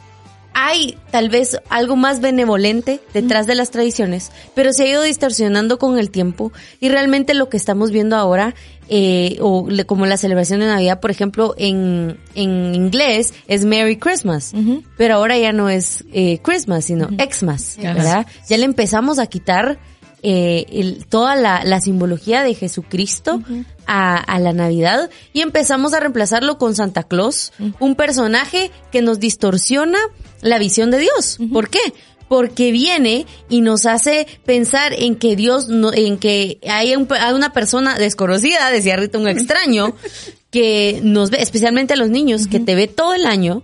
hay 0.54 0.98
tal 1.12 1.30
vez 1.30 1.60
algo 1.70 1.96
más 1.96 2.22
benevolente 2.22 3.00
detrás 3.14 3.48
de 3.48 3.56
las 3.56 3.72
tradiciones, 3.72 4.32
pero 4.56 4.74
se 4.74 4.84
ha 4.84 4.88
ido 4.88 5.02
distorsionando 5.04 5.80
con 5.80 5.98
el 5.98 6.10
tiempo 6.10 6.52
y 6.80 6.90
realmente 6.90 7.34
lo 7.34 7.50
que 7.50 7.58
estamos 7.58 7.92
viendo 7.92 8.16
ahora, 8.16 8.56
eh, 8.90 9.38
o 9.42 9.68
como 9.88 10.06
la 10.06 10.18
celebración 10.18 10.60
de 10.60 10.68
Navidad, 10.68 11.00
por 11.00 11.12
ejemplo, 11.12 11.56
en, 11.58 12.18
en 12.36 12.76
inglés 12.76 13.34
es 13.48 13.66
Merry 13.66 13.98
Christmas, 13.98 14.54
pero 14.98 15.16
ahora 15.16 15.38
ya 15.38 15.54
no 15.54 15.70
es 15.70 16.04
eh, 16.14 16.40
Christmas, 16.44 16.86
sino 16.86 17.08
Xmas, 17.08 17.78
¿verdad? 17.82 18.28
Ya 18.50 18.58
le 18.58 18.66
empezamos 18.66 19.20
a 19.20 19.28
quitar 19.28 19.80
eh, 20.26 20.66
el, 20.70 21.06
toda 21.06 21.36
la, 21.36 21.66
la, 21.66 21.82
simbología 21.82 22.44
de 22.44 22.56
Jesucristo 22.56 23.42
a, 23.86 24.16
a, 24.16 24.40
la 24.40 24.54
Navidad 24.54 25.10
y 25.34 25.42
empezamos 25.42 25.94
a 25.94 26.00
reemplazarlo 26.00 26.58
con 26.58 26.76
Santa 26.76 27.04
Claus, 27.04 27.52
un 27.80 27.96
personaje 27.96 28.72
que 28.90 29.02
nos 29.02 29.20
distorsiona 29.20 29.98
la 30.44 30.60
visión 30.60 30.92
de 30.92 31.00
Dios. 31.00 31.40
¿Por 31.52 31.70
qué? 31.70 31.80
Porque 32.28 32.72
viene 32.72 33.26
y 33.50 33.62
nos 33.62 33.86
hace 33.86 34.28
pensar 34.46 34.94
en 34.94 35.16
que 35.16 35.36
Dios, 35.36 35.68
no, 35.68 35.92
en 35.94 36.18
que 36.18 36.60
hay, 36.68 36.96
un, 36.96 37.08
hay 37.10 37.34
una 37.34 37.54
persona 37.54 37.98
desconocida, 37.98 38.70
decía 38.70 38.96
Rita, 38.96 39.18
un 39.18 39.28
extraño, 39.28 39.96
que 40.52 41.00
nos 41.04 41.32
ve, 41.32 41.42
especialmente 41.42 41.94
a 41.94 41.98
los 41.98 42.10
niños, 42.10 42.48
que 42.48 42.60
te 42.60 42.76
ve 42.76 42.88
todo 42.88 43.14
el 43.14 43.26
año, 43.26 43.64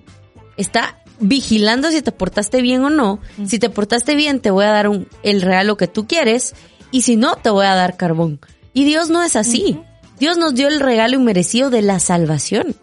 está 0.58 1.00
vigilando 1.20 1.92
si 1.92 2.02
te 2.02 2.12
portaste 2.12 2.62
bien 2.62 2.84
o 2.84 2.90
no. 2.90 3.20
Si 3.46 3.60
te 3.60 3.70
portaste 3.70 4.16
bien, 4.16 4.40
te 4.40 4.52
voy 4.52 4.66
a 4.66 4.72
dar 4.72 4.88
un, 4.88 5.08
el 5.24 5.42
regalo 5.42 5.78
que 5.78 5.88
tú 5.88 6.08
quieres. 6.08 6.56
Y 6.92 7.04
si 7.04 7.16
no, 7.16 7.36
te 7.36 7.50
voy 7.50 7.66
a 7.66 7.76
dar 7.76 7.98
carbón. 7.98 8.40
Y 8.74 8.86
Dios 8.86 9.10
no 9.10 9.22
es 9.22 9.36
así. 9.36 9.80
Dios 10.20 10.38
nos 10.38 10.56
dio 10.56 10.68
el 10.68 10.80
regalo 10.80 11.16
inmerecido 11.16 11.70
de 11.70 11.82
la 11.82 12.00
salvación. 12.00 12.76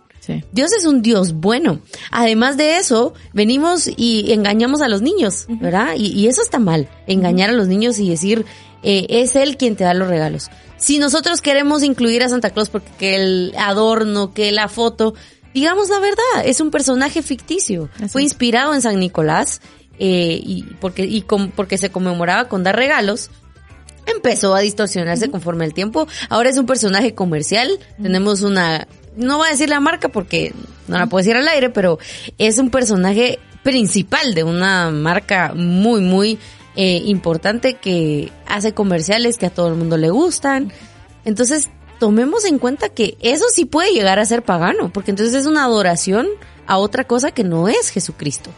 Dios 0.52 0.72
es 0.72 0.84
un 0.84 1.02
Dios 1.02 1.34
bueno. 1.34 1.80
Además 2.10 2.56
de 2.56 2.78
eso, 2.78 3.14
venimos 3.32 3.88
y 3.96 4.32
engañamos 4.32 4.80
a 4.82 4.88
los 4.88 5.02
niños, 5.02 5.46
¿verdad? 5.48 5.94
Y, 5.96 6.26
eso 6.26 6.42
está 6.42 6.58
mal, 6.58 6.88
engañar 7.06 7.50
a 7.50 7.52
los 7.52 7.68
niños 7.68 7.98
y 7.98 8.08
decir, 8.08 8.44
eh, 8.82 9.06
es 9.08 9.36
Él 9.36 9.56
quien 9.56 9.76
te 9.76 9.84
da 9.84 9.94
los 9.94 10.08
regalos. 10.08 10.50
Si 10.76 10.98
nosotros 10.98 11.40
queremos 11.40 11.82
incluir 11.82 12.22
a 12.22 12.28
Santa 12.28 12.50
Claus 12.50 12.68
porque 12.68 13.16
el 13.16 13.54
adorno, 13.56 14.32
que 14.34 14.52
la 14.52 14.68
foto, 14.68 15.14
digamos 15.54 15.88
la 15.88 16.00
verdad, 16.00 16.44
es 16.44 16.60
un 16.60 16.70
personaje 16.70 17.22
ficticio. 17.22 17.88
Fue 18.08 18.22
inspirado 18.22 18.74
en 18.74 18.82
San 18.82 18.98
Nicolás 19.00 19.60
eh, 19.98 20.38
y 20.42 20.62
porque 20.80 21.04
y 21.04 21.24
porque 21.54 21.78
se 21.78 21.90
conmemoraba 21.90 22.48
con 22.48 22.62
dar 22.62 22.76
regalos. 22.76 23.30
Empezó 24.06 24.54
a 24.54 24.60
distorsionarse 24.60 25.30
conforme 25.30 25.64
el 25.64 25.74
tiempo. 25.74 26.06
Ahora 26.28 26.50
es 26.50 26.58
un 26.58 26.66
personaje 26.66 27.14
comercial. 27.14 27.70
Tenemos 28.00 28.42
una, 28.42 28.86
no 29.16 29.38
voy 29.38 29.48
a 29.48 29.50
decir 29.50 29.68
la 29.68 29.80
marca 29.80 30.08
porque 30.08 30.54
no 30.88 30.98
la 30.98 31.06
puedo 31.06 31.22
decir 31.22 31.36
al 31.36 31.48
aire, 31.48 31.70
pero 31.70 31.98
es 32.38 32.58
un 32.58 32.70
personaje 32.70 33.38
principal 33.62 34.34
de 34.34 34.44
una 34.44 34.90
marca 34.90 35.52
muy, 35.54 36.00
muy 36.00 36.38
eh, 36.76 37.02
importante 37.06 37.74
que 37.74 38.30
hace 38.46 38.74
comerciales 38.74 39.38
que 39.38 39.46
a 39.46 39.50
todo 39.50 39.68
el 39.68 39.74
mundo 39.74 39.96
le 39.96 40.10
gustan. 40.10 40.72
Entonces 41.24 41.68
tomemos 41.98 42.44
en 42.44 42.58
cuenta 42.58 42.90
que 42.90 43.16
eso 43.20 43.46
sí 43.52 43.64
puede 43.64 43.92
llegar 43.92 44.18
a 44.18 44.24
ser 44.24 44.42
pagano, 44.42 44.92
porque 44.92 45.10
entonces 45.10 45.34
es 45.34 45.46
una 45.46 45.64
adoración 45.64 46.28
a 46.66 46.78
otra 46.78 47.04
cosa 47.04 47.30
que 47.32 47.44
no 47.44 47.68
es 47.68 47.90
Jesucristo. 47.90 48.50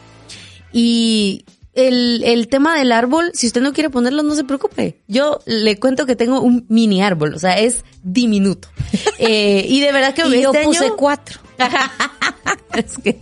Y 0.72 1.44
el, 1.78 2.22
el 2.24 2.48
tema 2.48 2.76
del 2.76 2.90
árbol, 2.90 3.30
si 3.34 3.46
usted 3.46 3.60
no 3.60 3.72
quiere 3.72 3.88
ponerlo, 3.88 4.24
no 4.24 4.34
se 4.34 4.42
preocupe. 4.42 5.00
Yo 5.06 5.38
le 5.46 5.78
cuento 5.78 6.06
que 6.06 6.16
tengo 6.16 6.40
un 6.40 6.66
mini 6.68 7.02
árbol, 7.02 7.34
o 7.34 7.38
sea, 7.38 7.58
es 7.58 7.84
diminuto. 8.02 8.68
Eh, 9.20 9.64
y 9.68 9.80
de 9.80 9.90
verdad 9.90 10.14
que 10.14 10.22
y 10.22 10.40
yo 10.40 10.52
este 10.52 10.64
puse 10.64 10.90
cuatro. 10.92 11.40
es 12.72 12.98
que 12.98 13.18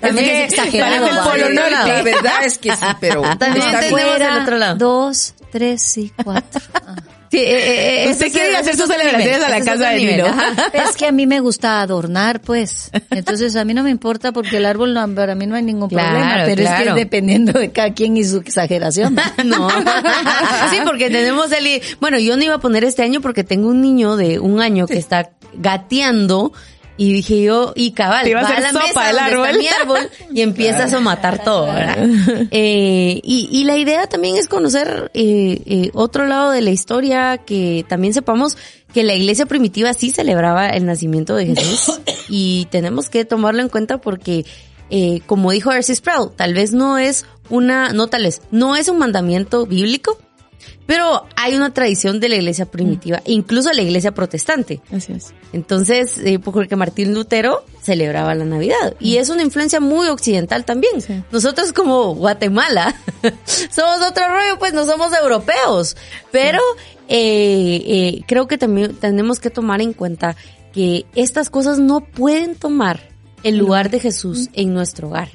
también 0.00 0.28
es, 0.28 0.52
exagerado. 0.52 1.06
El 1.06 1.18
polo 1.18 1.54
norte. 1.54 1.70
La 1.70 2.02
verdad 2.02 2.44
es 2.44 2.58
que 2.58 2.74
sí, 2.74 2.86
pero 3.00 3.22
también 3.38 3.64
tenemos 3.78 4.20
el 4.20 4.42
otro 4.42 4.58
lado. 4.58 4.76
Dos, 4.76 5.34
tres 5.52 5.98
y 5.98 6.10
cuatro. 6.10 6.60
Ah. 6.74 6.96
Sí, 7.30 7.38
eh, 7.38 8.04
eh, 8.04 8.10
Usted 8.10 8.32
quiere 8.32 8.56
hacer 8.56 8.76
sus 8.76 8.86
celebraciones 8.86 9.42
a 9.42 9.48
la 9.48 9.60
casa 9.64 9.90
de 9.90 9.96
Nino. 9.98 10.26
Es 10.72 10.96
que 10.96 11.06
a 11.06 11.12
mí 11.12 11.26
me 11.26 11.40
gusta 11.40 11.80
adornar, 11.80 12.40
pues. 12.40 12.90
Entonces 13.10 13.56
a 13.56 13.64
mí 13.64 13.74
no 13.74 13.82
me 13.82 13.90
importa 13.90 14.32
porque 14.32 14.58
el 14.58 14.66
árbol 14.66 14.94
no, 14.94 15.08
para 15.14 15.34
mí 15.34 15.46
no 15.46 15.56
hay 15.56 15.62
ningún 15.62 15.88
problema. 15.88 16.42
Pero 16.44 16.62
es 16.62 16.70
que 16.70 16.92
dependiendo 16.92 17.52
de 17.52 17.72
cada 17.72 17.92
quien 17.92 18.16
y 18.16 18.24
su 18.24 18.38
exageración. 18.38 19.16
no. 19.44 19.68
sí, 20.70 20.78
porque 20.84 21.10
tenemos 21.10 21.50
el... 21.52 21.82
Bueno, 22.00 22.18
yo 22.18 22.36
no 22.36 22.44
iba 22.44 22.54
a 22.54 22.60
poner 22.60 22.84
este 22.84 23.02
año 23.02 23.20
porque 23.20 23.44
tengo 23.44 23.68
un 23.68 23.80
niño 23.80 24.16
de 24.16 24.38
un 24.38 24.60
año 24.60 24.86
que 24.86 24.98
está 24.98 25.30
gateando 25.54 26.52
y 26.96 27.12
dije 27.12 27.42
yo, 27.42 27.72
y 27.76 27.92
cabal, 27.92 28.26
va, 28.34 28.40
a, 28.40 28.60
la 28.60 28.72
mesa 28.72 29.10
el 29.10 29.18
árbol. 29.18 29.58
mi 29.58 29.68
árbol 29.68 30.10
y 30.32 30.40
empiezas 30.40 30.92
a 30.94 31.00
matar 31.00 31.42
todo, 31.44 31.66
¿verdad? 31.66 32.08
Eh, 32.50 33.20
y, 33.22 33.48
y, 33.50 33.64
la 33.64 33.76
idea 33.76 34.06
también 34.06 34.36
es 34.36 34.48
conocer 34.48 35.10
eh, 35.14 35.62
eh, 35.66 35.90
otro 35.92 36.26
lado 36.26 36.50
de 36.50 36.62
la 36.62 36.70
historia, 36.70 37.38
que 37.38 37.84
también 37.88 38.14
sepamos 38.14 38.56
que 38.94 39.04
la 39.04 39.14
iglesia 39.14 39.44
primitiva 39.44 39.92
sí 39.92 40.10
celebraba 40.10 40.68
el 40.68 40.86
nacimiento 40.86 41.36
de 41.36 41.54
Jesús 41.54 42.00
y 42.30 42.66
tenemos 42.70 43.10
que 43.10 43.26
tomarlo 43.26 43.60
en 43.60 43.68
cuenta 43.68 43.98
porque, 43.98 44.46
eh, 44.88 45.20
como 45.26 45.50
dijo 45.50 45.70
Arcis 45.70 45.98
Sproul, 45.98 46.32
tal 46.34 46.54
vez 46.54 46.72
no 46.72 46.96
es 46.96 47.26
una, 47.50 47.90
no 47.90 48.06
tal 48.06 48.22
vez, 48.22 48.40
no 48.50 48.74
es 48.74 48.88
un 48.88 48.98
mandamiento 48.98 49.66
bíblico, 49.66 50.18
pero 50.86 51.26
hay 51.34 51.56
una 51.56 51.74
tradición 51.74 52.20
de 52.20 52.28
la 52.28 52.36
iglesia 52.36 52.66
primitiva, 52.66 53.18
mm. 53.18 53.30
incluso 53.30 53.72
la 53.72 53.82
iglesia 53.82 54.12
protestante. 54.12 54.80
Así 54.92 55.12
es. 55.12 55.34
Entonces, 55.52 56.18
eh, 56.18 56.38
porque 56.38 56.76
Martín 56.76 57.12
Lutero 57.12 57.64
celebraba 57.82 58.34
la 58.34 58.44
Navidad. 58.44 58.94
Y 59.00 59.16
mm. 59.16 59.20
es 59.20 59.28
una 59.28 59.42
influencia 59.42 59.80
muy 59.80 60.08
occidental 60.08 60.64
también. 60.64 60.94
Nosotros 61.32 61.72
como 61.72 62.14
Guatemala 62.14 62.94
somos 63.44 64.08
otro 64.08 64.28
rollo, 64.28 64.58
pues 64.58 64.72
no 64.72 64.86
somos 64.86 65.12
europeos. 65.12 65.96
Pero 66.30 66.60
eh, 67.08 67.82
eh, 67.86 68.22
creo 68.26 68.46
que 68.46 68.58
también 68.58 68.94
tenemos 68.94 69.40
que 69.40 69.50
tomar 69.50 69.80
en 69.80 69.92
cuenta 69.92 70.36
que 70.72 71.06
estas 71.14 71.50
cosas 71.50 71.78
no 71.78 72.00
pueden 72.00 72.54
tomar 72.54 73.08
el 73.42 73.56
lugar 73.58 73.90
de 73.90 74.00
Jesús 74.00 74.50
en 74.52 74.72
nuestro 74.72 75.08
hogar. 75.08 75.30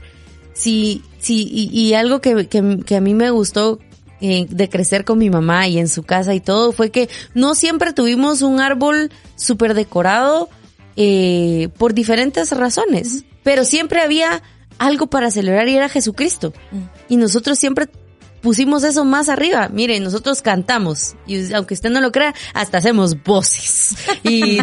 Sí, 0.53 1.01
sí, 1.19 1.47
y, 1.49 1.93
algo 1.93 2.19
que, 2.21 2.47
que 2.47 2.95
a 2.95 3.01
mí 3.01 3.13
me 3.13 3.31
gustó 3.31 3.79
de 4.21 4.69
crecer 4.69 5.03
con 5.03 5.17
mi 5.17 5.29
mamá 5.29 5.67
y 5.67 5.79
en 5.79 5.87
su 5.87 6.03
casa 6.03 6.33
y 6.35 6.39
todo 6.39 6.71
fue 6.71 6.91
que 6.91 7.09
no 7.33 7.55
siempre 7.55 7.91
tuvimos 7.91 8.43
un 8.43 8.59
árbol 8.59 9.11
súper 9.35 9.73
decorado 9.73 10.49
eh, 10.95 11.69
por 11.77 11.93
diferentes 11.93 12.51
razones, 12.51 13.25
pero 13.43 13.65
siempre 13.65 14.01
había 14.01 14.43
algo 14.77 15.07
para 15.07 15.31
celebrar 15.31 15.67
y 15.67 15.75
era 15.75 15.89
Jesucristo. 15.89 16.53
Y 17.09 17.17
nosotros 17.17 17.57
siempre 17.57 17.87
pusimos 18.41 18.83
eso 18.83 19.05
más 19.05 19.29
arriba. 19.29 19.69
Mire, 19.69 19.99
nosotros 19.99 20.41
cantamos 20.41 21.15
y 21.25 21.53
aunque 21.53 21.75
usted 21.75 21.89
no 21.89 22.01
lo 22.01 22.11
crea, 22.11 22.33
hasta 22.53 22.79
hacemos 22.79 23.23
voces. 23.23 23.95
Y 24.23 24.59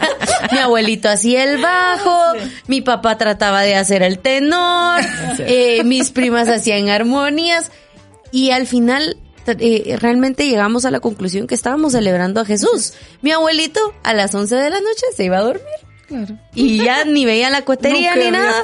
mi 0.52 0.58
abuelito 0.58 1.08
hacía 1.08 1.44
el 1.44 1.60
bajo, 1.60 2.32
mi 2.66 2.80
papá 2.80 3.16
trataba 3.16 3.62
de 3.62 3.76
hacer 3.76 4.02
el 4.02 4.18
tenor, 4.18 5.00
eh, 5.38 5.82
mis 5.84 6.10
primas 6.10 6.48
hacían 6.48 6.88
armonías 6.88 7.70
y 8.32 8.50
al 8.50 8.66
final 8.66 9.16
eh, 9.46 9.96
realmente 10.00 10.46
llegamos 10.46 10.84
a 10.84 10.90
la 10.90 11.00
conclusión 11.00 11.46
que 11.46 11.54
estábamos 11.54 11.92
celebrando 11.92 12.40
a 12.40 12.44
Jesús. 12.44 12.94
Mi 13.22 13.32
abuelito 13.32 13.80
a 14.02 14.14
las 14.14 14.34
11 14.34 14.54
de 14.54 14.70
la 14.70 14.80
noche 14.80 15.06
se 15.14 15.24
iba 15.24 15.38
a 15.38 15.42
dormir. 15.42 15.64
Y 16.54 16.78
ya 16.78 17.04
ni 17.06 17.24
veía 17.24 17.50
la 17.50 17.64
cuetería 17.64 18.16
ni 18.16 18.30
nada. 18.30 18.62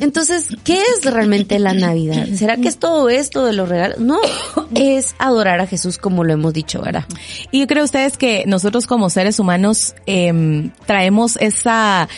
Entonces, 0.00 0.48
¿qué 0.64 0.80
es 0.80 1.04
realmente 1.04 1.58
la 1.58 1.74
Navidad? 1.74 2.26
¿Será 2.34 2.56
que 2.56 2.68
es 2.68 2.78
todo 2.78 3.08
esto 3.10 3.44
de 3.44 3.52
los 3.52 3.68
regalos? 3.68 3.98
No, 3.98 4.18
es 4.74 5.14
adorar 5.18 5.60
a 5.60 5.66
Jesús 5.66 5.98
como 5.98 6.24
lo 6.24 6.32
hemos 6.32 6.52
dicho, 6.52 6.80
¿verdad? 6.82 7.04
Y 7.50 7.60
yo 7.60 7.66
creo 7.66 7.84
ustedes 7.84 8.16
que 8.16 8.44
nosotros 8.46 8.86
como 8.86 9.10
seres 9.10 9.38
humanos 9.38 9.94
eh, 10.06 10.70
traemos 10.86 11.36
esa 11.36 12.08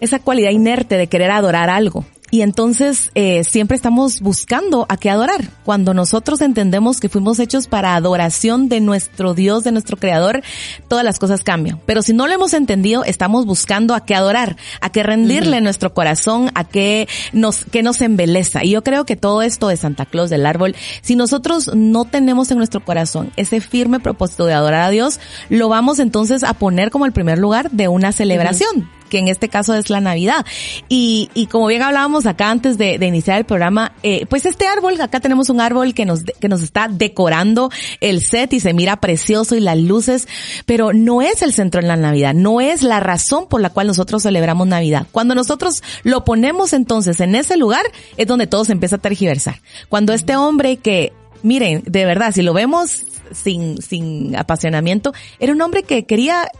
esa 0.00 0.18
cualidad 0.18 0.50
inerte 0.50 0.96
de 0.96 1.06
querer 1.06 1.30
adorar 1.30 1.70
algo. 1.70 2.04
Y 2.32 2.40
entonces 2.40 3.10
eh, 3.14 3.44
siempre 3.44 3.76
estamos 3.76 4.22
buscando 4.22 4.86
a 4.88 4.96
qué 4.96 5.10
adorar. 5.10 5.50
Cuando 5.66 5.92
nosotros 5.92 6.40
entendemos 6.40 6.98
que 6.98 7.10
fuimos 7.10 7.38
hechos 7.38 7.66
para 7.66 7.94
adoración 7.94 8.70
de 8.70 8.80
nuestro 8.80 9.34
Dios, 9.34 9.64
de 9.64 9.72
nuestro 9.72 9.98
Creador, 9.98 10.42
todas 10.88 11.04
las 11.04 11.18
cosas 11.18 11.44
cambian. 11.44 11.78
Pero 11.84 12.00
si 12.00 12.14
no 12.14 12.26
lo 12.26 12.32
hemos 12.32 12.54
entendido, 12.54 13.04
estamos 13.04 13.44
buscando 13.44 13.94
a 13.94 14.06
qué 14.06 14.14
adorar, 14.14 14.56
a 14.80 14.88
qué 14.88 15.02
rendirle 15.02 15.60
nuestro 15.60 15.92
corazón, 15.92 16.50
a 16.54 16.64
qué 16.64 17.06
nos, 17.34 17.66
que 17.66 17.82
nos 17.82 18.00
embeleza. 18.00 18.64
Y 18.64 18.70
yo 18.70 18.82
creo 18.82 19.04
que 19.04 19.14
todo 19.14 19.42
esto 19.42 19.68
de 19.68 19.76
Santa 19.76 20.06
Claus, 20.06 20.30
del 20.30 20.46
árbol, 20.46 20.74
si 21.02 21.16
nosotros 21.16 21.70
no 21.74 22.06
tenemos 22.06 22.50
en 22.50 22.56
nuestro 22.56 22.82
corazón 22.82 23.30
ese 23.36 23.60
firme 23.60 24.00
propósito 24.00 24.46
de 24.46 24.54
adorar 24.54 24.84
a 24.84 24.90
Dios, 24.90 25.20
lo 25.50 25.68
vamos 25.68 25.98
entonces 25.98 26.44
a 26.44 26.54
poner 26.54 26.90
como 26.90 27.04
el 27.04 27.12
primer 27.12 27.38
lugar 27.38 27.70
de 27.72 27.88
una 27.88 28.10
celebración 28.10 28.88
que 29.12 29.18
en 29.18 29.28
este 29.28 29.50
caso 29.50 29.74
es 29.74 29.90
la 29.90 30.00
Navidad. 30.00 30.46
Y, 30.88 31.28
y 31.34 31.46
como 31.48 31.66
bien 31.66 31.82
hablábamos 31.82 32.24
acá 32.24 32.50
antes 32.50 32.78
de, 32.78 32.98
de 32.98 33.06
iniciar 33.06 33.36
el 33.36 33.44
programa, 33.44 33.92
eh, 34.02 34.24
pues 34.24 34.46
este 34.46 34.66
árbol, 34.66 34.98
acá 34.98 35.20
tenemos 35.20 35.50
un 35.50 35.60
árbol 35.60 35.92
que 35.92 36.06
nos, 36.06 36.22
que 36.24 36.48
nos 36.48 36.62
está 36.62 36.88
decorando 36.88 37.70
el 38.00 38.22
set 38.22 38.54
y 38.54 38.60
se 38.60 38.72
mira 38.72 38.96
precioso 39.02 39.54
y 39.54 39.60
las 39.60 39.76
luces, 39.76 40.26
pero 40.64 40.94
no 40.94 41.20
es 41.20 41.42
el 41.42 41.52
centro 41.52 41.82
en 41.82 41.88
la 41.88 41.96
Navidad, 41.96 42.32
no 42.32 42.62
es 42.62 42.82
la 42.82 43.00
razón 43.00 43.48
por 43.50 43.60
la 43.60 43.68
cual 43.68 43.86
nosotros 43.86 44.22
celebramos 44.22 44.66
Navidad. 44.66 45.06
Cuando 45.12 45.34
nosotros 45.34 45.82
lo 46.04 46.24
ponemos 46.24 46.72
entonces 46.72 47.20
en 47.20 47.34
ese 47.34 47.58
lugar, 47.58 47.84
es 48.16 48.26
donde 48.26 48.46
todo 48.46 48.64
se 48.64 48.72
empieza 48.72 48.96
a 48.96 49.00
tergiversar. 49.00 49.60
Cuando 49.90 50.14
este 50.14 50.36
hombre 50.36 50.78
que 50.78 51.12
miren, 51.42 51.82
de 51.84 52.06
verdad, 52.06 52.32
si 52.32 52.40
lo 52.40 52.54
vemos 52.54 53.04
sin, 53.32 53.80
sin 53.82 54.36
apasionamiento, 54.36 55.12
era 55.38 55.52
un 55.52 55.60
hombre 55.60 55.82
que 55.82 56.04
quería 56.04 56.50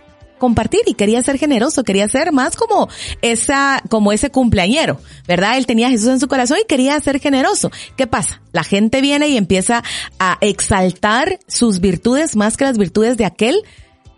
compartir 0.42 0.80
y 0.86 0.94
quería 0.94 1.22
ser 1.22 1.38
generoso, 1.38 1.84
quería 1.84 2.08
ser 2.08 2.32
más 2.32 2.56
como 2.56 2.88
esa, 3.22 3.80
como 3.88 4.10
ese 4.10 4.30
cumpleañero, 4.30 4.98
¿verdad? 5.28 5.56
Él 5.56 5.66
tenía 5.66 5.86
a 5.86 5.90
Jesús 5.90 6.08
en 6.08 6.18
su 6.18 6.26
corazón 6.26 6.56
y 6.60 6.66
quería 6.66 6.98
ser 6.98 7.20
generoso. 7.20 7.70
¿Qué 7.96 8.08
pasa? 8.08 8.42
La 8.50 8.64
gente 8.64 9.00
viene 9.00 9.28
y 9.28 9.36
empieza 9.36 9.84
a 10.18 10.38
exaltar 10.40 11.38
sus 11.46 11.78
virtudes 11.78 12.34
más 12.34 12.56
que 12.56 12.64
las 12.64 12.76
virtudes 12.76 13.16
de 13.16 13.24
aquel 13.24 13.62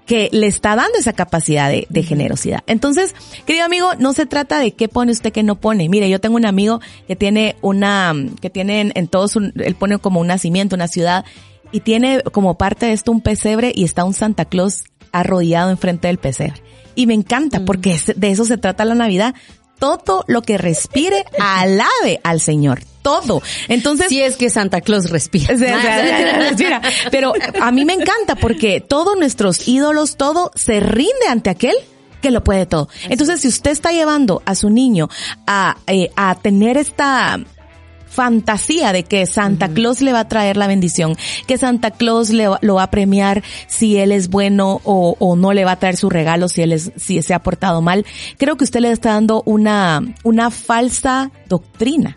que 0.06 0.30
le 0.32 0.46
está 0.46 0.76
dando 0.76 0.96
esa 0.98 1.12
capacidad 1.12 1.68
de, 1.68 1.86
de, 1.90 2.02
generosidad. 2.02 2.62
Entonces, 2.66 3.14
querido 3.44 3.66
amigo, 3.66 3.90
no 3.98 4.14
se 4.14 4.24
trata 4.24 4.58
de 4.58 4.72
qué 4.72 4.88
pone 4.88 5.12
usted, 5.12 5.30
qué 5.30 5.42
no 5.42 5.60
pone. 5.60 5.90
Mire, 5.90 6.08
yo 6.08 6.22
tengo 6.22 6.36
un 6.36 6.46
amigo 6.46 6.80
que 7.06 7.16
tiene 7.16 7.56
una, 7.60 8.14
que 8.40 8.48
tiene 8.48 8.80
en, 8.80 8.92
en 8.94 9.08
todos, 9.08 9.36
él 9.36 9.74
pone 9.74 9.98
como 9.98 10.20
un 10.20 10.28
nacimiento, 10.28 10.74
una 10.74 10.88
ciudad, 10.88 11.26
y 11.74 11.80
tiene 11.80 12.22
como 12.22 12.56
parte 12.56 12.86
de 12.86 12.92
esto 12.92 13.10
un 13.10 13.20
pesebre 13.20 13.72
y 13.74 13.82
está 13.82 14.04
un 14.04 14.14
Santa 14.14 14.44
Claus 14.44 14.84
arrodillado 15.14 15.70
enfrente 15.70 16.08
del 16.08 16.18
pesebre. 16.18 16.62
Y 16.94 17.06
me 17.06 17.14
encanta 17.14 17.64
porque 17.64 17.98
de 18.14 18.30
eso 18.30 18.44
se 18.44 18.58
trata 18.58 18.84
la 18.84 18.94
Navidad. 18.94 19.34
Todo 19.78 20.24
lo 20.28 20.42
que 20.42 20.58
respire 20.58 21.24
alabe 21.40 22.20
al 22.22 22.40
Señor. 22.40 22.80
Todo. 23.02 23.42
Entonces. 23.68 24.08
Si 24.08 24.20
es 24.20 24.36
que 24.36 24.50
Santa 24.50 24.80
Claus 24.80 25.10
respira. 25.10 25.54
respira. 26.38 26.82
Pero 27.10 27.32
a 27.60 27.70
mí 27.70 27.84
me 27.84 27.92
encanta 27.92 28.34
porque 28.36 28.80
todos 28.80 29.16
nuestros 29.18 29.68
ídolos, 29.68 30.16
todo 30.16 30.50
se 30.54 30.80
rinde 30.80 31.26
ante 31.28 31.50
aquel 31.50 31.74
que 32.22 32.30
lo 32.30 32.42
puede 32.42 32.64
todo. 32.64 32.88
Entonces, 33.10 33.42
si 33.42 33.48
usted 33.48 33.70
está 33.70 33.92
llevando 33.92 34.42
a 34.46 34.54
su 34.54 34.70
niño 34.70 35.10
a, 35.46 35.76
eh, 35.86 36.10
a 36.16 36.34
tener 36.36 36.78
esta, 36.78 37.38
fantasía 38.14 38.92
de 38.92 39.02
que 39.02 39.26
Santa 39.26 39.68
Claus 39.68 40.00
le 40.00 40.12
va 40.12 40.20
a 40.20 40.28
traer 40.28 40.56
la 40.56 40.66
bendición, 40.66 41.16
que 41.46 41.58
Santa 41.58 41.90
Claus 41.90 42.30
le, 42.30 42.48
lo 42.60 42.74
va 42.76 42.84
a 42.84 42.90
premiar 42.90 43.42
si 43.66 43.96
él 43.98 44.12
es 44.12 44.28
bueno 44.28 44.80
o, 44.84 45.16
o, 45.18 45.36
no 45.36 45.52
le 45.52 45.64
va 45.64 45.72
a 45.72 45.78
traer 45.78 45.96
su 45.96 46.08
regalo 46.08 46.48
si 46.48 46.62
él 46.62 46.72
es, 46.72 46.92
si 46.96 47.20
se 47.22 47.34
ha 47.34 47.42
portado 47.42 47.82
mal. 47.82 48.06
Creo 48.38 48.56
que 48.56 48.64
usted 48.64 48.80
le 48.80 48.92
está 48.92 49.14
dando 49.14 49.42
una, 49.44 50.02
una 50.22 50.50
falsa 50.50 51.30
doctrina 51.48 52.16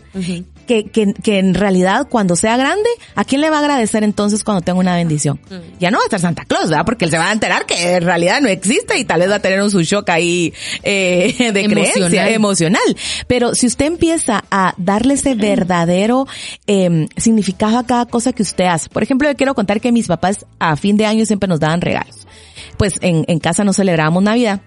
que, 0.68 0.86
que, 0.86 1.14
que, 1.14 1.40
en 1.40 1.54
realidad 1.54 2.08
cuando 2.10 2.36
sea 2.36 2.58
grande, 2.58 2.90
¿a 3.16 3.24
quién 3.24 3.42
le 3.42 3.50
va 3.50 3.58
a 3.58 3.60
agradecer 3.60 4.04
entonces 4.04 4.44
cuando 4.44 4.62
tenga 4.62 4.80
una 4.80 4.96
bendición? 4.96 5.40
Mm. 5.50 5.80
Ya 5.80 5.90
no 5.90 5.98
va 5.98 6.04
a 6.04 6.06
estar 6.06 6.20
Santa 6.20 6.46
Claus, 6.46 6.70
¿verdad? 6.70 6.86
Porque 6.86 7.06
él 7.06 7.12
se 7.12 7.18
va 7.18 7.30
a 7.30 7.32
enterar 7.32 7.66
que 7.66 7.96
en 7.96 8.04
realidad 8.04 8.42
no 8.42 8.50
existe 8.50 8.98
y 9.00 9.06
tal 9.06 9.22
vez 9.22 9.32
va 9.32 9.36
a 9.36 9.40
tener 9.40 9.62
un 9.62 9.72
su 9.72 9.82
shock 9.82 10.10
ahí 10.10 10.54
eh, 10.84 11.34
de 11.54 11.62
emocional. 11.62 11.94
creencia 11.94 12.30
emocional. 12.30 12.98
Pero 13.28 13.56
si 13.56 13.66
usted 13.66 13.86
empieza 13.86 14.44
a 14.52 14.76
darle 14.78 15.16
ese 15.16 15.34
verdadero 15.36 16.28
eh, 16.68 17.08
significado 17.18 17.78
a 17.78 17.86
cada 17.86 18.06
cosa 18.06 18.34
que 18.34 18.44
usted 18.44 18.66
hace, 18.66 18.90
por 18.90 19.02
ejemplo, 19.02 19.30
yo 19.30 19.36
quiero 19.36 19.56
contar 19.56 19.82
que 19.82 19.92
mis 19.92 20.08
papás 20.08 20.46
a 20.60 20.76
fin 20.76 20.98
de 20.98 21.06
año 21.06 21.26
siempre 21.26 21.48
nos 21.48 21.60
daban 21.60 21.82
regalos. 21.82 22.28
Pues 22.78 23.00
en, 23.02 23.26
en 23.28 23.40
casa 23.40 23.64
no 23.64 23.74
celebrábamos 23.74 24.22
Navidad 24.22 24.62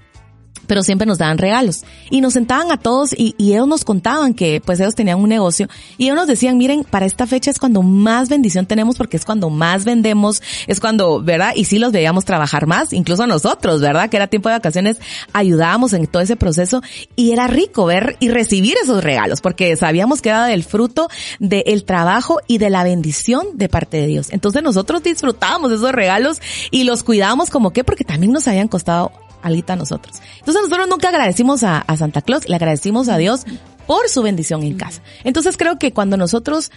pero 0.71 0.85
siempre 0.85 1.05
nos 1.05 1.19
daban 1.19 1.37
regalos. 1.37 1.83
Y 2.11 2.21
nos 2.21 2.35
sentaban 2.35 2.71
a 2.71 2.77
todos 2.77 3.13
y, 3.13 3.35
ellos 3.41 3.67
nos 3.67 3.85
contaban 3.85 4.35
que 4.35 4.63
pues 4.65 4.79
ellos 4.79 4.95
tenían 4.95 5.19
un 5.19 5.29
negocio 5.29 5.67
y 5.99 6.05
ellos 6.05 6.15
nos 6.15 6.29
decían, 6.29 6.57
miren, 6.57 6.85
para 6.85 7.07
esta 7.07 7.27
fecha 7.27 7.51
es 7.51 7.59
cuando 7.59 7.83
más 7.83 8.29
bendición 8.29 8.67
tenemos 8.67 8.97
porque 8.97 9.17
es 9.17 9.25
cuando 9.25 9.51
más 9.51 9.85
vendemos, 9.85 10.41
es 10.69 10.79
cuando, 10.79 11.21
¿verdad? 11.21 11.55
Y 11.57 11.65
sí 11.65 11.81
los 11.81 11.91
veíamos 11.91 12.25
trabajar 12.25 12.69
más, 12.69 12.93
incluso 12.93 13.27
nosotros, 13.27 13.81
¿verdad? 13.81 14.09
Que 14.09 14.17
era 14.19 14.29
tiempo 14.29 14.49
de 14.49 14.55
vacaciones, 14.55 14.99
ayudábamos 15.33 15.93
en 15.93 16.07
todo 16.07 16.23
ese 16.23 16.37
proceso 16.37 16.83
y 17.17 17.33
era 17.33 17.49
rico 17.49 17.87
ver 17.87 18.17
y 18.21 18.29
recibir 18.29 18.77
esos 18.81 19.03
regalos 19.03 19.41
porque 19.41 19.75
sabíamos 19.75 20.23
que 20.23 20.29
era 20.29 20.47
del 20.47 20.63
fruto 20.63 21.09
del 21.41 21.83
trabajo 21.83 22.39
y 22.47 22.59
de 22.59 22.71
la 22.71 22.85
bendición 22.85 23.45
de 23.55 23.69
parte 23.69 23.97
de 23.97 24.07
Dios. 24.07 24.29
Entonces 24.31 24.63
nosotros 24.63 25.03
disfrutábamos 25.03 25.71
de 25.71 25.77
esos 25.79 25.91
regalos 25.91 26.41
y 26.71 26.85
los 26.85 27.03
cuidábamos 27.03 27.51
como 27.51 27.73
que 27.73 27.83
porque 27.83 28.05
también 28.05 28.33
nos 28.33 28.47
habían 28.47 28.69
costado 28.69 29.11
algo 29.43 29.63
a 29.69 29.77
nosotros. 29.77 30.21
Entonces 30.39 30.63
nosotros 30.63 30.89
nunca 30.89 31.09
agradecimos 31.09 31.63
a, 31.63 31.79
a, 31.79 31.97
Santa 31.97 32.23
Claus, 32.23 32.49
le 32.49 32.57
agradecimos 32.57 33.09
a 33.09 33.17
Dios 33.19 33.45
por 33.87 34.09
su 34.09 34.23
bendición 34.23 34.63
en 34.63 34.77
casa. 34.77 35.03
Entonces 35.25 35.57
creo 35.57 35.79
que 35.79 35.93
cuando 35.93 36.17
nosotros 36.17 36.71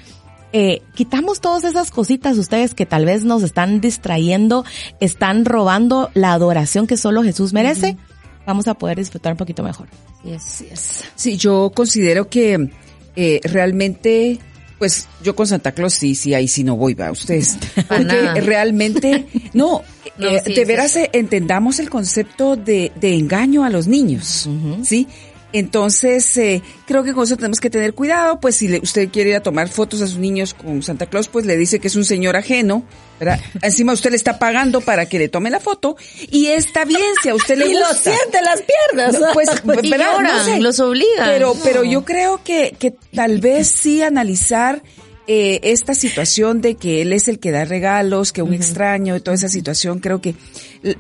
eh, 0.56 0.84
quitamos 0.94 1.42
todas 1.42 1.64
esas 1.64 1.90
cositas 1.90 2.38
ustedes 2.38 2.76
que 2.76 2.86
tal 2.86 3.06
vez 3.06 3.24
nos 3.24 3.42
están 3.42 3.82
distrayendo, 3.82 4.66
están 5.00 5.46
robando 5.46 6.12
la 6.14 6.34
adoración 6.34 6.86
que 6.86 6.96
solo 6.96 7.24
Jesús 7.24 7.54
merece, 7.54 7.92
uh 7.92 7.96
-huh. 7.96 8.46
vamos 8.46 8.68
a 8.68 8.76
poder 8.76 8.98
disfrutar 8.98 9.34
un 9.34 9.38
poquito 9.38 9.64
mejor. 9.64 9.88
Yes, 10.24 10.64
yes. 10.70 11.04
Sí, 11.16 11.38
yo 11.38 11.72
considero 11.74 12.30
que 12.30 12.70
eh, 13.16 13.42
realmente 13.44 14.40
pues 14.78 15.08
yo 15.24 15.36
con 15.36 15.48
Santa 15.48 15.72
Claus 15.72 15.94
sí, 15.94 16.14
sí, 16.14 16.34
ahí 16.34 16.48
sí 16.48 16.64
no 16.64 16.76
voy, 16.76 16.94
va, 16.94 17.10
ustedes. 17.10 17.58
Porque 17.88 18.42
realmente, 18.42 19.26
no, 19.54 19.82
no 20.18 20.28
eh, 20.30 20.42
sí, 20.46 20.54
de 20.54 20.66
veras 20.66 20.92
sí. 20.92 21.06
entendamos 21.12 21.80
el 21.80 21.90
concepto 21.90 22.56
de, 22.56 22.92
de, 22.96 23.16
engaño 23.16 23.64
a 23.64 23.70
los 23.70 23.88
niños, 23.88 24.46
uh 24.48 24.52
-huh. 24.52 24.86
¿sí? 24.86 25.08
Entonces, 25.54 26.36
eh, 26.38 26.64
creo 26.88 27.04
que 27.04 27.14
con 27.14 27.26
eso 27.26 27.36
tenemos 27.36 27.60
que 27.60 27.70
tener 27.70 27.94
cuidado, 27.94 28.40
pues 28.40 28.56
si 28.56 28.68
le, 28.68 28.80
usted 28.80 29.10
quiere 29.10 29.30
ir 29.30 29.36
a 29.36 29.44
tomar 29.44 29.70
fotos 29.70 30.02
a 30.02 30.08
sus 30.08 30.18
niños 30.18 30.56
con 30.56 30.82
Santa 30.82 31.06
Claus, 31.06 31.28
pues 31.28 31.46
le 31.46 31.56
dice 31.56 31.80
que 31.80 31.90
es 31.90 31.96
un 31.96 32.06
señor 32.06 32.36
ajeno, 32.36 32.84
¿verdad? 33.20 33.40
Encima 33.62 33.94
usted 33.94 34.10
le 34.10 34.16
está 34.16 34.40
pagando 34.40 34.82
para 34.82 35.06
que 35.06 35.20
le 35.20 35.30
tome 35.30 35.52
la 35.52 35.60
foto 35.60 35.96
y 36.32 36.48
está 36.48 36.86
bien 36.86 37.14
si 37.22 37.30
a 37.30 37.36
usted 37.36 37.56
le 37.56 37.68
y 37.70 37.74
gusta. 37.74 37.88
lo 37.88 37.94
siente 37.94 38.42
las 38.42 38.64
piernas. 38.64 39.20
No, 39.20 39.28
pues, 39.32 39.50
y 39.84 39.90
lloran, 39.92 40.24
no 40.24 40.44
sé, 40.44 40.60
los 40.60 40.80
obligan. 40.80 41.30
Pero, 41.30 41.56
pero 41.64 41.84
yo 41.84 42.04
creo 42.04 42.44
que, 42.44 42.76
que 42.80 42.96
tal 43.14 43.40
vez 43.40 43.68
sí 43.68 44.02
analizar 44.02 44.82
eh, 45.28 45.60
esta 45.64 45.94
situación 45.94 46.62
de 46.62 46.76
que 46.76 47.02
él 47.02 47.14
es 47.14 47.28
el 47.28 47.40
que 47.40 47.52
da 47.52 47.66
regalos, 47.66 48.32
que 48.32 48.42
un 48.42 48.50
uh 48.50 48.54
-huh. 48.54 48.58
extraño, 48.58 49.16
y 49.16 49.22
toda 49.22 49.36
esa 49.36 49.50
situación, 49.50 50.00
creo 50.00 50.20
que 50.20 50.36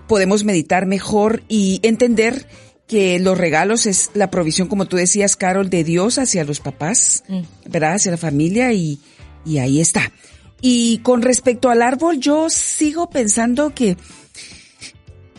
podemos 0.07 0.43
meditar 0.43 0.85
mejor 0.85 1.43
y 1.49 1.79
entender 1.83 2.47
que 2.87 3.19
los 3.19 3.37
regalos 3.37 3.85
es 3.85 4.11
la 4.13 4.29
provisión, 4.29 4.67
como 4.67 4.85
tú 4.85 4.97
decías, 4.97 5.35
Carol, 5.35 5.69
de 5.69 5.83
Dios 5.83 6.19
hacia 6.19 6.43
los 6.43 6.59
papás, 6.59 7.23
mm. 7.27 7.41
¿verdad? 7.69 7.93
Hacia 7.95 8.11
la 8.11 8.17
familia 8.17 8.71
y, 8.73 8.99
y 9.45 9.57
ahí 9.57 9.81
está. 9.81 10.11
Y 10.61 10.99
con 10.99 11.21
respecto 11.21 11.69
al 11.69 11.81
árbol, 11.81 12.19
yo 12.19 12.49
sigo 12.49 13.09
pensando 13.09 13.73
que 13.73 13.97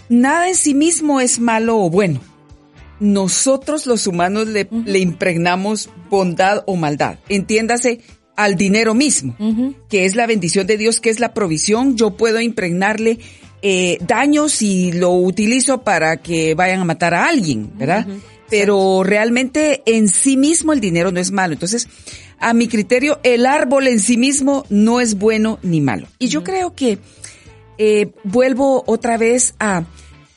nada 0.09 0.49
en 0.49 0.55
sí 0.55 0.75
mismo 0.75 1.21
es 1.21 1.39
malo 1.39 1.79
o 1.79 1.91
bueno. 1.91 2.21
Nosotros 3.01 3.87
los 3.87 4.07
humanos 4.07 4.49
le, 4.49 4.63
uh 4.63 4.77
-huh. 4.77 4.85
le 4.85 4.99
impregnamos 4.99 5.91
bondad 6.11 6.63
o 6.67 6.77
maldad. 6.77 7.19
Entiéndase 7.29 8.01
al 8.37 8.57
dinero 8.57 8.95
mismo, 8.95 9.37
que 9.89 10.05
es 10.05 10.17
la 10.17 10.27
bendición 10.27 10.67
de 10.67 10.77
Dios, 10.77 11.01
que 11.01 11.11
es 11.11 11.21
la 11.21 11.35
provisión. 11.35 11.97
Yo 11.97 12.17
puedo 12.17 12.41
impregnarle 12.41 13.19
eh, 13.63 13.99
daños 14.07 14.53
si 14.53 14.93
lo 14.93 15.13
utilizo 15.13 15.83
para 15.83 16.19
que 16.19 16.55
vayan 16.55 16.81
a 16.81 16.85
matar 16.85 17.15
a 17.15 17.27
alguien, 17.27 17.71
¿verdad? 17.79 18.07
Pero 18.51 19.03
realmente 19.05 19.83
en 19.87 20.09
sí 20.09 20.37
mismo 20.37 20.73
el 20.73 20.81
dinero 20.81 21.11
no 21.13 21.21
es 21.21 21.31
malo. 21.31 21.55
Entonces, 21.55 21.89
a 22.39 22.53
mi 22.53 22.69
criterio, 22.69 23.21
el 23.23 23.47
árbol 23.47 23.87
en 23.87 24.01
sí 24.01 24.17
mismo 24.17 24.67
no 24.69 25.01
es 25.01 25.15
bueno 25.15 25.59
ni 25.63 25.81
malo. 25.81 26.09
Y 26.19 26.29
yo 26.29 26.45
creo 26.45 26.75
que 26.75 26.99
eh, 27.79 28.13
vuelvo 28.23 28.85
otra 28.87 29.17
vez 29.17 29.55
a 29.59 29.85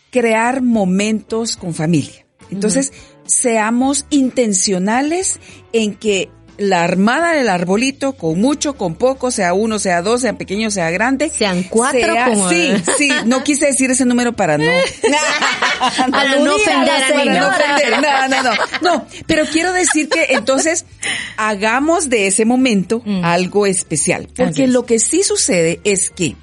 crear 0.09 0.61
momentos 0.61 1.57
con 1.57 1.73
familia. 1.73 2.25
Entonces, 2.49 2.93
seamos 3.25 4.05
intencionales 4.09 5.39
en 5.73 5.95
que 5.95 6.29
la 6.57 6.83
armada 6.83 7.33
del 7.33 7.49
arbolito, 7.49 8.13
con 8.13 8.39
mucho, 8.39 8.75
con 8.75 8.95
poco, 8.95 9.31
sea 9.31 9.53
uno, 9.53 9.79
sea 9.79 10.01
dos, 10.01 10.21
sea 10.21 10.33
pequeño, 10.37 10.71
sea 10.71 10.89
grande. 10.89 11.29
Sean 11.29 11.63
cuatro. 11.63 11.99
Sea, 11.99 12.49
sí, 12.49 12.73
sí, 12.97 13.09
no 13.25 13.43
quise 13.43 13.67
decir 13.67 13.91
ese 13.91 14.05
número 14.05 14.33
para 14.35 14.57
no. 14.57 14.65
para 16.11 16.35
no 16.39 16.55
ofender 16.55 16.89
a 16.91 17.09
no, 17.25 17.51
no, 18.01 18.27
no, 18.27 18.43
no, 18.43 18.51
no. 18.81 19.05
pero 19.25 19.45
quiero 19.45 19.71
decir 19.73 20.09
que 20.09 20.27
entonces 20.29 20.85
hagamos 21.37 22.09
de 22.09 22.27
ese 22.27 22.45
momento 22.45 23.01
Mm. 23.05 23.23
algo 23.23 23.65
especial. 23.65 24.27
Porque 24.35 24.67
lo 24.67 24.85
que 24.85 24.99
sí 24.99 25.23
sucede 25.23 25.79
es 25.83 26.09
que 26.09 26.35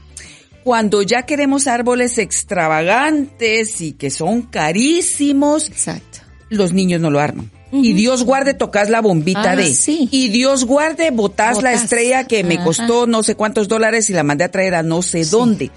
cuando 0.62 1.02
ya 1.02 1.22
queremos 1.22 1.66
árboles 1.66 2.16
extravagantes 2.18 3.80
y 3.80 3.92
que 3.92 4.10
son 4.10 4.42
carísimos, 4.42 5.68
Exacto. 5.68 6.20
los 6.48 6.72
niños 6.72 7.00
no 7.00 7.10
lo 7.10 7.20
arman. 7.20 7.50
Y 7.82 7.92
Dios 7.94 8.24
guarde, 8.24 8.54
tocas 8.54 8.88
la 8.90 9.00
bombita 9.00 9.52
Ah, 9.52 9.56
de. 9.56 9.74
sí. 9.74 10.08
Y 10.10 10.28
Dios 10.28 10.64
guarde, 10.64 11.10
botas 11.10 11.62
la 11.62 11.70
Botás. 11.70 11.82
estrella 11.84 12.24
que 12.24 12.44
me 12.44 12.54
Ajá. 12.54 12.64
costó 12.64 13.06
no 13.06 13.22
sé 13.22 13.34
cuántos 13.34 13.68
dólares 13.68 14.08
y 14.10 14.12
la 14.12 14.22
mandé 14.22 14.44
a 14.44 14.50
traer 14.50 14.74
a 14.74 14.82
no 14.82 15.02
sé 15.02 15.24
dónde. 15.24 15.70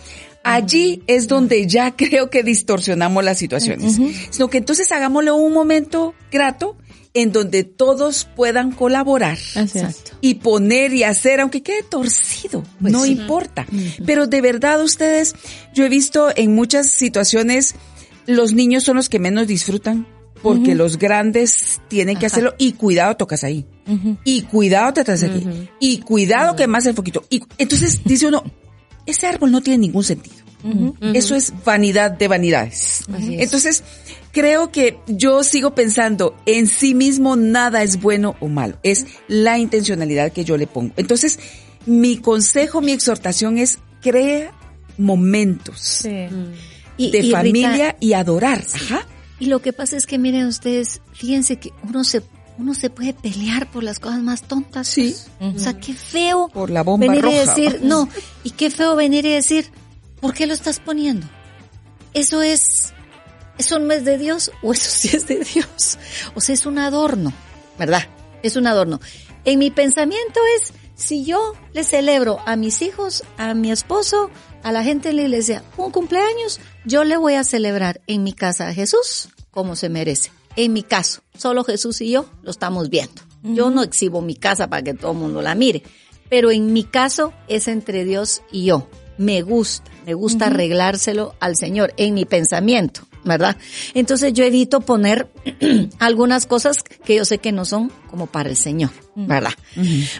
Allí 0.43 1.03
es 1.07 1.27
donde 1.27 1.67
ya 1.67 1.91
creo 1.97 2.29
que 2.29 2.43
distorsionamos 2.43 3.23
las 3.23 3.37
situaciones. 3.37 3.97
Sino 4.29 4.49
que 4.49 4.57
entonces 4.59 4.91
hagámosle 4.91 5.31
un 5.31 5.53
momento 5.53 6.13
grato 6.31 6.77
en 7.13 7.31
donde 7.31 7.63
todos 7.63 8.27
puedan 8.35 8.71
colaborar. 8.71 9.37
Exacto. 9.55 10.11
y 10.21 10.35
poner 10.35 10.93
y 10.93 11.03
hacer, 11.03 11.39
aunque 11.41 11.63
quede 11.63 11.81
torcido, 11.83 12.63
Pues 12.79 12.93
no 12.93 13.03
sí. 13.05 13.11
importa. 13.11 13.65
Pero 14.05 14.27
de 14.27 14.39
verdad 14.41 14.81
ustedes, 14.83 15.33
yo 15.73 15.83
he 15.85 15.89
visto 15.89 16.29
en 16.35 16.53
muchas 16.53 16.91
situaciones, 16.91 17.73
los 18.27 18.53
niños 18.53 18.83
son 18.83 18.97
los 18.97 19.09
que 19.09 19.19
menos 19.19 19.47
disfrutan 19.47 20.05
porque 20.41 20.75
los 20.75 20.97
grandes 20.97 21.81
tienen 21.87 22.17
que 22.17 22.25
hacerlo 22.25 22.53
y 22.57 22.73
cuidado 22.73 23.15
tocas 23.17 23.43
ahí. 23.43 23.65
Y 24.23 24.43
cuidado 24.43 24.93
te 24.93 25.03
traes 25.03 25.23
aquí. 25.23 25.47
Y 25.79 25.99
cuidado 25.99 26.55
que 26.55 26.67
más 26.67 26.85
el 26.85 26.95
poquito. 26.95 27.23
Y 27.29 27.43
entonces 27.57 28.01
dice 28.03 28.27
uno, 28.27 28.43
ese 29.05 29.27
árbol 29.27 29.51
no 29.51 29.61
tiene 29.61 29.79
ningún 29.79 30.03
sentido. 30.03 30.35
Eso 31.13 31.35
es 31.35 31.53
vanidad 31.63 32.11
de 32.11 32.27
vanidades. 32.27 33.05
Entonces, 33.17 33.83
creo 34.31 34.71
que 34.71 34.99
yo 35.07 35.43
sigo 35.43 35.73
pensando, 35.73 36.35
en 36.45 36.67
sí 36.67 36.93
mismo 36.93 37.35
nada 37.35 37.83
es 37.83 38.01
bueno 38.01 38.35
o 38.39 38.47
malo, 38.47 38.77
es 38.83 39.05
la 39.27 39.57
intencionalidad 39.57 40.31
que 40.31 40.43
yo 40.43 40.57
le 40.57 40.67
pongo. 40.67 40.93
Entonces, 40.97 41.39
mi 41.85 42.17
consejo, 42.17 42.81
mi 42.81 42.91
exhortación 42.91 43.57
es 43.57 43.79
crea 44.01 44.51
momentos 44.97 46.01
Y- 46.97 47.11
de 47.11 47.19
y 47.19 47.21
Rita, 47.21 47.37
familia 47.37 47.95
y 47.99 48.13
adorar. 48.13 48.63
Ajá. 48.73 49.07
Y 49.39 49.47
lo 49.47 49.61
que 49.61 49.73
pasa 49.73 49.97
es 49.97 50.05
que 50.05 50.17
miren 50.17 50.47
ustedes, 50.47 51.01
fíjense 51.13 51.57
que 51.57 51.71
uno 51.83 52.03
se 52.03 52.23
uno 52.57 52.73
se 52.73 52.89
puede 52.89 53.13
pelear 53.13 53.69
por 53.69 53.83
las 53.83 53.99
cosas 53.99 54.21
más 54.21 54.41
tontas. 54.41 54.87
Sí. 54.87 55.15
O 55.39 55.59
sea, 55.59 55.79
qué 55.79 55.93
feo 55.93 56.49
Por 56.49 56.71
la 56.71 56.81
bomba 56.81 57.05
venir 57.05 57.19
y 57.19 57.21
roja. 57.21 57.53
decir, 57.53 57.81
no, 57.83 58.09
y 58.43 58.49
qué 58.51 58.71
feo 58.71 58.95
venir 58.95 59.27
y 59.27 59.33
decir, 59.33 59.69
¿por 60.19 60.33
qué 60.33 60.47
lo 60.47 60.53
estás 60.53 60.79
poniendo? 60.79 61.27
Eso 62.13 62.41
es 62.41 62.93
eso 63.57 63.79
no 63.79 63.91
es 63.93 64.05
de 64.05 64.17
Dios 64.17 64.51
o 64.61 64.73
eso 64.73 64.89
sí 64.89 65.15
es 65.15 65.27
de 65.27 65.39
Dios. 65.39 65.97
O 66.35 66.41
sea, 66.41 66.53
es 66.53 66.65
un 66.65 66.79
adorno, 66.79 67.33
¿verdad? 67.77 68.03
Es 68.43 68.55
un 68.55 68.67
adorno. 68.67 68.99
En 69.45 69.59
mi 69.59 69.71
pensamiento 69.71 70.39
es 70.59 70.73
si 70.95 71.25
yo 71.25 71.53
le 71.73 71.83
celebro 71.83 72.39
a 72.45 72.55
mis 72.55 72.81
hijos, 72.81 73.23
a 73.37 73.53
mi 73.53 73.71
esposo, 73.71 74.29
a 74.67 74.71
la 74.73 74.83
gente 74.83 75.11
en 75.11 75.15
la 75.15 75.21
iglesia 75.21 75.63
un 75.77 75.91
cumpleaños, 75.91 76.59
yo 76.83 77.05
le 77.05 77.15
voy 77.15 77.35
a 77.35 77.45
celebrar 77.45 78.01
en 78.05 78.23
mi 78.23 78.33
casa 78.33 78.67
a 78.67 78.73
Jesús 78.73 79.29
como 79.49 79.77
se 79.77 79.87
merece. 79.87 80.29
En 80.57 80.73
mi 80.73 80.83
caso, 80.83 81.21
solo 81.37 81.63
Jesús 81.63 82.01
y 82.01 82.11
yo 82.11 82.25
lo 82.43 82.51
estamos 82.51 82.89
viendo. 82.89 83.21
Yo 83.43 83.71
no 83.71 83.81
exhibo 83.81 84.21
mi 84.21 84.35
casa 84.35 84.67
para 84.67 84.81
que 84.81 84.93
todo 84.93 85.13
el 85.13 85.19
mundo 85.19 85.41
la 85.41 85.55
mire, 85.55 85.83
pero 86.29 86.51
en 86.51 86.73
mi 86.73 86.83
caso 86.83 87.31
es 87.47 87.69
entre 87.69 88.03
Dios 88.03 88.41
y 88.51 88.65
yo. 88.65 88.89
Me 89.17 89.41
gusta, 89.41 89.89
me 90.05 90.13
gusta 90.15 90.47
arreglárselo 90.47 91.33
al 91.39 91.55
Señor 91.55 91.93
en 91.95 92.13
mi 92.13 92.25
pensamiento, 92.25 93.06
¿verdad? 93.27 93.57
Entonces 93.93 94.33
yo 94.33 94.43
evito 94.43 94.81
poner 94.81 95.27
algunas 95.99 96.45
cosas 96.45 96.77
que 97.05 97.15
yo 97.15 97.25
sé 97.25 97.37
que 97.37 97.51
no 97.51 97.65
son 97.65 97.91
como 98.09 98.27
para 98.27 98.49
el 98.49 98.57
Señor, 98.57 98.89
¿verdad? 99.15 99.53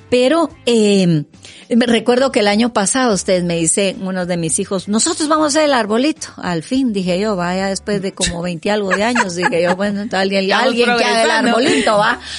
Pero 0.09 0.49
eh, 0.65 1.23
me 1.69 1.85
recuerdo 1.85 2.31
que 2.31 2.41
el 2.41 2.47
año 2.47 2.73
pasado 2.73 3.13
ustedes 3.15 3.43
me 3.43 3.55
dicen, 3.55 4.05
uno 4.05 4.25
de 4.25 4.37
mis 4.37 4.59
hijos, 4.59 4.87
nosotros 4.87 5.27
vamos 5.27 5.45
a 5.45 5.47
hacer 5.47 5.63
el 5.63 5.73
arbolito. 5.73 6.27
Al 6.37 6.63
fin, 6.63 6.93
dije 6.93 7.19
yo, 7.19 7.35
vaya 7.35 7.67
después 7.67 8.01
de 8.01 8.13
como 8.13 8.41
20 8.41 8.69
algo 8.71 8.89
de 8.89 9.03
años, 9.03 9.35
dije 9.35 9.63
yo, 9.63 9.75
bueno, 9.75 10.05
alguien, 10.11 10.51
alguien 10.51 10.89
que 10.97 11.03
haga 11.03 11.23
el 11.23 11.31
arbolito, 11.31 11.97
va. 11.97 12.19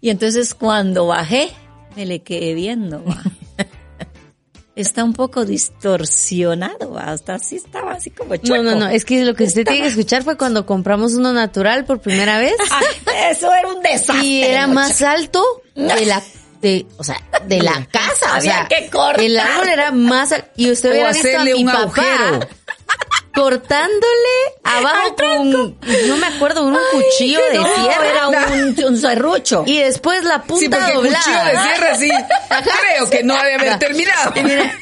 Y 0.00 0.10
entonces 0.10 0.52
cuando 0.52 1.06
bajé, 1.06 1.48
me 1.96 2.04
le 2.04 2.20
quedé 2.20 2.52
viendo, 2.52 3.02
va. 3.02 3.22
Está 4.76 5.04
un 5.04 5.12
poco 5.12 5.44
distorsionado, 5.44 6.98
hasta 6.98 7.34
así 7.34 7.56
estaba 7.56 7.92
así 7.92 8.10
como 8.10 8.34
chueco. 8.36 8.62
No, 8.62 8.72
no, 8.72 8.80
no, 8.80 8.88
es 8.88 9.04
que 9.04 9.24
lo 9.24 9.34
que 9.34 9.44
usted 9.44 9.64
tiene 9.64 9.82
que 9.82 9.88
escuchar 9.88 10.24
fue 10.24 10.36
cuando 10.36 10.66
compramos 10.66 11.14
uno 11.14 11.32
natural 11.32 11.84
por 11.84 12.00
primera 12.00 12.38
vez 12.38 12.54
Ah, 12.72 12.80
eso 13.30 13.52
era 13.54 13.68
un 13.68 13.80
desastre. 13.82 14.24
y 14.24 14.42
era 14.42 14.66
muchacho. 14.66 14.74
más 14.74 15.02
alto 15.02 15.44
de 15.76 16.06
la 16.06 16.22
de, 16.60 16.86
o 16.96 17.04
sea, 17.04 17.20
de 17.46 17.60
la 17.62 17.86
casa, 17.92 18.36
o 18.36 18.40
sea, 18.40 18.66
que 18.68 18.88
cortar. 18.90 19.20
el 19.20 19.38
árbol 19.38 19.68
era 19.68 19.92
más 19.92 20.34
y 20.56 20.70
usted 20.70 20.90
hubiera 20.90 21.12
visto 21.12 21.28
a 21.28 21.30
hacerle 21.30 21.54
mi 21.54 21.60
un 21.64 21.66
papá 21.66 21.82
agujero. 21.82 22.40
cortándole 23.34 24.36
abajo 24.62 25.16
con 25.16 25.50
no 26.08 26.16
me 26.16 26.26
acuerdo 26.26 26.62
un 26.64 26.76
cuchillo 26.92 27.40
de 27.50 27.58
No, 27.58 27.66
sierra 27.74 28.06
era 28.08 28.28
un, 28.28 28.84
un 28.86 28.96
serrucho. 28.98 29.64
y 29.66 29.78
después 29.80 30.24
la 30.24 30.42
punta 30.42 30.60
Sí, 30.60 30.68
porque 30.68 30.92
doblada. 30.92 31.18
cuchillo 31.18 31.44
de 31.44 31.62
sierra 31.74 31.94
sí. 31.96 32.10
Creo 32.94 33.10
que 33.10 33.22
no 33.24 33.34
debe 33.34 33.54
haber 33.56 33.78
terminado. 33.78 34.32
Y, 34.36 34.42
mira, 34.42 34.72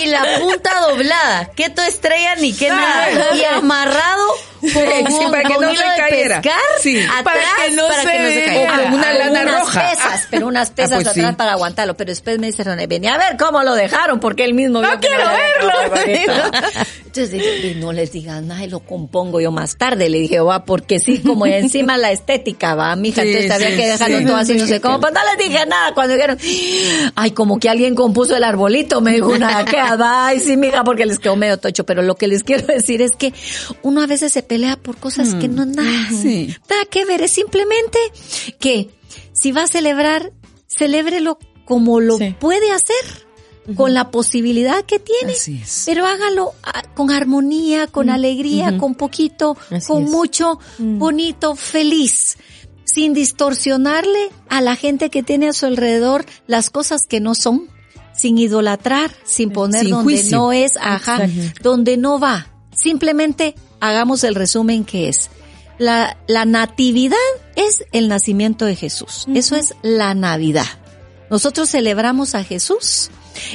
y 0.00 0.06
la 0.06 0.24
punta 0.40 0.70
doblada, 0.88 1.50
que 1.54 1.68
tu 1.70 1.82
estrella 1.82 2.34
ni 2.36 2.52
que 2.54 2.70
nada. 2.70 3.06
Ah. 3.30 3.36
Y 3.36 3.44
amarrado 3.44 4.26
con, 4.60 4.70
Sí, 4.72 5.24
para 5.30 5.42
que 5.42 5.54
con 5.54 5.64
no 5.66 5.72
hilo 5.72 5.82
se 5.82 5.88
de 5.88 5.96
cayera. 5.98 6.40
pescar 6.40 6.60
Sí. 6.80 6.98
atrás 7.00 7.22
Para 7.22 7.40
que 7.66 7.70
no 7.76 7.88
se 7.92 8.04
cayera. 8.04 8.54
O 8.54 8.82
con 8.84 8.94
una 8.94 9.08
Con 9.10 9.18
lana 9.18 9.40
unas 9.42 9.60
roja. 9.60 9.90
pesas, 9.90 10.26
pero 10.30 10.46
unas 10.46 10.70
pesas 10.70 10.92
Ah, 10.92 10.96
pues 10.96 11.08
atrás 11.08 11.30
sí. 11.30 11.36
para 11.36 11.52
aguantarlo. 11.52 11.96
Pero 11.96 12.08
después 12.10 12.38
me 12.38 12.46
dice 12.48 12.64
René, 12.64 12.86
venía 12.86 13.14
a 13.14 13.18
ver 13.18 13.36
cómo 13.36 13.62
lo 13.62 13.74
dejaron, 13.74 14.18
porque 14.20 14.44
él 14.44 14.54
mismo 14.54 14.80
No 14.80 14.98
que 15.00 15.06
quiero 15.08 15.24
verlo. 15.28 15.72
Entonces 17.04 17.30
dije, 17.30 17.73
"Y 17.74 17.80
no 17.80 17.92
les 17.92 18.12
digas 18.12 18.42
nada 18.42 18.64
y 18.64 18.68
lo 18.68 18.80
compongo 18.80 19.40
yo 19.40 19.50
más 19.50 19.76
tarde. 19.76 20.08
Le 20.08 20.18
dije, 20.18 20.40
va, 20.40 20.64
porque 20.64 20.98
sí, 20.98 21.18
como 21.18 21.46
encima 21.46 21.96
la 21.96 22.12
estética, 22.12 22.74
va, 22.74 22.94
mija. 22.96 23.22
Sí, 23.22 23.28
entonces 23.28 23.50
había 23.50 23.70
sí, 23.70 23.76
que 23.76 23.86
dejarlo 23.86 24.18
sí. 24.18 24.24
todo 24.24 24.36
así, 24.36 24.54
no 24.54 24.66
sé 24.66 24.80
cómo. 24.80 25.00
Pues 25.00 25.12
no 25.12 25.20
les 25.24 25.48
dije 25.48 25.66
nada 25.66 25.94
cuando 25.94 26.14
dijeron, 26.14 26.38
ay, 27.14 27.30
como 27.32 27.58
que 27.58 27.68
alguien 27.68 27.94
compuso 27.94 28.36
el 28.36 28.44
arbolito, 28.44 29.00
me 29.00 29.12
dijo 29.12 29.28
una 29.28 29.64
que, 29.64 29.76
ay, 29.78 30.40
sí, 30.40 30.56
mija, 30.56 30.84
porque 30.84 31.06
les 31.06 31.18
quedó 31.18 31.36
medio 31.36 31.58
tocho. 31.58 31.84
Pero 31.84 32.02
lo 32.02 32.14
que 32.14 32.28
les 32.28 32.44
quiero 32.44 32.66
decir 32.66 33.02
es 33.02 33.12
que 33.16 33.32
uno 33.82 34.02
a 34.02 34.06
veces 34.06 34.32
se 34.32 34.42
pelea 34.42 34.76
por 34.76 34.96
cosas 34.96 35.34
que 35.34 35.48
no 35.48 35.64
nada, 35.64 36.10
nada 36.10 36.84
que 36.90 37.04
ver. 37.04 37.22
Es 37.22 37.32
simplemente 37.32 37.98
que 38.58 38.90
si 39.32 39.52
va 39.52 39.62
a 39.62 39.68
celebrar, 39.68 40.32
celébrelo 40.66 41.38
como 41.64 42.00
lo 42.00 42.18
puede 42.38 42.70
hacer. 42.70 43.23
Con 43.76 43.94
la 43.94 44.10
posibilidad 44.10 44.84
que 44.84 44.98
tiene, 44.98 45.32
Así 45.32 45.60
es. 45.62 45.84
pero 45.86 46.04
hágalo 46.06 46.52
ah, 46.62 46.82
con 46.94 47.10
armonía, 47.10 47.86
con 47.86 48.10
alegría, 48.10 48.76
con 48.76 48.94
poquito, 48.94 49.56
Así 49.70 49.86
con 49.86 50.04
es. 50.04 50.10
mucho, 50.10 50.58
bonito, 50.78 51.56
feliz, 51.56 52.36
sin 52.84 53.14
distorsionarle 53.14 54.30
a 54.50 54.60
la 54.60 54.76
gente 54.76 55.08
que 55.08 55.22
tiene 55.22 55.48
a 55.48 55.52
su 55.54 55.64
alrededor 55.66 56.26
las 56.46 56.68
cosas 56.68 57.00
que 57.08 57.20
no 57.20 57.34
son, 57.34 57.68
sin 58.14 58.36
idolatrar, 58.36 59.10
sin 59.24 59.50
poner 59.50 59.80
Sin 59.82 59.90
donde 59.90 60.04
juicio. 60.04 60.36
no 60.38 60.52
es, 60.52 60.72
ajá, 60.80 61.26
donde 61.62 61.96
no 61.96 62.20
va. 62.20 62.46
Simplemente 62.76 63.54
hagamos 63.80 64.24
el 64.24 64.34
resumen 64.34 64.84
que 64.84 65.08
es. 65.08 65.30
La, 65.78 66.16
la 66.28 66.44
natividad 66.44 67.16
es 67.56 67.84
el 67.92 68.08
nacimiento 68.08 68.64
de 68.66 68.76
Jesús. 68.76 69.26
Eso 69.34 69.56
es 69.56 69.74
la 69.82 70.14
Navidad. 70.14 70.66
Nosotros 71.30 71.70
celebramos 71.70 72.34
a 72.34 72.44
Jesús 72.44 73.10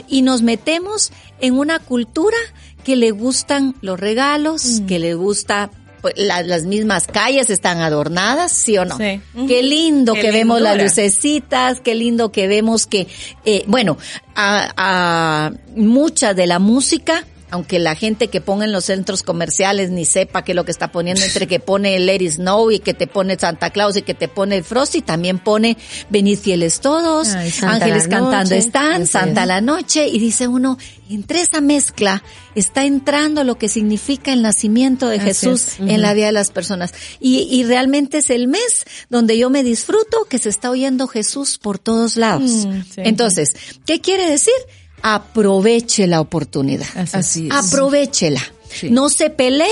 y 0.08 0.22
nos 0.22 0.42
metemos 0.42 1.12
en 1.40 1.58
una 1.58 1.80
cultura 1.80 2.38
que 2.84 2.96
le 2.96 3.12
gustan 3.12 3.76
los 3.82 4.00
regalos, 4.00 4.82
que 4.88 5.00
le 5.00 5.14
gusta 5.14 5.70
pues, 6.02 6.14
las 6.18 6.64
mismas 6.64 7.08
calles 7.08 7.50
están 7.50 7.82
adornadas, 7.82 8.54
¿sí 8.54 8.78
o 8.78 8.86
no? 8.86 8.98
Sí. 8.98 9.22
Qué 9.48 9.64
lindo 9.64 10.14
Qué 10.14 10.22
que 10.22 10.32
vemos 10.32 10.62
las 10.62 10.82
lucecitas, 10.82 11.82
qué 11.82 11.94
lindo 11.94 12.32
que 12.32 12.48
vemos 12.48 12.88
que, 12.88 13.08
eh, 13.46 13.64
bueno, 13.68 13.98
a, 14.36 14.74
a 14.78 15.52
mucha 15.76 16.34
de 16.34 16.48
la 16.48 16.60
música, 16.60 17.26
aunque 17.52 17.80
la 17.80 17.96
gente 17.96 18.28
que 18.28 18.42
ponga 18.42 18.66
en 18.66 18.72
los 18.72 18.86
centros 18.86 19.24
comerciales 19.24 19.90
ni 19.90 20.06
sepa 20.06 20.44
qué 20.44 20.52
es 20.52 20.56
lo 20.56 20.66
que 20.66 20.72
está 20.72 20.92
poniendo, 20.92 21.24
entre 21.24 21.48
que 21.48 21.60
pone 21.60 21.96
el 21.96 22.06
Let 22.06 22.22
It 22.22 22.32
Snow 22.34 22.72
y 22.72 22.80
que 22.80 22.94
te 22.94 23.08
pone 23.08 23.38
Santa 23.38 23.70
Claus 23.72 23.98
y 23.98 24.02
que 24.02 24.14
te 24.14 24.28
pone 24.28 24.58
el 24.58 24.64
Frosty, 24.64 25.02
también 25.02 25.40
pone 25.40 25.78
Venid 26.10 26.40
fieles 26.40 26.80
todos, 26.80 27.30
Ay, 27.30 27.52
ángeles 27.62 28.08
cantando 28.08 28.56
están, 28.56 29.08
Santa 29.08 29.46
la 29.46 29.62
noche, 29.62 30.08
y 30.08 30.20
dice 30.20 30.48
uno, 30.48 30.78
entre 31.10 31.42
esa 31.42 31.60
mezcla 31.60 32.24
está 32.56 32.86
entrando 32.86 33.44
lo 33.44 33.58
que 33.58 33.68
significa 33.68 34.32
el 34.32 34.42
nacimiento 34.42 35.08
de 35.08 35.18
Así 35.18 35.26
Jesús 35.26 35.68
es. 35.68 35.80
en 35.80 36.02
la 36.02 36.14
vida 36.14 36.28
de 36.28 36.32
las 36.32 36.52
personas. 36.52 36.94
Y, 37.20 37.48
y 37.52 37.64
realmente 37.64 38.20
es 38.20 38.30
el 38.30 38.48
mes 38.48 38.86
donde 39.10 39.38
yo 39.38 39.50
me 39.50 39.64
disfruto 39.64 40.26
que 40.30 40.38
se 40.38 40.50
está 40.50 40.70
oyendo 40.70 41.08
Jesús 41.08 41.58
por 41.58 41.80
todos 41.80 42.16
lados. 42.16 42.68
Mm, 42.68 42.82
sí. 42.84 43.02
Entonces, 43.04 43.50
¿qué 43.86 44.02
quiere 44.02 44.30
decir? 44.30 44.54
Aproveche 45.02 46.08
la 46.08 46.22
oportunidad. 46.22 46.88
Así 47.14 47.48
es. 47.48 47.54
Aprovechela. 47.54 48.42
Sí. 48.70 48.90
No 48.92 49.10
se 49.10 49.30
pelee 49.32 49.68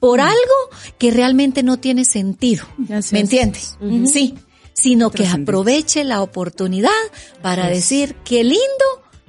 por 0.00 0.20
algo 0.20 0.34
que 0.98 1.10
realmente 1.12 1.62
no 1.62 1.78
tiene 1.78 2.04
sentido. 2.04 2.64
Así 2.90 3.14
¿Me 3.14 3.20
es. 3.20 3.24
entiendes? 3.24 3.76
Sí. 4.12 4.34
Sino 4.72 5.10
que 5.10 5.26
aproveche 5.26 6.04
la 6.04 6.20
oportunidad 6.20 6.90
para 7.40 7.68
decir 7.68 8.14
qué 8.24 8.44
lindo 8.44 8.84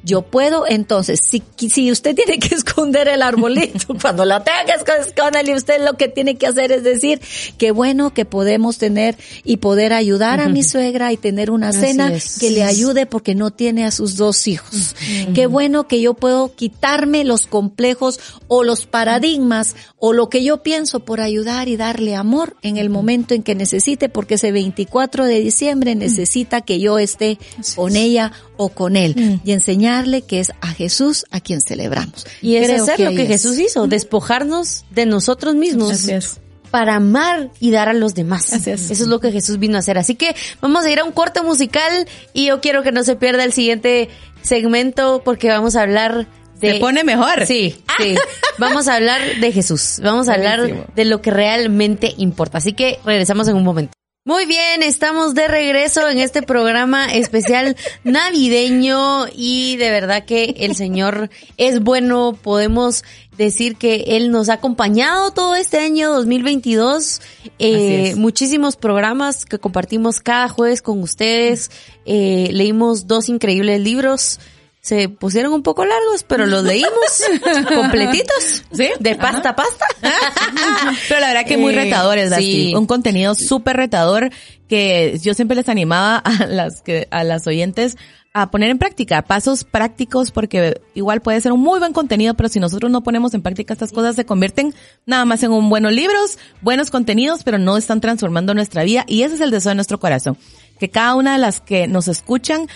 yo 0.07 0.21
puedo, 0.21 0.65
entonces, 0.67 1.19
si, 1.21 1.43
si 1.57 1.91
usted 1.91 2.15
tiene 2.15 2.39
que 2.39 2.55
esconder 2.55 3.07
el 3.09 3.21
arbolito, 3.21 3.95
cuando 4.01 4.25
la 4.25 4.43
tenga 4.43 4.65
que 4.65 4.91
esconder, 5.01 5.53
usted 5.53 5.83
lo 5.83 5.95
que 5.95 6.07
tiene 6.07 6.37
que 6.37 6.47
hacer 6.47 6.71
es 6.71 6.83
decir, 6.83 7.21
qué 7.57 7.71
bueno 7.71 8.13
que 8.13 8.25
podemos 8.25 8.77
tener 8.77 9.17
y 9.43 9.57
poder 9.57 9.93
ayudar 9.93 10.39
a 10.39 10.47
mi 10.47 10.63
suegra 10.63 11.11
y 11.11 11.17
tener 11.17 11.51
una 11.51 11.69
Así 11.69 11.81
cena 11.81 12.13
es. 12.13 12.39
que 12.39 12.51
le 12.51 12.63
ayude 12.63 13.05
porque 13.05 13.35
no 13.35 13.51
tiene 13.51 13.85
a 13.85 13.91
sus 13.91 14.15
dos 14.15 14.47
hijos. 14.47 14.95
Qué 15.35 15.45
bueno 15.45 15.87
que 15.87 15.99
yo 15.99 16.13
puedo 16.13 16.55
quitarme 16.55 17.25
los 17.25 17.45
complejos 17.45 18.19
o 18.47 18.63
los 18.63 18.85
paradigmas 18.85 19.75
o 19.97 20.13
lo 20.13 20.29
que 20.29 20.43
yo 20.43 20.63
pienso 20.63 21.01
por 21.01 21.19
ayudar 21.19 21.67
y 21.67 21.75
darle 21.75 22.15
amor 22.15 22.55
en 22.61 22.77
el 22.77 22.89
momento 22.89 23.33
en 23.33 23.43
que 23.43 23.55
necesite, 23.55 24.07
porque 24.07 24.35
ese 24.35 24.53
24 24.53 25.25
de 25.25 25.39
diciembre 25.41 25.95
necesita 25.95 26.61
que 26.61 26.79
yo 26.79 26.97
esté 26.97 27.37
con 27.75 27.95
ella 27.97 28.31
o 28.57 28.69
con 28.69 28.95
él 28.95 29.39
y 29.43 29.51
enseñarle 29.51 30.21
que 30.21 30.39
es 30.39 30.51
a 30.61 30.67
Jesús 30.67 31.25
a 31.31 31.39
quien 31.39 31.61
celebramos. 31.61 32.25
Y 32.41 32.55
es 32.55 32.67
Creo 32.67 32.83
hacer 32.83 32.99
lo 32.99 33.11
que 33.11 33.23
es. 33.23 33.27
Jesús 33.27 33.57
hizo, 33.59 33.87
despojarnos 33.87 34.85
de 34.91 35.05
nosotros 35.05 35.55
mismos. 35.55 35.91
Así 35.91 36.11
es. 36.11 36.39
Para 36.71 36.95
amar 36.95 37.49
y 37.59 37.71
dar 37.71 37.87
a 37.87 37.93
los 37.93 38.13
demás. 38.13 38.51
Así 38.51 38.71
es. 38.71 38.91
Eso 38.91 39.03
es 39.03 39.09
lo 39.09 39.19
que 39.19 39.31
Jesús 39.31 39.57
vino 39.57 39.77
a 39.77 39.79
hacer. 39.79 39.97
Así 39.97 40.15
que 40.15 40.35
vamos 40.59 40.85
a 40.85 40.91
ir 40.91 40.99
a 40.99 41.05
un 41.05 41.13
corte 41.13 41.41
musical 41.41 42.07
y 42.33 42.47
yo 42.47 42.59
quiero 42.59 42.83
que 42.83 42.91
no 42.91 43.03
se 43.03 43.15
pierda 43.15 43.43
el 43.43 43.53
siguiente 43.53 44.09
segmento 44.41 45.21
porque 45.23 45.47
vamos 45.49 45.75
a 45.75 45.83
hablar 45.83 46.27
de... 46.59 46.73
Se 46.73 46.79
pone 46.79 47.03
mejor. 47.03 47.45
Sí, 47.45 47.75
sí. 47.97 48.15
Vamos 48.57 48.87
a 48.87 48.95
hablar 48.95 49.21
de 49.39 49.51
Jesús. 49.51 49.99
Vamos 50.03 50.27
a 50.27 50.33
hablar 50.33 50.87
de 50.93 51.05
lo 51.05 51.21
que 51.21 51.31
realmente 51.31 52.13
importa. 52.17 52.57
Así 52.57 52.73
que 52.73 52.99
regresamos 53.05 53.47
en 53.47 53.55
un 53.55 53.63
momento. 53.63 53.93
Muy 54.28 54.45
bien, 54.45 54.84
estamos 54.84 55.36
de 55.36 55.47
regreso 55.47 56.09
en 56.09 56.19
este 56.19 56.41
programa 56.41 57.05
especial 57.05 57.78
navideño 58.03 59.25
y 59.34 59.78
de 59.78 59.89
verdad 59.89 60.25
que 60.25 60.53
el 60.57 60.75
Señor 60.75 61.30
es 61.55 61.80
bueno. 61.80 62.34
Podemos 62.34 63.05
decir 63.38 63.78
que 63.78 64.03
Él 64.17 64.30
nos 64.30 64.49
ha 64.49 64.55
acompañado 64.55 65.32
todo 65.32 65.55
este 65.55 65.78
año 65.78 66.11
2022. 66.11 67.21
Eh, 67.57 68.15
muchísimos 68.17 68.75
programas 68.75 69.45
que 69.45 69.59
compartimos 69.59 70.19
cada 70.19 70.49
jueves 70.49 70.82
con 70.82 71.01
ustedes. 71.01 71.71
Eh, 72.05 72.49
leímos 72.51 73.07
dos 73.07 73.30
increíbles 73.30 73.80
libros. 73.80 74.41
Se 74.88 75.09
pusieron 75.09 75.51
un 75.51 75.63
poco 75.63 75.83
largos, 75.83 76.23
pero 76.23 76.45
los 76.45 76.63
leímos 76.63 76.93
completitos. 77.75 78.63
¿Sí? 78.71 78.89
De 79.01 79.15
pasta 79.15 79.49
a 79.49 79.55
pasta. 79.57 79.85
Pero 81.09 81.19
la 81.19 81.27
verdad 81.27 81.45
que 81.45 81.57
muy 81.57 81.73
Eh, 81.73 81.83
retadores, 81.83 82.29
Dusty. 82.29 82.69
sí. 82.69 82.75
Un 82.75 82.85
contenido 82.85 83.35
súper 83.35 83.75
retador 83.75 84.29
que 84.69 85.19
yo 85.21 85.33
siempre 85.33 85.55
les 85.57 85.67
animaba 85.67 86.17
a 86.19 86.45
las 86.45 86.81
que, 86.83 87.09
a 87.11 87.25
las 87.25 87.45
oyentes 87.47 87.97
a 88.33 88.49
poner 88.49 88.69
en 88.69 88.77
práctica, 88.77 89.23
pasos 89.23 89.65
prácticos, 89.65 90.31
porque 90.31 90.79
igual 90.93 91.21
puede 91.21 91.41
ser 91.41 91.51
un 91.51 91.59
muy 91.59 91.79
buen 91.79 91.91
contenido, 91.91 92.35
pero 92.35 92.47
si 92.47 92.61
nosotros 92.61 92.89
no 92.89 93.01
ponemos 93.03 93.33
en 93.33 93.41
práctica 93.41 93.73
estas 93.73 93.91
cosas, 93.91 94.15
se 94.15 94.25
convierten 94.25 94.73
nada 95.05 95.25
más 95.25 95.43
en 95.43 95.51
un 95.51 95.69
buenos 95.69 95.91
libros, 95.91 96.38
buenos 96.61 96.91
contenidos, 96.91 97.43
pero 97.43 97.57
no 97.57 97.75
están 97.75 97.99
transformando 97.99 98.53
nuestra 98.53 98.83
vida, 98.83 99.03
y 99.07 99.23
ese 99.23 99.35
es 99.35 99.41
el 99.41 99.51
deseo 99.51 99.71
de 99.71 99.75
nuestro 99.75 99.99
corazón. 99.99 100.38
Que 100.79 100.89
cada 100.89 101.15
una 101.15 101.33
de 101.33 101.39
las 101.39 101.59
que 101.59 101.88
nos 101.88 102.07
escuchan 102.07 102.67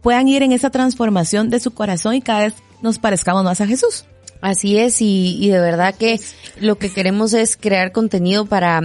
puedan 0.00 0.28
ir 0.28 0.42
en 0.42 0.52
esa 0.52 0.70
transformación 0.70 1.50
de 1.50 1.60
su 1.60 1.72
corazón 1.72 2.14
y 2.14 2.22
cada 2.22 2.44
vez 2.44 2.54
nos 2.80 2.98
parezcamos 2.98 3.44
más 3.44 3.60
a 3.60 3.66
Jesús. 3.66 4.04
Así 4.40 4.76
es, 4.76 5.00
y, 5.00 5.38
y 5.40 5.48
de 5.50 5.60
verdad 5.60 5.94
que 5.94 6.20
lo 6.60 6.76
que 6.76 6.90
queremos 6.90 7.32
es 7.32 7.56
crear 7.56 7.92
contenido 7.92 8.46
para 8.46 8.82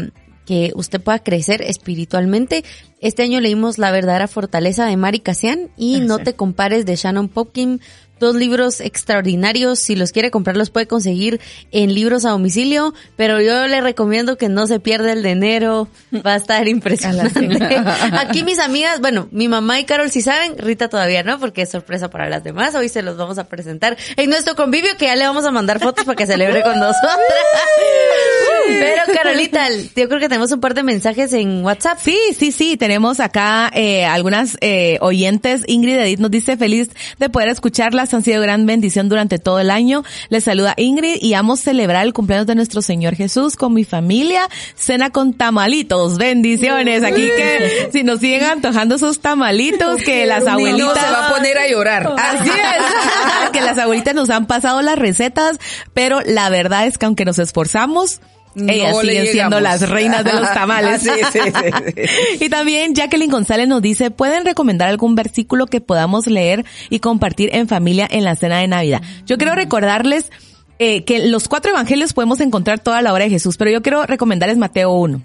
que 0.47 0.71
usted 0.75 1.01
pueda 1.01 1.19
crecer 1.19 1.61
espiritualmente. 1.61 2.63
Este 3.01 3.23
año 3.23 3.41
leímos 3.41 3.77
La 3.77 3.91
verdadera 3.91 4.27
fortaleza 4.27 4.85
de 4.85 4.95
Mari 4.95 5.19
Casian 5.19 5.69
y 5.75 5.99
No 5.99 6.19
te 6.19 6.33
compares 6.33 6.85
de 6.85 6.95
Shannon 6.95 7.27
Popkin. 7.27 7.81
Dos 8.19 8.35
libros 8.35 8.81
extraordinarios. 8.81 9.79
Si 9.79 9.95
los 9.95 10.11
quiere 10.11 10.31
comprar, 10.31 10.57
los 10.57 10.69
puede 10.69 10.87
conseguir 10.87 11.39
en 11.71 11.93
libros 11.93 12.25
a 12.25 12.31
domicilio. 12.31 12.93
Pero 13.15 13.41
yo 13.41 13.67
le 13.67 13.81
recomiendo 13.81 14.37
que 14.37 14.49
no 14.49 14.67
se 14.67 14.79
pierda 14.79 15.13
el 15.13 15.23
de 15.23 15.31
enero. 15.31 15.87
Va 16.25 16.33
a 16.33 16.37
estar 16.37 16.67
impresionante. 16.67 17.47
Aquí 18.19 18.43
mis 18.43 18.59
amigas, 18.59 18.99
bueno, 19.01 19.27
mi 19.31 19.47
mamá 19.47 19.79
y 19.79 19.85
Carol 19.85 20.09
sí 20.09 20.21
saben, 20.21 20.57
Rita 20.57 20.89
todavía 20.89 21.23
no, 21.23 21.39
porque 21.39 21.63
es 21.63 21.69
sorpresa 21.69 22.09
para 22.09 22.29
las 22.29 22.43
demás. 22.43 22.75
Hoy 22.75 22.89
se 22.89 23.01
los 23.01 23.17
vamos 23.17 23.37
a 23.37 23.47
presentar 23.47 23.97
en 24.15 24.29
nuestro 24.29 24.55
convivio, 24.55 24.97
que 24.97 25.05
ya 25.05 25.15
le 25.15 25.25
vamos 25.25 25.45
a 25.45 25.51
mandar 25.51 25.79
fotos 25.79 26.05
para 26.05 26.15
que 26.15 26.25
celebre 26.25 26.61
con 26.61 26.79
nosotras. 26.79 27.17
Pero 28.67 29.01
Carolita, 29.13 29.69
yo 29.95 30.07
creo 30.07 30.19
que 30.19 30.29
tenemos 30.29 30.51
un 30.51 30.59
par 30.59 30.73
de 30.73 30.83
mensajes 30.83 31.31
en 31.33 31.63
WhatsApp. 31.63 31.99
Sí, 32.01 32.17
sí, 32.37 32.51
sí, 32.51 32.77
tenemos 32.77 33.19
acá 33.19 33.71
eh, 33.73 34.05
algunas 34.05 34.57
eh, 34.61 34.97
oyentes. 35.01 35.63
Ingrid 35.67 35.97
Edith 35.97 36.19
nos 36.19 36.31
dice 36.31 36.57
feliz 36.57 36.89
de 37.17 37.29
poder 37.29 37.49
escucharlas, 37.49 38.06
han 38.13 38.23
sido 38.23 38.41
gran 38.41 38.65
bendición 38.65 39.09
durante 39.09 39.39
todo 39.39 39.59
el 39.59 39.69
año. 39.69 40.03
Les 40.29 40.43
saluda 40.43 40.73
Ingrid 40.77 41.17
y 41.21 41.33
amo 41.33 41.55
celebrar 41.57 42.05
el 42.05 42.13
cumpleaños 42.13 42.47
de 42.47 42.55
nuestro 42.55 42.81
Señor 42.81 43.15
Jesús 43.15 43.55
con 43.55 43.73
mi 43.73 43.83
familia. 43.83 44.41
Cena 44.75 45.09
con 45.09 45.33
tamalitos, 45.33 46.17
bendiciones. 46.17 47.03
Aquí 47.03 47.21
que 47.21 47.89
si 47.91 48.03
nos 48.03 48.19
siguen 48.19 48.43
antojando 48.43 48.97
sus 48.97 49.19
tamalitos, 49.19 50.01
que 50.01 50.25
las 50.25 50.45
abuelitas... 50.47 50.93
se 50.93 51.11
va 51.11 51.27
a 51.27 51.33
poner 51.33 51.57
a 51.57 51.67
llorar. 51.67 52.13
Así 52.17 52.49
es, 52.49 53.49
que 53.51 53.61
las 53.61 53.77
abuelitas 53.77 54.15
nos 54.15 54.29
han 54.29 54.45
pasado 54.47 54.81
las 54.81 54.97
recetas, 54.97 55.59
pero 55.93 56.21
la 56.25 56.49
verdad 56.49 56.87
es 56.87 56.97
que 56.97 57.05
aunque 57.05 57.25
nos 57.25 57.39
esforzamos, 57.39 58.21
ellas 58.55 58.97
siguen 58.99 59.27
siendo 59.27 59.59
las 59.59 59.89
reinas 59.89 60.23
de 60.23 60.33
los 60.33 60.51
tamales. 60.53 61.01
Sí, 61.01 61.09
sí, 61.31 61.39
sí, 61.39 61.69
sí. 61.95 62.45
Y 62.45 62.49
también 62.49 62.95
Jacqueline 62.95 63.31
González 63.31 63.67
nos 63.67 63.81
dice, 63.81 64.11
¿pueden 64.11 64.45
recomendar 64.45 64.89
algún 64.89 65.15
versículo 65.15 65.67
que 65.67 65.81
podamos 65.81 66.27
leer 66.27 66.65
y 66.89 66.99
compartir 66.99 67.49
en 67.53 67.67
familia 67.67 68.07
en 68.09 68.23
la 68.23 68.35
cena 68.35 68.59
de 68.59 68.67
Navidad? 68.67 69.01
Yo 69.25 69.37
quiero 69.37 69.55
recordarles 69.55 70.31
eh, 70.79 71.03
que 71.03 71.27
los 71.27 71.47
cuatro 71.47 71.71
evangelios 71.71 72.13
podemos 72.13 72.39
encontrar 72.39 72.79
toda 72.79 73.01
la 73.01 73.13
obra 73.13 73.25
de 73.25 73.31
Jesús, 73.31 73.57
pero 73.57 73.71
yo 73.71 73.81
quiero 73.81 74.05
recomendarles 74.05 74.57
Mateo 74.57 74.91
1. 74.91 75.21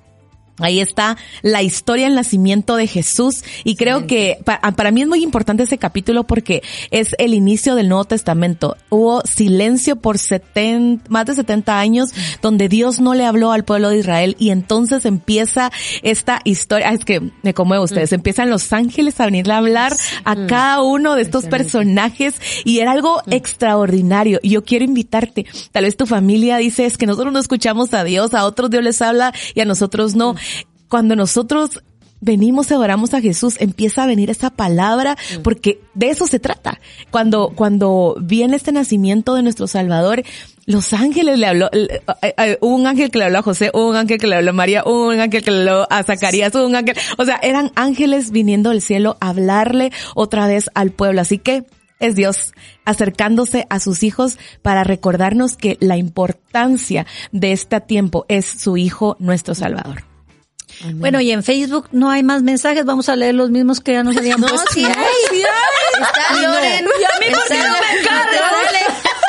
Ahí 0.63 0.81
está 0.81 1.17
la 1.43 1.63
historia 1.63 2.07
del 2.07 2.15
nacimiento 2.15 2.77
de 2.77 2.87
Jesús. 2.87 3.43
Y 3.65 3.77
creo 3.77 4.07
que 4.07 4.39
pa- 4.45 4.61
para 4.77 4.91
mí 4.91 5.03
es 5.03 5.09
muy 5.09 5.23
importante 5.23 5.65
ese 5.65 5.79
capítulo 5.79 6.25
porque 6.25 6.63
es 6.91 7.15
el 7.19 7.35
inicio 7.35 7.75
del 7.75 7.89
Nuevo 7.89 8.05
Testamento. 8.05 8.77
Hubo 8.91 9.23
silencio 9.23 9.97
por 9.97 10.19
70, 10.19 11.05
más 11.09 11.27
de 11.27 11.35
70 11.35 11.79
años 11.79 12.11
donde 12.41 12.69
Dios 12.69 13.01
no 13.01 13.15
le 13.15 13.25
habló 13.27 13.53
al 13.53 13.65
pueblo 13.65 13.89
de 13.91 13.99
Israel 13.99 14.37
y 14.39 14.51
entonces 14.51 15.05
empieza 15.05 15.71
esta 16.03 16.41
historia, 16.45 16.89
ah, 16.91 16.95
es 16.95 17.05
que 17.05 17.21
me 17.43 17.55
conmueve 17.55 17.85
ustedes, 17.85 18.13
empiezan 18.13 18.51
los 18.51 18.73
ángeles 18.73 19.21
a 19.21 19.27
venirle 19.27 19.53
a 19.55 19.59
hablar 19.59 19.97
a 20.25 20.47
cada 20.47 20.83
uno 20.83 21.15
de 21.17 21.23
estos 21.23 21.45
personajes 21.47 22.35
y 22.65 22.79
era 22.81 22.93
algo 22.93 23.23
extraordinario. 23.31 24.39
Y 24.43 24.51
yo 24.51 24.65
quiero 24.65 24.85
invitarte, 24.85 25.47
tal 25.73 25.85
vez 25.85 25.97
tu 25.97 26.07
familia 26.07 26.57
dice 26.57 26.87
es 26.87 26.97
que 26.99 27.07
nosotros 27.07 27.33
no 27.33 27.39
escuchamos 27.39 27.95
a 27.95 28.05
Dios, 28.05 28.35
a 28.35 28.45
otros 28.45 28.71
Dios 28.71 28.83
les 28.83 29.01
habla 29.03 29.33
y 29.55 29.61
a 29.61 29.65
nosotros 29.65 30.15
no. 30.15 30.35
Cuando 30.93 31.17
nosotros 31.17 31.83
venimos 32.21 32.71
y 32.71 32.75
adoramos 32.75 33.15
a 33.15 33.23
Jesús, 33.23 33.57
empieza 33.61 34.03
a 34.03 34.07
venir 34.07 34.29
esa 34.29 34.51
palabra, 34.51 35.17
porque 35.43 35.81
de 35.95 36.11
eso 36.11 36.27
se 36.27 36.39
trata. 36.39 36.81
Cuando, 37.11 37.55
cuando 37.55 38.15
viene 38.21 38.57
este 38.57 38.73
nacimiento 38.73 39.35
de 39.35 39.43
nuestro 39.43 39.67
Salvador, 39.67 40.23
los 40.67 40.93
ángeles 40.93 41.39
le 41.39 41.47
habló, 41.47 41.71
eh, 41.73 42.03
eh, 42.37 42.59
hubo 42.61 42.75
un 42.75 42.87
ángel 42.87 43.11
que 43.11 43.21
le 43.21 43.25
habló 43.25 43.39
a 43.39 43.43
José, 43.43 43.71
hubo 43.73 43.89
un 43.89 43.97
ángel 43.97 44.19
que 44.19 44.27
le 44.27 44.37
habló 44.37 44.51
a 44.51 44.53
María, 44.53 44.83
hubo 44.85 45.09
un 45.09 45.19
ángel 45.19 45.43
que 45.43 45.51
le 45.51 45.61
habló 45.61 45.87
a 45.89 46.03
Zacarías, 46.03 46.55
hubo 46.55 46.67
un 46.67 46.77
ángel, 46.77 46.95
o 47.17 47.25
sea, 47.25 47.41
eran 47.43 47.73
ángeles 47.75 48.31
viniendo 48.31 48.69
del 48.69 48.83
cielo 48.83 49.17
a 49.21 49.31
hablarle 49.31 49.93
otra 50.15 50.47
vez 50.47 50.69
al 50.75 50.91
pueblo. 50.91 51.23
Así 51.23 51.39
que 51.39 51.65
es 52.01 52.17
Dios 52.17 52.53
acercándose 52.85 53.67
a 53.71 53.81
sus 53.81 54.03
hijos 54.03 54.37
para 54.61 54.85
recordarnos 54.85 55.57
que 55.57 55.79
la 55.81 55.97
importancia 55.97 57.07
de 57.31 57.53
este 57.53 57.81
tiempo 57.81 58.27
es 58.29 58.45
su 58.45 58.77
Hijo, 58.77 59.17
nuestro 59.21 59.55
Salvador. 59.55 60.12
Bueno, 60.95 61.21
y 61.21 61.31
en 61.31 61.43
Facebook 61.43 61.89
no 61.93 62.11
hay 62.11 62.23
más 62.23 62.43
mensajes, 62.43 62.85
vamos 62.85 63.09
a 63.09 63.17
leer 63.17 63.35
los 63.35 63.51
mismos 63.51 63.81
que 63.81 63.93
ya 63.93 64.03
nos 64.03 64.17
habían 64.19 64.41
No, 64.41 64.49
puesto. 64.49 64.73
sí 64.73 64.85
hay. 64.85 64.93
Está 66.01 66.43
Loren. 66.43 66.85
¿Y 67.01 67.05
a 67.05 67.19
mí 67.21 67.35
por 67.35 67.49
qué 67.49 67.57
no 67.59 67.73
me 67.73 68.05
carga? 68.07 68.49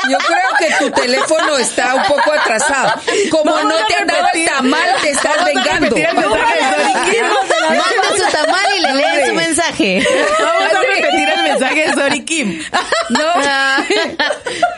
Yo 0.09 0.17
creo 0.17 0.49
que 0.59 0.73
tu 0.83 0.91
teléfono 0.91 1.57
está 1.57 1.95
un 1.95 2.03
poco 2.03 2.33
atrasado. 2.33 2.93
Como 3.31 3.57
no 3.63 3.75
te 3.87 3.95
han 3.95 4.07
dado 4.07 4.27
el 4.33 4.45
tamal, 4.45 4.89
te 5.01 5.09
estás 5.11 5.37
a 5.37 5.45
vengando. 5.45 5.95
Mande 5.95 6.11
su 8.17 8.31
tamal 8.31 8.65
y 8.77 8.81
le 8.81 8.93
leen 8.95 9.27
su 9.27 9.33
mensaje. 9.33 10.05
Vamos 10.39 10.73
a 10.73 10.81
repetir 10.95 11.29
el 11.29 11.43
mensaje 11.43 11.87
de 11.87 11.93
Sori 11.93 12.25
Kim. 12.25 12.61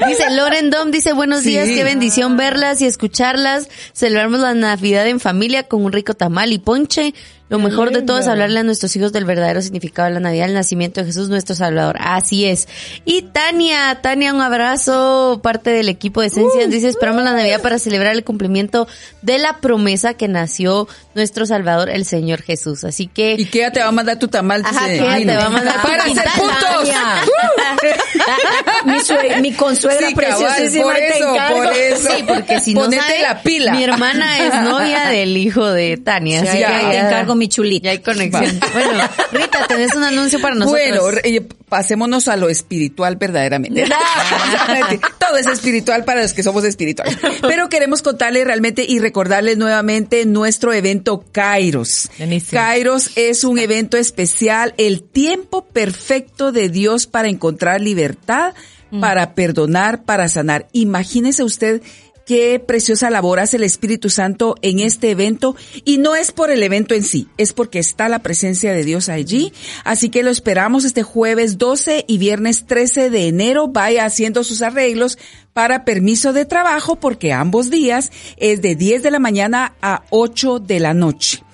Dice 0.08 0.30
Loren 0.32 0.70
Dom, 0.70 0.92
dice 0.92 1.14
buenos 1.14 1.42
Sí. 1.42 1.50
días, 1.50 1.68
qué 1.70 1.84
bendición 1.84 2.38
verlas 2.38 2.82
y 2.82 2.86
escucharlas. 2.86 3.68
Celebramos 3.94 4.40
la 4.40 4.54
Navidad 4.54 5.08
en 5.08 5.20
familia 5.20 5.64
con 5.64 5.84
un 5.84 5.92
rico 5.92 6.14
tamal 6.14 6.54
y 6.54 6.60
ponche. 6.60 7.14
Lo 7.48 7.60
mejor 7.60 7.92
de 7.92 8.02
todo 8.02 8.18
es 8.18 8.28
hablarle 8.28 8.60
a 8.60 8.64
nuestros 8.64 8.96
hijos 8.96 9.14
del 9.14 9.24
verdadero 9.26 9.62
significado 9.62 10.08
de 10.08 10.16
la 10.16 10.20
Navidad, 10.20 10.48
el 10.48 10.56
nacimiento 10.56 11.02
de 11.02 11.06
Jesús 11.08 11.30
nuestro 11.30 11.56
Salvador. 11.56 11.96
Así 12.00 12.46
es. 12.46 12.68
Y 13.06 13.22
Tania, 13.22 14.00
Tania, 14.02 14.34
un 14.34 14.42
abrazo, 14.42 15.42
parte 15.44 15.70
del 15.70 15.88
equipo 15.90 16.22
de 16.22 16.28
Esencias. 16.28 16.70
Dice, 16.72 16.88
esperamos 16.90 17.24
la 17.24 17.34
Navidad 17.34 17.62
para 17.62 17.78
celebrar 17.78 18.14
el 18.16 18.24
cumplimiento 18.24 18.88
de 19.22 19.38
la 19.38 19.58
promesa 19.58 20.16
que 20.16 20.28
nació 20.28 20.88
nuestro 21.14 21.46
Salvador, 21.46 21.90
el 21.90 22.06
Señor 22.06 22.42
Jesús. 22.42 22.84
Así 22.84 23.06
que... 23.08 23.36
¿Y 23.38 23.46
qué 23.46 23.70
te 23.70 23.80
va 23.80 23.88
a 23.88 23.92
mandar 23.92 24.18
tu 24.18 24.28
tamal? 24.28 24.64
Ajá, 24.66 24.88
Dice 24.88 25.04
¿qué 25.04 25.10
te 25.12 25.20
Nino. 25.20 25.34
va 25.40 25.46
a 25.46 25.50
mandar 25.50 25.82
Para 25.84 26.04
hacer 26.04 26.24
puntos. 26.36 26.90
mi, 28.86 29.00
sue- 29.02 29.42
mi 29.42 29.52
consuegra 29.54 30.08
Sí, 30.10 30.16
preciosísima, 30.16 30.84
por 30.84 30.96
te 30.96 31.08
eso, 31.18 31.30
encargo. 31.34 31.58
por 31.64 31.74
eso. 31.74 32.10
Sí, 32.16 32.24
porque 32.28 32.60
si 32.60 32.74
no 32.74 32.82
Ponete 32.82 33.04
sabe, 33.04 33.22
la 33.22 33.42
pila. 33.42 33.72
mi 33.74 33.84
hermana 33.84 34.40
es 34.40 34.54
novia 34.70 35.06
del 35.10 35.38
hijo 35.38 35.72
de 35.72 35.98
Tania. 35.98 36.42
Sí, 36.42 36.48
así 36.48 36.60
ya, 36.60 36.80
que 36.80 36.86
te 36.88 36.98
encargo 36.98 37.35
mi 37.36 37.48
chulita. 37.48 37.86
Ya 37.86 37.92
hay 37.92 38.00
conexión. 38.00 38.60
Bueno, 38.74 39.04
Rita, 39.32 39.68
tenés 39.68 39.96
un 39.96 40.04
anuncio 40.04 40.42
para 40.42 40.56
nosotros. 40.56 40.82
Bueno, 40.82 41.20
eh, 41.24 41.42
pasémonos 41.70 42.28
a 42.28 42.36
lo 42.36 42.50
espiritual 42.50 43.16
verdaderamente. 43.16 43.86
Todo 45.20 45.38
es 45.38 45.48
espiritual 45.48 46.04
para 46.04 46.22
los 46.22 46.34
que 46.34 46.44
somos 46.44 46.64
espirituales. 46.64 47.18
Pero 47.42 47.70
queremos 47.70 48.02
contarles 48.02 48.46
realmente 48.46 48.86
y 48.88 49.00
recordarles 49.00 49.58
nuevamente 49.58 50.26
nuestro 50.26 50.74
evento 50.74 51.24
Kairos. 51.32 52.10
Buenísimo. 52.18 52.62
Kairos 52.62 53.12
es 53.16 53.44
un 53.44 53.60
evento 53.60 53.98
especial, 53.98 54.74
el 54.78 55.04
tiempo 55.04 55.66
perfecto 55.66 56.52
de 56.52 56.70
Dios 56.70 57.08
para 57.08 57.30
encontrar 57.30 57.82
libertad, 57.82 58.54
para 59.00 59.34
perdonar, 59.34 60.04
para 60.04 60.30
sanar. 60.30 60.68
Imagínese 60.72 61.44
usted 61.44 61.82
qué 62.26 62.60
preciosa 62.60 63.10
labor 63.10 63.40
hace 63.40 63.58
el 63.58 63.64
Espíritu 63.64 64.10
Santo 64.10 64.56
en 64.62 64.80
este 64.80 65.12
evento 65.12 65.56
y 65.84 66.00
no 66.00 66.16
es 66.16 66.32
por 66.32 66.50
el 66.52 66.64
evento 66.64 66.96
en 66.96 67.04
sí, 67.04 67.28
es 67.38 67.54
porque 67.54 67.80
está 67.80 68.10
la 68.10 68.20
presencia 68.20 68.74
de 68.74 68.84
Dios 68.84 69.10
allí. 69.10 69.54
Así 69.84 70.10
que 70.10 70.24
lo 70.24 70.32
esperamos 70.32 70.86
este 70.86 71.04
jueves 71.04 71.58
12 71.58 72.06
y 72.08 72.18
viernes 72.18 72.66
13 72.66 73.10
de 73.10 73.28
enero. 73.28 73.68
Vaya 73.68 74.06
haciendo 74.06 74.44
sus 74.44 74.62
arreglos 74.62 75.18
para 75.54 75.86
permiso 75.86 76.34
de 76.34 76.46
trabajo 76.46 76.98
porque 76.98 77.32
ambos 77.32 77.70
días 77.70 78.12
es 78.38 78.62
de 78.62 78.76
10 78.76 79.04
de 79.04 79.12
la 79.12 79.20
mañana 79.20 79.74
a 79.82 80.04
8 80.10 80.60
de 80.60 80.80
la 80.80 80.94
noche. 80.94 81.46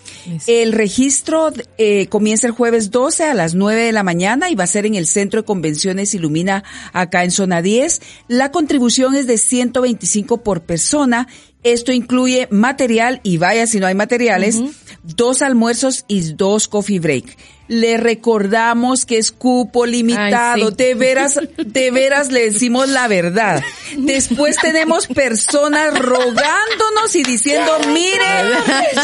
El 0.47 0.73
registro 0.73 1.51
eh, 1.77 2.07
comienza 2.07 2.47
el 2.47 2.53
jueves 2.53 2.91
12 2.91 3.25
a 3.25 3.33
las 3.33 3.55
9 3.55 3.81
de 3.81 3.91
la 3.91 4.03
mañana 4.03 4.49
y 4.49 4.55
va 4.55 4.63
a 4.65 4.67
ser 4.67 4.85
en 4.85 4.95
el 4.95 5.07
Centro 5.07 5.41
de 5.41 5.45
Convenciones 5.45 6.13
Ilumina 6.13 6.63
acá 6.93 7.23
en 7.23 7.31
zona 7.31 7.61
10. 7.61 8.01
La 8.27 8.51
contribución 8.51 9.15
es 9.15 9.27
de 9.27 9.37
125 9.37 10.43
por 10.43 10.63
persona. 10.63 11.27
Esto 11.63 11.91
incluye 11.91 12.47
material 12.49 13.19
y 13.23 13.37
vaya 13.37 13.67
si 13.67 13.79
no 13.79 13.87
hay 13.87 13.95
materiales, 13.95 14.61
dos 15.03 15.41
almuerzos 15.41 16.05
y 16.07 16.21
dos 16.33 16.67
coffee 16.67 16.99
break. 16.99 17.37
Le 17.67 17.97
recordamos 17.97 19.05
que 19.05 19.17
es 19.17 19.31
cupo 19.31 19.85
limitado. 19.85 20.65
Ay, 20.65 20.69
sí. 20.69 20.75
De 20.75 20.95
veras, 20.95 21.39
de 21.57 21.91
veras 21.91 22.31
le 22.31 22.51
decimos 22.51 22.89
la 22.89 23.07
verdad. 23.07 23.63
Después 23.97 24.57
tenemos 24.57 25.07
personas 25.07 25.97
rogándonos 25.97 27.15
y 27.15 27.23
diciendo, 27.23 27.71
mire, 27.87 28.25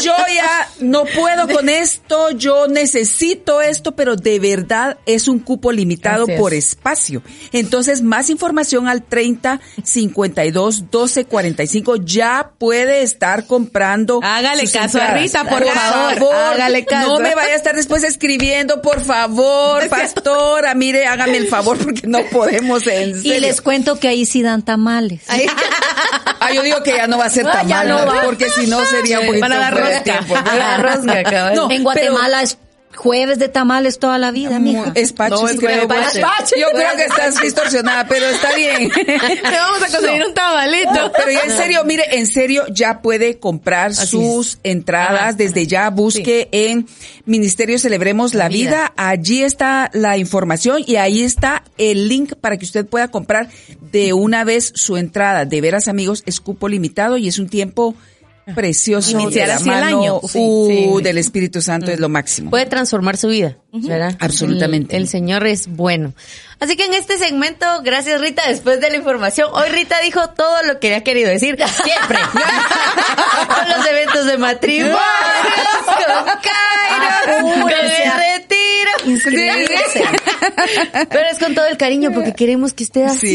yo 0.02 0.12
ya 0.34 0.68
no 0.80 1.04
puedo 1.04 1.48
con 1.48 1.68
esto, 1.68 2.30
yo 2.32 2.68
necesito 2.68 3.60
esto, 3.60 3.92
pero 3.92 4.16
de 4.16 4.38
verdad 4.38 4.98
es 5.06 5.28
un 5.28 5.38
cupo 5.38 5.72
limitado 5.72 6.26
por 6.38 6.54
espacio. 6.54 7.22
Entonces, 7.52 8.02
más 8.02 8.30
información 8.30 8.88
al 8.88 9.02
30 9.02 9.60
52 9.82 10.90
12 10.90 11.24
45. 11.24 11.96
Ya 11.96 12.50
puede 12.58 13.02
estar 13.02 13.46
comprando. 13.46 14.20
Hágale 14.22 14.64
caso 14.64 14.98
a 14.98 15.02
entradas. 15.08 15.22
Rita, 15.22 15.44
por 15.44 15.64
favor, 15.66 16.34
hágale 16.34 16.84
caso. 16.84 17.08
No 17.08 17.20
me 17.20 17.34
vaya 17.34 17.52
a 17.52 17.56
estar 17.56 17.74
después 17.74 18.02
escribiendo, 18.04 18.57
por 18.82 19.00
favor, 19.00 19.88
pastora, 19.88 20.74
mire, 20.74 21.06
hágame 21.06 21.36
el 21.38 21.48
favor 21.48 21.78
porque 21.78 22.06
no 22.06 22.20
podemos 22.32 22.86
en 22.86 23.14
Y 23.24 23.38
les 23.40 23.60
cuento 23.60 23.98
que 23.98 24.08
ahí 24.08 24.26
sí 24.26 24.42
dan 24.42 24.62
tamales. 24.62 25.22
Ah, 26.40 26.52
yo 26.52 26.62
digo 26.62 26.82
que 26.82 26.92
ya 26.92 27.06
no 27.06 27.18
va 27.18 27.26
a 27.26 27.30
ser 27.30 27.44
tan 27.44 27.66
ya 27.68 27.78
mal, 27.78 27.88
no 27.88 28.06
va. 28.06 28.22
porque 28.22 28.48
si 28.50 28.66
no 28.66 28.84
sería 28.84 29.20
un 29.20 29.26
poquito 29.26 29.42
Van 29.48 29.52
a 29.52 29.58
dar 29.58 29.76
rosca. 29.76 30.02
tiempo. 30.02 30.34
Rosca, 30.34 31.22
cabal. 31.24 31.54
No, 31.54 31.70
en 31.70 31.82
Guatemala 31.82 32.42
es 32.42 32.58
jueves 32.98 33.38
de 33.38 33.48
tamales 33.48 34.00
toda 34.00 34.18
la 34.18 34.32
vida, 34.32 34.58
mija. 34.58 34.90
Es 34.96 35.12
Pacho, 35.12 35.36
No, 35.36 35.48
es. 35.48 35.54
Yo 35.54 35.60
creo 35.60 36.96
que 36.96 37.04
estás 37.04 37.40
distorsionada, 37.40 38.06
pero 38.08 38.26
está 38.26 38.54
bien. 38.54 38.90
Te 38.92 39.56
vamos 39.56 39.82
a 39.82 39.90
conseguir 39.90 40.24
un 40.26 40.34
tabalito. 40.34 40.92
No, 40.92 41.12
pero 41.12 41.30
ya 41.30 41.42
en 41.42 41.56
serio, 41.56 41.84
mire, 41.84 42.18
en 42.18 42.26
serio, 42.26 42.64
ya 42.70 43.00
puede 43.00 43.38
comprar 43.38 43.92
Así 43.92 44.08
sus 44.08 44.58
entradas 44.64 45.20
Ajá. 45.20 45.32
desde 45.34 45.66
ya. 45.66 45.90
Busque 45.90 46.48
en 46.50 46.88
Ministerio 47.24 47.78
Celebremos 47.78 48.34
la 48.34 48.48
Vida. 48.48 48.58
Vida. 48.70 48.92
Allí 48.96 49.42
está 49.44 49.90
la 49.94 50.18
información 50.18 50.82
y 50.84 50.96
ahí 50.96 51.22
está 51.22 51.62
el 51.78 52.08
link 52.08 52.34
para 52.40 52.56
que 52.56 52.64
usted 52.64 52.84
pueda 52.84 53.08
comprar 53.08 53.48
de 53.92 54.12
una 54.12 54.42
vez 54.42 54.72
su 54.74 54.96
entrada. 54.96 55.44
De 55.44 55.60
veras, 55.60 55.86
amigos, 55.86 56.24
es 56.26 56.40
cupo 56.40 56.68
limitado 56.68 57.16
y 57.16 57.28
es 57.28 57.38
un 57.38 57.48
tiempo 57.48 57.94
precioso. 58.54 59.18
Iniciar 59.18 59.50
así 59.50 59.68
el 59.68 59.76
año. 59.76 60.20
Sí, 60.26 60.38
uh, 60.38 60.98
sí. 60.98 61.02
del 61.02 61.18
Espíritu 61.18 61.60
Santo 61.60 61.90
es 61.90 62.00
lo 62.00 62.08
máximo. 62.08 62.50
Puede 62.50 62.66
transformar 62.66 63.16
su 63.16 63.28
vida, 63.28 63.58
¿verdad? 63.72 64.16
Absolutamente. 64.20 64.96
El, 64.96 65.02
el 65.02 65.08
Señor 65.08 65.46
es 65.46 65.68
bueno. 65.68 66.14
Así 66.60 66.76
que 66.76 66.86
en 66.86 66.94
este 66.94 67.18
segmento, 67.18 67.66
gracias 67.82 68.20
Rita, 68.20 68.42
después 68.48 68.80
de 68.80 68.90
la 68.90 68.96
información, 68.96 69.48
hoy 69.52 69.68
Rita 69.68 70.00
dijo 70.00 70.30
todo 70.30 70.62
lo 70.64 70.80
que 70.80 70.88
había 70.88 71.04
querido 71.04 71.30
decir 71.30 71.56
siempre. 71.56 72.18
Con 73.48 73.68
los 73.76 73.86
eventos 73.86 74.26
de 74.26 74.38
matrimonio, 74.38 74.98
con 75.86 76.24
Cairo, 76.42 77.42
con 77.42 77.58
Apúrense 77.60 78.02
el 78.04 78.12
retiro. 78.12 78.58
Inscribirse. 79.06 80.02
Pero 81.10 81.28
es 81.30 81.38
con 81.38 81.54
todo 81.54 81.66
el 81.66 81.76
cariño 81.76 82.10
porque 82.12 82.32
queremos 82.34 82.72
que 82.72 82.84
usted 82.84 83.02
asista 83.02 83.26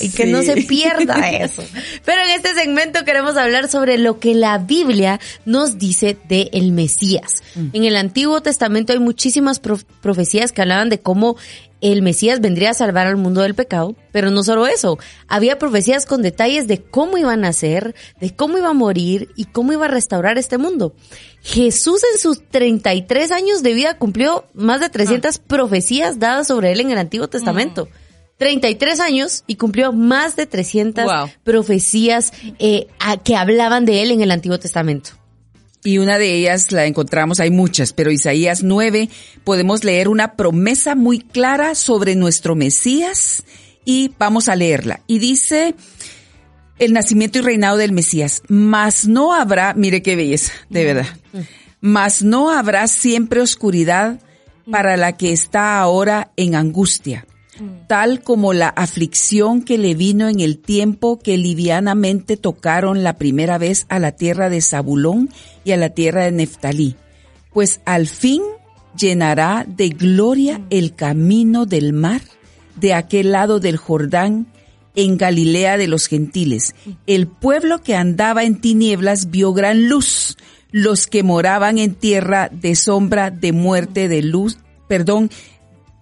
Sí, 0.00 0.06
y 0.06 0.10
que 0.10 0.24
sí. 0.24 0.30
no 0.32 0.42
se 0.42 0.56
pierda 0.62 1.30
eso. 1.30 1.62
Pero 2.04 2.22
en 2.22 2.30
este 2.30 2.54
segmento 2.54 3.04
queremos 3.04 3.36
hablar 3.36 3.68
sobre 3.68 3.98
lo 3.98 4.18
que 4.18 4.34
la 4.34 4.58
Biblia 4.58 5.20
nos 5.44 5.78
dice 5.78 6.16
de 6.28 6.48
el 6.52 6.72
Mesías. 6.72 7.42
Mm. 7.54 7.66
En 7.74 7.84
el 7.84 7.96
Antiguo 7.96 8.40
Testamento 8.40 8.92
hay 8.92 8.98
muchísimas 8.98 9.60
prof- 9.60 9.84
profecías 10.00 10.52
que 10.52 10.62
hablaban 10.62 10.88
de 10.88 11.00
cómo 11.00 11.36
el 11.92 12.02
Mesías 12.02 12.40
vendría 12.40 12.70
a 12.70 12.74
salvar 12.74 13.06
al 13.06 13.16
mundo 13.16 13.42
del 13.42 13.54
pecado, 13.54 13.94
pero 14.12 14.30
no 14.30 14.42
solo 14.42 14.66
eso, 14.66 14.98
había 15.28 15.58
profecías 15.58 16.06
con 16.06 16.22
detalles 16.22 16.66
de 16.66 16.82
cómo 16.82 17.18
iban 17.18 17.44
a 17.44 17.52
ser, 17.52 17.94
de 18.20 18.34
cómo 18.34 18.58
iba 18.58 18.68
a 18.70 18.72
morir 18.74 19.28
y 19.36 19.44
cómo 19.46 19.72
iba 19.72 19.84
a 19.86 19.88
restaurar 19.88 20.38
este 20.38 20.58
mundo. 20.58 20.94
Jesús 21.42 22.00
en 22.12 22.18
sus 22.18 22.42
33 22.48 23.30
años 23.32 23.62
de 23.62 23.74
vida 23.74 23.98
cumplió 23.98 24.46
más 24.54 24.80
de 24.80 24.88
300 24.88 25.38
profecías 25.38 26.18
dadas 26.18 26.46
sobre 26.46 26.72
él 26.72 26.80
en 26.80 26.90
el 26.90 26.98
Antiguo 26.98 27.28
Testamento. 27.28 27.88
33 28.38 28.98
años 29.00 29.44
y 29.46 29.56
cumplió 29.56 29.92
más 29.92 30.34
de 30.36 30.46
300 30.46 31.04
Wow. 31.04 31.30
profecías 31.44 32.32
eh, 32.58 32.88
a- 32.98 33.16
que 33.16 33.36
hablaban 33.36 33.84
de 33.84 34.02
él 34.02 34.10
en 34.10 34.22
el 34.22 34.30
Antiguo 34.30 34.58
Testamento. 34.58 35.10
Y 35.86 35.98
una 35.98 36.16
de 36.16 36.34
ellas 36.34 36.72
la 36.72 36.86
encontramos, 36.86 37.40
hay 37.40 37.50
muchas, 37.50 37.92
pero 37.92 38.10
Isaías 38.10 38.62
9 38.62 39.10
podemos 39.44 39.84
leer 39.84 40.08
una 40.08 40.34
promesa 40.34 40.94
muy 40.94 41.20
clara 41.20 41.74
sobre 41.74 42.16
nuestro 42.16 42.56
Mesías 42.56 43.44
y 43.84 44.10
vamos 44.18 44.48
a 44.48 44.56
leerla. 44.56 45.00
Y 45.06 45.18
dice 45.18 45.74
el 46.78 46.94
nacimiento 46.94 47.38
y 47.38 47.42
reinado 47.42 47.76
del 47.76 47.92
Mesías, 47.92 48.42
mas 48.48 49.06
no 49.06 49.34
habrá, 49.34 49.74
mire 49.74 50.02
qué 50.02 50.16
belleza, 50.16 50.52
de 50.70 50.84
verdad, 50.84 51.06
mas 51.82 52.22
no 52.22 52.50
habrá 52.50 52.88
siempre 52.88 53.42
oscuridad 53.42 54.18
para 54.70 54.96
la 54.96 55.18
que 55.18 55.32
está 55.32 55.78
ahora 55.78 56.32
en 56.36 56.54
angustia 56.54 57.26
tal 57.86 58.22
como 58.22 58.52
la 58.52 58.68
aflicción 58.68 59.62
que 59.62 59.78
le 59.78 59.94
vino 59.94 60.28
en 60.28 60.40
el 60.40 60.58
tiempo 60.58 61.18
que 61.18 61.36
livianamente 61.36 62.36
tocaron 62.36 63.02
la 63.02 63.16
primera 63.16 63.58
vez 63.58 63.86
a 63.88 63.98
la 63.98 64.12
tierra 64.12 64.50
de 64.50 64.60
Zabulón 64.60 65.30
y 65.64 65.72
a 65.72 65.76
la 65.76 65.90
tierra 65.90 66.24
de 66.24 66.32
Neftalí, 66.32 66.96
pues 67.52 67.80
al 67.84 68.06
fin 68.06 68.42
llenará 68.96 69.66
de 69.68 69.88
gloria 69.90 70.60
el 70.70 70.94
camino 70.94 71.66
del 71.66 71.92
mar 71.92 72.22
de 72.76 72.94
aquel 72.94 73.32
lado 73.32 73.60
del 73.60 73.76
Jordán, 73.76 74.46
en 74.94 75.16
Galilea 75.16 75.76
de 75.76 75.88
los 75.88 76.06
gentiles. 76.06 76.74
El 77.06 77.26
pueblo 77.26 77.82
que 77.82 77.96
andaba 77.96 78.44
en 78.44 78.60
tinieblas 78.60 79.30
vio 79.30 79.52
gran 79.52 79.88
luz. 79.88 80.36
Los 80.70 81.06
que 81.06 81.22
moraban 81.22 81.78
en 81.78 81.94
tierra 81.94 82.48
de 82.48 82.74
sombra 82.74 83.30
de 83.30 83.52
muerte 83.52 84.08
de 84.08 84.22
luz, 84.22 84.58
perdón, 84.88 85.30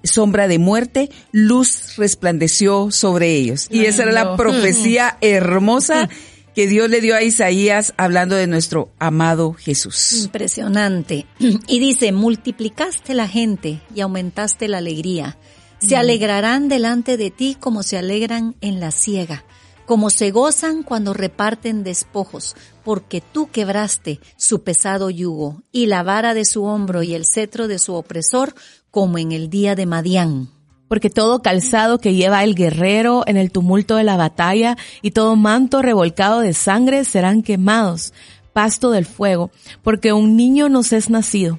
sombra 0.04 0.48
de 0.48 0.58
muerte, 0.58 1.10
luz 1.32 1.96
resplandeció 1.96 2.90
sobre 2.90 3.34
ellos. 3.34 3.66
Y 3.70 3.86
esa 3.86 4.04
era 4.04 4.12
la 4.12 4.36
profecía 4.36 5.16
hermosa 5.20 6.08
que 6.54 6.66
Dios 6.66 6.90
le 6.90 7.00
dio 7.00 7.14
a 7.14 7.22
Isaías 7.22 7.94
hablando 7.96 8.36
de 8.36 8.46
nuestro 8.46 8.92
amado 8.98 9.54
Jesús. 9.54 10.24
Impresionante. 10.24 11.26
Y 11.66 11.78
dice, 11.80 12.12
multiplicaste 12.12 13.14
la 13.14 13.28
gente 13.28 13.80
y 13.94 14.00
aumentaste 14.00 14.68
la 14.68 14.78
alegría. 14.78 15.38
Se 15.80 15.96
alegrarán 15.96 16.68
delante 16.68 17.16
de 17.16 17.30
ti 17.30 17.56
como 17.58 17.82
se 17.82 17.98
alegran 17.98 18.54
en 18.60 18.78
la 18.78 18.92
siega, 18.92 19.44
como 19.84 20.10
se 20.10 20.30
gozan 20.30 20.84
cuando 20.84 21.12
reparten 21.12 21.82
despojos, 21.82 22.54
porque 22.84 23.20
tú 23.20 23.50
quebraste 23.50 24.20
su 24.36 24.62
pesado 24.62 25.10
yugo 25.10 25.64
y 25.72 25.86
la 25.86 26.04
vara 26.04 26.34
de 26.34 26.44
su 26.44 26.64
hombro 26.64 27.02
y 27.02 27.14
el 27.14 27.24
cetro 27.26 27.66
de 27.66 27.80
su 27.80 27.94
opresor, 27.94 28.54
como 28.92 29.18
en 29.18 29.32
el 29.32 29.50
día 29.50 29.74
de 29.74 29.86
Madián. 29.86 30.48
Porque 30.86 31.10
todo 31.10 31.42
calzado 31.42 31.98
que 31.98 32.14
lleva 32.14 32.44
el 32.44 32.54
guerrero 32.54 33.24
en 33.26 33.38
el 33.38 33.50
tumulto 33.50 33.96
de 33.96 34.04
la 34.04 34.18
batalla 34.18 34.76
y 35.00 35.10
todo 35.12 35.34
manto 35.34 35.82
revolcado 35.82 36.40
de 36.40 36.52
sangre 36.52 37.04
serán 37.04 37.42
quemados, 37.42 38.12
pasto 38.52 38.90
del 38.90 39.06
fuego, 39.06 39.50
porque 39.82 40.12
un 40.12 40.36
niño 40.36 40.68
nos 40.68 40.92
es 40.92 41.08
nacido, 41.08 41.58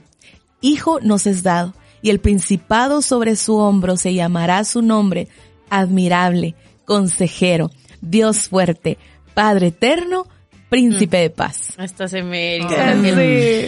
hijo 0.61 0.99
nos 1.01 1.25
es 1.25 1.41
dado, 1.41 1.73
y 2.03 2.11
el 2.11 2.19
principado 2.19 3.01
sobre 3.01 3.35
su 3.35 3.55
hombro 3.55 3.97
se 3.97 4.13
llamará 4.13 4.63
su 4.63 4.83
nombre, 4.83 5.27
admirable, 5.71 6.53
consejero, 6.85 7.71
Dios 8.01 8.49
fuerte, 8.49 8.99
Padre 9.33 9.67
eterno, 9.67 10.27
príncipe 10.73 11.17
de 11.17 11.29
paz. 11.29 11.73
Hasta 11.77 12.07
se 12.07 12.23
me 12.23 12.59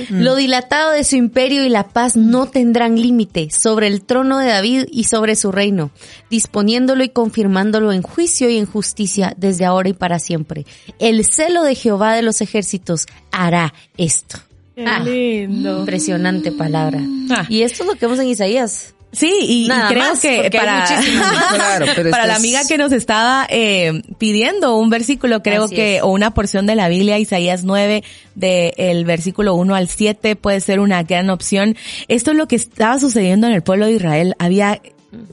Lo 0.10 0.36
dilatado 0.36 0.91
de 0.91 1.03
su 1.03 1.16
imperio 1.16 1.64
y 1.64 1.70
la 1.70 1.89
paz 1.89 2.18
no 2.18 2.47
tendrán 2.47 2.99
límite 2.99 3.49
sobre 3.51 3.86
el 3.86 4.01
trono 4.01 4.39
de 4.39 4.47
David 4.47 4.86
y 4.91 5.03
sobre 5.03 5.36
su 5.36 5.51
reino, 5.51 5.91
disponiéndolo 6.32 7.03
y 7.03 7.10
confirmándolo 7.10 7.91
en 7.91 8.01
juicio 8.01 8.49
y 8.49 8.58
en 8.58 8.66
justicia 8.66 9.36
desde 9.38 9.66
ahora 9.66 9.89
y 9.89 9.93
para 9.93 10.18
siempre. 10.18 10.66
El 10.97 11.24
celo 11.26 11.62
de 11.62 11.76
Jehová 11.76 12.16
de 12.16 12.24
los 12.24 12.41
ejércitos 12.41 13.06
hará 13.32 13.76
esto. 13.97 14.39
Ah, 14.84 14.99
lindo. 14.99 15.82
Impresionante 15.82 16.51
palabra. 16.51 17.01
Ah. 17.30 17.45
Y 17.49 17.62
esto 17.62 17.84
es 17.84 17.89
lo 17.89 17.93
que 17.93 18.08
vemos 18.08 18.20
en 18.20 18.30
Isaías. 18.30 18.95
Sí, 19.16 19.32
y, 19.41 19.70
creo 19.88 20.13
que 20.22 20.49
para, 20.51 20.86
para 22.11 22.28
la 22.28 22.36
amiga 22.36 22.66
que 22.68 22.78
nos 22.78 22.91
estaba 22.91 23.47
eh, 23.49 24.01
pidiendo 24.18 24.76
un 24.76 24.89
versículo, 24.89 25.41
creo 25.41 25.70
que, 25.70 26.01
o 26.01 26.07
una 26.07 26.34
porción 26.34 26.66
de 26.66 26.76
la 26.76 26.89
Biblia, 26.89 27.18
Isaías 27.18 27.63
9, 27.63 28.03
del 28.36 29.05
versículo 29.05 29.55
1 29.55 29.76
al 29.76 29.88
7, 29.88 30.36
puede 30.36 30.59
ser 30.59 30.80
una 30.80 31.03
gran 31.03 31.30
opción. 31.30 31.78
Esto 32.07 32.32
es 32.32 32.38
lo 32.38 32.47
que 32.47 32.57
estaba 32.57 32.99
sucediendo 32.99 33.47
en 33.47 33.53
el 33.53 33.63
pueblo 33.63 33.86
de 33.86 33.93
Israel. 33.93 34.36
Había 34.39 34.82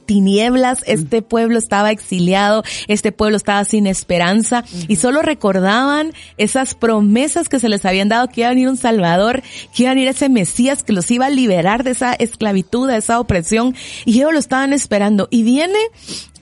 tinieblas, 0.05 0.83
este 0.85 1.21
pueblo 1.21 1.57
estaba 1.57 1.91
exiliado, 1.91 2.63
este 2.87 3.11
pueblo 3.11 3.37
estaba 3.37 3.63
sin 3.65 3.87
esperanza 3.87 4.63
y 4.87 4.95
solo 4.97 5.21
recordaban 5.21 6.13
esas 6.37 6.75
promesas 6.75 7.49
que 7.49 7.59
se 7.59 7.69
les 7.69 7.85
habían 7.85 8.09
dado 8.09 8.27
que 8.27 8.41
iba 8.41 8.47
a 8.47 8.51
venir 8.53 8.69
un 8.69 8.77
Salvador, 8.77 9.43
que 9.73 9.83
iba 9.83 9.91
a 9.91 9.95
venir 9.95 10.09
ese 10.09 10.29
Mesías 10.29 10.83
que 10.83 10.93
los 10.93 11.09
iba 11.11 11.27
a 11.27 11.29
liberar 11.29 11.83
de 11.83 11.91
esa 11.91 12.13
esclavitud, 12.13 12.87
de 12.87 12.97
esa 12.97 13.19
opresión 13.19 13.75
y 14.05 14.17
ellos 14.17 14.33
lo 14.33 14.39
estaban 14.39 14.73
esperando. 14.73 15.27
Y 15.31 15.43
viene 15.43 15.79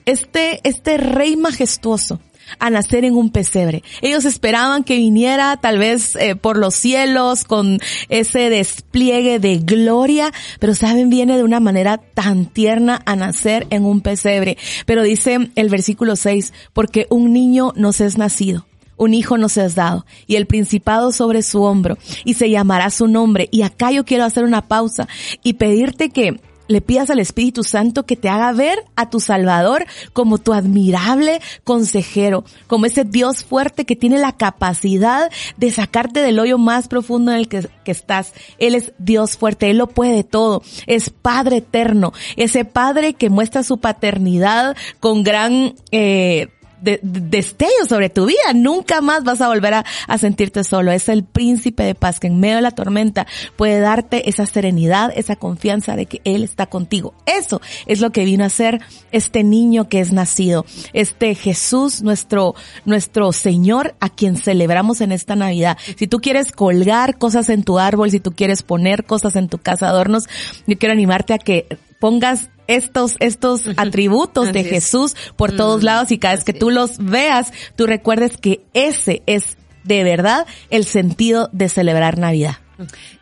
este, 0.04 0.60
este 0.64 0.96
rey 0.96 1.36
majestuoso 1.36 2.20
a 2.58 2.70
nacer 2.70 3.04
en 3.04 3.14
un 3.14 3.30
pesebre. 3.30 3.82
Ellos 4.00 4.24
esperaban 4.24 4.84
que 4.84 4.96
viniera 4.96 5.56
tal 5.56 5.78
vez 5.78 6.16
eh, 6.16 6.36
por 6.36 6.56
los 6.56 6.74
cielos 6.74 7.44
con 7.44 7.78
ese 8.08 8.50
despliegue 8.50 9.38
de 9.38 9.58
gloria, 9.58 10.32
pero 10.58 10.74
saben, 10.74 11.10
viene 11.10 11.36
de 11.36 11.44
una 11.44 11.60
manera 11.60 11.98
tan 11.98 12.46
tierna 12.46 13.02
a 13.06 13.16
nacer 13.16 13.66
en 13.70 13.84
un 13.84 14.00
pesebre. 14.00 14.56
Pero 14.86 15.02
dice 15.02 15.50
el 15.54 15.68
versículo 15.68 16.16
6, 16.16 16.52
porque 16.72 17.06
un 17.10 17.32
niño 17.32 17.72
nos 17.76 18.00
es 18.00 18.18
nacido 18.18 18.66
un 18.98 19.14
hijo 19.14 19.36
nos 19.36 19.56
es 19.56 19.74
dado 19.74 20.06
y 20.28 20.36
el 20.36 20.46
principado 20.46 21.10
sobre 21.10 21.42
su 21.42 21.62
hombro 21.62 21.98
y 22.24 22.34
se 22.34 22.50
llamará 22.50 22.90
su 22.90 23.08
nombre. 23.08 23.48
Y 23.50 23.62
acá 23.62 23.90
yo 23.90 24.04
quiero 24.04 24.24
hacer 24.24 24.44
una 24.44 24.68
pausa 24.68 25.08
y 25.42 25.54
pedirte 25.54 26.10
que 26.10 26.40
le 26.72 26.80
pidas 26.80 27.10
al 27.10 27.20
Espíritu 27.20 27.62
Santo 27.62 28.04
que 28.04 28.16
te 28.16 28.28
haga 28.28 28.52
ver 28.52 28.84
a 28.96 29.10
tu 29.10 29.20
Salvador 29.20 29.86
como 30.12 30.38
tu 30.38 30.52
admirable 30.52 31.40
consejero, 31.64 32.44
como 32.66 32.86
ese 32.86 33.04
Dios 33.04 33.44
fuerte 33.44 33.84
que 33.84 33.96
tiene 33.96 34.18
la 34.18 34.32
capacidad 34.36 35.30
de 35.56 35.70
sacarte 35.70 36.20
del 36.20 36.38
hoyo 36.38 36.58
más 36.58 36.88
profundo 36.88 37.32
en 37.32 37.38
el 37.38 37.48
que, 37.48 37.68
estás. 37.84 38.32
Él 38.58 38.74
es 38.74 38.92
Dios 38.98 39.36
fuerte, 39.36 39.70
Él 39.70 39.76
lo 39.76 39.86
puede 39.86 40.24
todo, 40.24 40.62
es 40.86 41.10
Padre 41.10 41.58
eterno, 41.58 42.12
ese 42.36 42.64
Padre 42.64 43.14
que 43.14 43.28
muestra 43.28 43.62
su 43.62 43.78
paternidad 43.78 44.76
con 44.98 45.22
gran... 45.22 45.74
Eh, 45.90 46.48
de, 46.82 47.00
destello 47.02 47.86
sobre 47.88 48.10
tu 48.10 48.26
vida. 48.26 48.52
Nunca 48.54 49.00
más 49.00 49.24
vas 49.24 49.40
a 49.40 49.48
volver 49.48 49.74
a, 49.74 49.84
a, 50.06 50.18
sentirte 50.18 50.64
solo. 50.64 50.92
Es 50.92 51.08
el 51.08 51.24
príncipe 51.24 51.82
de 51.84 51.94
paz 51.94 52.20
que 52.20 52.26
en 52.26 52.40
medio 52.40 52.56
de 52.56 52.62
la 52.62 52.70
tormenta 52.70 53.26
puede 53.56 53.80
darte 53.80 54.28
esa 54.28 54.46
serenidad, 54.46 55.12
esa 55.14 55.36
confianza 55.36 55.96
de 55.96 56.06
que 56.06 56.20
Él 56.24 56.42
está 56.42 56.66
contigo. 56.66 57.14
Eso 57.26 57.60
es 57.86 58.00
lo 58.00 58.10
que 58.10 58.24
vino 58.24 58.44
a 58.44 58.48
ser 58.50 58.80
este 59.10 59.44
niño 59.44 59.88
que 59.88 60.00
es 60.00 60.12
nacido. 60.12 60.64
Este 60.92 61.34
Jesús, 61.34 62.02
nuestro, 62.02 62.54
nuestro 62.84 63.32
Señor, 63.32 63.94
a 64.00 64.08
quien 64.08 64.36
celebramos 64.36 65.00
en 65.00 65.12
esta 65.12 65.36
Navidad. 65.36 65.78
Si 65.96 66.06
tú 66.06 66.20
quieres 66.20 66.52
colgar 66.52 67.18
cosas 67.18 67.48
en 67.48 67.62
tu 67.62 67.78
árbol, 67.78 68.10
si 68.10 68.20
tú 68.20 68.32
quieres 68.32 68.62
poner 68.62 69.04
cosas 69.04 69.36
en 69.36 69.48
tu 69.48 69.58
casa, 69.58 69.88
adornos, 69.88 70.28
yo 70.66 70.78
quiero 70.78 70.92
animarte 70.92 71.34
a 71.34 71.38
que 71.38 71.78
pongas 72.02 72.48
estos, 72.66 73.16
estos 73.20 73.62
atributos 73.76 74.52
de 74.52 74.64
Jesús 74.64 75.14
por 75.36 75.54
todos 75.56 75.82
mm, 75.82 75.84
lados 75.84 76.10
y 76.12 76.18
cada 76.18 76.34
vez 76.34 76.44
que 76.44 76.52
tú 76.52 76.70
los 76.70 76.98
veas, 76.98 77.52
tú 77.76 77.86
recuerdes 77.86 78.36
que 78.36 78.64
ese 78.74 79.22
es 79.26 79.56
de 79.84 80.04
verdad 80.04 80.46
el 80.70 80.84
sentido 80.84 81.48
de 81.52 81.68
celebrar 81.68 82.18
Navidad. 82.18 82.58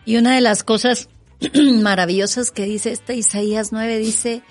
Y 0.04 0.16
una 0.16 0.34
de 0.34 0.40
las 0.40 0.62
cosas 0.62 1.08
maravillosas 1.54 2.50
que 2.50 2.64
dice 2.64 2.92
este 2.92 3.14
Isaías 3.16 3.72
9 3.72 3.98
dice, 3.98 4.42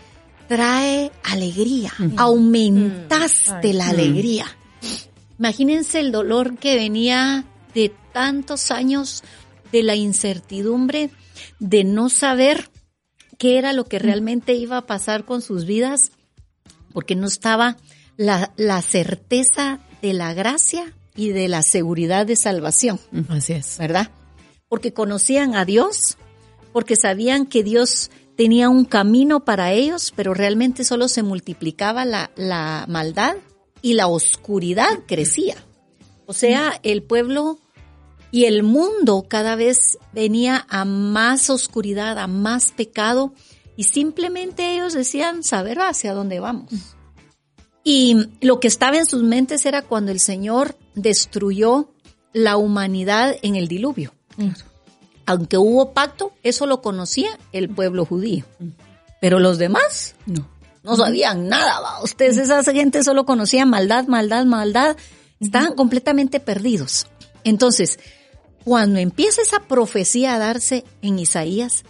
trae 0.47 1.11
alegría, 1.23 1.93
aumentaste 2.17 3.73
la 3.73 3.89
alegría. 3.89 4.45
Imagínense 5.37 5.99
el 5.99 6.11
dolor 6.11 6.57
que 6.57 6.75
venía 6.75 7.45
de 7.73 7.93
tantos 8.11 8.71
años 8.71 9.23
de 9.71 9.83
la 9.83 9.95
incertidumbre, 9.95 11.11
de 11.59 11.83
no 11.83 12.09
saber 12.09 12.69
qué 13.39 13.57
era 13.57 13.73
lo 13.73 13.85
que 13.85 13.97
realmente 13.97 14.53
iba 14.53 14.77
a 14.77 14.85
pasar 14.85 15.25
con 15.25 15.41
sus 15.41 15.65
vidas, 15.65 16.11
porque 16.93 17.15
no 17.15 17.25
estaba 17.25 17.77
la, 18.17 18.53
la 18.57 18.81
certeza 18.83 19.79
de 20.03 20.13
la 20.13 20.35
gracia 20.35 20.93
y 21.15 21.29
de 21.29 21.47
la 21.47 21.63
seguridad 21.63 22.27
de 22.27 22.35
salvación. 22.35 22.99
Así 23.29 23.53
es. 23.53 23.77
¿Verdad? 23.79 24.11
Porque 24.67 24.93
conocían 24.93 25.55
a 25.55 25.65
Dios, 25.65 26.17
porque 26.73 26.95
sabían 26.95 27.47
que 27.47 27.63
Dios 27.63 28.11
tenía 28.35 28.69
un 28.69 28.85
camino 28.85 29.45
para 29.45 29.71
ellos, 29.71 30.13
pero 30.15 30.33
realmente 30.33 30.83
solo 30.83 31.07
se 31.07 31.23
multiplicaba 31.23 32.05
la, 32.05 32.31
la 32.35 32.85
maldad 32.87 33.35
y 33.81 33.93
la 33.93 34.07
oscuridad 34.07 34.99
crecía. 35.07 35.55
O 36.25 36.33
sea, 36.33 36.79
el 36.83 37.03
pueblo 37.03 37.57
y 38.31 38.45
el 38.45 38.63
mundo 38.63 39.25
cada 39.27 39.55
vez 39.55 39.97
venía 40.13 40.65
a 40.69 40.85
más 40.85 41.49
oscuridad, 41.49 42.19
a 42.19 42.27
más 42.27 42.71
pecado, 42.71 43.33
y 43.75 43.85
simplemente 43.85 44.73
ellos 44.73 44.93
decían 44.93 45.43
saber 45.43 45.79
hacia 45.79 46.13
dónde 46.13 46.39
vamos. 46.39 46.69
Y 47.83 48.17
lo 48.41 48.59
que 48.59 48.67
estaba 48.67 48.97
en 48.97 49.05
sus 49.05 49.23
mentes 49.23 49.65
era 49.65 49.81
cuando 49.81 50.11
el 50.11 50.19
Señor 50.19 50.77
destruyó 50.95 51.89
la 52.33 52.57
humanidad 52.57 53.35
en 53.41 53.55
el 53.55 53.67
diluvio. 53.67 54.13
Aunque 55.25 55.57
hubo 55.57 55.93
pacto, 55.93 56.33
eso 56.43 56.65
lo 56.65 56.81
conocía 56.81 57.29
el 57.51 57.69
pueblo 57.69 58.05
judío. 58.05 58.45
Pero 59.21 59.39
los 59.39 59.57
demás 59.57 60.15
no, 60.25 60.47
no 60.83 60.95
sabían 60.95 61.47
nada. 61.47 62.01
Ustedes, 62.03 62.37
esa 62.37 62.63
gente 62.73 63.03
solo 63.03 63.25
conocía 63.25 63.65
maldad, 63.65 64.07
maldad, 64.07 64.45
maldad. 64.45 64.97
Estaban 65.39 65.73
completamente 65.75 66.39
perdidos. 66.39 67.07
Entonces, 67.43 67.99
cuando 68.69 68.99
empieza 68.99 69.41
esa 69.41 69.61
profecía 69.61 70.35
a 70.35 70.37
darse 70.37 70.83
en 71.01 71.17
Isaías, 71.17 71.83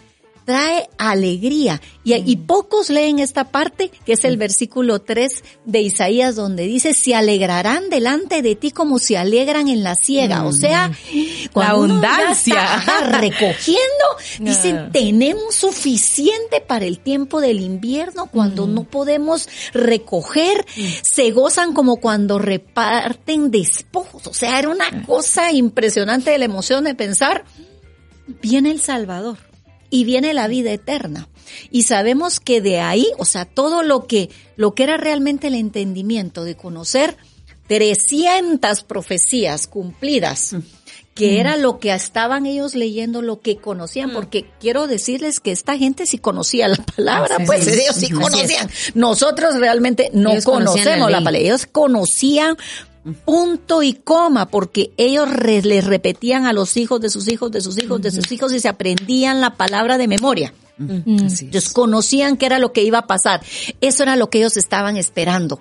trae 0.50 0.90
alegría. 0.98 1.80
Y, 2.04 2.16
y, 2.16 2.36
pocos 2.38 2.90
leen 2.90 3.20
esta 3.20 3.52
parte, 3.52 3.92
que 4.04 4.14
es 4.14 4.24
el 4.24 4.36
versículo 4.36 5.00
3 5.00 5.44
de 5.66 5.82
Isaías, 5.82 6.36
donde 6.36 6.64
dice, 6.64 6.96
se 6.96 7.14
alegrarán 7.14 7.92
delante 7.92 8.42
de 8.42 8.56
ti 8.56 8.72
como 8.72 8.98
se 8.98 9.16
alegran 9.16 9.68
en 9.68 9.84
la 9.84 9.94
siega. 9.94 10.46
O 10.46 10.52
sea, 10.52 10.92
la 11.54 11.70
abundancia. 11.70 12.84
recogiendo, 13.12 14.06
dicen, 14.40 14.92
tenemos 14.92 15.54
suficiente 15.54 16.62
para 16.62 16.86
el 16.86 17.00
tiempo 17.00 17.42
del 17.42 17.60
invierno 17.62 18.26
cuando 18.26 18.66
no 18.66 18.86
podemos 18.86 19.48
recoger. 19.72 20.66
Se 21.04 21.30
gozan 21.30 21.74
como 21.74 21.98
cuando 21.98 22.40
reparten 22.40 23.52
despojos. 23.52 24.26
O 24.26 24.34
sea, 24.34 24.58
era 24.58 24.70
una 24.70 25.06
cosa 25.06 25.52
impresionante 25.52 26.32
de 26.32 26.40
la 26.40 26.46
emoción 26.46 26.86
de 26.86 26.96
pensar, 26.96 27.46
viene 28.42 28.72
el 28.72 28.82
Salvador 28.82 29.49
y 29.90 30.04
viene 30.04 30.34
la 30.34 30.48
vida 30.48 30.72
eterna. 30.72 31.28
Y 31.72 31.84
sabemos 31.84 32.40
que 32.40 32.62
de 32.62 32.80
ahí, 32.80 33.08
o 33.18 33.26
sea, 33.26 33.46
todo 33.46 33.84
lo 33.84 34.08
que, 34.08 34.30
lo 34.56 34.74
que 34.76 34.84
era 34.84 34.98
realmente 34.98 35.48
el 35.48 35.56
entendimiento 35.56 36.44
de 36.44 36.56
conocer 36.56 37.18
300 37.68 38.84
profecías 38.84 39.68
cumplidas, 39.68 40.56
que 41.14 41.34
mm. 41.34 41.40
era 41.40 41.58
lo 41.58 41.80
que 41.80 41.94
estaban 41.94 42.46
ellos 42.46 42.76
leyendo, 42.76 43.22
lo 43.22 43.42
que 43.42 43.58
conocían, 43.58 44.10
mm. 44.10 44.14
porque 44.14 44.50
quiero 44.60 44.88
decirles 44.88 45.40
que 45.40 45.52
esta 45.52 45.78
gente 45.78 46.06
sí 46.06 46.18
conocía 46.18 46.68
la 46.68 46.78
palabra, 46.78 47.38
pues 47.46 47.68
ellos 47.68 47.96
sí 47.96 48.10
conocían. 48.10 48.70
Nosotros 48.96 49.56
realmente 49.56 50.10
no 50.14 50.32
conocemos 50.44 51.12
la, 51.12 51.18
palabra, 51.20 51.40
ellos 51.40 51.68
conocían 51.68 52.58
punto 53.26 53.84
y 53.84 53.94
coma, 53.94 54.50
porque 54.50 54.92
ellos 54.98 55.30
les 55.44 55.86
repetían 55.86 56.46
a 56.46 56.54
los 56.54 56.78
hijos 56.78 57.02
de 57.02 57.10
sus 57.10 57.28
hijos, 57.28 57.52
de 57.52 57.62
sus 57.62 57.78
hijos, 57.82 58.02
de 58.02 58.12
sus 58.12 58.32
hijos 58.32 58.54
y 58.54 58.60
se 58.60 58.68
aprendían 58.68 59.42
la 59.42 59.56
palabra 59.56 59.98
de 59.98 60.08
memoria. 60.08 60.54
Ellos 60.80 61.70
conocían 61.74 62.38
qué 62.38 62.46
era 62.46 62.60
lo 62.60 62.72
que 62.72 62.84
iba 62.84 63.00
a 63.00 63.08
pasar. 63.08 63.42
Eso 63.82 64.04
era 64.04 64.16
lo 64.16 64.30
que 64.30 64.40
ellos 64.40 64.58
estaban 64.58 64.98
esperando. 64.98 65.60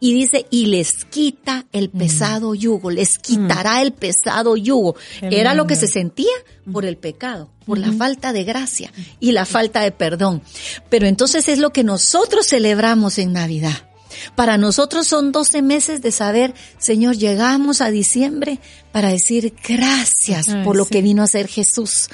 Y 0.00 0.14
dice, 0.14 0.46
y 0.50 0.66
les 0.66 1.04
quita 1.04 1.66
el 1.72 1.90
pesado 1.90 2.54
yugo, 2.54 2.90
les 2.90 3.18
quitará 3.18 3.82
el 3.82 3.92
pesado 3.92 4.56
yugo. 4.56 4.94
Era 5.22 5.54
lo 5.54 5.66
que 5.66 5.74
se 5.74 5.88
sentía 5.88 6.34
por 6.72 6.84
el 6.84 6.96
pecado, 6.96 7.50
por 7.66 7.78
la 7.78 7.92
falta 7.92 8.32
de 8.32 8.44
gracia 8.44 8.92
y 9.18 9.32
la 9.32 9.44
falta 9.44 9.80
de 9.80 9.90
perdón. 9.90 10.42
Pero 10.88 11.06
entonces 11.06 11.48
es 11.48 11.58
lo 11.58 11.70
que 11.70 11.82
nosotros 11.82 12.46
celebramos 12.46 13.18
en 13.18 13.32
Navidad. 13.32 13.87
Para 14.34 14.58
nosotros 14.58 15.06
son 15.06 15.32
12 15.32 15.62
meses 15.62 16.02
de 16.02 16.12
saber, 16.12 16.54
Señor, 16.78 17.16
llegamos 17.16 17.80
a 17.80 17.90
diciembre 17.90 18.58
para 18.92 19.08
decir 19.08 19.54
gracias 19.66 20.48
por 20.64 20.76
lo 20.76 20.86
que 20.86 21.02
vino 21.02 21.22
a 21.22 21.26
hacer 21.26 21.48
Jesús. 21.48 22.08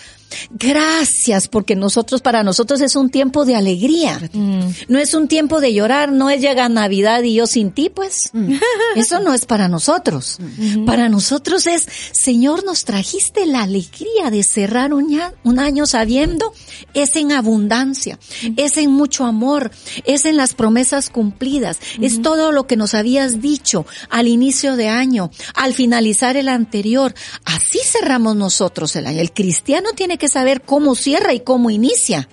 Gracias, 0.50 1.48
porque 1.48 1.76
nosotros, 1.76 2.20
para 2.20 2.42
nosotros 2.42 2.80
es 2.80 2.96
un 2.96 3.10
tiempo 3.10 3.44
de 3.44 3.56
alegría. 3.56 4.20
Mm. 4.32 4.68
No 4.88 4.98
es 4.98 5.14
un 5.14 5.28
tiempo 5.28 5.60
de 5.60 5.72
llorar, 5.72 6.12
no 6.12 6.30
es 6.30 6.40
llega 6.40 6.68
Navidad 6.68 7.22
y 7.22 7.34
yo 7.34 7.46
sin 7.46 7.70
ti, 7.70 7.90
pues. 7.90 8.30
Mm. 8.32 8.54
Eso 8.96 9.20
no 9.20 9.34
es 9.34 9.46
para 9.46 9.68
nosotros. 9.68 10.38
Mm. 10.38 10.84
Para 10.84 11.08
nosotros 11.08 11.66
es, 11.66 11.86
Señor, 12.12 12.64
nos 12.64 12.84
trajiste 12.84 13.46
la 13.46 13.62
alegría 13.62 14.30
de 14.30 14.42
cerrar 14.42 14.92
un, 14.92 15.20
un 15.42 15.58
año 15.58 15.86
sabiendo, 15.86 16.52
es 16.92 17.16
en 17.16 17.32
abundancia, 17.32 18.18
es 18.56 18.76
en 18.76 18.90
mucho 18.90 19.24
amor, 19.24 19.70
es 20.04 20.24
en 20.24 20.36
las 20.36 20.54
promesas 20.54 21.10
cumplidas, 21.10 21.78
es 22.00 22.22
todo 22.22 22.52
lo 22.52 22.66
que 22.66 22.76
nos 22.76 22.94
habías 22.94 23.40
dicho 23.40 23.86
al 24.10 24.28
inicio 24.28 24.76
de 24.76 24.88
año, 24.88 25.30
al 25.54 25.74
finalizar 25.74 26.36
el 26.36 26.48
anterior. 26.48 27.14
Así 27.44 27.78
cerramos 27.84 28.36
nosotros 28.36 28.94
el 28.96 29.06
año. 29.06 29.20
El 29.20 29.32
cristiano 29.32 29.90
tiene 29.94 30.18
que 30.18 30.23
saber 30.28 30.62
cómo 30.62 30.94
cierra 30.94 31.34
y 31.34 31.40
cómo 31.40 31.70
inicia. 31.70 32.28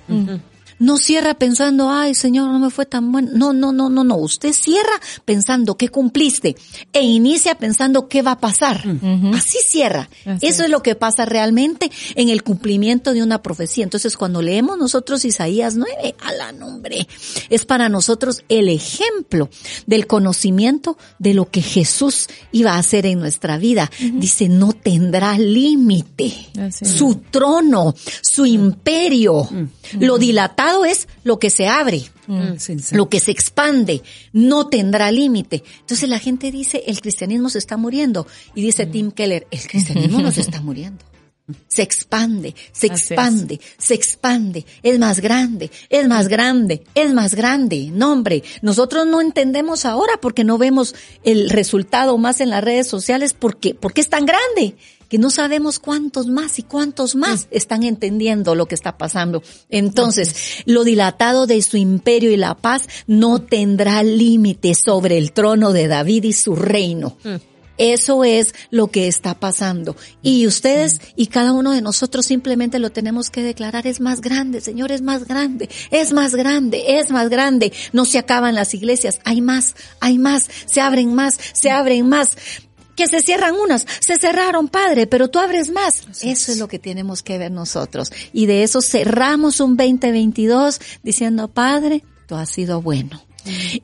No 0.82 0.98
cierra 0.98 1.36
pensando, 1.36 1.92
ay 1.92 2.16
Señor, 2.16 2.50
no 2.50 2.58
me 2.58 2.72
fue 2.72 2.88
tan 2.88 3.12
bueno. 3.12 3.30
No, 3.36 3.54
no, 3.54 3.72
no, 3.72 3.88
no, 3.88 4.04
no. 4.04 4.18
Usted 4.18 4.52
cierra 4.52 5.00
pensando 5.26 5.78
que 5.78 5.90
cumpliste 5.90 6.56
e 6.92 7.04
inicia 7.04 7.54
pensando 7.54 8.08
qué 8.08 8.24
va 8.24 8.32
a 8.32 8.40
pasar. 8.40 8.84
Así 9.32 9.60
cierra. 9.70 10.10
Eso 10.42 10.64
es. 10.64 10.72
lo 10.72 10.82
que 10.82 10.96
pasa 10.96 11.26
realmente 11.26 11.92
en 12.16 12.30
el 12.30 12.42
cumplimiento 12.42 13.14
de 13.14 13.22
una 13.22 13.44
profecía. 13.44 13.84
Entonces, 13.84 14.18
cuando 14.18 14.42
leemos 14.42 14.76
nosotros 14.80 15.24
Isaías 15.24 15.76
9, 15.76 16.16
a 16.20 16.34
la 16.34 16.52
nombre, 16.52 17.08
es 17.52 17.66
para 17.66 17.88
nosotros 17.88 18.44
el 18.50 18.68
ejemplo 18.68 19.50
del 19.86 20.08
conocimiento 20.08 20.98
de 21.20 21.36
lo 21.36 21.46
que 21.52 21.62
Jesús 21.62 22.28
iba 22.52 22.74
a 22.74 22.80
hacer 22.80 23.06
en 23.06 23.20
nuestra 23.20 23.60
vida. 23.60 23.92
Dice, 24.00 24.50
no 24.50 24.74
tendrá 24.74 25.38
límite. 25.38 26.34
Su 26.72 27.22
trono, 27.30 27.94
su 28.24 28.48
imperio, 28.48 29.48
lo 30.00 30.18
es 30.86 31.08
lo 31.24 31.40
que 31.40 31.50
se 31.50 31.68
abre, 31.68 32.04
mm. 32.28 32.54
lo 32.92 33.10
que 33.10 33.20
se 33.20 33.32
expande, 33.32 34.02
no 34.34 34.68
tendrá 34.68 35.12
límite. 35.12 35.64
Entonces 35.82 36.10
la 36.10 36.20
gente 36.20 36.52
dice, 36.52 36.84
el 36.88 37.02
cristianismo 37.02 37.50
se 37.50 37.60
está 37.60 37.78
muriendo. 37.78 38.28
Y 38.56 38.62
dice 38.62 38.86
mm. 38.86 38.92
Tim 38.92 39.12
Keller, 39.12 39.48
el 39.52 39.68
cristianismo 39.68 40.20
no 40.20 40.32
se 40.32 40.42
está 40.42 40.62
muriendo. 40.62 41.04
Se 41.68 41.82
expande, 41.82 42.56
se 42.72 42.88
expande, 42.88 43.60
se 43.78 43.94
expande, 43.94 44.66
es 44.84 45.00
más 45.00 45.20
grande, 45.20 45.70
es 45.90 46.08
más 46.08 46.28
grande, 46.30 46.84
es 46.96 47.14
más 47.14 47.36
grande. 47.36 47.90
No, 47.92 48.14
hombre, 48.14 48.44
nosotros 48.62 49.06
no 49.06 49.20
entendemos 49.20 49.86
ahora 49.86 50.14
porque 50.22 50.44
no 50.46 50.58
vemos 50.58 50.96
el 51.24 51.50
resultado 51.50 52.18
más 52.18 52.40
en 52.40 52.52
las 52.52 52.64
redes 52.64 52.88
sociales 52.88 53.34
porque, 53.34 53.74
porque 53.74 54.02
es 54.02 54.10
tan 54.10 54.26
grande 54.26 54.76
que 55.12 55.18
no 55.18 55.30
sabemos 55.30 55.80
cuántos 55.80 56.28
más 56.28 56.58
y 56.58 56.64
cuántos 56.64 57.16
más 57.16 57.50
están 57.52 57.84
entendiendo 57.84 58.56
lo 58.56 58.68
que 58.68 58.76
está 58.76 58.98
pasando. 58.98 59.44
Entonces, 59.68 60.64
lo 60.64 60.86
dilatado 60.86 61.48
de 61.48 61.62
su 61.64 61.76
imperio 61.76 62.32
y 62.32 62.38
la 62.38 62.56
paz 62.56 62.88
no 63.08 63.42
tendrá 63.42 64.04
límite 64.04 64.74
sobre 64.74 65.18
el 65.18 65.34
trono 65.34 65.74
de 65.74 65.90
David 65.90 66.24
y 66.24 66.32
su 66.32 66.56
reino. 66.56 67.18
Mm. 67.26 67.36
Eso 67.78 68.24
es 68.24 68.54
lo 68.70 68.88
que 68.88 69.10
está 69.10 69.38
pasando. 69.38 69.98
Y 70.22 70.48
ustedes 70.48 71.02
y 71.18 71.28
cada 71.28 71.52
uno 71.52 71.72
de 71.72 71.82
nosotros 71.82 72.26
simplemente 72.26 72.80
lo 72.80 72.92
tenemos 72.92 73.30
que 73.30 73.44
declarar. 73.44 73.88
Es 73.88 74.00
más 74.00 74.22
grande, 74.22 74.62
Señor, 74.62 74.94
es 74.94 75.02
más 75.02 75.28
grande, 75.28 75.68
es 75.90 76.14
más 76.14 76.36
grande, 76.36 77.00
es 77.00 77.12
más 77.12 77.28
grande. 77.28 77.74
No 77.92 78.06
se 78.06 78.18
acaban 78.18 78.56
las 78.56 78.74
iglesias. 78.74 79.20
Hay 79.26 79.42
más, 79.42 79.76
hay 80.00 80.20
más, 80.20 80.48
se 80.68 80.80
abren 80.80 81.14
más, 81.14 81.38
se 81.54 81.70
abren 81.70 82.08
más 82.08 82.38
que 82.96 83.08
se 83.08 83.22
cierran 83.22 83.56
unas, 83.56 83.86
se 84.00 84.18
cerraron, 84.18 84.68
Padre, 84.68 85.08
pero 85.08 85.30
tú 85.30 85.40
abres 85.40 85.70
más. 85.72 86.08
Eso 86.22 86.52
es 86.52 86.58
lo 86.58 86.68
que 86.68 86.80
tenemos 86.80 87.24
que 87.24 87.38
ver 87.38 87.52
nosotros. 87.52 88.12
Y 88.34 88.46
de 88.46 88.64
eso 88.64 88.82
cerramos 88.82 89.60
un 89.60 89.78
2022 89.78 90.80
diciendo, 91.04 91.48
Padre, 91.48 92.04
tú 92.28 92.36
has 92.36 92.50
sido 92.50 92.82
bueno. 92.82 93.22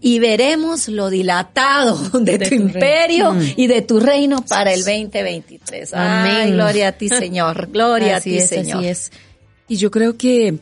Y 0.02 0.20
veremos 0.20 0.88
lo 0.88 1.10
dilatado 1.10 1.98
de, 2.20 2.38
tu, 2.38 2.54
imperio 2.54 3.36
y 3.56 3.68
de 3.68 3.82
tu 3.82 4.00
reino 4.00 4.44
para 4.46 4.74
el 4.74 4.84
2023. 4.84 5.94
Amén. 5.94 6.52
gloria 6.52 6.90
a 6.90 6.92
ti, 6.92 7.10
Señor. 7.10 7.70
Gloria 7.72 8.18
a 8.18 8.22
ti, 8.22 8.40
Señor. 8.42 8.80
Así 8.80 8.88
es. 8.88 9.12
Y 9.68 9.78
yo 9.78 9.92
creo 9.92 10.16
que 10.16 10.60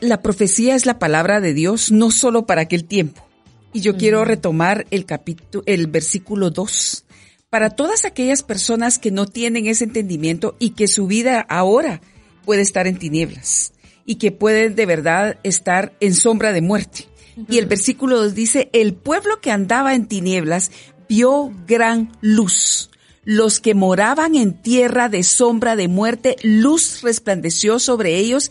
la 0.00 0.22
profecía 0.22 0.74
es 0.74 0.86
la 0.86 0.98
palabra 0.98 1.40
de 1.40 1.54
Dios 1.54 1.90
no 1.90 2.10
solo 2.10 2.46
para 2.46 2.62
aquel 2.62 2.84
tiempo, 2.84 3.27
y 3.72 3.80
yo 3.80 3.96
quiero 3.96 4.24
retomar 4.24 4.86
el 4.90 5.04
capítulo, 5.04 5.62
el 5.66 5.86
versículo 5.86 6.50
2. 6.50 7.04
Para 7.50 7.70
todas 7.70 8.04
aquellas 8.04 8.42
personas 8.42 8.98
que 8.98 9.10
no 9.10 9.26
tienen 9.26 9.66
ese 9.66 9.84
entendimiento 9.84 10.56
y 10.58 10.70
que 10.70 10.88
su 10.88 11.06
vida 11.06 11.40
ahora 11.40 12.00
puede 12.44 12.62
estar 12.62 12.86
en 12.86 12.98
tinieblas 12.98 13.72
y 14.04 14.16
que 14.16 14.32
pueden 14.32 14.74
de 14.74 14.86
verdad 14.86 15.38
estar 15.42 15.94
en 16.00 16.14
sombra 16.14 16.52
de 16.52 16.62
muerte. 16.62 17.06
Y 17.48 17.58
el 17.58 17.66
versículo 17.66 18.20
2 18.22 18.34
dice, 18.34 18.68
el 18.72 18.94
pueblo 18.94 19.40
que 19.40 19.50
andaba 19.50 19.94
en 19.94 20.06
tinieblas 20.06 20.70
vio 21.08 21.52
gran 21.66 22.12
luz. 22.20 22.90
Los 23.24 23.60
que 23.60 23.74
moraban 23.74 24.34
en 24.34 24.54
tierra 24.54 25.08
de 25.08 25.22
sombra 25.22 25.76
de 25.76 25.88
muerte, 25.88 26.36
luz 26.42 27.02
resplandeció 27.02 27.78
sobre 27.78 28.16
ellos 28.16 28.50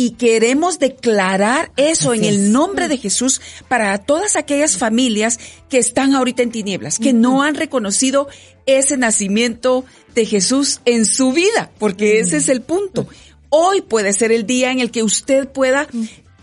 y 0.00 0.10
queremos 0.10 0.78
declarar 0.78 1.72
eso 1.76 2.14
en 2.14 2.22
el 2.22 2.52
nombre 2.52 2.86
de 2.86 2.98
Jesús 2.98 3.40
para 3.66 3.98
todas 3.98 4.36
aquellas 4.36 4.76
familias 4.76 5.40
que 5.68 5.78
están 5.78 6.14
ahorita 6.14 6.44
en 6.44 6.52
tinieblas, 6.52 7.00
que 7.00 7.12
no 7.12 7.42
han 7.42 7.56
reconocido 7.56 8.28
ese 8.64 8.96
nacimiento 8.96 9.84
de 10.14 10.24
Jesús 10.24 10.80
en 10.84 11.04
su 11.04 11.32
vida, 11.32 11.72
porque 11.80 12.20
ese 12.20 12.36
es 12.36 12.48
el 12.48 12.62
punto. 12.62 13.08
Hoy 13.48 13.80
puede 13.80 14.12
ser 14.12 14.30
el 14.30 14.46
día 14.46 14.70
en 14.70 14.78
el 14.78 14.92
que 14.92 15.02
usted 15.02 15.48
pueda 15.48 15.88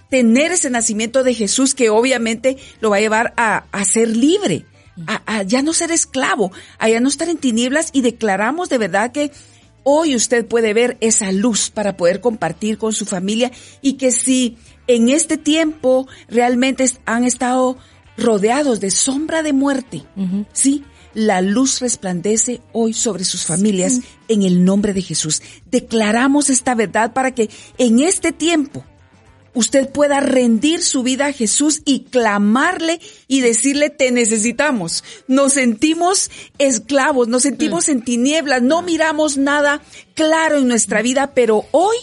tener 0.09 0.51
ese 0.51 0.69
nacimiento 0.69 1.23
de 1.23 1.33
Jesús 1.33 1.73
que 1.73 1.89
obviamente 1.89 2.57
lo 2.81 2.89
va 2.89 2.97
a 2.97 2.99
llevar 2.99 3.33
a, 3.37 3.85
ser 3.85 4.09
libre, 4.09 4.65
a, 5.07 5.21
a, 5.25 5.43
ya 5.43 5.61
no 5.61 5.71
ser 5.71 5.91
esclavo, 5.91 6.51
a 6.77 6.89
ya 6.89 6.99
no 6.99 7.07
estar 7.07 7.29
en 7.29 7.37
tinieblas 7.37 7.91
y 7.93 8.01
declaramos 8.01 8.67
de 8.67 8.79
verdad 8.79 9.13
que 9.13 9.31
Hoy 9.87 10.15
usted 10.15 10.47
puede 10.47 10.73
ver 10.73 10.97
esa 10.99 11.31
luz 11.31 11.69
para 11.69 11.95
poder 11.95 12.19
compartir 12.19 12.79
con 12.79 12.91
su 12.91 13.05
familia 13.05 13.51
y 13.83 13.93
que 13.93 14.11
si 14.11 14.57
en 14.87 15.09
este 15.09 15.37
tiempo 15.37 16.07
realmente 16.27 16.89
han 17.05 17.23
estado 17.23 17.77
rodeados 18.17 18.79
de 18.79 18.89
sombra 18.89 19.43
de 19.43 19.53
muerte, 19.53 20.03
¿sí? 20.53 20.83
la 21.13 21.41
luz 21.41 21.81
resplandece 21.81 22.61
hoy 22.73 22.93
sobre 22.93 23.23
sus 23.25 23.45
familias 23.45 24.01
en 24.27 24.41
el 24.41 24.65
nombre 24.65 24.91
de 24.91 25.03
Jesús. 25.03 25.43
Declaramos 25.69 26.49
esta 26.49 26.73
verdad 26.73 27.13
para 27.13 27.35
que 27.35 27.51
en 27.77 27.99
este 27.99 28.31
tiempo 28.31 28.83
usted 29.55 29.89
pueda 29.89 30.19
rendir 30.19 30.83
su 30.83 31.01
vida 31.01 31.27
a 31.27 31.33
Jesús 31.33 31.81
y 31.85 32.01
clamarle 32.01 32.99
y 33.27 33.41
decirle, 33.41 33.89
te 33.89 34.11
necesitamos. 34.11 35.03
Nos 35.27 35.53
sentimos 35.53 36.29
esclavos, 36.59 37.27
nos 37.27 37.43
sentimos 37.43 37.89
en 37.89 38.03
tinieblas, 38.03 38.61
no 38.61 38.81
miramos 38.83 39.37
nada 39.37 39.81
claro 40.13 40.59
en 40.59 40.67
nuestra 40.67 41.01
vida, 41.01 41.33
pero 41.33 41.65
hoy 41.71 41.95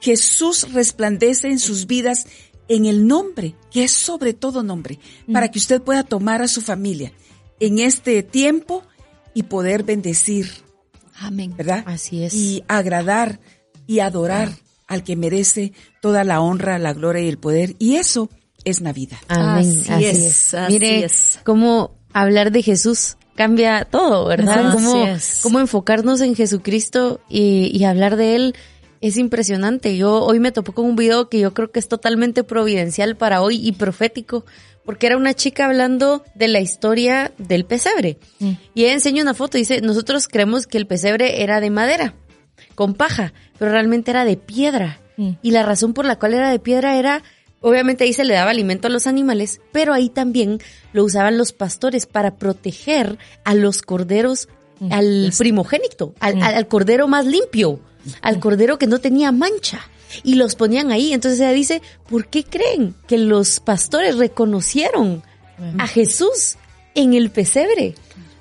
Jesús 0.00 0.72
resplandece 0.72 1.48
en 1.48 1.58
sus 1.58 1.86
vidas 1.86 2.26
en 2.68 2.86
el 2.86 3.06
nombre, 3.06 3.54
que 3.70 3.84
es 3.84 3.92
sobre 3.92 4.32
todo 4.32 4.62
nombre, 4.62 4.98
para 5.32 5.50
que 5.50 5.58
usted 5.58 5.82
pueda 5.82 6.04
tomar 6.04 6.42
a 6.42 6.48
su 6.48 6.60
familia 6.60 7.12
en 7.60 7.78
este 7.78 8.22
tiempo 8.22 8.84
y 9.34 9.44
poder 9.44 9.82
bendecir. 9.82 10.50
Amén. 11.16 11.54
¿Verdad? 11.56 11.84
Así 11.86 12.22
es. 12.22 12.34
Y 12.34 12.64
agradar 12.68 13.40
y 13.86 14.00
adorar 14.00 14.50
al 14.86 15.02
que 15.04 15.16
merece 15.16 15.72
toda 16.00 16.24
la 16.24 16.40
honra, 16.40 16.78
la 16.78 16.92
gloria 16.92 17.22
y 17.22 17.28
el 17.28 17.38
poder. 17.38 17.74
Y 17.78 17.96
eso 17.96 18.28
es 18.64 18.80
Navidad. 18.80 19.18
Amén. 19.28 19.70
Así 19.80 19.92
Así, 19.92 20.04
es, 20.06 20.18
es. 20.18 20.54
así 20.54 20.72
Mire 20.72 21.04
es. 21.04 21.40
cómo 21.44 21.96
hablar 22.12 22.52
de 22.52 22.62
Jesús 22.62 23.16
cambia 23.34 23.84
todo, 23.84 24.26
¿verdad? 24.26 24.68
Así 24.68 24.76
Cómo, 24.84 25.06
es. 25.06 25.40
cómo 25.42 25.60
enfocarnos 25.60 26.20
en 26.20 26.34
Jesucristo 26.36 27.20
y, 27.28 27.70
y 27.76 27.84
hablar 27.84 28.16
de 28.16 28.36
Él 28.36 28.54
es 29.00 29.16
impresionante. 29.18 29.96
Yo 29.96 30.22
hoy 30.24 30.40
me 30.40 30.52
topé 30.52 30.72
con 30.72 30.86
un 30.86 30.96
video 30.96 31.28
que 31.28 31.40
yo 31.40 31.52
creo 31.52 31.70
que 31.70 31.78
es 31.80 31.88
totalmente 31.88 32.42
providencial 32.44 33.16
para 33.16 33.42
hoy 33.42 33.56
y 33.66 33.72
profético, 33.72 34.46
porque 34.84 35.06
era 35.06 35.16
una 35.18 35.34
chica 35.34 35.66
hablando 35.66 36.24
de 36.34 36.48
la 36.48 36.60
historia 36.60 37.32
del 37.36 37.64
pesebre. 37.66 38.18
Y 38.74 38.84
ella 38.84 38.92
enseña 38.94 39.22
una 39.22 39.34
foto 39.34 39.58
y 39.58 39.62
dice, 39.62 39.80
nosotros 39.82 40.26
creemos 40.28 40.66
que 40.66 40.78
el 40.78 40.86
pesebre 40.86 41.42
era 41.42 41.60
de 41.60 41.68
madera, 41.70 42.14
con 42.74 42.94
paja, 42.94 43.32
pero 43.58 43.70
realmente 43.70 44.10
era 44.10 44.24
de 44.24 44.36
piedra. 44.36 45.00
Y 45.42 45.50
la 45.52 45.62
razón 45.62 45.94
por 45.94 46.04
la 46.06 46.18
cual 46.18 46.34
era 46.34 46.50
de 46.50 46.58
piedra 46.58 46.98
era, 46.98 47.22
obviamente 47.60 48.02
ahí 48.04 48.12
se 48.12 48.24
le 48.24 48.34
daba 48.34 48.50
alimento 48.50 48.88
a 48.88 48.90
los 48.90 49.06
animales, 49.06 49.60
pero 49.72 49.92
ahí 49.94 50.08
también 50.10 50.58
lo 50.92 51.04
usaban 51.04 51.38
los 51.38 51.52
pastores 51.52 52.06
para 52.06 52.34
proteger 52.36 53.16
a 53.44 53.54
los 53.54 53.82
corderos, 53.82 54.48
al 54.90 55.32
primogénito, 55.38 56.14
al, 56.20 56.42
al- 56.42 56.54
al 56.56 56.68
cordero 56.68 57.06
más 57.08 57.26
limpio, 57.26 57.78
al 58.22 58.40
cordero 58.40 58.76
que 58.78 58.86
no 58.88 58.98
tenía 58.98 59.30
mancha. 59.32 59.80
Y 60.22 60.34
los 60.34 60.54
ponían 60.56 60.90
ahí. 60.92 61.12
Entonces 61.12 61.40
ella 61.40 61.50
dice, 61.52 61.80
¿por 62.08 62.26
qué 62.28 62.44
creen 62.44 62.94
que 63.08 63.18
los 63.18 63.58
pastores 63.60 64.16
reconocieron 64.16 65.22
a 65.78 65.86
Jesús 65.86 66.56
en 66.94 67.14
el 67.14 67.30
pesebre? 67.30 67.94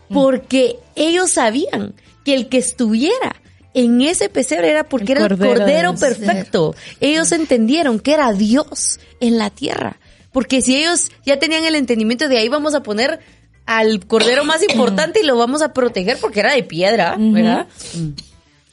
Porque 0.09 0.77
ellos 0.95 1.31
sabían 1.31 1.93
que 2.25 2.33
el 2.35 2.49
que 2.49 2.57
estuviera 2.57 3.35
en 3.73 4.01
ese 4.01 4.29
pesebre 4.29 4.69
era 4.69 4.83
porque 4.83 5.13
El 5.13 5.17
era 5.19 5.21
el 5.21 5.29
Cordero 5.29 5.59
cordero 5.59 5.93
de 5.93 5.97
Dios. 5.97 5.99
perfecto. 5.99 6.75
Ellos 6.99 7.31
entendieron 7.31 7.99
que 7.99 8.13
era 8.13 8.31
Dios 8.33 8.99
en 9.19 9.37
la 9.37 9.49
tierra. 9.49 9.97
Porque 10.31 10.61
si 10.61 10.75
ellos 10.75 11.09
ya 11.25 11.37
tenían 11.39 11.63
el 11.65 11.75
entendimiento 11.75 12.27
de 12.27 12.37
ahí 12.37 12.49
vamos 12.49 12.73
a 12.75 12.83
poner 12.83 13.19
al 13.65 14.05
cordero 14.05 14.43
más 14.43 14.61
importante 14.63 15.21
y 15.21 15.25
lo 15.25 15.37
vamos 15.37 15.61
a 15.61 15.73
proteger 15.73 16.17
porque 16.19 16.41
era 16.41 16.53
de 16.53 16.63
piedra, 16.63 17.15
¿verdad? 17.17 17.67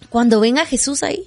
Cuando 0.09 0.41
ven 0.41 0.59
a 0.59 0.67
Jesús 0.67 1.03
ahí, 1.03 1.27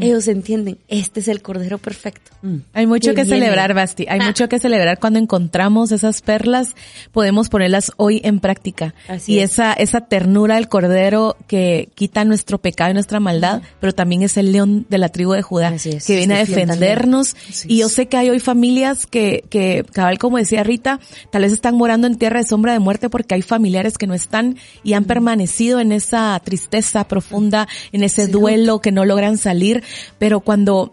ellos 0.00 0.28
entienden, 0.28 0.78
este 0.88 1.20
es 1.20 1.28
el 1.28 1.42
cordero 1.42 1.78
perfecto. 1.78 2.32
Hay 2.72 2.86
mucho 2.86 3.14
que 3.14 3.24
celebrar, 3.24 3.74
Basti. 3.74 4.06
Hay 4.08 4.20
mucho 4.20 4.48
que 4.48 4.58
celebrar 4.58 4.98
cuando 4.98 5.18
encontramos 5.18 5.92
esas 5.92 6.20
perlas, 6.20 6.74
podemos 7.12 7.48
ponerlas 7.48 7.92
hoy 7.96 8.20
en 8.24 8.40
práctica. 8.40 8.94
Así 9.08 9.34
y 9.34 9.38
es. 9.38 9.52
esa 9.52 9.72
esa 9.72 10.02
ternura 10.02 10.56
del 10.56 10.68
cordero 10.68 11.36
que 11.46 11.88
quita 11.94 12.24
nuestro 12.24 12.58
pecado 12.58 12.90
y 12.90 12.94
nuestra 12.94 13.20
maldad, 13.20 13.62
pero 13.80 13.94
también 13.94 14.22
es 14.22 14.36
el 14.36 14.52
león 14.52 14.86
de 14.88 14.98
la 14.98 15.08
tribu 15.08 15.32
de 15.32 15.42
Judá 15.42 15.68
Así 15.68 15.90
es, 15.90 16.06
que 16.06 16.16
viene 16.16 16.34
a 16.34 16.38
defendernos. 16.38 17.36
Y 17.66 17.78
yo 17.78 17.88
sé 17.88 18.06
que 18.06 18.16
hay 18.16 18.30
hoy 18.30 18.40
familias 18.40 19.06
que 19.06 19.44
que 19.48 19.84
cabal 19.92 20.18
como 20.18 20.38
decía 20.38 20.64
Rita, 20.64 21.00
tal 21.30 21.42
vez 21.42 21.52
están 21.52 21.76
morando 21.76 22.06
en 22.06 22.16
tierra 22.16 22.40
de 22.40 22.46
sombra 22.46 22.72
de 22.72 22.78
muerte 22.78 23.08
porque 23.08 23.34
hay 23.34 23.42
familiares 23.42 23.96
que 23.96 24.06
no 24.06 24.14
están 24.14 24.56
y 24.82 24.94
han 24.94 25.04
permanecido 25.04 25.80
en 25.80 25.92
esa 25.92 26.40
tristeza 26.44 27.06
profunda, 27.06 27.68
en 27.92 28.02
ese 28.02 28.26
duelo 28.26 28.80
que 28.80 28.92
no 28.92 29.04
logran 29.04 29.38
salir, 29.38 29.83
pero 30.18 30.40
cuando 30.40 30.92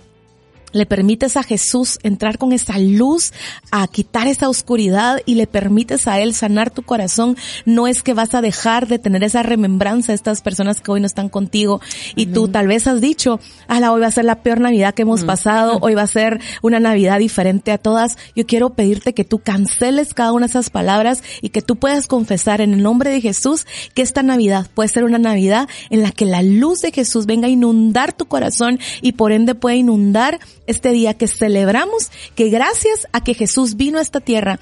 le 0.72 0.85
permites 0.85 1.38
a 1.38 1.43
Jesús 1.43 1.99
entrar 2.03 2.38
con 2.38 2.52
esa 2.52 2.77
luz 2.77 3.34
a 3.72 3.88
quitar 3.88 4.27
esa 4.27 4.49
oscuridad 4.49 5.22
y 5.26 5.35
le 5.35 5.48
permites 5.48 6.07
a 6.07 6.19
Él 6.19 6.34
sanar 6.34 6.72
tu 6.72 6.84
corazón, 6.84 7.38
no 7.65 7.88
es 7.88 8.03
que 8.03 8.14
vas 8.14 8.34
a 8.34 8.41
dejar 8.41 8.88
de 8.88 8.99
tener 8.99 9.23
esa 9.23 9.43
remembranza 9.43 10.11
de 10.11 10.15
estas 10.15 10.41
personas 10.41 10.81
que 10.81 10.91
hoy 10.91 11.02
no 11.02 11.07
están 11.07 11.30
contigo 11.30 11.81
y 12.15 12.27
tú 12.27 12.48
tal 12.48 12.68
vez 12.68 12.88
has 12.88 13.02
dicho, 13.02 13.39
ala, 13.68 13.91
hoy 13.91 14.02
va 14.02 14.07
a 14.07 14.11
ser 14.11 14.26
la 14.26 14.43
peor 14.43 14.60
Navidad 14.60 14.93
que 14.93 15.03
hemos 15.03 15.23
pasado, 15.23 15.80
hoy 15.81 15.95
va 15.95 16.03
a 16.03 16.07
ser 16.07 16.39
una 16.61 16.80
Navidad 16.80 17.19
diferente 17.19 17.72
a 17.72 17.77
todas. 17.77 18.18
Yo 18.35 18.45
quiero 18.45 18.72
pedirte 18.72 19.14
que 19.14 19.23
tú 19.23 19.39
canceles 19.39 20.14
cada 20.14 20.31
una 20.34 20.48
de 20.48 20.52
esas 20.52 20.69
palabras 20.69 21.23
y 21.41 21.49
que 21.49 21.61
tú 21.61 21.76
puedas 21.76 22.07
confesar 22.07 22.61
en 22.61 22.73
el 22.73 22.84
nombre 22.84 23.10
de 23.10 23.22
Jesús 23.22 23.65
que 23.93 24.02
esta 24.02 24.23
Navidad 24.23 24.68
puede 24.73 24.89
ser 24.89 25.03
una 25.03 25.18
Navidad 25.18 25.68
en 25.89 26.02
la 26.03 26.11
que 26.11 26.26
la 26.26 26.41
luz 26.41 26.80
de 26.80 26.91
Jesús 26.91 27.26
venga 27.26 27.48
a 27.48 27.52
inundar 27.52 28.14
tu 28.14 28.26
corazón 28.26 28.80
y 29.02 29.14
por 29.14 29.31
ende 29.31 29.56
puede 29.56 29.77
inundar 29.77 30.39
este 30.72 30.91
día 30.91 31.14
que 31.14 31.27
celebramos 31.27 32.11
que 32.35 32.49
gracias 32.49 33.07
a 33.11 33.23
que 33.23 33.34
Jesús 33.34 33.76
vino 33.76 33.99
a 33.99 34.02
esta 34.02 34.19
tierra, 34.19 34.60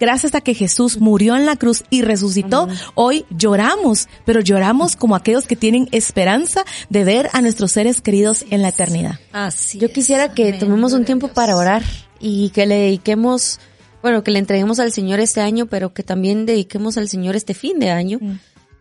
gracias 0.00 0.34
a 0.34 0.40
que 0.40 0.54
Jesús 0.54 0.98
murió 0.98 1.36
en 1.36 1.46
la 1.46 1.56
cruz 1.56 1.84
y 1.90 2.02
resucitó, 2.02 2.68
hoy 2.94 3.24
lloramos, 3.30 4.08
pero 4.24 4.40
lloramos 4.40 4.96
como 4.96 5.16
aquellos 5.16 5.46
que 5.46 5.56
tienen 5.56 5.88
esperanza 5.92 6.64
de 6.90 7.04
ver 7.04 7.30
a 7.32 7.40
nuestros 7.40 7.72
seres 7.72 8.00
queridos 8.00 8.44
en 8.50 8.62
la 8.62 8.68
eternidad. 8.68 9.18
Así 9.32 9.78
Yo 9.78 9.86
es. 9.86 9.92
quisiera 9.92 10.32
que 10.34 10.48
Amén. 10.48 10.58
tomemos 10.60 10.92
un 10.92 11.04
tiempo 11.04 11.28
para 11.28 11.56
orar 11.56 11.82
y 12.20 12.50
que 12.50 12.66
le 12.66 12.76
dediquemos, 12.76 13.60
bueno, 14.02 14.24
que 14.24 14.30
le 14.30 14.38
entreguemos 14.40 14.80
al 14.80 14.92
Señor 14.92 15.20
este 15.20 15.40
año, 15.40 15.66
pero 15.66 15.94
que 15.94 16.02
también 16.02 16.44
dediquemos 16.46 16.98
al 16.98 17.08
Señor 17.08 17.36
este 17.36 17.54
fin 17.54 17.78
de 17.78 17.90
año 17.90 18.18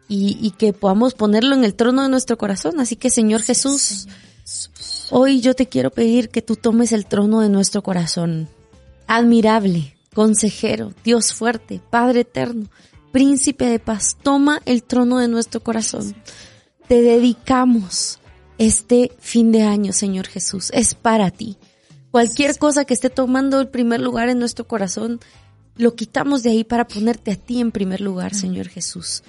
y, 0.08 0.38
y 0.42 0.52
que 0.52 0.74
podamos 0.74 1.14
ponerlo 1.14 1.56
en 1.56 1.64
el 1.64 1.76
trono 1.76 2.04
de 2.04 2.10
nuestro 2.10 2.38
corazón. 2.38 2.80
Así 2.80 2.96
que, 2.96 3.10
Señor 3.10 3.42
Jesús, 3.42 4.08
hoy 5.12 5.42
yo 5.42 5.54
te 5.54 5.68
quiero 5.68 5.92
pedir 5.92 6.30
que 6.30 6.42
tú 6.42 6.56
tomes 6.56 6.92
el 6.92 7.06
trono 7.06 7.42
de 7.42 7.50
nuestro 7.50 7.82
corazón. 7.82 8.48
Admirable, 9.08 9.96
consejero, 10.14 10.94
Dios 11.04 11.34
fuerte, 11.34 11.82
Padre 11.90 12.22
eterno, 12.22 12.70
príncipe 13.12 13.66
de 13.66 13.80
paz, 13.80 14.18
toma 14.22 14.62
el 14.66 14.84
trono 14.84 15.20
de 15.20 15.28
nuestro 15.28 15.62
corazón. 15.62 16.16
Te 16.88 17.02
dedicamos 17.02 18.20
este 18.58 19.12
fin 19.20 19.52
de 19.52 19.64
año, 19.64 19.94
Señor 19.94 20.28
Jesús. 20.28 20.70
Es 20.74 20.96
para 20.96 21.32
ti. 21.32 21.58
Cualquier 22.12 22.58
cosa 22.58 22.86
que 22.86 22.94
esté 22.94 23.10
tomando 23.10 23.60
el 23.60 23.70
primer 23.70 24.02
lugar 24.02 24.30
en 24.30 24.40
nuestro 24.40 24.68
corazón, 24.68 25.20
lo 25.76 25.96
quitamos 25.96 26.44
de 26.44 26.52
ahí 26.52 26.64
para 26.64 26.88
ponerte 26.88 27.32
a 27.32 27.36
ti 27.36 27.60
en 27.60 27.72
primer 27.72 28.02
lugar, 28.02 28.36
Señor 28.36 28.68
Jesús. 28.68 29.24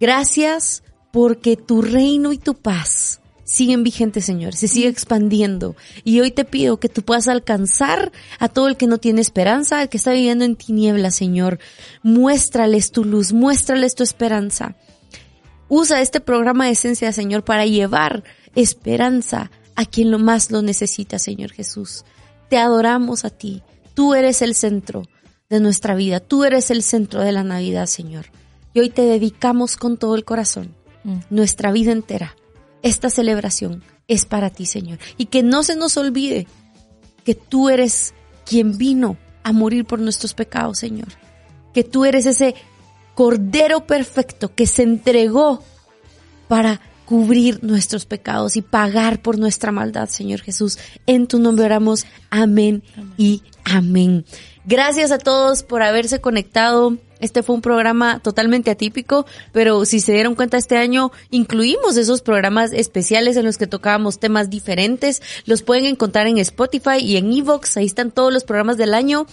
Gracias 0.00 0.82
porque 1.12 1.56
tu 1.56 1.80
reino 1.80 2.32
y 2.32 2.38
tu 2.38 2.54
paz 2.54 3.20
siguen 3.44 3.82
vigentes, 3.82 4.24
Señor, 4.24 4.54
se 4.54 4.68
sigue 4.68 4.88
expandiendo. 4.88 5.76
Y 6.02 6.20
hoy 6.20 6.30
te 6.30 6.44
pido 6.44 6.78
que 6.78 6.88
tú 6.88 7.02
puedas 7.02 7.28
alcanzar 7.28 8.12
a 8.38 8.48
todo 8.48 8.68
el 8.68 8.76
que 8.76 8.86
no 8.86 8.98
tiene 8.98 9.20
esperanza, 9.20 9.80
al 9.80 9.88
que 9.88 9.98
está 9.98 10.12
viviendo 10.12 10.44
en 10.44 10.56
tinieblas, 10.56 11.14
Señor. 11.14 11.58
Muéstrales 12.02 12.90
tu 12.90 13.04
luz, 13.04 13.32
muéstrales 13.32 13.94
tu 13.94 14.02
esperanza. 14.02 14.76
Usa 15.68 16.00
este 16.00 16.20
programa 16.20 16.66
de 16.66 16.72
esencia, 16.72 17.12
Señor, 17.12 17.44
para 17.44 17.66
llevar 17.66 18.24
esperanza 18.54 19.50
a 19.76 19.84
quien 19.84 20.10
lo 20.10 20.18
más 20.18 20.50
lo 20.50 20.62
necesita, 20.62 21.18
Señor 21.18 21.52
Jesús. 21.52 22.04
Te 22.48 22.58
adoramos 22.58 23.24
a 23.24 23.30
ti. 23.30 23.62
Tú 23.94 24.14
eres 24.14 24.42
el 24.42 24.54
centro 24.54 25.02
de 25.48 25.60
nuestra 25.60 25.94
vida. 25.94 26.20
Tú 26.20 26.44
eres 26.44 26.70
el 26.70 26.82
centro 26.82 27.20
de 27.20 27.32
la 27.32 27.44
Navidad, 27.44 27.86
Señor. 27.86 28.26
Y 28.72 28.80
hoy 28.80 28.90
te 28.90 29.02
dedicamos 29.02 29.76
con 29.76 29.96
todo 29.96 30.16
el 30.16 30.24
corazón, 30.24 30.74
nuestra 31.30 31.70
vida 31.70 31.92
entera. 31.92 32.34
Esta 32.84 33.08
celebración 33.08 33.82
es 34.08 34.26
para 34.26 34.50
ti, 34.50 34.66
Señor. 34.66 34.98
Y 35.16 35.26
que 35.26 35.42
no 35.42 35.62
se 35.62 35.74
nos 35.74 35.96
olvide 35.96 36.46
que 37.24 37.34
tú 37.34 37.70
eres 37.70 38.12
quien 38.44 38.76
vino 38.76 39.16
a 39.42 39.52
morir 39.52 39.86
por 39.86 39.98
nuestros 39.98 40.34
pecados, 40.34 40.80
Señor. 40.80 41.08
Que 41.72 41.82
tú 41.82 42.04
eres 42.04 42.26
ese 42.26 42.54
Cordero 43.14 43.86
perfecto 43.86 44.54
que 44.54 44.66
se 44.66 44.82
entregó 44.82 45.62
para 46.46 46.82
cubrir 47.06 47.64
nuestros 47.64 48.04
pecados 48.04 48.56
y 48.56 48.62
pagar 48.62 49.22
por 49.22 49.38
nuestra 49.38 49.72
maldad, 49.72 50.10
Señor 50.10 50.42
Jesús. 50.42 50.78
En 51.06 51.26
tu 51.26 51.38
nombre 51.38 51.64
oramos. 51.64 52.04
Amén 52.28 52.82
y 53.16 53.42
amén. 53.64 54.26
Gracias 54.66 55.10
a 55.10 55.18
todos 55.18 55.62
por 55.62 55.82
haberse 55.82 56.22
conectado. 56.22 56.96
Este 57.20 57.42
fue 57.42 57.54
un 57.54 57.60
programa 57.60 58.20
totalmente 58.20 58.70
atípico, 58.70 59.26
pero 59.52 59.84
si 59.84 60.00
se 60.00 60.12
dieron 60.12 60.34
cuenta 60.34 60.56
este 60.56 60.78
año 60.78 61.12
incluimos 61.30 61.98
esos 61.98 62.22
programas 62.22 62.72
especiales 62.72 63.36
en 63.36 63.44
los 63.44 63.58
que 63.58 63.66
tocábamos 63.66 64.18
temas 64.18 64.48
diferentes. 64.48 65.20
Los 65.44 65.62
pueden 65.62 65.84
encontrar 65.84 66.26
en 66.28 66.38
Spotify 66.38 66.98
y 66.98 67.18
en 67.18 67.30
Evox. 67.30 67.76
Ahí 67.76 67.84
están 67.84 68.10
todos 68.10 68.32
los 68.32 68.44
programas 68.44 68.78
del 68.78 68.94
año 68.94 69.26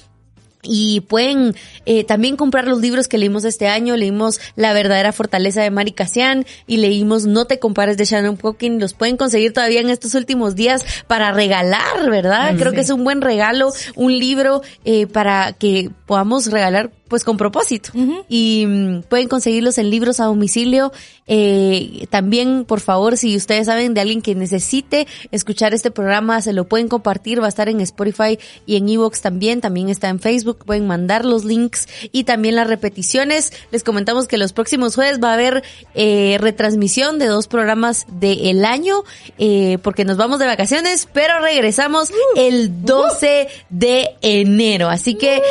y 0.63 1.01
pueden 1.01 1.55
eh, 1.85 2.03
también 2.03 2.35
comprar 2.35 2.67
los 2.67 2.79
libros 2.79 3.07
que 3.07 3.17
leímos 3.17 3.43
este 3.43 3.67
año. 3.67 3.95
Leímos 3.95 4.39
La 4.55 4.73
verdadera 4.73 5.11
fortaleza 5.11 5.61
de 5.61 5.71
Mari 5.71 5.91
Casian 5.91 6.45
y 6.67 6.77
leímos 6.77 7.25
No 7.25 7.45
te 7.45 7.59
compares 7.59 7.97
de 7.97 8.05
Shannon 8.05 8.37
Hawking. 8.37 8.79
Los 8.79 8.93
pueden 8.93 9.17
conseguir 9.17 9.53
todavía 9.53 9.81
en 9.81 9.89
estos 9.89 10.15
últimos 10.15 10.55
días 10.55 10.85
para 11.07 11.31
regalar, 11.31 12.09
¿verdad? 12.09 12.55
Creo 12.57 12.71
que 12.73 12.81
es 12.81 12.89
un 12.89 13.03
buen 13.03 13.21
regalo, 13.21 13.71
un 13.95 14.17
libro 14.17 14.61
eh, 14.85 15.07
para 15.07 15.53
que 15.53 15.89
podamos 16.05 16.51
regalar 16.51 16.91
pues 17.11 17.25
con 17.25 17.35
propósito. 17.35 17.91
Y 18.29 18.63
mm, 18.65 19.01
pueden 19.01 19.27
conseguirlos 19.27 19.77
en 19.77 19.89
libros 19.89 20.21
a 20.21 20.25
domicilio. 20.27 20.93
Eh, 21.27 22.07
también, 22.09 22.63
por 22.63 22.79
favor, 22.79 23.17
si 23.17 23.35
ustedes 23.35 23.65
saben 23.65 23.93
de 23.93 23.99
alguien 23.99 24.21
que 24.21 24.33
necesite 24.33 25.07
escuchar 25.29 25.73
este 25.73 25.91
programa, 25.91 26.41
se 26.41 26.53
lo 26.53 26.69
pueden 26.69 26.87
compartir. 26.87 27.41
Va 27.41 27.47
a 27.47 27.49
estar 27.49 27.67
en 27.67 27.81
Spotify 27.81 28.39
y 28.65 28.77
en 28.77 28.87
Evox 28.87 29.19
también. 29.19 29.59
También 29.59 29.89
está 29.89 30.07
en 30.07 30.21
Facebook. 30.21 30.63
Pueden 30.65 30.87
mandar 30.87 31.25
los 31.25 31.43
links 31.43 31.89
y 32.13 32.23
también 32.23 32.55
las 32.55 32.67
repeticiones. 32.67 33.51
Les 33.71 33.83
comentamos 33.83 34.25
que 34.29 34.37
los 34.37 34.53
próximos 34.53 34.95
jueves 34.95 35.19
va 35.21 35.31
a 35.31 35.33
haber 35.33 35.63
eh, 35.95 36.37
retransmisión 36.39 37.19
de 37.19 37.25
dos 37.25 37.49
programas 37.49 38.05
del 38.07 38.63
año 38.63 39.03
eh, 39.37 39.79
porque 39.83 40.05
nos 40.05 40.15
vamos 40.15 40.39
de 40.39 40.45
vacaciones, 40.45 41.09
pero 41.11 41.41
regresamos 41.41 42.09
el 42.37 42.85
12 42.85 43.49
de 43.69 44.11
enero. 44.21 44.87
Así 44.87 45.15
que 45.15 45.41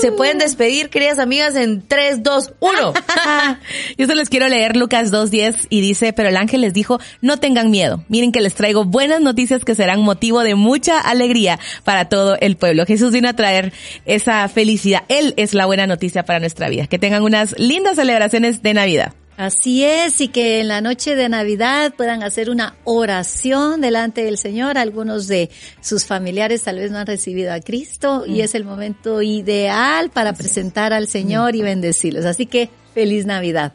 se 0.00 0.10
pueden 0.10 0.38
despedir, 0.38 0.90
amigas, 1.18 1.54
en 1.56 1.86
3, 1.86 2.22
2, 2.22 2.54
1. 2.60 2.94
Yo 3.98 4.06
se 4.06 4.14
les 4.14 4.28
quiero 4.28 4.48
leer 4.48 4.76
Lucas 4.76 5.12
2.10 5.12 5.66
y 5.70 5.80
dice, 5.80 6.12
pero 6.12 6.28
el 6.28 6.36
ángel 6.36 6.62
les 6.62 6.72
dijo, 6.72 6.98
no 7.20 7.38
tengan 7.38 7.70
miedo. 7.70 8.04
Miren 8.08 8.32
que 8.32 8.40
les 8.40 8.54
traigo 8.54 8.84
buenas 8.84 9.20
noticias 9.20 9.64
que 9.64 9.74
serán 9.74 10.00
motivo 10.00 10.40
de 10.40 10.54
mucha 10.54 11.00
alegría 11.00 11.58
para 11.84 12.08
todo 12.08 12.36
el 12.40 12.56
pueblo. 12.56 12.86
Jesús 12.86 13.12
vino 13.12 13.28
a 13.28 13.34
traer 13.34 13.72
esa 14.04 14.48
felicidad. 14.48 15.04
Él 15.08 15.34
es 15.36 15.54
la 15.54 15.66
buena 15.66 15.86
noticia 15.86 16.24
para 16.24 16.40
nuestra 16.40 16.68
vida. 16.68 16.86
Que 16.86 16.98
tengan 16.98 17.22
unas 17.22 17.58
lindas 17.58 17.96
celebraciones 17.96 18.62
de 18.62 18.74
Navidad. 18.74 19.14
Así 19.36 19.82
es, 19.82 20.20
y 20.20 20.28
que 20.28 20.60
en 20.60 20.68
la 20.68 20.80
noche 20.80 21.16
de 21.16 21.28
Navidad 21.28 21.94
puedan 21.96 22.22
hacer 22.22 22.50
una 22.50 22.76
oración 22.84 23.80
delante 23.80 24.22
del 24.24 24.38
Señor. 24.38 24.78
Algunos 24.78 25.26
de 25.26 25.50
sus 25.80 26.04
familiares 26.04 26.62
tal 26.62 26.78
vez 26.78 26.92
no 26.92 26.98
han 26.98 27.06
recibido 27.06 27.52
a 27.52 27.60
Cristo 27.60 28.24
y 28.26 28.34
mm. 28.34 28.40
es 28.40 28.54
el 28.54 28.64
momento 28.64 29.22
ideal 29.22 30.10
para 30.10 30.34
presentar 30.34 30.92
al 30.92 31.08
Señor 31.08 31.56
y 31.56 31.62
bendecirlos. 31.62 32.24
Así 32.26 32.46
que 32.46 32.70
feliz 32.94 33.26
Navidad. 33.26 33.72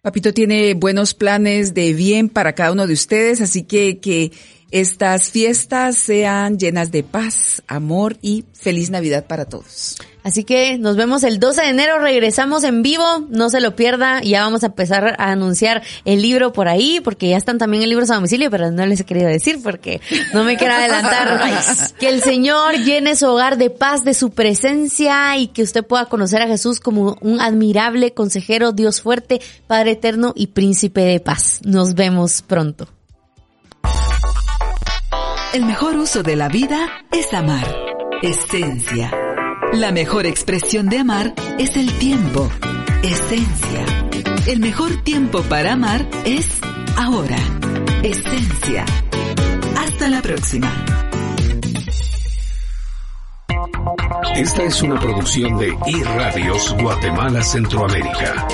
Papito 0.00 0.32
tiene 0.32 0.72
buenos 0.72 1.12
planes 1.12 1.74
de 1.74 1.92
bien 1.92 2.30
para 2.30 2.54
cada 2.54 2.72
uno 2.72 2.86
de 2.86 2.94
ustedes, 2.94 3.42
así 3.42 3.64
que 3.64 3.98
que 3.98 4.32
estas 4.70 5.30
fiestas 5.30 5.98
sean 5.98 6.58
llenas 6.58 6.90
de 6.90 7.02
paz, 7.02 7.62
amor 7.66 8.16
y 8.22 8.44
feliz 8.52 8.90
Navidad 8.90 9.26
para 9.26 9.44
todos. 9.44 9.96
Así 10.22 10.44
que 10.44 10.76
nos 10.76 10.96
vemos 10.96 11.22
el 11.22 11.40
12 11.40 11.62
de 11.62 11.68
enero, 11.68 11.98
regresamos 11.98 12.62
en 12.64 12.82
vivo, 12.82 13.26
no 13.30 13.48
se 13.48 13.60
lo 13.60 13.74
pierda, 13.74 14.20
ya 14.20 14.42
vamos 14.42 14.62
a 14.62 14.66
empezar 14.66 15.16
a 15.18 15.30
anunciar 15.30 15.82
el 16.04 16.20
libro 16.20 16.52
por 16.52 16.68
ahí, 16.68 17.00
porque 17.02 17.30
ya 17.30 17.38
están 17.38 17.56
también 17.58 17.82
en 17.82 17.88
libros 17.88 18.10
a 18.10 18.16
domicilio, 18.16 18.50
pero 18.50 18.70
no 18.70 18.84
les 18.84 19.00
he 19.00 19.04
querido 19.04 19.28
decir 19.28 19.60
porque 19.62 20.00
no 20.34 20.44
me 20.44 20.56
quiero 20.56 20.74
adelantar. 20.74 21.40
que 21.98 22.08
el 22.08 22.22
Señor 22.22 22.76
llene 22.84 23.16
su 23.16 23.26
hogar 23.26 23.56
de 23.56 23.70
paz, 23.70 24.04
de 24.04 24.12
su 24.12 24.30
presencia 24.30 25.38
y 25.38 25.48
que 25.48 25.62
usted 25.62 25.84
pueda 25.84 26.06
conocer 26.06 26.42
a 26.42 26.48
Jesús 26.48 26.80
como 26.80 27.16
un 27.22 27.40
admirable 27.40 28.12
consejero, 28.12 28.72
Dios 28.72 29.00
fuerte, 29.00 29.40
Padre 29.66 29.92
eterno 29.92 30.32
y 30.36 30.48
príncipe 30.48 31.00
de 31.00 31.20
paz. 31.20 31.60
Nos 31.64 31.94
vemos 31.94 32.42
pronto. 32.42 32.88
El 35.52 35.64
mejor 35.64 35.96
uso 35.96 36.22
de 36.22 36.36
la 36.36 36.48
vida 36.48 36.88
es 37.10 37.34
amar. 37.34 37.66
Esencia. 38.22 39.10
La 39.72 39.90
mejor 39.90 40.24
expresión 40.24 40.88
de 40.88 40.98
amar 40.98 41.34
es 41.58 41.76
el 41.76 41.92
tiempo. 41.98 42.48
Esencia. 43.02 43.84
El 44.46 44.60
mejor 44.60 45.02
tiempo 45.02 45.42
para 45.42 45.72
amar 45.72 46.06
es 46.24 46.60
ahora. 46.96 47.36
Esencia. 48.04 48.84
Hasta 49.76 50.08
la 50.08 50.22
próxima. 50.22 50.72
Esta 54.36 54.62
es 54.62 54.82
una 54.82 55.00
producción 55.00 55.58
de 55.58 55.76
iRadios 55.86 56.76
Guatemala 56.80 57.42
Centroamérica. 57.42 58.46